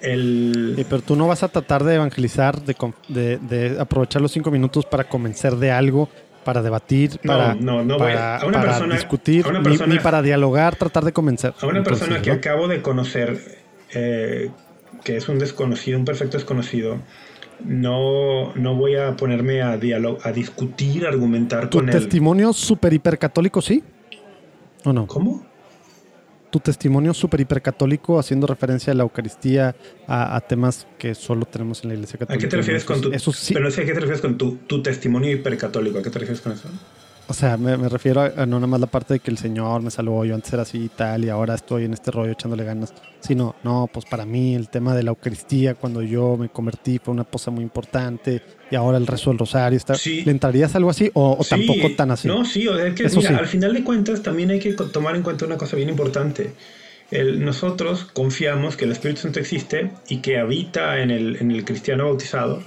El... 0.00 0.84
pero 0.90 1.02
tú 1.02 1.14
no 1.14 1.28
vas 1.28 1.44
a 1.44 1.48
tratar 1.48 1.84
de 1.84 1.94
evangelizar, 1.94 2.60
de, 2.60 2.74
de, 3.06 3.38
de, 3.38 3.80
aprovechar 3.80 4.20
los 4.20 4.32
cinco 4.32 4.50
minutos 4.50 4.84
para 4.84 5.04
convencer 5.04 5.54
de 5.54 5.70
algo 5.70 6.08
para 6.48 6.62
debatir, 6.62 7.20
para, 7.26 7.54
discutir, 8.90 9.44
ni, 9.86 9.98
para 9.98 10.22
dialogar, 10.22 10.76
tratar 10.76 11.04
de 11.04 11.12
convencer. 11.12 11.52
A 11.60 11.66
una 11.66 11.82
persona 11.82 12.22
que 12.22 12.30
acabo 12.30 12.68
de 12.68 12.80
conocer, 12.80 13.58
eh, 13.92 14.48
que 15.04 15.18
es 15.18 15.28
un 15.28 15.38
desconocido, 15.38 15.98
un 15.98 16.06
perfecto 16.06 16.38
desconocido, 16.38 17.00
no, 17.62 18.54
no 18.54 18.74
voy 18.76 18.96
a 18.96 19.14
ponerme 19.14 19.60
a, 19.60 19.72
a 19.72 20.32
discutir, 20.32 21.06
argumentar 21.06 21.68
con 21.68 21.86
él. 21.86 21.94
¿Tu 21.94 21.98
testimonio 22.00 22.54
super 22.54 22.94
hipercatólico 22.94 23.60
sí? 23.60 23.84
¿O 24.86 24.94
no? 24.94 25.06
¿Cómo? 25.06 25.44
Tu 26.50 26.60
testimonio 26.60 27.14
súper 27.14 27.40
hipercatólico 27.40 28.18
haciendo 28.18 28.46
referencia 28.46 28.92
a 28.92 28.96
la 28.96 29.02
Eucaristía, 29.02 29.76
a, 30.06 30.40
temas 30.40 30.86
que 30.98 31.14
solo 31.14 31.44
tenemos 31.44 31.82
en 31.82 31.88
la 31.88 31.94
Iglesia 31.94 32.18
Católica. 32.18 32.38
¿A 32.38 32.48
qué 32.48 32.50
te 32.50 32.56
refieres 32.56 32.84
con 32.84 33.00
tu, 33.00 33.12
eso 33.12 33.32
sí. 33.32 33.54
Pero 33.54 33.66
no 33.66 33.70
sé 33.70 33.82
a 33.82 33.84
qué 33.84 33.92
te 33.92 34.00
refieres 34.00 34.20
con 34.20 34.38
tu, 34.38 34.56
tu 34.66 34.82
testimonio 34.82 35.30
hipercatólico? 35.30 35.98
¿A 35.98 36.02
qué 36.02 36.10
te 36.10 36.18
refieres 36.18 36.40
con 36.40 36.52
eso? 36.52 36.68
O 37.30 37.34
sea, 37.34 37.58
me, 37.58 37.76
refiero 37.90 38.22
a, 38.22 38.46
no 38.46 38.56
nada 38.56 38.66
más 38.66 38.80
la 38.80 38.86
parte 38.86 39.14
de 39.14 39.20
que 39.20 39.30
el 39.30 39.36
Señor 39.36 39.82
me 39.82 39.90
salvó, 39.90 40.24
yo 40.24 40.34
antes 40.34 40.50
era 40.50 40.62
así 40.62 40.84
y 40.84 40.88
tal, 40.88 41.26
y 41.26 41.28
ahora 41.28 41.54
estoy 41.54 41.84
en 41.84 41.92
este 41.92 42.10
rollo 42.10 42.32
echándole 42.32 42.64
ganas. 42.64 42.94
Sino, 43.20 43.54
no, 43.62 43.86
pues 43.92 44.06
para 44.06 44.24
mí 44.24 44.54
el 44.54 44.70
tema 44.70 44.94
de 44.94 45.02
la 45.02 45.10
Eucaristía, 45.10 45.74
cuando 45.74 46.00
yo 46.00 46.38
me 46.38 46.48
convertí, 46.48 46.98
fue 46.98 47.12
una 47.12 47.24
cosa 47.24 47.50
muy 47.50 47.62
importante, 47.62 48.40
y 48.70 48.76
ahora 48.76 48.96
el 48.96 49.06
rezo 49.06 49.28
del 49.28 49.38
rosario. 49.38 49.76
Está, 49.76 49.94
¿Le 50.06 50.30
entrarías 50.30 50.74
algo 50.74 50.88
así 50.88 51.10
o, 51.12 51.38
tampoco 51.46 51.90
tan 51.94 52.12
así? 52.12 52.26
No, 52.26 52.46
sí, 52.46 52.66
es 52.66 52.94
que 52.94 53.08
mira, 53.14 53.36
al 53.36 53.46
final 53.46 53.74
de 53.74 53.84
cuentas 53.84 54.22
también 54.22 54.50
hay 54.50 54.58
que 54.58 54.72
tomar 54.72 55.14
en 55.14 55.22
cuenta 55.22 55.44
una 55.44 55.58
cosa 55.58 55.76
bien 55.76 55.90
importante. 55.90 56.52
El, 57.10 57.44
nosotros 57.44 58.04
confiamos 58.04 58.76
que 58.78 58.86
el 58.86 58.92
Espíritu 58.92 59.20
Santo 59.20 59.38
existe 59.38 59.90
y 60.08 60.18
que 60.18 60.38
habita 60.38 61.02
en 61.02 61.10
el, 61.10 61.36
en 61.36 61.50
el 61.50 61.66
cristiano 61.66 62.06
bautizado 62.06 62.62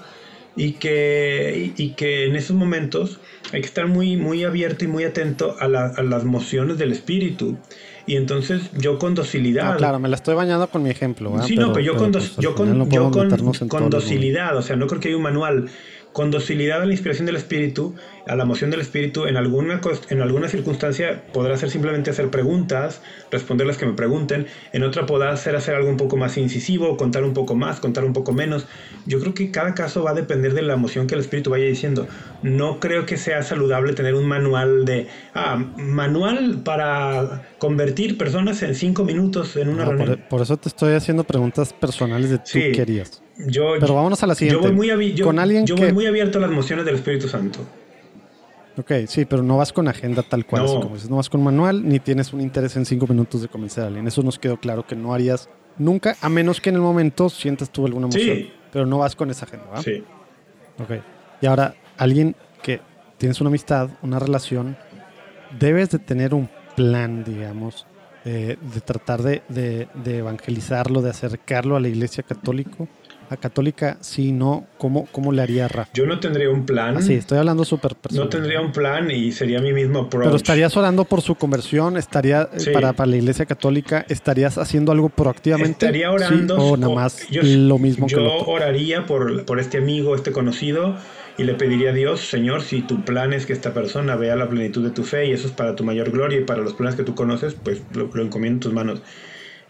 y 0.56 0.74
que, 0.74 1.74
y, 1.78 1.92
que 1.92 2.26
en 2.26 2.36
esos 2.36 2.56
momentos 2.56 3.20
hay 3.54 3.62
que 3.62 3.68
estar 3.68 3.88
muy, 3.88 4.18
muy 4.18 4.44
abierto 4.44 4.86
y 4.86 4.88
muy 4.88 5.04
atento 5.04 5.56
a, 5.60 5.68
las 5.68 6.24
mociones 6.24 6.78
del 6.78 6.92
espíritu. 6.92 7.58
Y 8.06 8.16
entonces 8.16 8.70
yo 8.78 8.98
con 8.98 9.16
docilidad. 9.16 9.78
claro, 9.78 10.00
me 10.00 10.10
la 10.10 10.16
estoy 10.16 10.36
bañando 10.36 10.68
con 10.68 10.84
mi 10.84 10.90
ejemplo. 10.90 11.42
Sí, 11.44 11.56
no, 11.56 11.72
pero 11.72 11.86
yo 11.86 11.96
con, 11.96 12.12
pues, 12.12 12.36
yo 12.38 12.56
con, 12.56 12.90
yo 12.90 13.12
con, 13.12 13.68
con 13.68 13.90
docilidad, 13.90 14.58
o 14.58 14.62
sea, 14.62 14.76
no 14.76 14.88
creo 14.88 15.00
que 15.00 15.10
haya 15.10 15.18
un 15.18 15.24
manual 15.24 15.70
con 16.12 16.32
docilidad 16.32 16.82
a 16.82 16.86
la 16.86 16.92
inspiración 16.92 17.26
del 17.26 17.38
Espíritu, 17.38 17.96
a 18.28 18.36
la 18.36 18.44
emoción 18.44 18.72
del 18.72 18.82
Espíritu, 18.82 19.26
en 19.26 19.38
alguna, 19.38 19.82
en 20.10 20.22
alguna 20.22 20.48
circunstancia 20.48 21.24
podrá 21.34 21.58
ser 21.58 21.70
simplemente 21.70 22.10
hacer 22.10 22.30
preguntas, 22.30 23.02
responder 23.32 23.68
las 23.68 23.78
que 23.78 23.86
me 23.86 23.94
pregunten, 23.94 24.48
en 24.74 24.84
otra 24.84 25.06
podrá 25.06 25.36
ser 25.38 25.56
hacer 25.56 25.76
algo 25.76 25.90
un 25.90 25.98
poco 25.98 26.18
más 26.18 26.38
incisivo, 26.38 26.98
contar 26.98 27.24
un 27.24 27.34
poco 27.34 27.56
más, 27.56 27.80
contar 27.80 28.04
un 28.04 28.14
poco 28.14 28.34
menos. 28.34 28.68
Yo 29.06 29.20
creo 29.20 29.34
que 29.34 29.52
cada 29.52 29.74
caso 29.74 30.04
va 30.04 30.12
a 30.12 30.14
depender 30.14 30.54
de 30.54 30.62
la 30.62 30.74
emoción 30.74 31.08
que 31.08 31.16
el 31.16 31.22
Espíritu 31.22 31.50
vaya 31.50 31.66
diciendo. 31.66 32.08
No 32.44 32.80
creo 32.80 33.06
que 33.06 33.18
sea 33.18 33.44
saludable 33.44 33.94
tener 33.94 34.16
un 34.16 34.28
manual 34.28 34.86
de, 34.86 35.08
ah, 35.34 35.58
manual 35.78 36.62
para 36.64 37.44
convertir 37.58 38.18
personas 38.18 38.62
en 38.64 38.76
cinco 38.76 39.04
minutos 39.04 39.56
en 39.56 39.70
una 39.70 39.86
reunión. 39.86 40.24
Por, 40.30 40.42
eso 40.42 40.58
te 40.58 40.70
estoy 40.70 40.94
haciendo 40.94 41.24
preguntas 41.24 41.74
personales 41.74 42.30
de 42.30 42.38
tú 42.38 42.60
querías. 42.74 43.22
Yo, 43.48 43.76
Pero 43.80 43.96
vámonos 43.96 44.22
a 44.24 44.28
la 44.28 44.36
siguiente. 44.36 44.62
Yo 44.62 44.74
voy 44.74 44.88
muy, 44.96 45.20
con 45.20 45.40
alguien 45.40 45.66
yo 45.66 45.76
voy 45.76 45.92
muy 45.94 46.06
abierto 46.06 46.38
a 46.38 46.42
las 46.42 46.52
emociones 46.52 46.86
del 46.86 46.96
Espíritu 46.96 47.28
Santo. 47.28 47.60
Ok, 48.78 48.92
sí, 49.08 49.26
pero 49.26 49.44
no 49.44 49.58
vas 49.58 49.74
con 49.74 49.88
agenda 49.88 50.24
tal 50.24 50.46
cual. 50.46 50.66
No. 50.66 50.80
como 50.82 50.96
dices, 50.96 51.10
no 51.10 51.18
vas 51.18 51.30
con 51.30 51.44
manual 51.44 51.88
ni 51.88 52.00
tienes 52.00 52.32
un 52.34 52.42
interés 52.42 52.76
en 52.78 52.86
cinco 52.86 53.06
minutos 53.08 53.42
de 53.42 53.48
convencer 53.48 53.84
a 53.84 53.88
alguien. 53.88 54.08
Eso 54.08 54.24
nos 54.24 54.40
quedó 54.40 54.58
claro 54.58 54.86
que 54.86 54.96
no 54.96 55.14
harías 55.14 55.50
nunca, 55.78 56.16
a 56.22 56.30
menos 56.30 56.62
que 56.62 56.70
en 56.70 56.76
el 56.76 56.82
momento 56.82 57.30
sientas 57.30 57.70
tú 57.70 57.86
alguna 57.86 58.08
emoción. 58.08 58.38
Sí. 58.38 58.52
Pero 58.72 58.86
no 58.86 59.00
vas 59.00 59.16
con 59.16 59.30
esa 59.30 59.46
agenda, 59.46 59.66
¿verdad? 59.66 59.84
Sí. 59.84 60.04
Ok. 60.80 61.02
Y 61.42 61.46
ahora, 61.46 61.76
alguien 61.98 62.36
que 62.64 62.80
tienes 63.18 63.42
una 63.42 63.50
amistad, 63.50 63.90
una 64.02 64.20
relación, 64.20 64.78
debes 65.60 65.90
de 65.90 66.00
tener 66.00 66.34
un 66.34 66.50
plan, 66.76 67.24
digamos, 67.24 67.86
de 68.24 68.58
tratar 68.86 69.22
de, 69.24 69.42
de, 69.50 69.88
de 69.96 70.20
evangelizarlo, 70.20 71.02
de 71.02 71.10
acercarlo 71.10 71.76
a 71.76 71.80
la 71.80 71.90
iglesia 71.90 72.24
católica 72.24 72.88
a 73.32 73.38
católica, 73.38 73.98
sí, 74.02 74.32
no, 74.32 74.68
¿cómo, 74.78 75.08
cómo 75.12 75.32
le 75.32 75.42
haría 75.42 75.68
Rafa? 75.68 75.90
Yo 75.94 76.06
no 76.06 76.20
tendría 76.20 76.50
un 76.50 76.66
plan. 76.66 76.98
Ah, 76.98 77.02
sí, 77.02 77.14
estoy 77.14 77.38
hablando 77.38 77.64
súper 77.64 77.96
personal. 77.96 78.26
No 78.26 78.30
tendría 78.30 78.60
un 78.60 78.72
plan 78.72 79.10
y 79.10 79.32
sería 79.32 79.62
mi 79.62 79.72
mismo 79.72 80.00
approach. 80.00 80.26
Pero 80.26 80.36
estarías 80.36 80.76
orando 80.76 81.06
por 81.06 81.22
su 81.22 81.36
conversión, 81.36 81.96
estaría 81.96 82.50
eh, 82.54 82.72
para, 82.74 82.94
para, 82.94 83.10
la 83.10 83.18
iglesia 83.18 83.46
católica, 83.46 84.06
estarías 84.10 84.58
haciendo 84.58 84.92
algo 84.92 85.10
proactivamente. 85.10 85.86
Estaría 85.86 86.12
orando. 86.12 86.58
o 86.58 86.78
nada 86.78 86.94
más 86.94 87.26
lo 87.32 87.78
mismo 87.80 88.08
yo 88.08 88.18
que 88.18 88.24
Yo 88.24 88.46
oraría 88.48 89.06
por, 89.06 89.46
por 89.46 89.60
este 89.60 89.78
amigo, 89.78 90.14
este 90.14 90.34
conocido, 90.34 90.96
y 91.38 91.44
le 91.44 91.54
pediría 91.54 91.92
a 91.92 91.94
Dios, 91.94 92.20
Señor, 92.20 92.62
si 92.62 92.82
tu 92.82 93.06
plan 93.06 93.32
es 93.32 93.46
que 93.46 93.54
esta 93.54 93.74
persona 93.74 94.18
vea 94.18 94.36
la 94.36 94.50
plenitud 94.50 94.84
de 94.84 94.92
tu 94.92 95.04
fe 95.04 95.28
y 95.28 95.32
eso 95.32 95.48
es 95.48 95.54
para 95.54 95.76
tu 95.76 95.86
mayor 95.86 96.12
gloria 96.12 96.40
y 96.40 96.44
para 96.44 96.62
los 96.62 96.74
planes 96.74 96.96
que 96.96 97.04
tú 97.04 97.16
conoces, 97.16 97.56
pues 97.56 97.82
lo, 97.94 98.10
lo 98.14 98.24
encomiendo 98.24 98.58
en 98.58 98.60
tus 98.60 98.74
manos. 98.74 99.02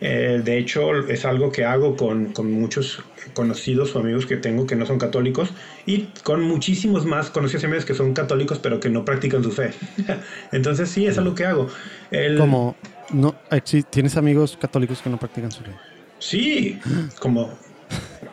Eh, 0.04 0.42
de 0.44 0.58
hecho, 0.58 1.08
es 1.08 1.26
algo 1.26 1.52
que 1.52 1.64
hago 1.64 1.96
con, 1.96 2.34
con, 2.34 2.52
muchos 2.52 3.04
conocidos 3.34 3.96
o 3.96 4.00
amigos 4.00 4.26
que 4.26 4.36
tengo 4.36 4.66
que 4.66 4.76
no 4.76 4.88
son 4.88 4.98
católicos 4.98 5.54
y 5.86 6.08
con 6.24 6.42
muchísimos 6.42 7.06
más 7.06 7.30
conocidos 7.30 7.62
y 7.62 7.66
amigos 7.68 7.86
que 7.86 7.94
son 7.94 8.14
católicos 8.14 8.60
pero 8.62 8.80
que 8.80 8.90
no 8.90 9.06
practican 9.06 9.44
su 9.44 9.52
fe. 9.52 9.72
Entonces 10.52 10.90
sí, 10.90 11.06
es 11.06 11.20
algo 11.20 11.36
que 11.36 11.46
hago. 11.46 11.68
Como, 12.38 12.76
no, 13.12 13.36
¿tienes 13.92 14.18
amigos 14.18 14.58
católicos 14.60 15.02
que 15.04 15.10
no 15.12 15.20
practican 15.20 15.52
su 15.52 15.64
fe? 15.64 15.72
Sí, 16.18 16.80
como 17.20 17.52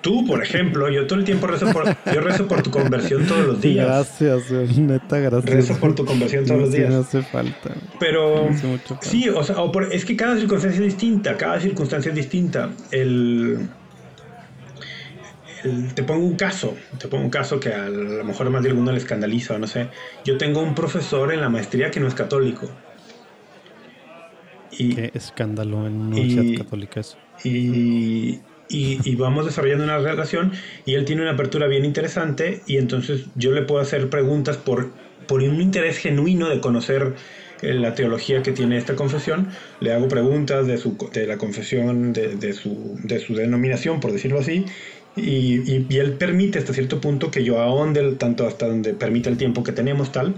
Tú, 0.01 0.27
por 0.27 0.43
ejemplo, 0.43 0.89
yo 0.89 1.07
todo 1.07 1.19
el 1.19 1.25
tiempo 1.25 1.47
rezo 1.47 1.73
por, 1.73 1.85
yo 2.13 2.21
rezo 2.21 2.47
por 2.47 2.63
tu 2.63 2.71
conversión 2.71 3.27
todos 3.27 3.47
los 3.47 3.61
días. 3.61 3.87
Gracias, 3.87 4.51
neta, 4.79 5.19
gracias. 5.19 5.55
Rezo 5.55 5.77
por 5.79 5.95
tu 5.95 6.05
conversión 6.05 6.45
todos 6.45 6.61
los 6.61 6.73
días. 6.73 6.91
No 6.91 7.01
hace 7.01 7.23
falta. 7.23 7.75
Pero 7.99 8.49
sí, 9.01 9.29
o 9.29 9.43
sea, 9.43 9.57
es 9.91 10.05
que 10.05 10.17
cada 10.17 10.37
circunstancia 10.37 10.79
es 10.79 10.85
distinta, 10.85 11.37
cada 11.37 11.61
circunstancia 11.61 12.11
es 12.11 12.17
distinta. 12.17 12.71
El, 12.91 13.69
te 15.95 16.03
pongo 16.03 16.25
un 16.25 16.37
caso, 16.37 16.77
te 16.99 17.09
pongo 17.09 17.25
un 17.25 17.31
caso 17.31 17.59
que 17.59 17.73
a 17.73 17.89
lo 17.89 18.25
mejor 18.25 18.49
más 18.51 18.63
de 18.63 18.71
alguno 18.71 18.93
le 18.93 18.99
escandaliza, 18.99 19.59
no 19.59 19.67
sé. 19.67 19.89
Yo 20.25 20.39
tengo 20.39 20.61
un 20.63 20.75
profesor 20.75 21.33
en 21.33 21.41
la 21.41 21.49
maestría 21.49 21.91
que 21.91 22.01
no 22.01 22.07
es 22.07 22.15
católico. 22.15 22.69
Y, 24.71 24.95
Qué 24.95 25.11
escándalo 25.15 25.87
en 25.87 25.95
una 25.97 26.17
universidad 26.17 26.65
católica 26.65 27.01
eso. 27.01 27.19
Y, 27.43 28.41
y, 28.69 29.15
vamos 29.17 29.47
desarrollando 29.47 29.85
una 29.85 29.99
relación 29.99 30.53
y 30.85 30.95
él 30.95 31.05
tiene 31.05 31.23
una 31.23 31.33
apertura 31.33 31.67
bien 31.67 31.85
interesante 31.85 32.61
y 32.67 32.77
entonces 32.77 33.27
yo 33.35 33.53
le 33.53 33.63
puedo 33.63 33.81
hacer 33.81 34.11
preguntas 34.11 34.57
por, 34.57 34.91
por 35.27 35.43
un 35.43 35.61
interés 35.61 35.99
genuino 35.99 36.49
de 36.49 36.61
conocer 36.61 37.15
eh, 37.63 37.75
la 37.75 37.95
teología 37.95 38.43
que 38.43 38.53
tiene 38.53 38.77
esta 38.77 38.95
confesión, 38.95 39.49
le 39.81 39.93
hago 39.93 40.09
preguntas 40.09 40.67
de, 40.67 40.77
su, 40.77 40.97
de 41.13 41.27
la 41.27 41.39
confesión, 41.39 42.13
de, 42.13 42.37
de, 42.37 42.53
su, 42.53 42.99
de 43.03 43.19
su 43.19 43.35
denominación, 43.35 44.01
por 44.01 44.13
decirlo 44.13 44.39
así, 44.39 44.65
y, 45.17 45.85
y, 45.89 45.99
él 45.99 46.13
permite 46.13 46.59
hasta 46.59 46.73
cierto 46.73 47.01
punto 47.01 47.31
que 47.31 47.43
yo 47.43 47.61
ahonde 47.61 48.13
tanto 48.13 48.47
hasta 48.47 48.69
donde 48.69 48.95
permite 48.95 49.29
el 49.29 49.37
tiempo 49.37 49.65
que 49.65 49.73
tenemos 49.73 50.13
tal, 50.13 50.35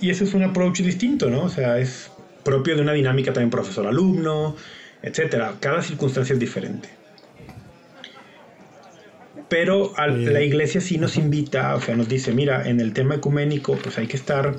y 0.00 0.10
ese 0.10 0.24
es 0.24 0.34
un 0.34 0.42
approach 0.44 0.80
distinto, 0.80 1.30
¿no? 1.30 1.44
O 1.44 1.48
sea, 1.48 1.78
es 1.78 2.10
propio 2.44 2.76
de 2.76 2.82
una 2.82 2.92
dinámica 2.92 3.32
también 3.32 3.50
profesor-alumno, 3.50 4.54
etcétera. 5.02 5.54
Cada 5.60 5.82
circunstancia 5.82 6.34
es 6.34 6.38
diferente. 6.38 6.88
Pero 9.48 9.92
la 9.96 10.42
iglesia 10.42 10.80
sí 10.80 10.98
nos 10.98 11.16
invita, 11.16 11.74
o 11.74 11.80
sea, 11.80 11.96
nos 11.96 12.08
dice, 12.08 12.32
mira, 12.32 12.68
en 12.68 12.80
el 12.80 12.92
tema 12.92 13.16
ecuménico, 13.16 13.76
pues 13.76 13.98
hay 13.98 14.06
que 14.06 14.16
estar, 14.16 14.56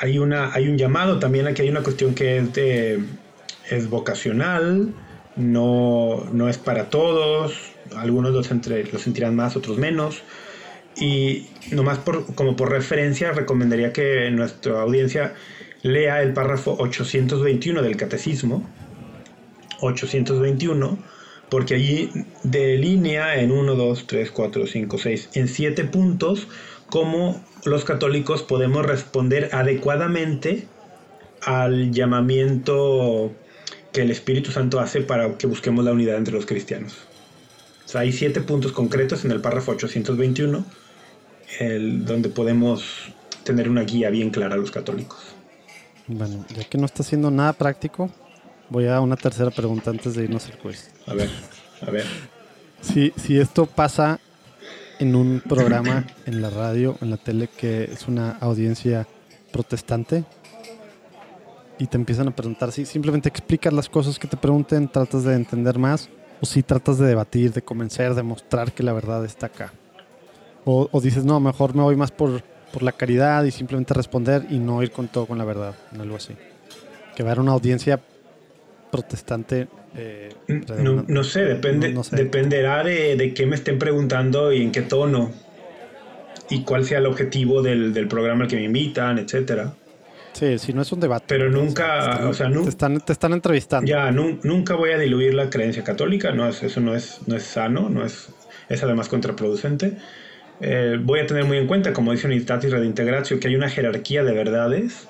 hay, 0.00 0.18
una, 0.18 0.52
hay 0.52 0.68
un 0.68 0.76
llamado 0.76 1.18
también, 1.18 1.46
aquí 1.46 1.62
hay 1.62 1.68
una 1.68 1.82
cuestión 1.82 2.14
que 2.14 2.38
es, 2.38 2.52
de, 2.52 3.00
es 3.70 3.88
vocacional, 3.88 4.92
no, 5.36 6.26
no 6.32 6.48
es 6.48 6.58
para 6.58 6.90
todos, 6.90 7.74
algunos 7.96 8.32
los, 8.32 8.50
entre, 8.50 8.84
los 8.90 9.02
sentirán 9.02 9.34
más, 9.34 9.56
otros 9.56 9.78
menos. 9.78 10.22
Y 10.96 11.48
nomás 11.72 11.98
por, 11.98 12.34
como 12.34 12.54
por 12.54 12.70
referencia, 12.70 13.32
recomendaría 13.32 13.92
que 13.92 14.30
nuestra 14.30 14.82
audiencia 14.82 15.34
lea 15.82 16.22
el 16.22 16.32
párrafo 16.32 16.76
821 16.78 17.82
del 17.82 17.96
Catecismo, 17.96 18.68
821, 19.80 20.98
porque 21.50 21.74
allí 21.74 22.10
delinea 22.42 23.40
en 23.40 23.52
1, 23.52 23.74
2, 23.74 24.06
3, 24.06 24.30
4, 24.30 24.66
5, 24.66 24.98
6, 24.98 25.28
en 25.34 25.48
7 25.48 25.84
puntos, 25.84 26.48
cómo 26.88 27.44
los 27.64 27.84
católicos 27.84 28.42
podemos 28.42 28.84
responder 28.84 29.50
adecuadamente 29.52 30.68
al 31.42 31.92
llamamiento 31.92 33.32
que 33.92 34.02
el 34.02 34.10
Espíritu 34.10 34.50
Santo 34.50 34.80
hace 34.80 35.00
para 35.00 35.38
que 35.38 35.46
busquemos 35.46 35.84
la 35.84 35.92
unidad 35.92 36.16
entre 36.16 36.34
los 36.34 36.46
cristianos. 36.46 36.96
O 37.84 37.88
sea, 37.88 38.00
hay 38.00 38.12
siete 38.12 38.40
puntos 38.40 38.72
concretos 38.72 39.24
en 39.24 39.30
el 39.30 39.40
párrafo 39.40 39.72
821 39.72 40.64
el, 41.60 42.04
donde 42.04 42.28
podemos 42.28 43.12
tener 43.44 43.68
una 43.68 43.82
guía 43.82 44.10
bien 44.10 44.30
clara 44.30 44.54
a 44.54 44.58
los 44.58 44.70
católicos. 44.70 45.18
Bueno, 46.06 46.44
ya 46.54 46.64
que 46.64 46.78
no 46.78 46.86
está 46.86 47.02
haciendo 47.02 47.30
nada 47.30 47.52
práctico, 47.52 48.10
voy 48.70 48.86
a 48.88 49.00
una 49.00 49.16
tercera 49.16 49.50
pregunta 49.50 49.90
antes 49.90 50.14
de 50.14 50.24
irnos 50.24 50.46
al 50.46 50.58
quiz. 50.58 50.90
A 51.06 51.14
ver, 51.14 51.30
a 51.86 51.90
ver. 51.90 52.06
Si, 52.80 53.12
si 53.16 53.38
esto 53.38 53.66
pasa 53.66 54.20
en 54.98 55.14
un 55.14 55.42
programa 55.46 56.06
en 56.26 56.42
la 56.42 56.50
radio, 56.50 56.96
en 57.00 57.10
la 57.10 57.16
tele, 57.16 57.48
que 57.48 57.84
es 57.84 58.08
una 58.08 58.32
audiencia 58.40 59.06
protestante, 59.52 60.24
y 61.78 61.86
te 61.86 61.96
empiezan 61.96 62.28
a 62.28 62.30
preguntar, 62.30 62.72
si 62.72 62.86
simplemente 62.86 63.28
explicas 63.28 63.72
las 63.72 63.88
cosas 63.88 64.18
que 64.18 64.28
te 64.28 64.36
pregunten, 64.36 64.88
tratas 64.88 65.24
de 65.24 65.34
entender 65.34 65.78
más, 65.78 66.08
o 66.40 66.46
si 66.46 66.62
tratas 66.62 66.98
de 66.98 67.06
debatir, 67.06 67.52
de 67.52 67.62
convencer, 67.62 68.14
de 68.14 68.22
mostrar 68.22 68.72
que 68.72 68.82
la 68.82 68.92
verdad 68.92 69.24
está 69.24 69.46
acá. 69.46 69.72
O, 70.64 70.88
dices, 71.00 71.24
no, 71.24 71.40
mejor 71.40 71.74
me 71.74 71.82
voy 71.82 71.94
más 71.94 72.10
por, 72.10 72.42
por 72.72 72.82
la 72.82 72.92
caridad 72.92 73.44
y 73.44 73.50
simplemente 73.50 73.92
responder 73.92 74.46
y 74.48 74.58
no 74.58 74.82
ir 74.82 74.92
con 74.92 75.08
todo 75.08 75.26
con 75.26 75.36
la 75.36 75.44
verdad, 75.44 75.74
algo 75.98 76.16
así. 76.16 76.34
Que 77.14 77.22
va 77.22 77.30
a 77.30 77.32
haber 77.32 77.40
una 77.40 77.52
audiencia 77.52 78.00
protestante. 78.94 79.66
Eh, 79.96 80.28
no, 81.08 81.24
sé, 81.24 81.44
depende, 81.44 81.92
dependerá 82.12 82.84
de, 82.84 83.16
de, 83.16 83.34
qué 83.34 83.44
me 83.44 83.56
estén 83.56 83.76
preguntando 83.76 84.52
y 84.52 84.62
en 84.62 84.70
qué 84.70 84.82
tono. 84.82 85.32
Y 86.48 86.62
cuál 86.62 86.84
sea 86.84 86.98
el 86.98 87.06
objetivo 87.06 87.60
del, 87.60 87.92
del 87.92 88.06
programa 88.06 88.44
al 88.44 88.50
que 88.50 88.56
me 88.56 88.62
invitan, 88.62 89.18
etcétera. 89.18 89.72
Sí, 90.32 90.58
si 90.58 90.72
no 90.72 90.82
es 90.82 90.92
un 90.92 91.00
debate. 91.00 91.24
Pero 91.26 91.50
nunca, 91.50 92.28
o 92.28 92.34
sea, 92.34 92.50
te, 92.50 92.68
están, 92.68 93.00
te 93.00 93.12
están 93.12 93.32
entrevistando. 93.32 93.88
Ya, 93.88 94.12
nunca 94.12 94.74
voy 94.74 94.90
a 94.90 94.98
diluir 94.98 95.34
la 95.34 95.50
creencia 95.50 95.82
católica, 95.82 96.30
no 96.32 96.48
es, 96.48 96.62
eso 96.62 96.80
no 96.80 96.94
es, 96.94 97.20
no 97.26 97.36
es 97.36 97.42
sano, 97.42 97.88
no 97.88 98.04
es, 98.04 98.28
es 98.68 98.82
además 98.82 99.08
contraproducente. 99.08 99.96
Eh, 100.60 100.98
voy 101.02 101.18
a 101.20 101.26
tener 101.26 101.44
muy 101.44 101.58
en 101.58 101.66
cuenta, 101.66 101.92
como 101.92 102.12
dice 102.12 102.28
Unitatis 102.28 102.70
Redintegratio, 102.70 103.40
que 103.40 103.48
hay 103.48 103.56
una 103.56 103.68
jerarquía 103.68 104.22
de 104.22 104.34
verdades. 104.34 105.08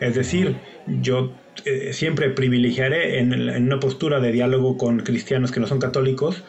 Es 0.00 0.14
decir, 0.14 0.56
yo 0.86 1.32
eh, 1.64 1.92
siempre 1.92 2.30
privilegiaré 2.30 3.18
en, 3.18 3.32
una 3.32 3.80
postura 3.80 4.20
de 4.20 4.32
diálogo 4.32 4.76
con 4.76 5.00
cristianos 5.00 5.50
que 5.50 5.60
no 5.60 5.66
son 5.66 5.78
católicos, 5.78 6.44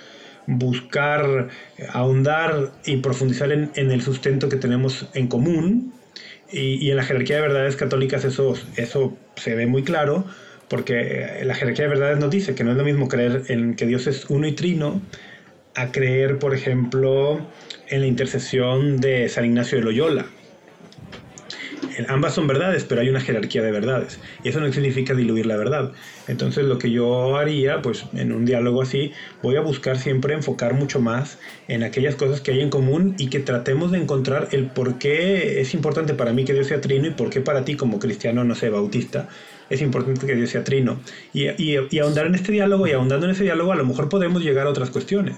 buscar 0.45 1.49
ahondar 1.89 2.71
y 2.85 2.97
profundizar 2.97 3.51
en, 3.51 3.71
el 3.75 4.01
sustento 4.01 4.49
que 4.49 4.57
tenemos 4.57 5.07
en 5.13 5.27
común. 5.27 5.93
Y, 6.51 6.89
en 6.89 6.97
la 6.97 7.03
jerarquía 7.03 7.37
de 7.37 7.41
verdades 7.41 7.75
católicas 7.75 8.23
eso, 8.23 8.55
eso 8.77 9.17
se 9.35 9.55
ve 9.55 9.65
muy 9.65 9.83
claro, 9.83 10.25
porque 10.67 11.41
la 11.43 11.55
jerarquía 11.55 11.85
de 11.85 11.89
verdades 11.89 12.19
nos 12.19 12.29
dice 12.29 12.53
que 12.53 12.63
no 12.63 12.71
es 12.71 12.77
lo 12.77 12.83
mismo 12.83 13.07
creer 13.07 13.43
en 13.47 13.75
que 13.75 13.85
Dios 13.85 14.07
es 14.07 14.25
uno 14.29 14.47
y 14.47 14.51
trino, 14.51 15.01
a 15.75 15.91
creer, 15.91 16.39
por 16.39 16.53
ejemplo, 16.53 17.45
en 17.87 18.01
la 18.01 18.07
intercesión 18.07 18.99
de 19.01 19.29
San 19.29 19.45
Ignacio 19.45 19.77
de 19.77 19.83
Loyola. 19.83 20.25
Ambas 22.07 22.33
son 22.33 22.47
verdades, 22.47 22.83
pero 22.83 23.01
hay 23.01 23.09
una 23.09 23.21
jerarquía 23.21 23.61
de 23.61 23.71
verdades. 23.71 24.19
Y 24.43 24.49
eso 24.49 24.59
no 24.59 24.71
significa 24.71 25.13
diluir 25.13 25.45
la 25.45 25.57
verdad. 25.57 25.91
Entonces 26.27 26.65
lo 26.65 26.77
que 26.77 26.91
yo 26.91 27.37
haría, 27.37 27.81
pues 27.81 28.05
en 28.13 28.31
un 28.31 28.45
diálogo 28.45 28.81
así, 28.81 29.11
voy 29.41 29.55
a 29.55 29.61
buscar 29.61 29.97
siempre 29.97 30.33
enfocar 30.33 30.73
mucho 30.73 30.99
más 30.99 31.37
en 31.67 31.83
aquellas 31.83 32.15
cosas 32.15 32.41
que 32.41 32.51
hay 32.51 32.61
en 32.61 32.69
común 32.69 33.15
y 33.17 33.27
que 33.27 33.39
tratemos 33.39 33.91
de 33.91 33.99
encontrar 33.99 34.49
el 34.51 34.65
por 34.67 34.97
qué 34.97 35.61
es 35.61 35.73
importante 35.73 36.13
para 36.13 36.33
mí 36.33 36.45
que 36.45 36.53
Dios 36.53 36.67
sea 36.67 36.81
trino 36.81 37.07
y 37.07 37.11
por 37.11 37.29
qué 37.29 37.41
para 37.41 37.65
ti 37.65 37.75
como 37.75 37.99
cristiano, 37.99 38.43
no 38.43 38.55
sé, 38.55 38.69
bautista, 38.69 39.29
es 39.69 39.81
importante 39.81 40.25
que 40.25 40.35
Dios 40.35 40.49
sea 40.49 40.63
trino. 40.63 40.99
Y, 41.33 41.49
y, 41.61 41.99
ahondar 41.99 42.27
en 42.27 42.35
este 42.35 42.51
diálogo 42.51 42.87
y 42.87 42.91
ahondando 42.91 43.25
en 43.25 43.31
ese 43.31 43.43
diálogo 43.43 43.71
a 43.71 43.75
lo 43.75 43.85
mejor 43.85 44.09
podemos 44.09 44.43
llegar 44.43 44.67
a 44.67 44.69
otras 44.69 44.89
cuestiones. 44.89 45.35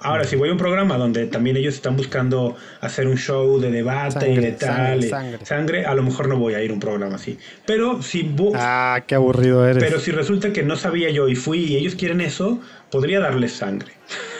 Ahora, 0.00 0.24
si 0.24 0.36
voy 0.36 0.48
a 0.48 0.52
un 0.52 0.58
programa 0.58 0.96
donde 0.96 1.26
también 1.26 1.56
ellos 1.56 1.74
están 1.74 1.96
buscando 1.96 2.56
hacer 2.80 3.08
un 3.08 3.16
show 3.16 3.58
de 3.58 3.70
debate 3.70 4.30
y 4.30 4.36
de 4.36 4.52
tal, 4.52 5.02
sangre, 5.42 5.86
a 5.86 5.94
lo 5.94 6.02
mejor 6.02 6.28
no 6.28 6.36
voy 6.36 6.54
a 6.54 6.62
ir 6.62 6.70
a 6.70 6.74
un 6.74 6.80
programa 6.80 7.16
así. 7.16 7.38
Pero 7.66 8.00
si... 8.02 8.34
Ah, 8.54 9.02
qué 9.06 9.16
aburrido 9.16 9.66
eres. 9.66 9.82
Pero 9.82 9.98
si 9.98 10.12
resulta 10.12 10.52
que 10.52 10.62
no 10.62 10.76
sabía 10.76 11.10
yo 11.10 11.28
y 11.28 11.34
fui 11.34 11.64
y 11.64 11.76
ellos 11.76 11.96
quieren 11.96 12.20
eso, 12.20 12.60
podría 12.90 13.18
darles 13.18 13.52
sangre. 13.52 13.92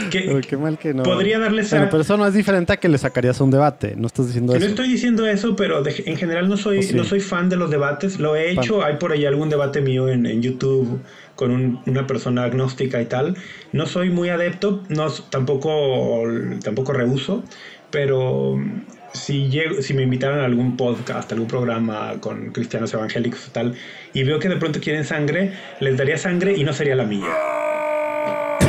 qué 0.09 0.57
mal 0.57 0.77
que 0.77 0.93
no. 0.93 1.03
Podría 1.03 1.39
darles 1.39 1.69
sangre. 1.69 1.89
pero 1.91 2.03
eso 2.03 2.17
no 2.17 2.25
es 2.25 2.33
diferente 2.33 2.73
a 2.73 2.77
que 2.77 2.87
le 2.87 2.97
sacarías 2.97 3.39
un 3.41 3.51
debate. 3.51 3.95
No 3.97 4.07
estás 4.07 4.27
diciendo 4.27 4.53
eso. 4.53 4.63
No 4.63 4.69
estoy 4.69 4.87
diciendo 4.87 5.27
eso, 5.27 5.55
pero 5.55 5.83
en 5.85 6.17
general 6.17 6.47
no 6.47 6.57
soy, 6.57 6.87
no 6.93 7.03
soy 7.03 7.19
fan 7.19 7.49
de 7.49 7.57
los 7.57 7.69
debates. 7.69 8.19
Lo 8.19 8.35
he 8.35 8.51
hecho. 8.51 8.83
Hay 8.83 8.95
por 8.95 9.11
ahí 9.11 9.25
algún 9.25 9.49
debate 9.49 9.81
mío 9.81 10.07
en, 10.07 10.25
en 10.25 10.41
YouTube 10.41 11.01
con 11.41 11.81
una 11.87 12.05
persona 12.05 12.43
agnóstica 12.43 13.01
y 13.01 13.05
tal. 13.05 13.35
No 13.71 13.87
soy 13.87 14.11
muy 14.11 14.29
adepto, 14.29 14.83
no, 14.89 15.09
tampoco, 15.09 16.21
tampoco 16.63 16.93
rehuso, 16.93 17.43
pero 17.89 18.59
si, 19.11 19.49
llego, 19.49 19.81
si 19.81 19.95
me 19.95 20.03
invitaran 20.03 20.41
a 20.41 20.45
algún 20.45 20.77
podcast, 20.77 21.31
algún 21.31 21.47
programa 21.47 22.13
con 22.19 22.51
cristianos 22.51 22.93
evangélicos 22.93 23.47
y 23.47 23.49
tal, 23.49 23.73
y 24.13 24.21
veo 24.21 24.37
que 24.37 24.49
de 24.49 24.57
pronto 24.57 24.79
quieren 24.79 25.03
sangre, 25.03 25.53
les 25.79 25.97
daría 25.97 26.19
sangre 26.19 26.55
y 26.55 26.63
no 26.63 26.73
sería 26.73 26.95
la 26.95 27.05
mía. 27.05 27.25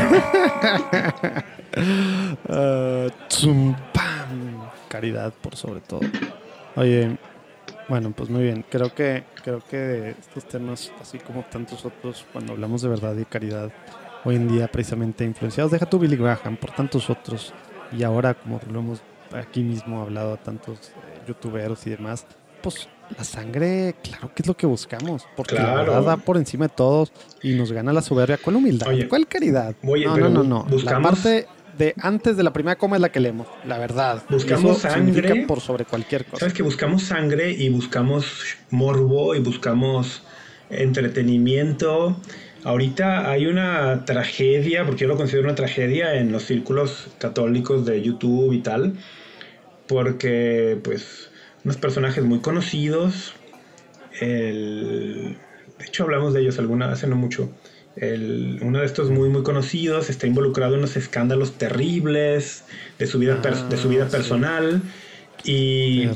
uh, 2.49 3.11
Caridad 4.89 5.35
por 5.43 5.57
sobre 5.57 5.81
todo. 5.83 6.01
Oye, 6.77 7.19
bueno, 7.89 8.13
pues 8.13 8.31
muy 8.31 8.43
bien. 8.43 8.65
Creo 8.69 8.95
que, 8.95 9.25
creo 9.43 9.63
que 9.69 10.11
estos 10.11 10.47
temas, 10.47 10.93
así 11.01 11.19
como 11.19 11.43
tantos 11.45 11.85
otros, 11.85 12.25
cuando 12.33 12.53
hablamos 12.53 12.83
de 12.83 12.89
verdad 12.89 13.17
y 13.17 13.25
caridad, 13.25 13.71
hoy 14.25 14.37
en 14.37 14.49
día 14.49 14.69
precisamente 14.69 15.25
influenciados, 15.25 15.73
deja 15.73 15.87
tu 15.87 15.99
Billy 15.99 16.17
Graham 16.17 16.57
por 16.57 16.71
tantos 16.71 17.11
otros, 17.11 17.53
y 17.97 18.03
ahora 18.03 18.35
como 18.35 18.61
lo 18.71 18.81
hemos 18.81 19.03
aquí 19.33 19.63
mismo 19.63 20.03
hablado 20.03 20.35
a 20.35 20.37
tantos 20.37 20.79
eh, 20.79 21.23
youtuberos 21.27 21.87
y 21.87 21.91
demás, 21.91 22.27
pues 22.63 22.89
la 23.17 23.25
sangre, 23.25 23.95
claro 24.03 24.31
que 24.35 24.43
es 24.43 24.47
lo 24.47 24.57
que 24.57 24.67
buscamos, 24.67 25.27
porque 25.37 25.57
la 25.57 25.75
verdad 25.75 26.03
da 26.03 26.17
por 26.17 26.37
encima 26.37 26.67
de 26.67 26.75
todos 26.75 27.13
y 27.43 27.55
nos 27.55 27.73
gana 27.73 27.93
la 27.93 28.01
soberbia. 28.01 28.39
¿Cuál 28.39 28.57
humildad? 28.57 28.87
¿Cuál 29.09 29.27
caridad? 29.27 29.75
no, 29.83 30.17
no, 30.17 30.29
no, 30.29 30.43
no. 30.43 30.67
La 30.85 31.01
parte 31.01 31.47
de 31.79 31.95
antes 32.01 32.37
de 32.37 32.43
la 32.43 32.53
primera 32.53 32.77
coma 32.77 32.97
es 32.97 33.03
la 33.03 33.11
que 33.11 33.21
leemos, 33.21 33.47
la 33.67 33.79
verdad. 33.79 34.23
Buscamos 34.29 34.79
sangre 34.79 35.47
por 35.47 35.61
sobre 35.61 35.85
cualquier 35.85 36.25
cosa. 36.25 36.41
Sabes 36.41 36.55
que 36.55 36.63
buscamos 36.63 37.05
sangre 37.05 37.51
y 37.51 37.69
buscamos 37.69 38.57
morbo 38.71 39.35
y 39.35 39.41
buscamos 39.41 40.23
entretenimiento. 40.71 42.17
Ahorita 42.65 43.31
hay 43.31 43.47
una 43.47 44.05
tragedia, 44.05 44.85
porque 44.87 45.03
yo 45.03 45.09
lo 45.09 45.17
considero 45.17 45.45
una 45.45 45.55
tragedia 45.55 46.15
en 46.15 46.31
los 46.31 46.45
círculos 46.45 47.09
católicos 47.19 47.85
de 47.85 48.03
YouTube 48.03 48.53
y 48.53 48.61
tal, 48.61 48.95
porque 49.89 50.79
pues 50.83 51.31
unos 51.65 51.77
personajes 51.77 52.25
muy 52.25 52.41
conocidos, 52.41 53.35
el, 54.21 55.37
de 55.79 55.85
hecho 55.85 56.05
hablamos 56.05 56.35
de 56.35 56.43
ellos 56.43 56.59
alguna 56.59 56.93
hace 56.93 57.07
no 57.09 57.17
mucho, 57.17 57.51
uno 57.97 58.81
de 58.81 58.87
estos 58.87 59.11
muy 59.11 59.29
muy 59.29 59.43
conocidos 59.43 60.09
está 60.09 60.27
involucrado 60.27 60.75
en 60.75 60.81
unos 60.81 60.97
escándalos 60.97 61.59
terribles 61.59 62.65
de 62.99 63.07
su 63.07 63.19
vida, 63.19 63.37
de 63.37 63.77
su 63.77 63.89
vida 63.89 64.07
ah, 64.07 64.11
personal. 64.11 64.83
Y, 65.45 66.07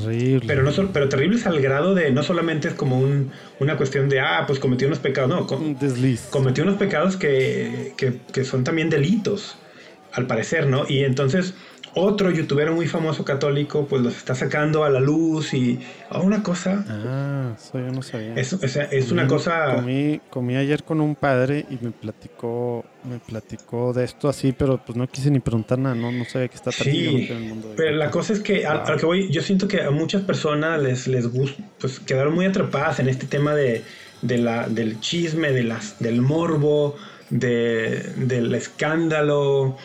pero 0.46 0.62
no 0.62 0.70
pero 0.92 1.08
terribles 1.08 1.46
al 1.46 1.60
grado 1.60 1.96
de 1.96 2.12
no 2.12 2.22
solamente 2.22 2.68
es 2.68 2.74
como 2.74 3.00
un, 3.00 3.32
una 3.58 3.76
cuestión 3.76 4.08
de 4.08 4.20
ah 4.20 4.44
pues 4.46 4.60
cometió 4.60 4.86
unos 4.86 5.00
pecados 5.00 5.28
no 5.28 5.48
cometió 6.30 6.62
unos 6.62 6.76
pecados 6.76 7.16
que, 7.16 7.92
que, 7.96 8.20
que, 8.32 8.44
son 8.44 8.62
también 8.62 8.88
delitos 8.88 9.56
al 10.12 10.28
parecer 10.28 10.68
no 10.68 10.84
y 10.88 11.02
entonces 11.02 11.54
otro 11.98 12.30
youtuber 12.30 12.70
muy 12.72 12.86
famoso 12.86 13.24
católico 13.24 13.86
pues 13.88 14.02
los 14.02 14.16
está 14.16 14.34
sacando 14.34 14.84
a 14.84 14.90
la 14.90 15.00
luz 15.00 15.54
y 15.54 15.80
a 16.10 16.20
una 16.20 16.42
cosa 16.42 16.84
Ah, 16.88 17.54
eso 17.56 17.78
yo 17.78 17.90
no 17.90 18.02
sabía. 18.02 18.34
es, 18.36 18.52
o 18.52 18.58
sea, 18.68 18.84
es 18.84 19.06
Comí- 19.08 19.12
una 19.12 19.26
cosa 19.26 19.76
Comí, 19.76 20.20
comí 20.28 20.56
ayer 20.56 20.84
con 20.84 21.00
un 21.00 21.14
padre 21.14 21.64
y 21.70 21.78
me 21.82 21.90
platicó, 21.92 22.84
me 23.04 23.18
platicó 23.18 23.94
de 23.94 24.04
esto 24.04 24.28
así, 24.28 24.52
pero 24.52 24.76
pues 24.84 24.96
no 24.98 25.06
quise 25.08 25.30
ni 25.30 25.40
preguntar 25.40 25.78
nada, 25.78 25.94
no, 25.94 26.12
no 26.12 26.24
sabía 26.26 26.48
que 26.48 26.56
está 26.56 26.70
tan 26.70 26.84
Sí, 26.84 27.28
en 27.30 27.36
el 27.38 27.42
mundo. 27.48 27.72
Pero 27.76 27.96
la 27.96 28.10
cosa 28.10 28.34
es 28.34 28.40
que 28.40 28.66
a, 28.66 28.72
a 28.72 28.90
lo 28.92 28.98
que 28.98 29.06
voy, 29.06 29.30
yo 29.32 29.40
siento 29.40 29.66
que 29.66 29.80
a 29.80 29.90
muchas 29.90 30.20
personas 30.22 30.80
les, 30.82 31.06
les 31.08 31.26
gusta, 31.32 31.62
pues 31.80 31.98
quedaron 32.00 32.34
muy 32.34 32.44
atrapadas 32.44 33.00
en 33.00 33.08
este 33.08 33.26
tema 33.26 33.54
de, 33.54 33.82
de 34.20 34.36
la, 34.36 34.68
del 34.68 35.00
chisme, 35.00 35.50
de 35.50 35.62
las, 35.64 35.98
del 35.98 36.20
morbo, 36.20 36.94
de, 37.30 38.02
del 38.16 38.54
escándalo 38.54 39.76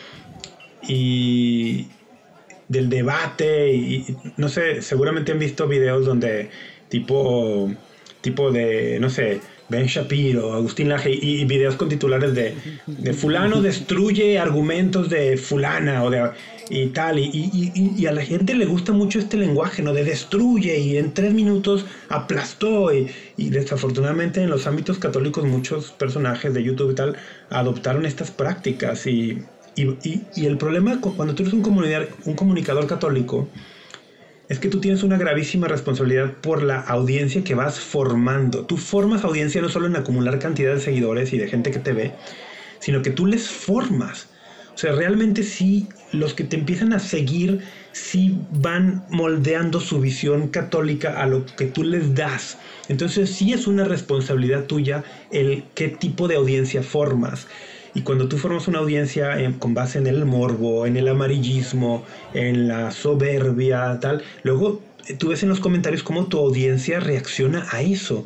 y 0.86 1.88
del 2.68 2.88
debate. 2.88 3.72
Y, 3.74 4.20
no 4.36 4.48
sé, 4.48 4.82
seguramente 4.82 5.32
han 5.32 5.38
visto 5.38 5.68
videos 5.68 6.04
donde 6.04 6.50
tipo, 6.88 7.70
tipo 8.20 8.50
de, 8.52 8.98
no 9.00 9.10
sé, 9.10 9.44
Ben 9.68 9.86
Shapiro, 9.86 10.52
Agustín 10.54 10.88
Laje 10.88 11.10
y, 11.12 11.44
videos 11.44 11.76
con 11.76 11.88
titulares 11.88 12.34
de, 12.34 12.58
de 12.86 13.12
fulano 13.14 13.60
destruye 13.62 14.38
argumentos 14.38 15.08
de 15.08 15.36
fulana 15.36 16.04
o 16.04 16.10
de 16.10 16.30
y 16.68 16.88
tal 16.92 17.18
y, 17.18 17.24
y- 17.32 17.72
y- 18.00 18.06
a 18.06 18.12
la 18.12 18.22
gente 18.22 18.54
le 18.54 18.66
gusta 18.66 18.92
mucho 18.92 19.18
este 19.18 19.36
lenguaje 19.36 19.82
no 19.82 19.92
de 19.92 20.04
destruye 20.04 20.78
y 20.78 20.96
en 20.96 21.12
tres 21.14 21.34
minutos 21.34 21.86
aplastó 22.08 22.92
y 22.92 23.10
desafortunadamente 23.50 24.40
en 24.42 24.50
los 24.50 24.66
ámbitos 24.66 24.98
católicos 24.98 25.44
muchos 25.44 25.92
personajes 25.92 26.54
de 26.54 26.62
YouTube 26.62 26.92
y 26.92 26.94
tal 26.94 27.16
adoptaron 27.48 28.06
estas 28.06 28.30
prácticas 28.30 29.06
y, 29.06 29.50
y, 29.74 30.46
el 30.46 30.58
problema 30.58 31.00
cu- 31.00 31.16
cuando 31.16 31.34
tú 31.34 31.42
eres 31.42 31.54
un 31.54 31.62
un 32.24 32.34
comunicador 32.34 32.86
católico 32.86 33.48
es 34.48 34.58
que 34.58 34.68
tú 34.68 34.80
tienes 34.80 35.02
una 35.02 35.16
gravísima 35.16 35.66
responsabilidad 35.66 36.34
por 36.42 36.62
la 36.62 36.80
audiencia 36.80 37.42
que 37.42 37.54
vas 37.54 37.78
formando. 37.80 38.66
Tú 38.66 38.76
formas 38.76 39.24
audiencia 39.24 39.62
no 39.62 39.68
solo 39.70 39.86
en 39.86 39.96
acumular 39.96 40.38
cantidad 40.38 40.74
de 40.74 40.80
seguidores 40.80 41.32
y 41.32 41.38
de 41.38 41.48
gente 41.48 41.70
que 41.70 41.78
te 41.78 41.92
ve, 41.92 42.12
sino 42.78 43.00
que 43.00 43.10
tú 43.10 43.24
les 43.24 43.48
formas. 43.48 44.28
O 44.74 44.78
sea, 44.78 44.92
realmente 44.92 45.42
sí, 45.42 45.88
los 46.12 46.34
que 46.34 46.44
te 46.44 46.56
empiezan 46.56 46.92
a 46.92 46.98
seguir, 46.98 47.60
sí 47.92 48.34
van 48.50 49.04
moldeando 49.08 49.80
su 49.80 50.00
visión 50.00 50.48
católica 50.48 51.22
a 51.22 51.26
lo 51.26 51.46
que 51.46 51.66
tú 51.66 51.82
les 51.84 52.14
das. 52.14 52.58
Entonces 52.88 53.30
sí 53.30 53.52
es 53.52 53.66
una 53.66 53.84
responsabilidad 53.84 54.64
tuya 54.64 55.04
el 55.30 55.64
qué 55.74 55.88
tipo 55.88 56.28
de 56.28 56.36
audiencia 56.36 56.82
formas. 56.82 57.46
Y 57.94 58.02
cuando 58.02 58.26
tú 58.28 58.38
formas 58.38 58.68
una 58.68 58.78
audiencia 58.78 59.38
eh, 59.38 59.54
con 59.58 59.74
base 59.74 59.98
en 59.98 60.06
el 60.06 60.24
morbo, 60.24 60.86
en 60.86 60.96
el 60.96 61.08
amarillismo, 61.08 62.04
en 62.32 62.66
la 62.68 62.90
soberbia, 62.90 63.98
tal, 64.00 64.22
luego 64.44 64.80
eh, 65.08 65.14
tú 65.14 65.28
ves 65.28 65.42
en 65.42 65.50
los 65.50 65.60
comentarios 65.60 66.02
cómo 66.02 66.24
tu 66.26 66.38
audiencia 66.38 67.00
reacciona 67.00 67.66
a 67.70 67.82
eso. 67.82 68.24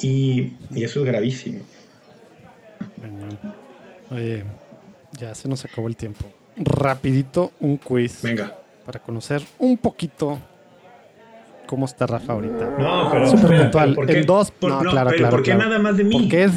Y, 0.00 0.52
y 0.74 0.84
eso 0.84 1.00
es 1.00 1.06
gravísimo. 1.06 1.60
Oye, 4.10 4.44
ya 5.18 5.34
se 5.34 5.48
nos 5.48 5.64
acabó 5.64 5.88
el 5.88 5.96
tiempo. 5.96 6.26
Rapidito 6.56 7.52
un 7.60 7.76
quiz 7.76 8.22
Venga. 8.22 8.54
para 8.84 9.00
conocer 9.00 9.42
un 9.58 9.76
poquito 9.78 10.38
cómo 11.66 11.86
está 11.86 12.06
Rafa 12.06 12.32
ahorita. 12.34 12.76
No, 12.78 13.10
pero 13.10 13.30
Súper 13.30 13.62
puntual. 13.62 13.96
En 14.08 14.26
dos, 14.26 14.50
Por- 14.50 14.70
no, 14.70 14.82
no, 14.82 14.90
claro, 14.90 15.10
pero 15.10 15.18
claro. 15.18 15.36
¿por 15.36 15.42
qué 15.44 15.50
claro. 15.52 15.68
nada 15.68 15.78
más 15.80 15.96
de 15.96 16.04
mí? 16.04 16.18
Porque 16.18 16.44
es, 16.44 16.52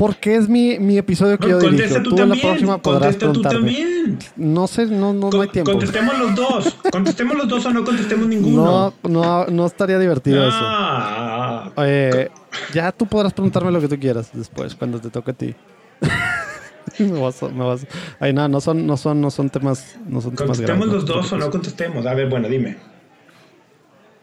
porque 0.00 0.34
es 0.34 0.48
mi, 0.48 0.78
mi 0.78 0.96
episodio 0.96 1.36
que 1.38 1.48
No, 1.48 1.52
yo 1.52 1.58
dirijo. 1.58 1.76
contesta 1.76 2.02
tú 2.02 2.08
Tú 2.16 2.22
en 2.22 2.28
la 2.30 2.34
también. 2.34 2.48
próxima 2.48 2.78
podrás 2.78 3.16
Contesta 3.16 3.32
tú 3.34 3.42
también. 3.42 4.18
No 4.34 4.66
sé, 4.66 4.86
no, 4.86 5.12
no, 5.12 5.28
no 5.28 5.42
hay 5.42 5.48
tiempo. 5.48 5.72
Contestemos 5.72 6.18
los 6.18 6.34
dos. 6.34 6.76
Contestemos 6.90 7.36
los 7.36 7.46
dos 7.46 7.66
o 7.66 7.70
no 7.70 7.84
contestemos 7.84 8.26
ninguno. 8.26 8.94
No, 9.04 9.10
no, 9.10 9.44
no 9.44 9.66
estaría 9.66 9.98
divertido 9.98 10.42
eso. 10.48 10.56
Ah, 10.58 11.70
Oye, 11.76 12.30
ya 12.72 12.92
tú 12.92 13.04
podrás 13.04 13.34
preguntarme 13.34 13.70
lo 13.70 13.78
que 13.78 13.88
tú 13.88 13.98
quieras 14.00 14.30
después, 14.32 14.74
cuando 14.74 14.98
te 15.02 15.10
toque 15.10 15.32
a 15.32 15.34
ti. 15.34 15.54
me 16.98 17.20
vas, 17.20 17.42
me 17.42 17.62
vas. 17.62 17.86
Ay, 18.18 18.32
no, 18.32 18.48
no 18.48 18.58
son, 18.62 18.86
no 18.86 18.96
son, 18.96 19.20
no 19.20 19.30
son 19.30 19.50
temas, 19.50 19.98
no 20.08 20.22
son 20.22 20.34
temas 20.34 20.56
contestemos 20.56 20.86
graves, 20.88 20.94
los 20.94 21.04
dos 21.04 21.30
o 21.30 21.36
no 21.36 21.50
contestemos. 21.50 22.06
A 22.06 22.14
ver, 22.14 22.30
bueno, 22.30 22.48
dime. 22.48 22.78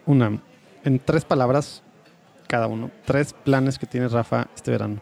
Una, 0.06 0.40
en 0.82 0.98
tres 0.98 1.24
palabras 1.24 1.84
cada 2.48 2.66
uno. 2.66 2.90
Tres 3.04 3.32
planes 3.32 3.78
que 3.78 3.86
tiene 3.86 4.08
Rafa 4.08 4.48
este 4.56 4.72
verano. 4.72 5.00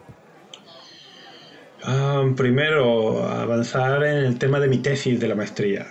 Ah, 1.83 2.23
primero, 2.35 3.23
avanzar 3.27 4.03
en 4.03 4.17
el 4.25 4.39
tema 4.39 4.59
de 4.59 4.67
mi 4.67 4.79
tesis 4.79 5.19
de 5.19 5.27
la 5.27 5.35
maestría. 5.35 5.87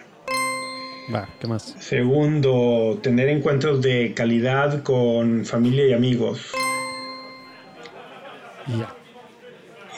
Va, 1.14 1.28
¿qué 1.40 1.46
más? 1.46 1.74
Segundo, 1.78 2.98
tener 3.02 3.28
encuentros 3.28 3.80
de 3.80 4.12
calidad 4.14 4.82
con 4.82 5.44
familia 5.44 5.86
y 5.86 5.92
amigos. 5.92 6.50
Ya. 8.66 8.92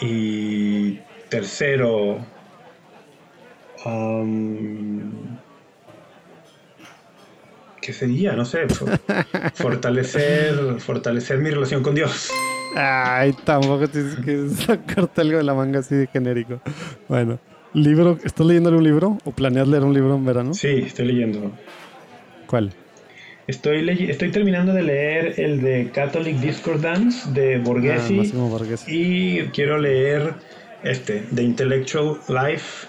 Y 0.01 0.99
tercero, 1.31 2.19
¿qué 7.81 7.93
sería? 7.93 8.33
No 8.35 8.45
sé, 8.45 8.69
for- 8.69 9.01
fortalecer, 9.55 10.81
fortalecer 10.81 11.39
mi 11.39 11.51
relación 11.51 11.83
con 11.83 11.95
Dios. 11.95 12.31
Ay, 12.77 13.33
tampoco 13.45 13.89
tienes 13.89 14.17
que 14.17 14.49
sacarte 14.67 15.21
algo 15.23 15.39
de 15.39 15.45
la 15.45 15.55
manga 15.55 15.81
así 15.81 15.95
de 15.95 16.07
genérico. 16.07 16.61
Bueno, 17.09 17.39
libro, 17.75 18.19
¿estás 18.25 18.47
leyéndole 18.47 18.77
un 18.77 18.85
libro 18.85 19.19
o 19.25 19.31
planeas 19.33 19.69
leer 19.69 19.85
un 19.85 19.95
libro 19.95 20.15
en 20.15 20.25
verano? 20.25 20.55
Sí, 20.55 20.69
estoy 20.87 21.07
leyendo. 21.07 21.51
¿Cuál? 22.47 22.73
Estoy, 23.47 23.81
ley- 23.83 24.11
estoy 24.11 24.31
terminando 24.31 24.73
de 24.75 24.83
leer 24.83 25.41
el 25.41 25.63
de 25.63 25.91
Catholic 25.93 26.37
Discordance 26.37 27.31
de 27.31 27.57
Ah, 27.57 27.61
Borghesi 27.65 28.15
Máximo 28.15 28.49
Borghesi. 28.51 28.85
y 28.91 29.41
quiero 29.55 29.79
leer 29.79 30.35
este, 30.85 31.25
The 31.35 31.43
Intellectual 31.43 32.19
Life 32.29 32.87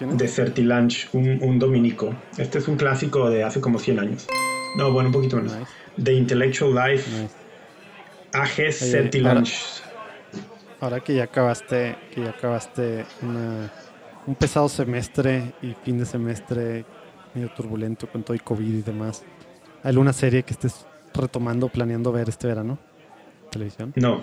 ¿De 0.00 0.26
Sertilange, 0.28 1.08
un, 1.12 1.38
un 1.42 1.58
dominico. 1.58 2.14
Este 2.38 2.58
es 2.58 2.66
un 2.68 2.76
clásico 2.76 3.28
de 3.30 3.44
hace 3.44 3.60
como 3.60 3.78
100 3.78 3.98
años. 4.00 4.26
No, 4.78 4.90
bueno, 4.92 5.10
un 5.10 5.12
poquito 5.12 5.36
menos. 5.36 5.52
Nice, 5.56 5.70
The 6.02 6.14
Intellectual 6.14 6.74
Life, 6.74 7.10
nice. 7.10 7.34
A.G. 8.34 8.72
Sertilange. 8.72 9.54
Ahora 10.80 11.00
que 11.00 11.14
ya 11.14 11.24
acabaste, 11.24 11.96
que 12.14 12.22
ya 12.22 12.30
acabaste 12.30 13.04
una- 13.22 13.70
un 14.26 14.34
pesado 14.34 14.68
semestre 14.68 15.52
y 15.62 15.74
fin 15.84 15.98
de 15.98 16.04
semestre 16.06 16.84
medio 17.34 17.48
turbulento 17.50 18.06
con 18.06 18.22
todo 18.22 18.34
y 18.34 18.38
COVID 18.40 18.66
y 18.74 18.82
demás, 18.82 19.22
¿hay 19.82 19.90
alguna 19.90 20.12
serie 20.12 20.42
que 20.42 20.52
estés 20.54 20.86
retomando, 21.14 21.68
planeando 21.68 22.12
ver 22.12 22.28
este 22.28 22.46
verano? 22.46 22.78
¿Televisión? 23.50 23.92
No, 23.96 24.20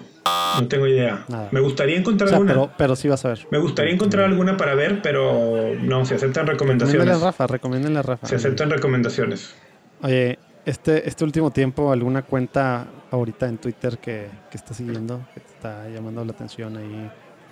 no 0.59 0.67
tengo 0.67 0.87
idea. 0.87 1.23
Nada. 1.29 1.47
Me 1.51 1.61
gustaría 1.61 1.95
O 1.95 1.99
encontrar 1.99 2.29
sea, 2.29 2.37
alguna. 2.37 2.53
pero, 2.53 2.71
pero 2.77 2.95
sí 2.97 3.07
vas 3.07 3.23
a 3.23 3.29
ver. 3.29 3.47
Me 3.49 3.59
gustaría 3.59 3.93
encontrar 3.93 4.25
alguna 4.25 4.57
para 4.57 4.75
ver, 4.75 5.01
pero 5.01 5.73
no, 5.81 6.05
se 6.05 6.15
aceptan 6.15 6.47
Recomiéndale 6.47 6.89
a 6.91 6.95
recomendaciones. 6.95 7.21
Rafa, 7.21 7.47
recomiéndale 7.47 7.99
a 7.99 8.01
Rafa. 8.01 8.27
Se 8.27 8.35
aceptan 8.35 8.69
recomendaciones. 8.69 9.55
Oye, 10.03 10.37
este, 10.65 11.07
este 11.07 11.23
último 11.23 11.51
tiempo, 11.51 11.91
¿alguna 11.93 12.23
cuenta 12.23 12.87
favorita 13.11 13.47
en 13.47 13.57
Twitter 13.59 13.97
que, 13.99 14.27
que 14.49 14.57
estás 14.57 14.77
siguiendo, 14.77 15.21
que 15.33 15.41
te 15.41 15.47
está 15.51 15.87
llamando 15.89 16.25
la 16.25 16.31
atención 16.31 16.75
ahí 16.77 17.11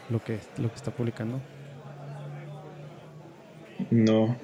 lo 0.09 0.23
que, 0.23 0.39
lo 0.57 0.69
que 0.69 0.75
está 0.75 0.89
publicando? 0.89 1.39
No. 3.91 4.35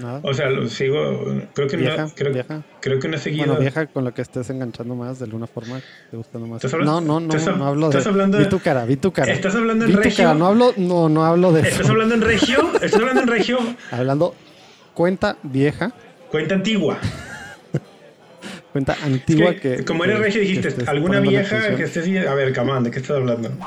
¿Nada? 0.00 0.20
O 0.22 0.34
sea, 0.34 0.50
lo 0.50 0.68
sigo. 0.68 1.24
Creo 1.54 1.66
que 1.68 1.76
¿Vieja? 1.78 2.02
no. 2.04 2.10
Creo, 2.14 2.32
¿Vieja? 2.34 2.62
creo 2.80 3.00
que 3.00 3.08
no 3.08 3.16
he 3.16 3.18
seguido. 3.18 3.46
Bueno, 3.46 3.60
vieja 3.60 3.86
con 3.86 4.04
lo 4.04 4.12
que 4.12 4.20
estés 4.22 4.50
enganchando 4.50 4.94
más, 4.94 5.18
de 5.18 5.24
alguna 5.24 5.46
forma, 5.46 5.80
te 6.10 6.16
gustando 6.18 6.46
más. 6.46 6.56
¿Estás 6.56 6.74
hablando- 6.74 7.00
No, 7.00 7.20
no, 7.20 7.34
no, 7.34 7.56
no 7.56 7.64
hablo 7.66 7.88
de... 7.88 7.98
estás 7.98 8.06
hablando 8.12 8.36
vi 8.38 8.44
de- 8.44 8.50
tu 8.50 8.58
cara, 8.60 8.84
vi 8.84 8.96
tu 8.96 9.12
cara. 9.12 9.32
¿Estás 9.32 9.54
hablando 9.54 9.84
en 9.86 9.90
vi 9.90 9.96
tu 9.96 10.02
regio? 10.02 10.24
cara, 10.24 10.34
no 10.38 10.46
hablo, 10.46 10.74
no, 10.76 11.08
no 11.08 11.24
hablo 11.24 11.52
de 11.52 11.62
¿Estás 11.62 11.80
eso. 11.80 11.90
hablando 11.92 12.14
en 12.14 12.20
regio? 12.20 12.70
¿Estás 12.74 12.94
hablando 12.94 13.22
en 13.22 13.28
regio? 13.28 13.58
Hablando 13.90 14.34
cuenta 14.92 15.36
vieja, 15.42 15.92
Cuenta 16.30 16.54
antigua. 16.54 16.98
Cuenta 18.72 18.94
Es 18.94 19.02
antigua 19.02 19.54
que, 19.54 19.76
que... 19.76 19.84
como 19.84 20.04
eres 20.04 20.18
regio 20.18 20.40
dijiste, 20.40 20.74
¿alguna 20.86 21.20
vieja 21.20 21.76
que 21.76 21.84
estés? 21.84 22.26
A 22.26 22.34
ver, 22.34 22.52
camán, 22.52 22.84
¿de 22.84 22.90
qué 22.90 22.98
estás 22.98 23.16
hablando? 23.16 23.50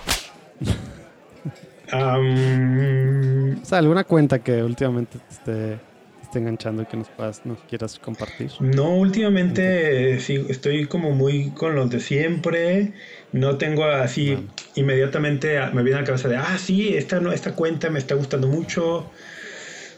Am, 1.91 3.61
O 3.61 3.65
sea, 3.65 3.79
alguna 3.79 4.05
cuenta 4.05 4.39
que 4.39 4.63
últimamente 4.63 5.19
te 5.19 5.33
esté, 5.33 5.79
esté 6.21 6.39
enganchando 6.39 6.83
y 6.83 6.85
que 6.85 6.95
nos, 6.95 7.09
puedas, 7.09 7.45
nos 7.45 7.59
quieras 7.63 7.99
compartir. 7.99 8.49
no, 8.61 8.95
últimamente 8.95 10.19
sí, 10.21 10.45
estoy 10.47 10.85
como 10.85 11.11
muy 11.11 11.49
con 11.51 11.75
los 11.75 11.89
de 11.89 11.99
siempre. 11.99 12.93
No 13.33 13.57
tengo 13.57 13.85
así 13.85 14.37
inmediatamente 14.75 15.59
me 15.73 15.83
viene 15.83 15.97
a 15.97 16.01
la 16.01 16.07
cabeza 16.07 16.29
de, 16.29 16.37
ah, 16.37 16.57
sí, 16.57 16.95
esta, 16.95 17.19
no, 17.19 17.31
esta 17.31 17.53
cuenta 17.55 17.89
me 17.89 17.99
está 17.99 18.15
gustando 18.15 18.47
mucho. 18.47 19.11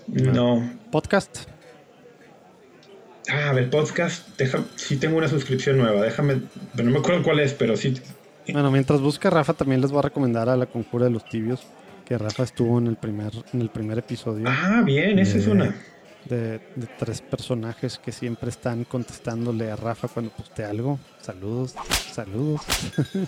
No. 0.08 0.68
Podcast. 0.92 1.53
Ah, 3.30 3.50
a 3.50 3.54
ver, 3.54 3.70
podcast. 3.70 4.28
Deja, 4.38 4.64
sí 4.76 4.98
tengo 4.98 5.18
una 5.18 5.28
suscripción 5.28 5.78
nueva. 5.78 6.02
Déjame, 6.02 6.42
pero 6.74 6.84
no 6.86 6.92
me 6.92 7.00
acuerdo 7.00 7.24
cuál 7.24 7.40
es, 7.40 7.54
pero 7.54 7.78
sí. 7.78 7.94
Bueno, 8.52 8.72
mientras 8.72 9.00
busca 9.00 9.30
Rafa, 9.30 9.54
también 9.54 9.80
les 9.82 9.92
voy 9.92 10.00
a 10.00 10.04
recomendar 10.04 10.50
a 10.50 10.58
La 10.58 10.66
Conjura 10.66 11.06
de 11.06 11.12
los 11.12 11.24
Tibios. 11.26 11.62
que 12.06 12.18
Rafa 12.18 12.44
estuvo 12.44 12.78
en 12.80 12.88
el 12.88 12.98
primer, 12.98 13.32
en 13.54 13.62
el 13.62 13.70
primer 13.70 13.98
episodio. 14.00 14.46
Ah, 14.50 14.82
bien, 14.86 15.20
esa 15.20 15.38
es 15.38 15.48
una. 15.48 15.74
De, 16.26 16.60
de 16.76 16.88
tres 17.00 17.22
personajes 17.22 17.98
que 17.98 18.12
siempre 18.14 18.50
están 18.50 18.86
contestándole 18.86 19.70
a 19.72 19.76
Rafa 19.76 20.08
cuando 20.08 20.32
postea 20.32 20.70
algo. 20.70 21.00
Saludos, 21.22 21.76
saludos. 22.12 22.62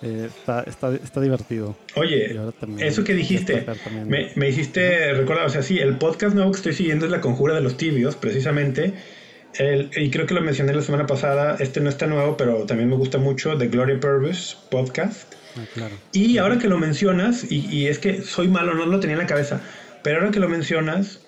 Eh, 0.00 0.28
está, 0.28 0.62
está, 0.62 0.94
está 0.94 1.20
divertido. 1.20 1.76
Oye, 1.96 2.38
eso 2.78 3.02
que 3.02 3.14
dijiste, 3.14 3.66
me, 4.06 4.30
me 4.36 4.48
hiciste 4.48 5.12
recordar, 5.12 5.46
o 5.46 5.48
sea, 5.48 5.62
sí, 5.62 5.80
el 5.80 5.96
podcast 5.96 6.36
nuevo 6.36 6.52
que 6.52 6.58
estoy 6.58 6.72
siguiendo 6.72 7.06
es 7.06 7.10
La 7.10 7.20
Conjura 7.20 7.56
de 7.56 7.62
los 7.62 7.76
Tibios, 7.76 8.14
precisamente. 8.14 8.94
El- 9.54 9.90
y 9.96 10.10
creo 10.10 10.26
que 10.26 10.34
lo 10.34 10.40
mencioné 10.40 10.72
la 10.74 10.82
semana 10.82 11.06
pasada, 11.06 11.56
este 11.58 11.80
no 11.80 11.88
está 11.88 12.06
nuevo, 12.06 12.36
pero 12.36 12.64
también 12.64 12.88
me 12.88 12.96
gusta 12.96 13.18
mucho, 13.18 13.56
The 13.56 13.68
Gloria 13.68 13.98
Purvis 13.98 14.56
Podcast. 14.70 15.32
Ah, 15.56 15.64
claro. 15.74 15.94
Y 16.12 16.38
ahora 16.38 16.58
que 16.58 16.68
lo 16.68 16.78
mencionas, 16.78 17.50
y, 17.50 17.66
y 17.66 17.86
es 17.88 17.98
que 17.98 18.22
soy 18.22 18.48
malo, 18.48 18.74
no 18.74 18.86
lo 18.86 19.00
tenía 19.00 19.14
en 19.14 19.22
la 19.22 19.26
cabeza, 19.26 19.60
pero 20.02 20.18
ahora 20.18 20.30
que 20.30 20.38
lo 20.40 20.48
mencionas, 20.48 21.20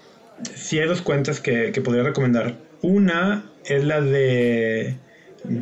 sí 0.55 0.79
hay 0.79 0.87
dos 0.87 1.03
cuentas 1.03 1.41
que, 1.41 1.73
que 1.73 1.81
podría 1.81 2.03
recomendar. 2.05 2.57
Una 2.83 3.45
es 3.65 3.85
la 3.85 4.01
de 4.01 4.97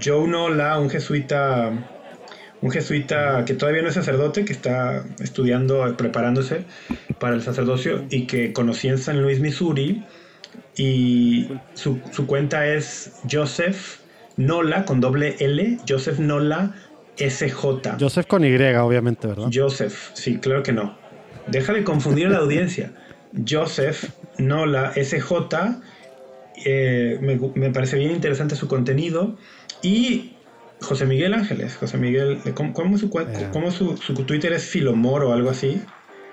Joe 0.04 0.28
Nola, 0.28 0.78
un 0.78 0.90
jesuita, 0.90 1.72
un 2.60 2.70
jesuita 2.70 3.44
que 3.46 3.54
todavía 3.54 3.82
no 3.82 3.88
es 3.88 3.94
sacerdote, 3.94 4.44
que 4.44 4.52
está 4.52 5.04
estudiando, 5.20 5.96
preparándose 5.96 6.64
para 7.18 7.34
el 7.34 7.42
sacerdocio 7.42 8.04
y 8.10 8.26
que 8.26 8.52
conocí 8.52 8.88
en 8.88 8.98
San 8.98 9.22
Luis, 9.22 9.40
Missouri. 9.40 10.04
Y 10.76 11.48
su, 11.74 12.00
su 12.12 12.26
cuenta 12.26 12.66
es 12.66 13.20
Joseph 13.30 13.98
Nola 14.36 14.84
con 14.84 15.00
doble 15.00 15.36
L, 15.40 15.78
Joseph 15.88 16.18
Nola 16.18 16.74
SJ. 17.16 17.96
Joseph 17.98 18.26
con 18.26 18.44
Y, 18.44 18.54
obviamente, 18.76 19.26
¿verdad? 19.26 19.50
Joseph, 19.52 20.10
sí, 20.14 20.38
claro 20.38 20.62
que 20.62 20.72
no. 20.72 20.96
Deja 21.48 21.72
de 21.72 21.82
confundir 21.82 22.26
a 22.28 22.30
la 22.30 22.38
audiencia. 22.38 22.92
Joseph 23.48 24.04
Nola 24.38 24.92
SJ. 24.94 25.80
eh, 26.64 27.18
me, 27.20 27.38
me 27.54 27.70
parece 27.70 27.96
bien 27.98 28.12
interesante 28.12 28.54
su 28.54 28.68
contenido. 28.68 29.36
Y 29.82 30.34
José 30.80 31.06
Miguel 31.06 31.34
Ángeles. 31.34 31.76
José 31.76 31.98
Miguel, 31.98 32.38
¿cómo, 32.54 32.72
cómo 32.72 32.98
su, 32.98 33.06
Eh. 33.06 33.48
cómo 33.52 33.70
su, 33.72 33.96
su 33.96 34.14
Twitter 34.14 34.52
es 34.52 34.64
Filomor 34.64 35.24
o 35.24 35.32
algo 35.32 35.50
así? 35.50 35.80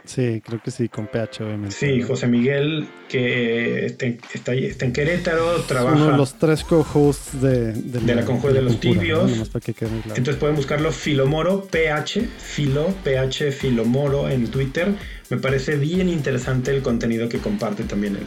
Sí, 0.06 0.42
creo 0.46 0.62
que 0.62 0.72
sí, 0.72 0.88
con 0.88 1.08
PH, 1.08 1.44
obviamente. 1.44 1.76
Sí. 1.76 2.02
José 2.02 2.28
Miguel, 2.28 2.88
que 3.10 3.86
está, 3.88 4.06
en- 4.06 4.20
está, 4.34 4.52
ahí- 4.52 4.66
está 4.66 4.86
en 4.86 4.94
Querétaro, 4.94 5.58
Es 5.58 5.68
trabaja. 5.68 5.96
uno 5.96 6.12
de 6.12 6.18
los 6.18 6.36
tres 6.38 6.64
co-hosts 6.64 7.42
de, 7.42 7.74
De 7.74 8.16
la 8.16 8.24
Conjura 8.24 8.54
de 8.54 8.62
los. 8.62 8.80
Tibios. 8.80 9.30
Nomás 9.32 9.50
para 9.50 9.64
que 9.66 9.74
quede 9.74 9.90
muy 9.90 10.02
claro. 10.02 10.18
Entonces 10.18 10.40
pueden 10.40 10.56
buscarlo 10.56 10.92
Filomoro 10.92 11.66
PH, 11.66 12.22
Filo 12.38 12.94
PH 13.04 13.52
Filomoro 13.52 14.30
en 14.30 14.48
Twitter. 14.48 14.94
Me 15.30 15.38
parece 15.38 15.76
bien 15.78 16.08
interesante 16.10 16.72
el 16.72 16.82
contenido 16.84 17.28
que 17.28 17.40
comparte 17.40 17.84
también 17.84 18.16
él. 18.18 18.26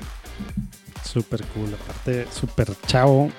Súper 1.05 1.42
cool. 1.55 1.70
Aparte, 1.74 2.26
súper 2.32 2.68
chavo. 2.86 3.30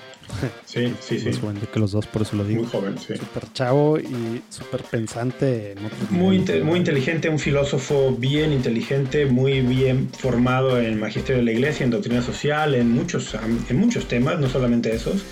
Sí, 0.64 0.94
sí, 1.00 1.18
sí. 1.18 1.24
Pues 1.24 1.40
bueno, 1.40 1.60
que 1.72 1.80
los 1.80 1.92
dos, 1.92 2.06
por 2.06 2.22
eso 2.22 2.36
lo 2.36 2.44
digo. 2.44 2.62
Muy 2.62 2.70
joven, 2.70 2.96
sí. 2.98 3.14
Súper 3.16 3.52
chavo 3.52 3.98
y 3.98 4.42
súper 4.48 4.82
pensante. 4.84 5.74
Muy, 6.10 6.36
inte- 6.36 6.62
muy 6.62 6.78
inteligente, 6.78 7.28
un 7.28 7.38
filósofo 7.38 8.12
bien 8.16 8.52
inteligente, 8.52 9.26
muy 9.26 9.60
bien 9.60 10.08
formado 10.16 10.80
en 10.80 10.98
magisterio 11.00 11.38
de 11.38 11.44
la 11.44 11.52
iglesia, 11.52 11.84
en 11.84 11.90
doctrina 11.90 12.22
social, 12.22 12.74
en 12.74 12.90
muchos, 12.92 13.34
en 13.68 13.76
muchos 13.76 14.06
temas, 14.08 14.38
no 14.38 14.48
solamente 14.48 14.94
esos. 14.94 15.22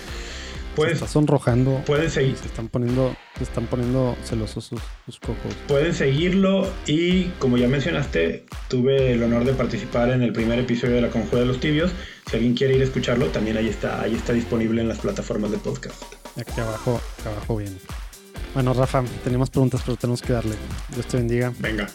Se 0.79 0.85
Pues 0.85 0.93
está 0.93 1.07
sonrojando. 1.07 1.83
pueden 1.85 2.09
seguir, 2.09 2.37
Se 2.37 2.47
están 2.47 2.69
poniendo, 2.69 3.15
se 3.37 3.43
están 3.43 3.67
poniendo 3.67 4.15
celosos 4.23 4.65
sus, 4.65 4.81
sus 5.05 5.19
cocos. 5.19 5.53
Pueden 5.67 5.93
seguirlo 5.93 6.71
y 6.87 7.25
como 7.39 7.57
ya 7.57 7.67
mencionaste, 7.67 8.45
tuve 8.69 9.11
el 9.13 9.23
honor 9.23 9.43
de 9.43 9.53
participar 9.53 10.09
en 10.09 10.21
el 10.21 10.31
primer 10.31 10.57
episodio 10.59 10.95
de 10.95 11.01
La 11.01 11.09
Conjura 11.09 11.41
de 11.41 11.47
los 11.47 11.59
Tibios. 11.59 11.91
Si 12.29 12.35
alguien 12.35 12.55
quiere 12.55 12.75
ir 12.75 12.81
a 12.81 12.85
escucharlo, 12.85 13.27
también 13.27 13.57
ahí 13.57 13.67
está, 13.67 14.01
ahí 14.01 14.15
está 14.15 14.33
disponible 14.33 14.81
en 14.81 14.87
las 14.87 14.99
plataformas 14.99 15.51
de 15.51 15.57
podcast. 15.57 16.01
Aquí 16.37 16.61
abajo, 16.61 17.01
aquí 17.19 17.27
abajo 17.27 17.57
bien. 17.57 17.77
Bueno, 18.53 18.73
Rafa, 18.73 19.03
tenemos 19.23 19.49
preguntas, 19.49 19.81
pero 19.85 19.97
tenemos 19.97 20.21
que 20.21 20.33
darle. 20.33 20.55
Dios 20.93 21.05
te 21.07 21.17
bendiga. 21.17 21.53
Venga, 21.59 21.87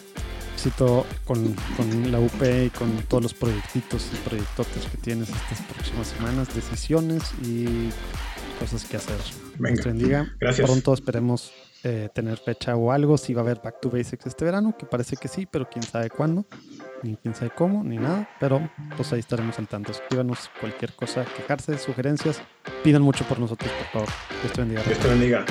Éxito 0.53 1.05
con, 1.25 1.53
con 1.75 2.11
la 2.11 2.19
UP 2.19 2.41
y 2.65 2.69
con 2.69 2.89
todos 3.09 3.23
los 3.23 3.33
proyectitos 3.33 4.07
y 4.13 4.27
proyectotes 4.27 4.85
que 4.89 4.97
tienes 4.97 5.29
estas 5.29 5.61
próximas 5.73 6.07
semanas, 6.07 6.55
decisiones 6.55 7.23
y 7.43 7.89
cosas 8.55 8.85
que 8.85 8.97
hacer. 8.97 9.17
Venga. 9.57 9.83
Bendiga. 9.83 10.35
Gracias. 10.39 10.67
Pronto 10.67 10.93
esperemos 10.93 11.51
eh, 11.83 12.09
tener 12.13 12.37
fecha 12.37 12.75
o 12.75 12.91
algo, 12.91 13.17
si 13.17 13.33
va 13.33 13.41
a 13.41 13.43
haber 13.43 13.61
Back 13.63 13.79
to 13.79 13.91
Basics 13.91 14.25
este 14.25 14.43
verano, 14.43 14.75
que 14.77 14.85
parece 14.85 15.17
que 15.17 15.27
sí, 15.27 15.45
pero 15.45 15.69
quién 15.69 15.83
sabe 15.83 16.09
cuándo, 16.09 16.45
ni 17.03 17.15
quién 17.17 17.35
sabe 17.35 17.51
cómo, 17.55 17.83
ni 17.83 17.97
nada, 17.97 18.27
pero 18.39 18.69
pues 18.97 19.13
ahí 19.13 19.19
estaremos 19.19 19.59
al 19.59 19.67
tanto. 19.67 19.91
Escríbanos 19.91 20.49
cualquier 20.59 20.93
cosa, 20.93 21.25
quejarse, 21.37 21.77
sugerencias, 21.77 22.41
pidan 22.83 23.03
mucho 23.03 23.23
por 23.25 23.39
nosotros, 23.39 23.71
por 23.71 23.87
favor. 23.87 24.09
Dios 24.41 24.53
te 24.53 24.61
bendiga. 24.61 24.81
Dios 24.83 24.97
te 24.97 25.07
bendiga. 25.07 25.45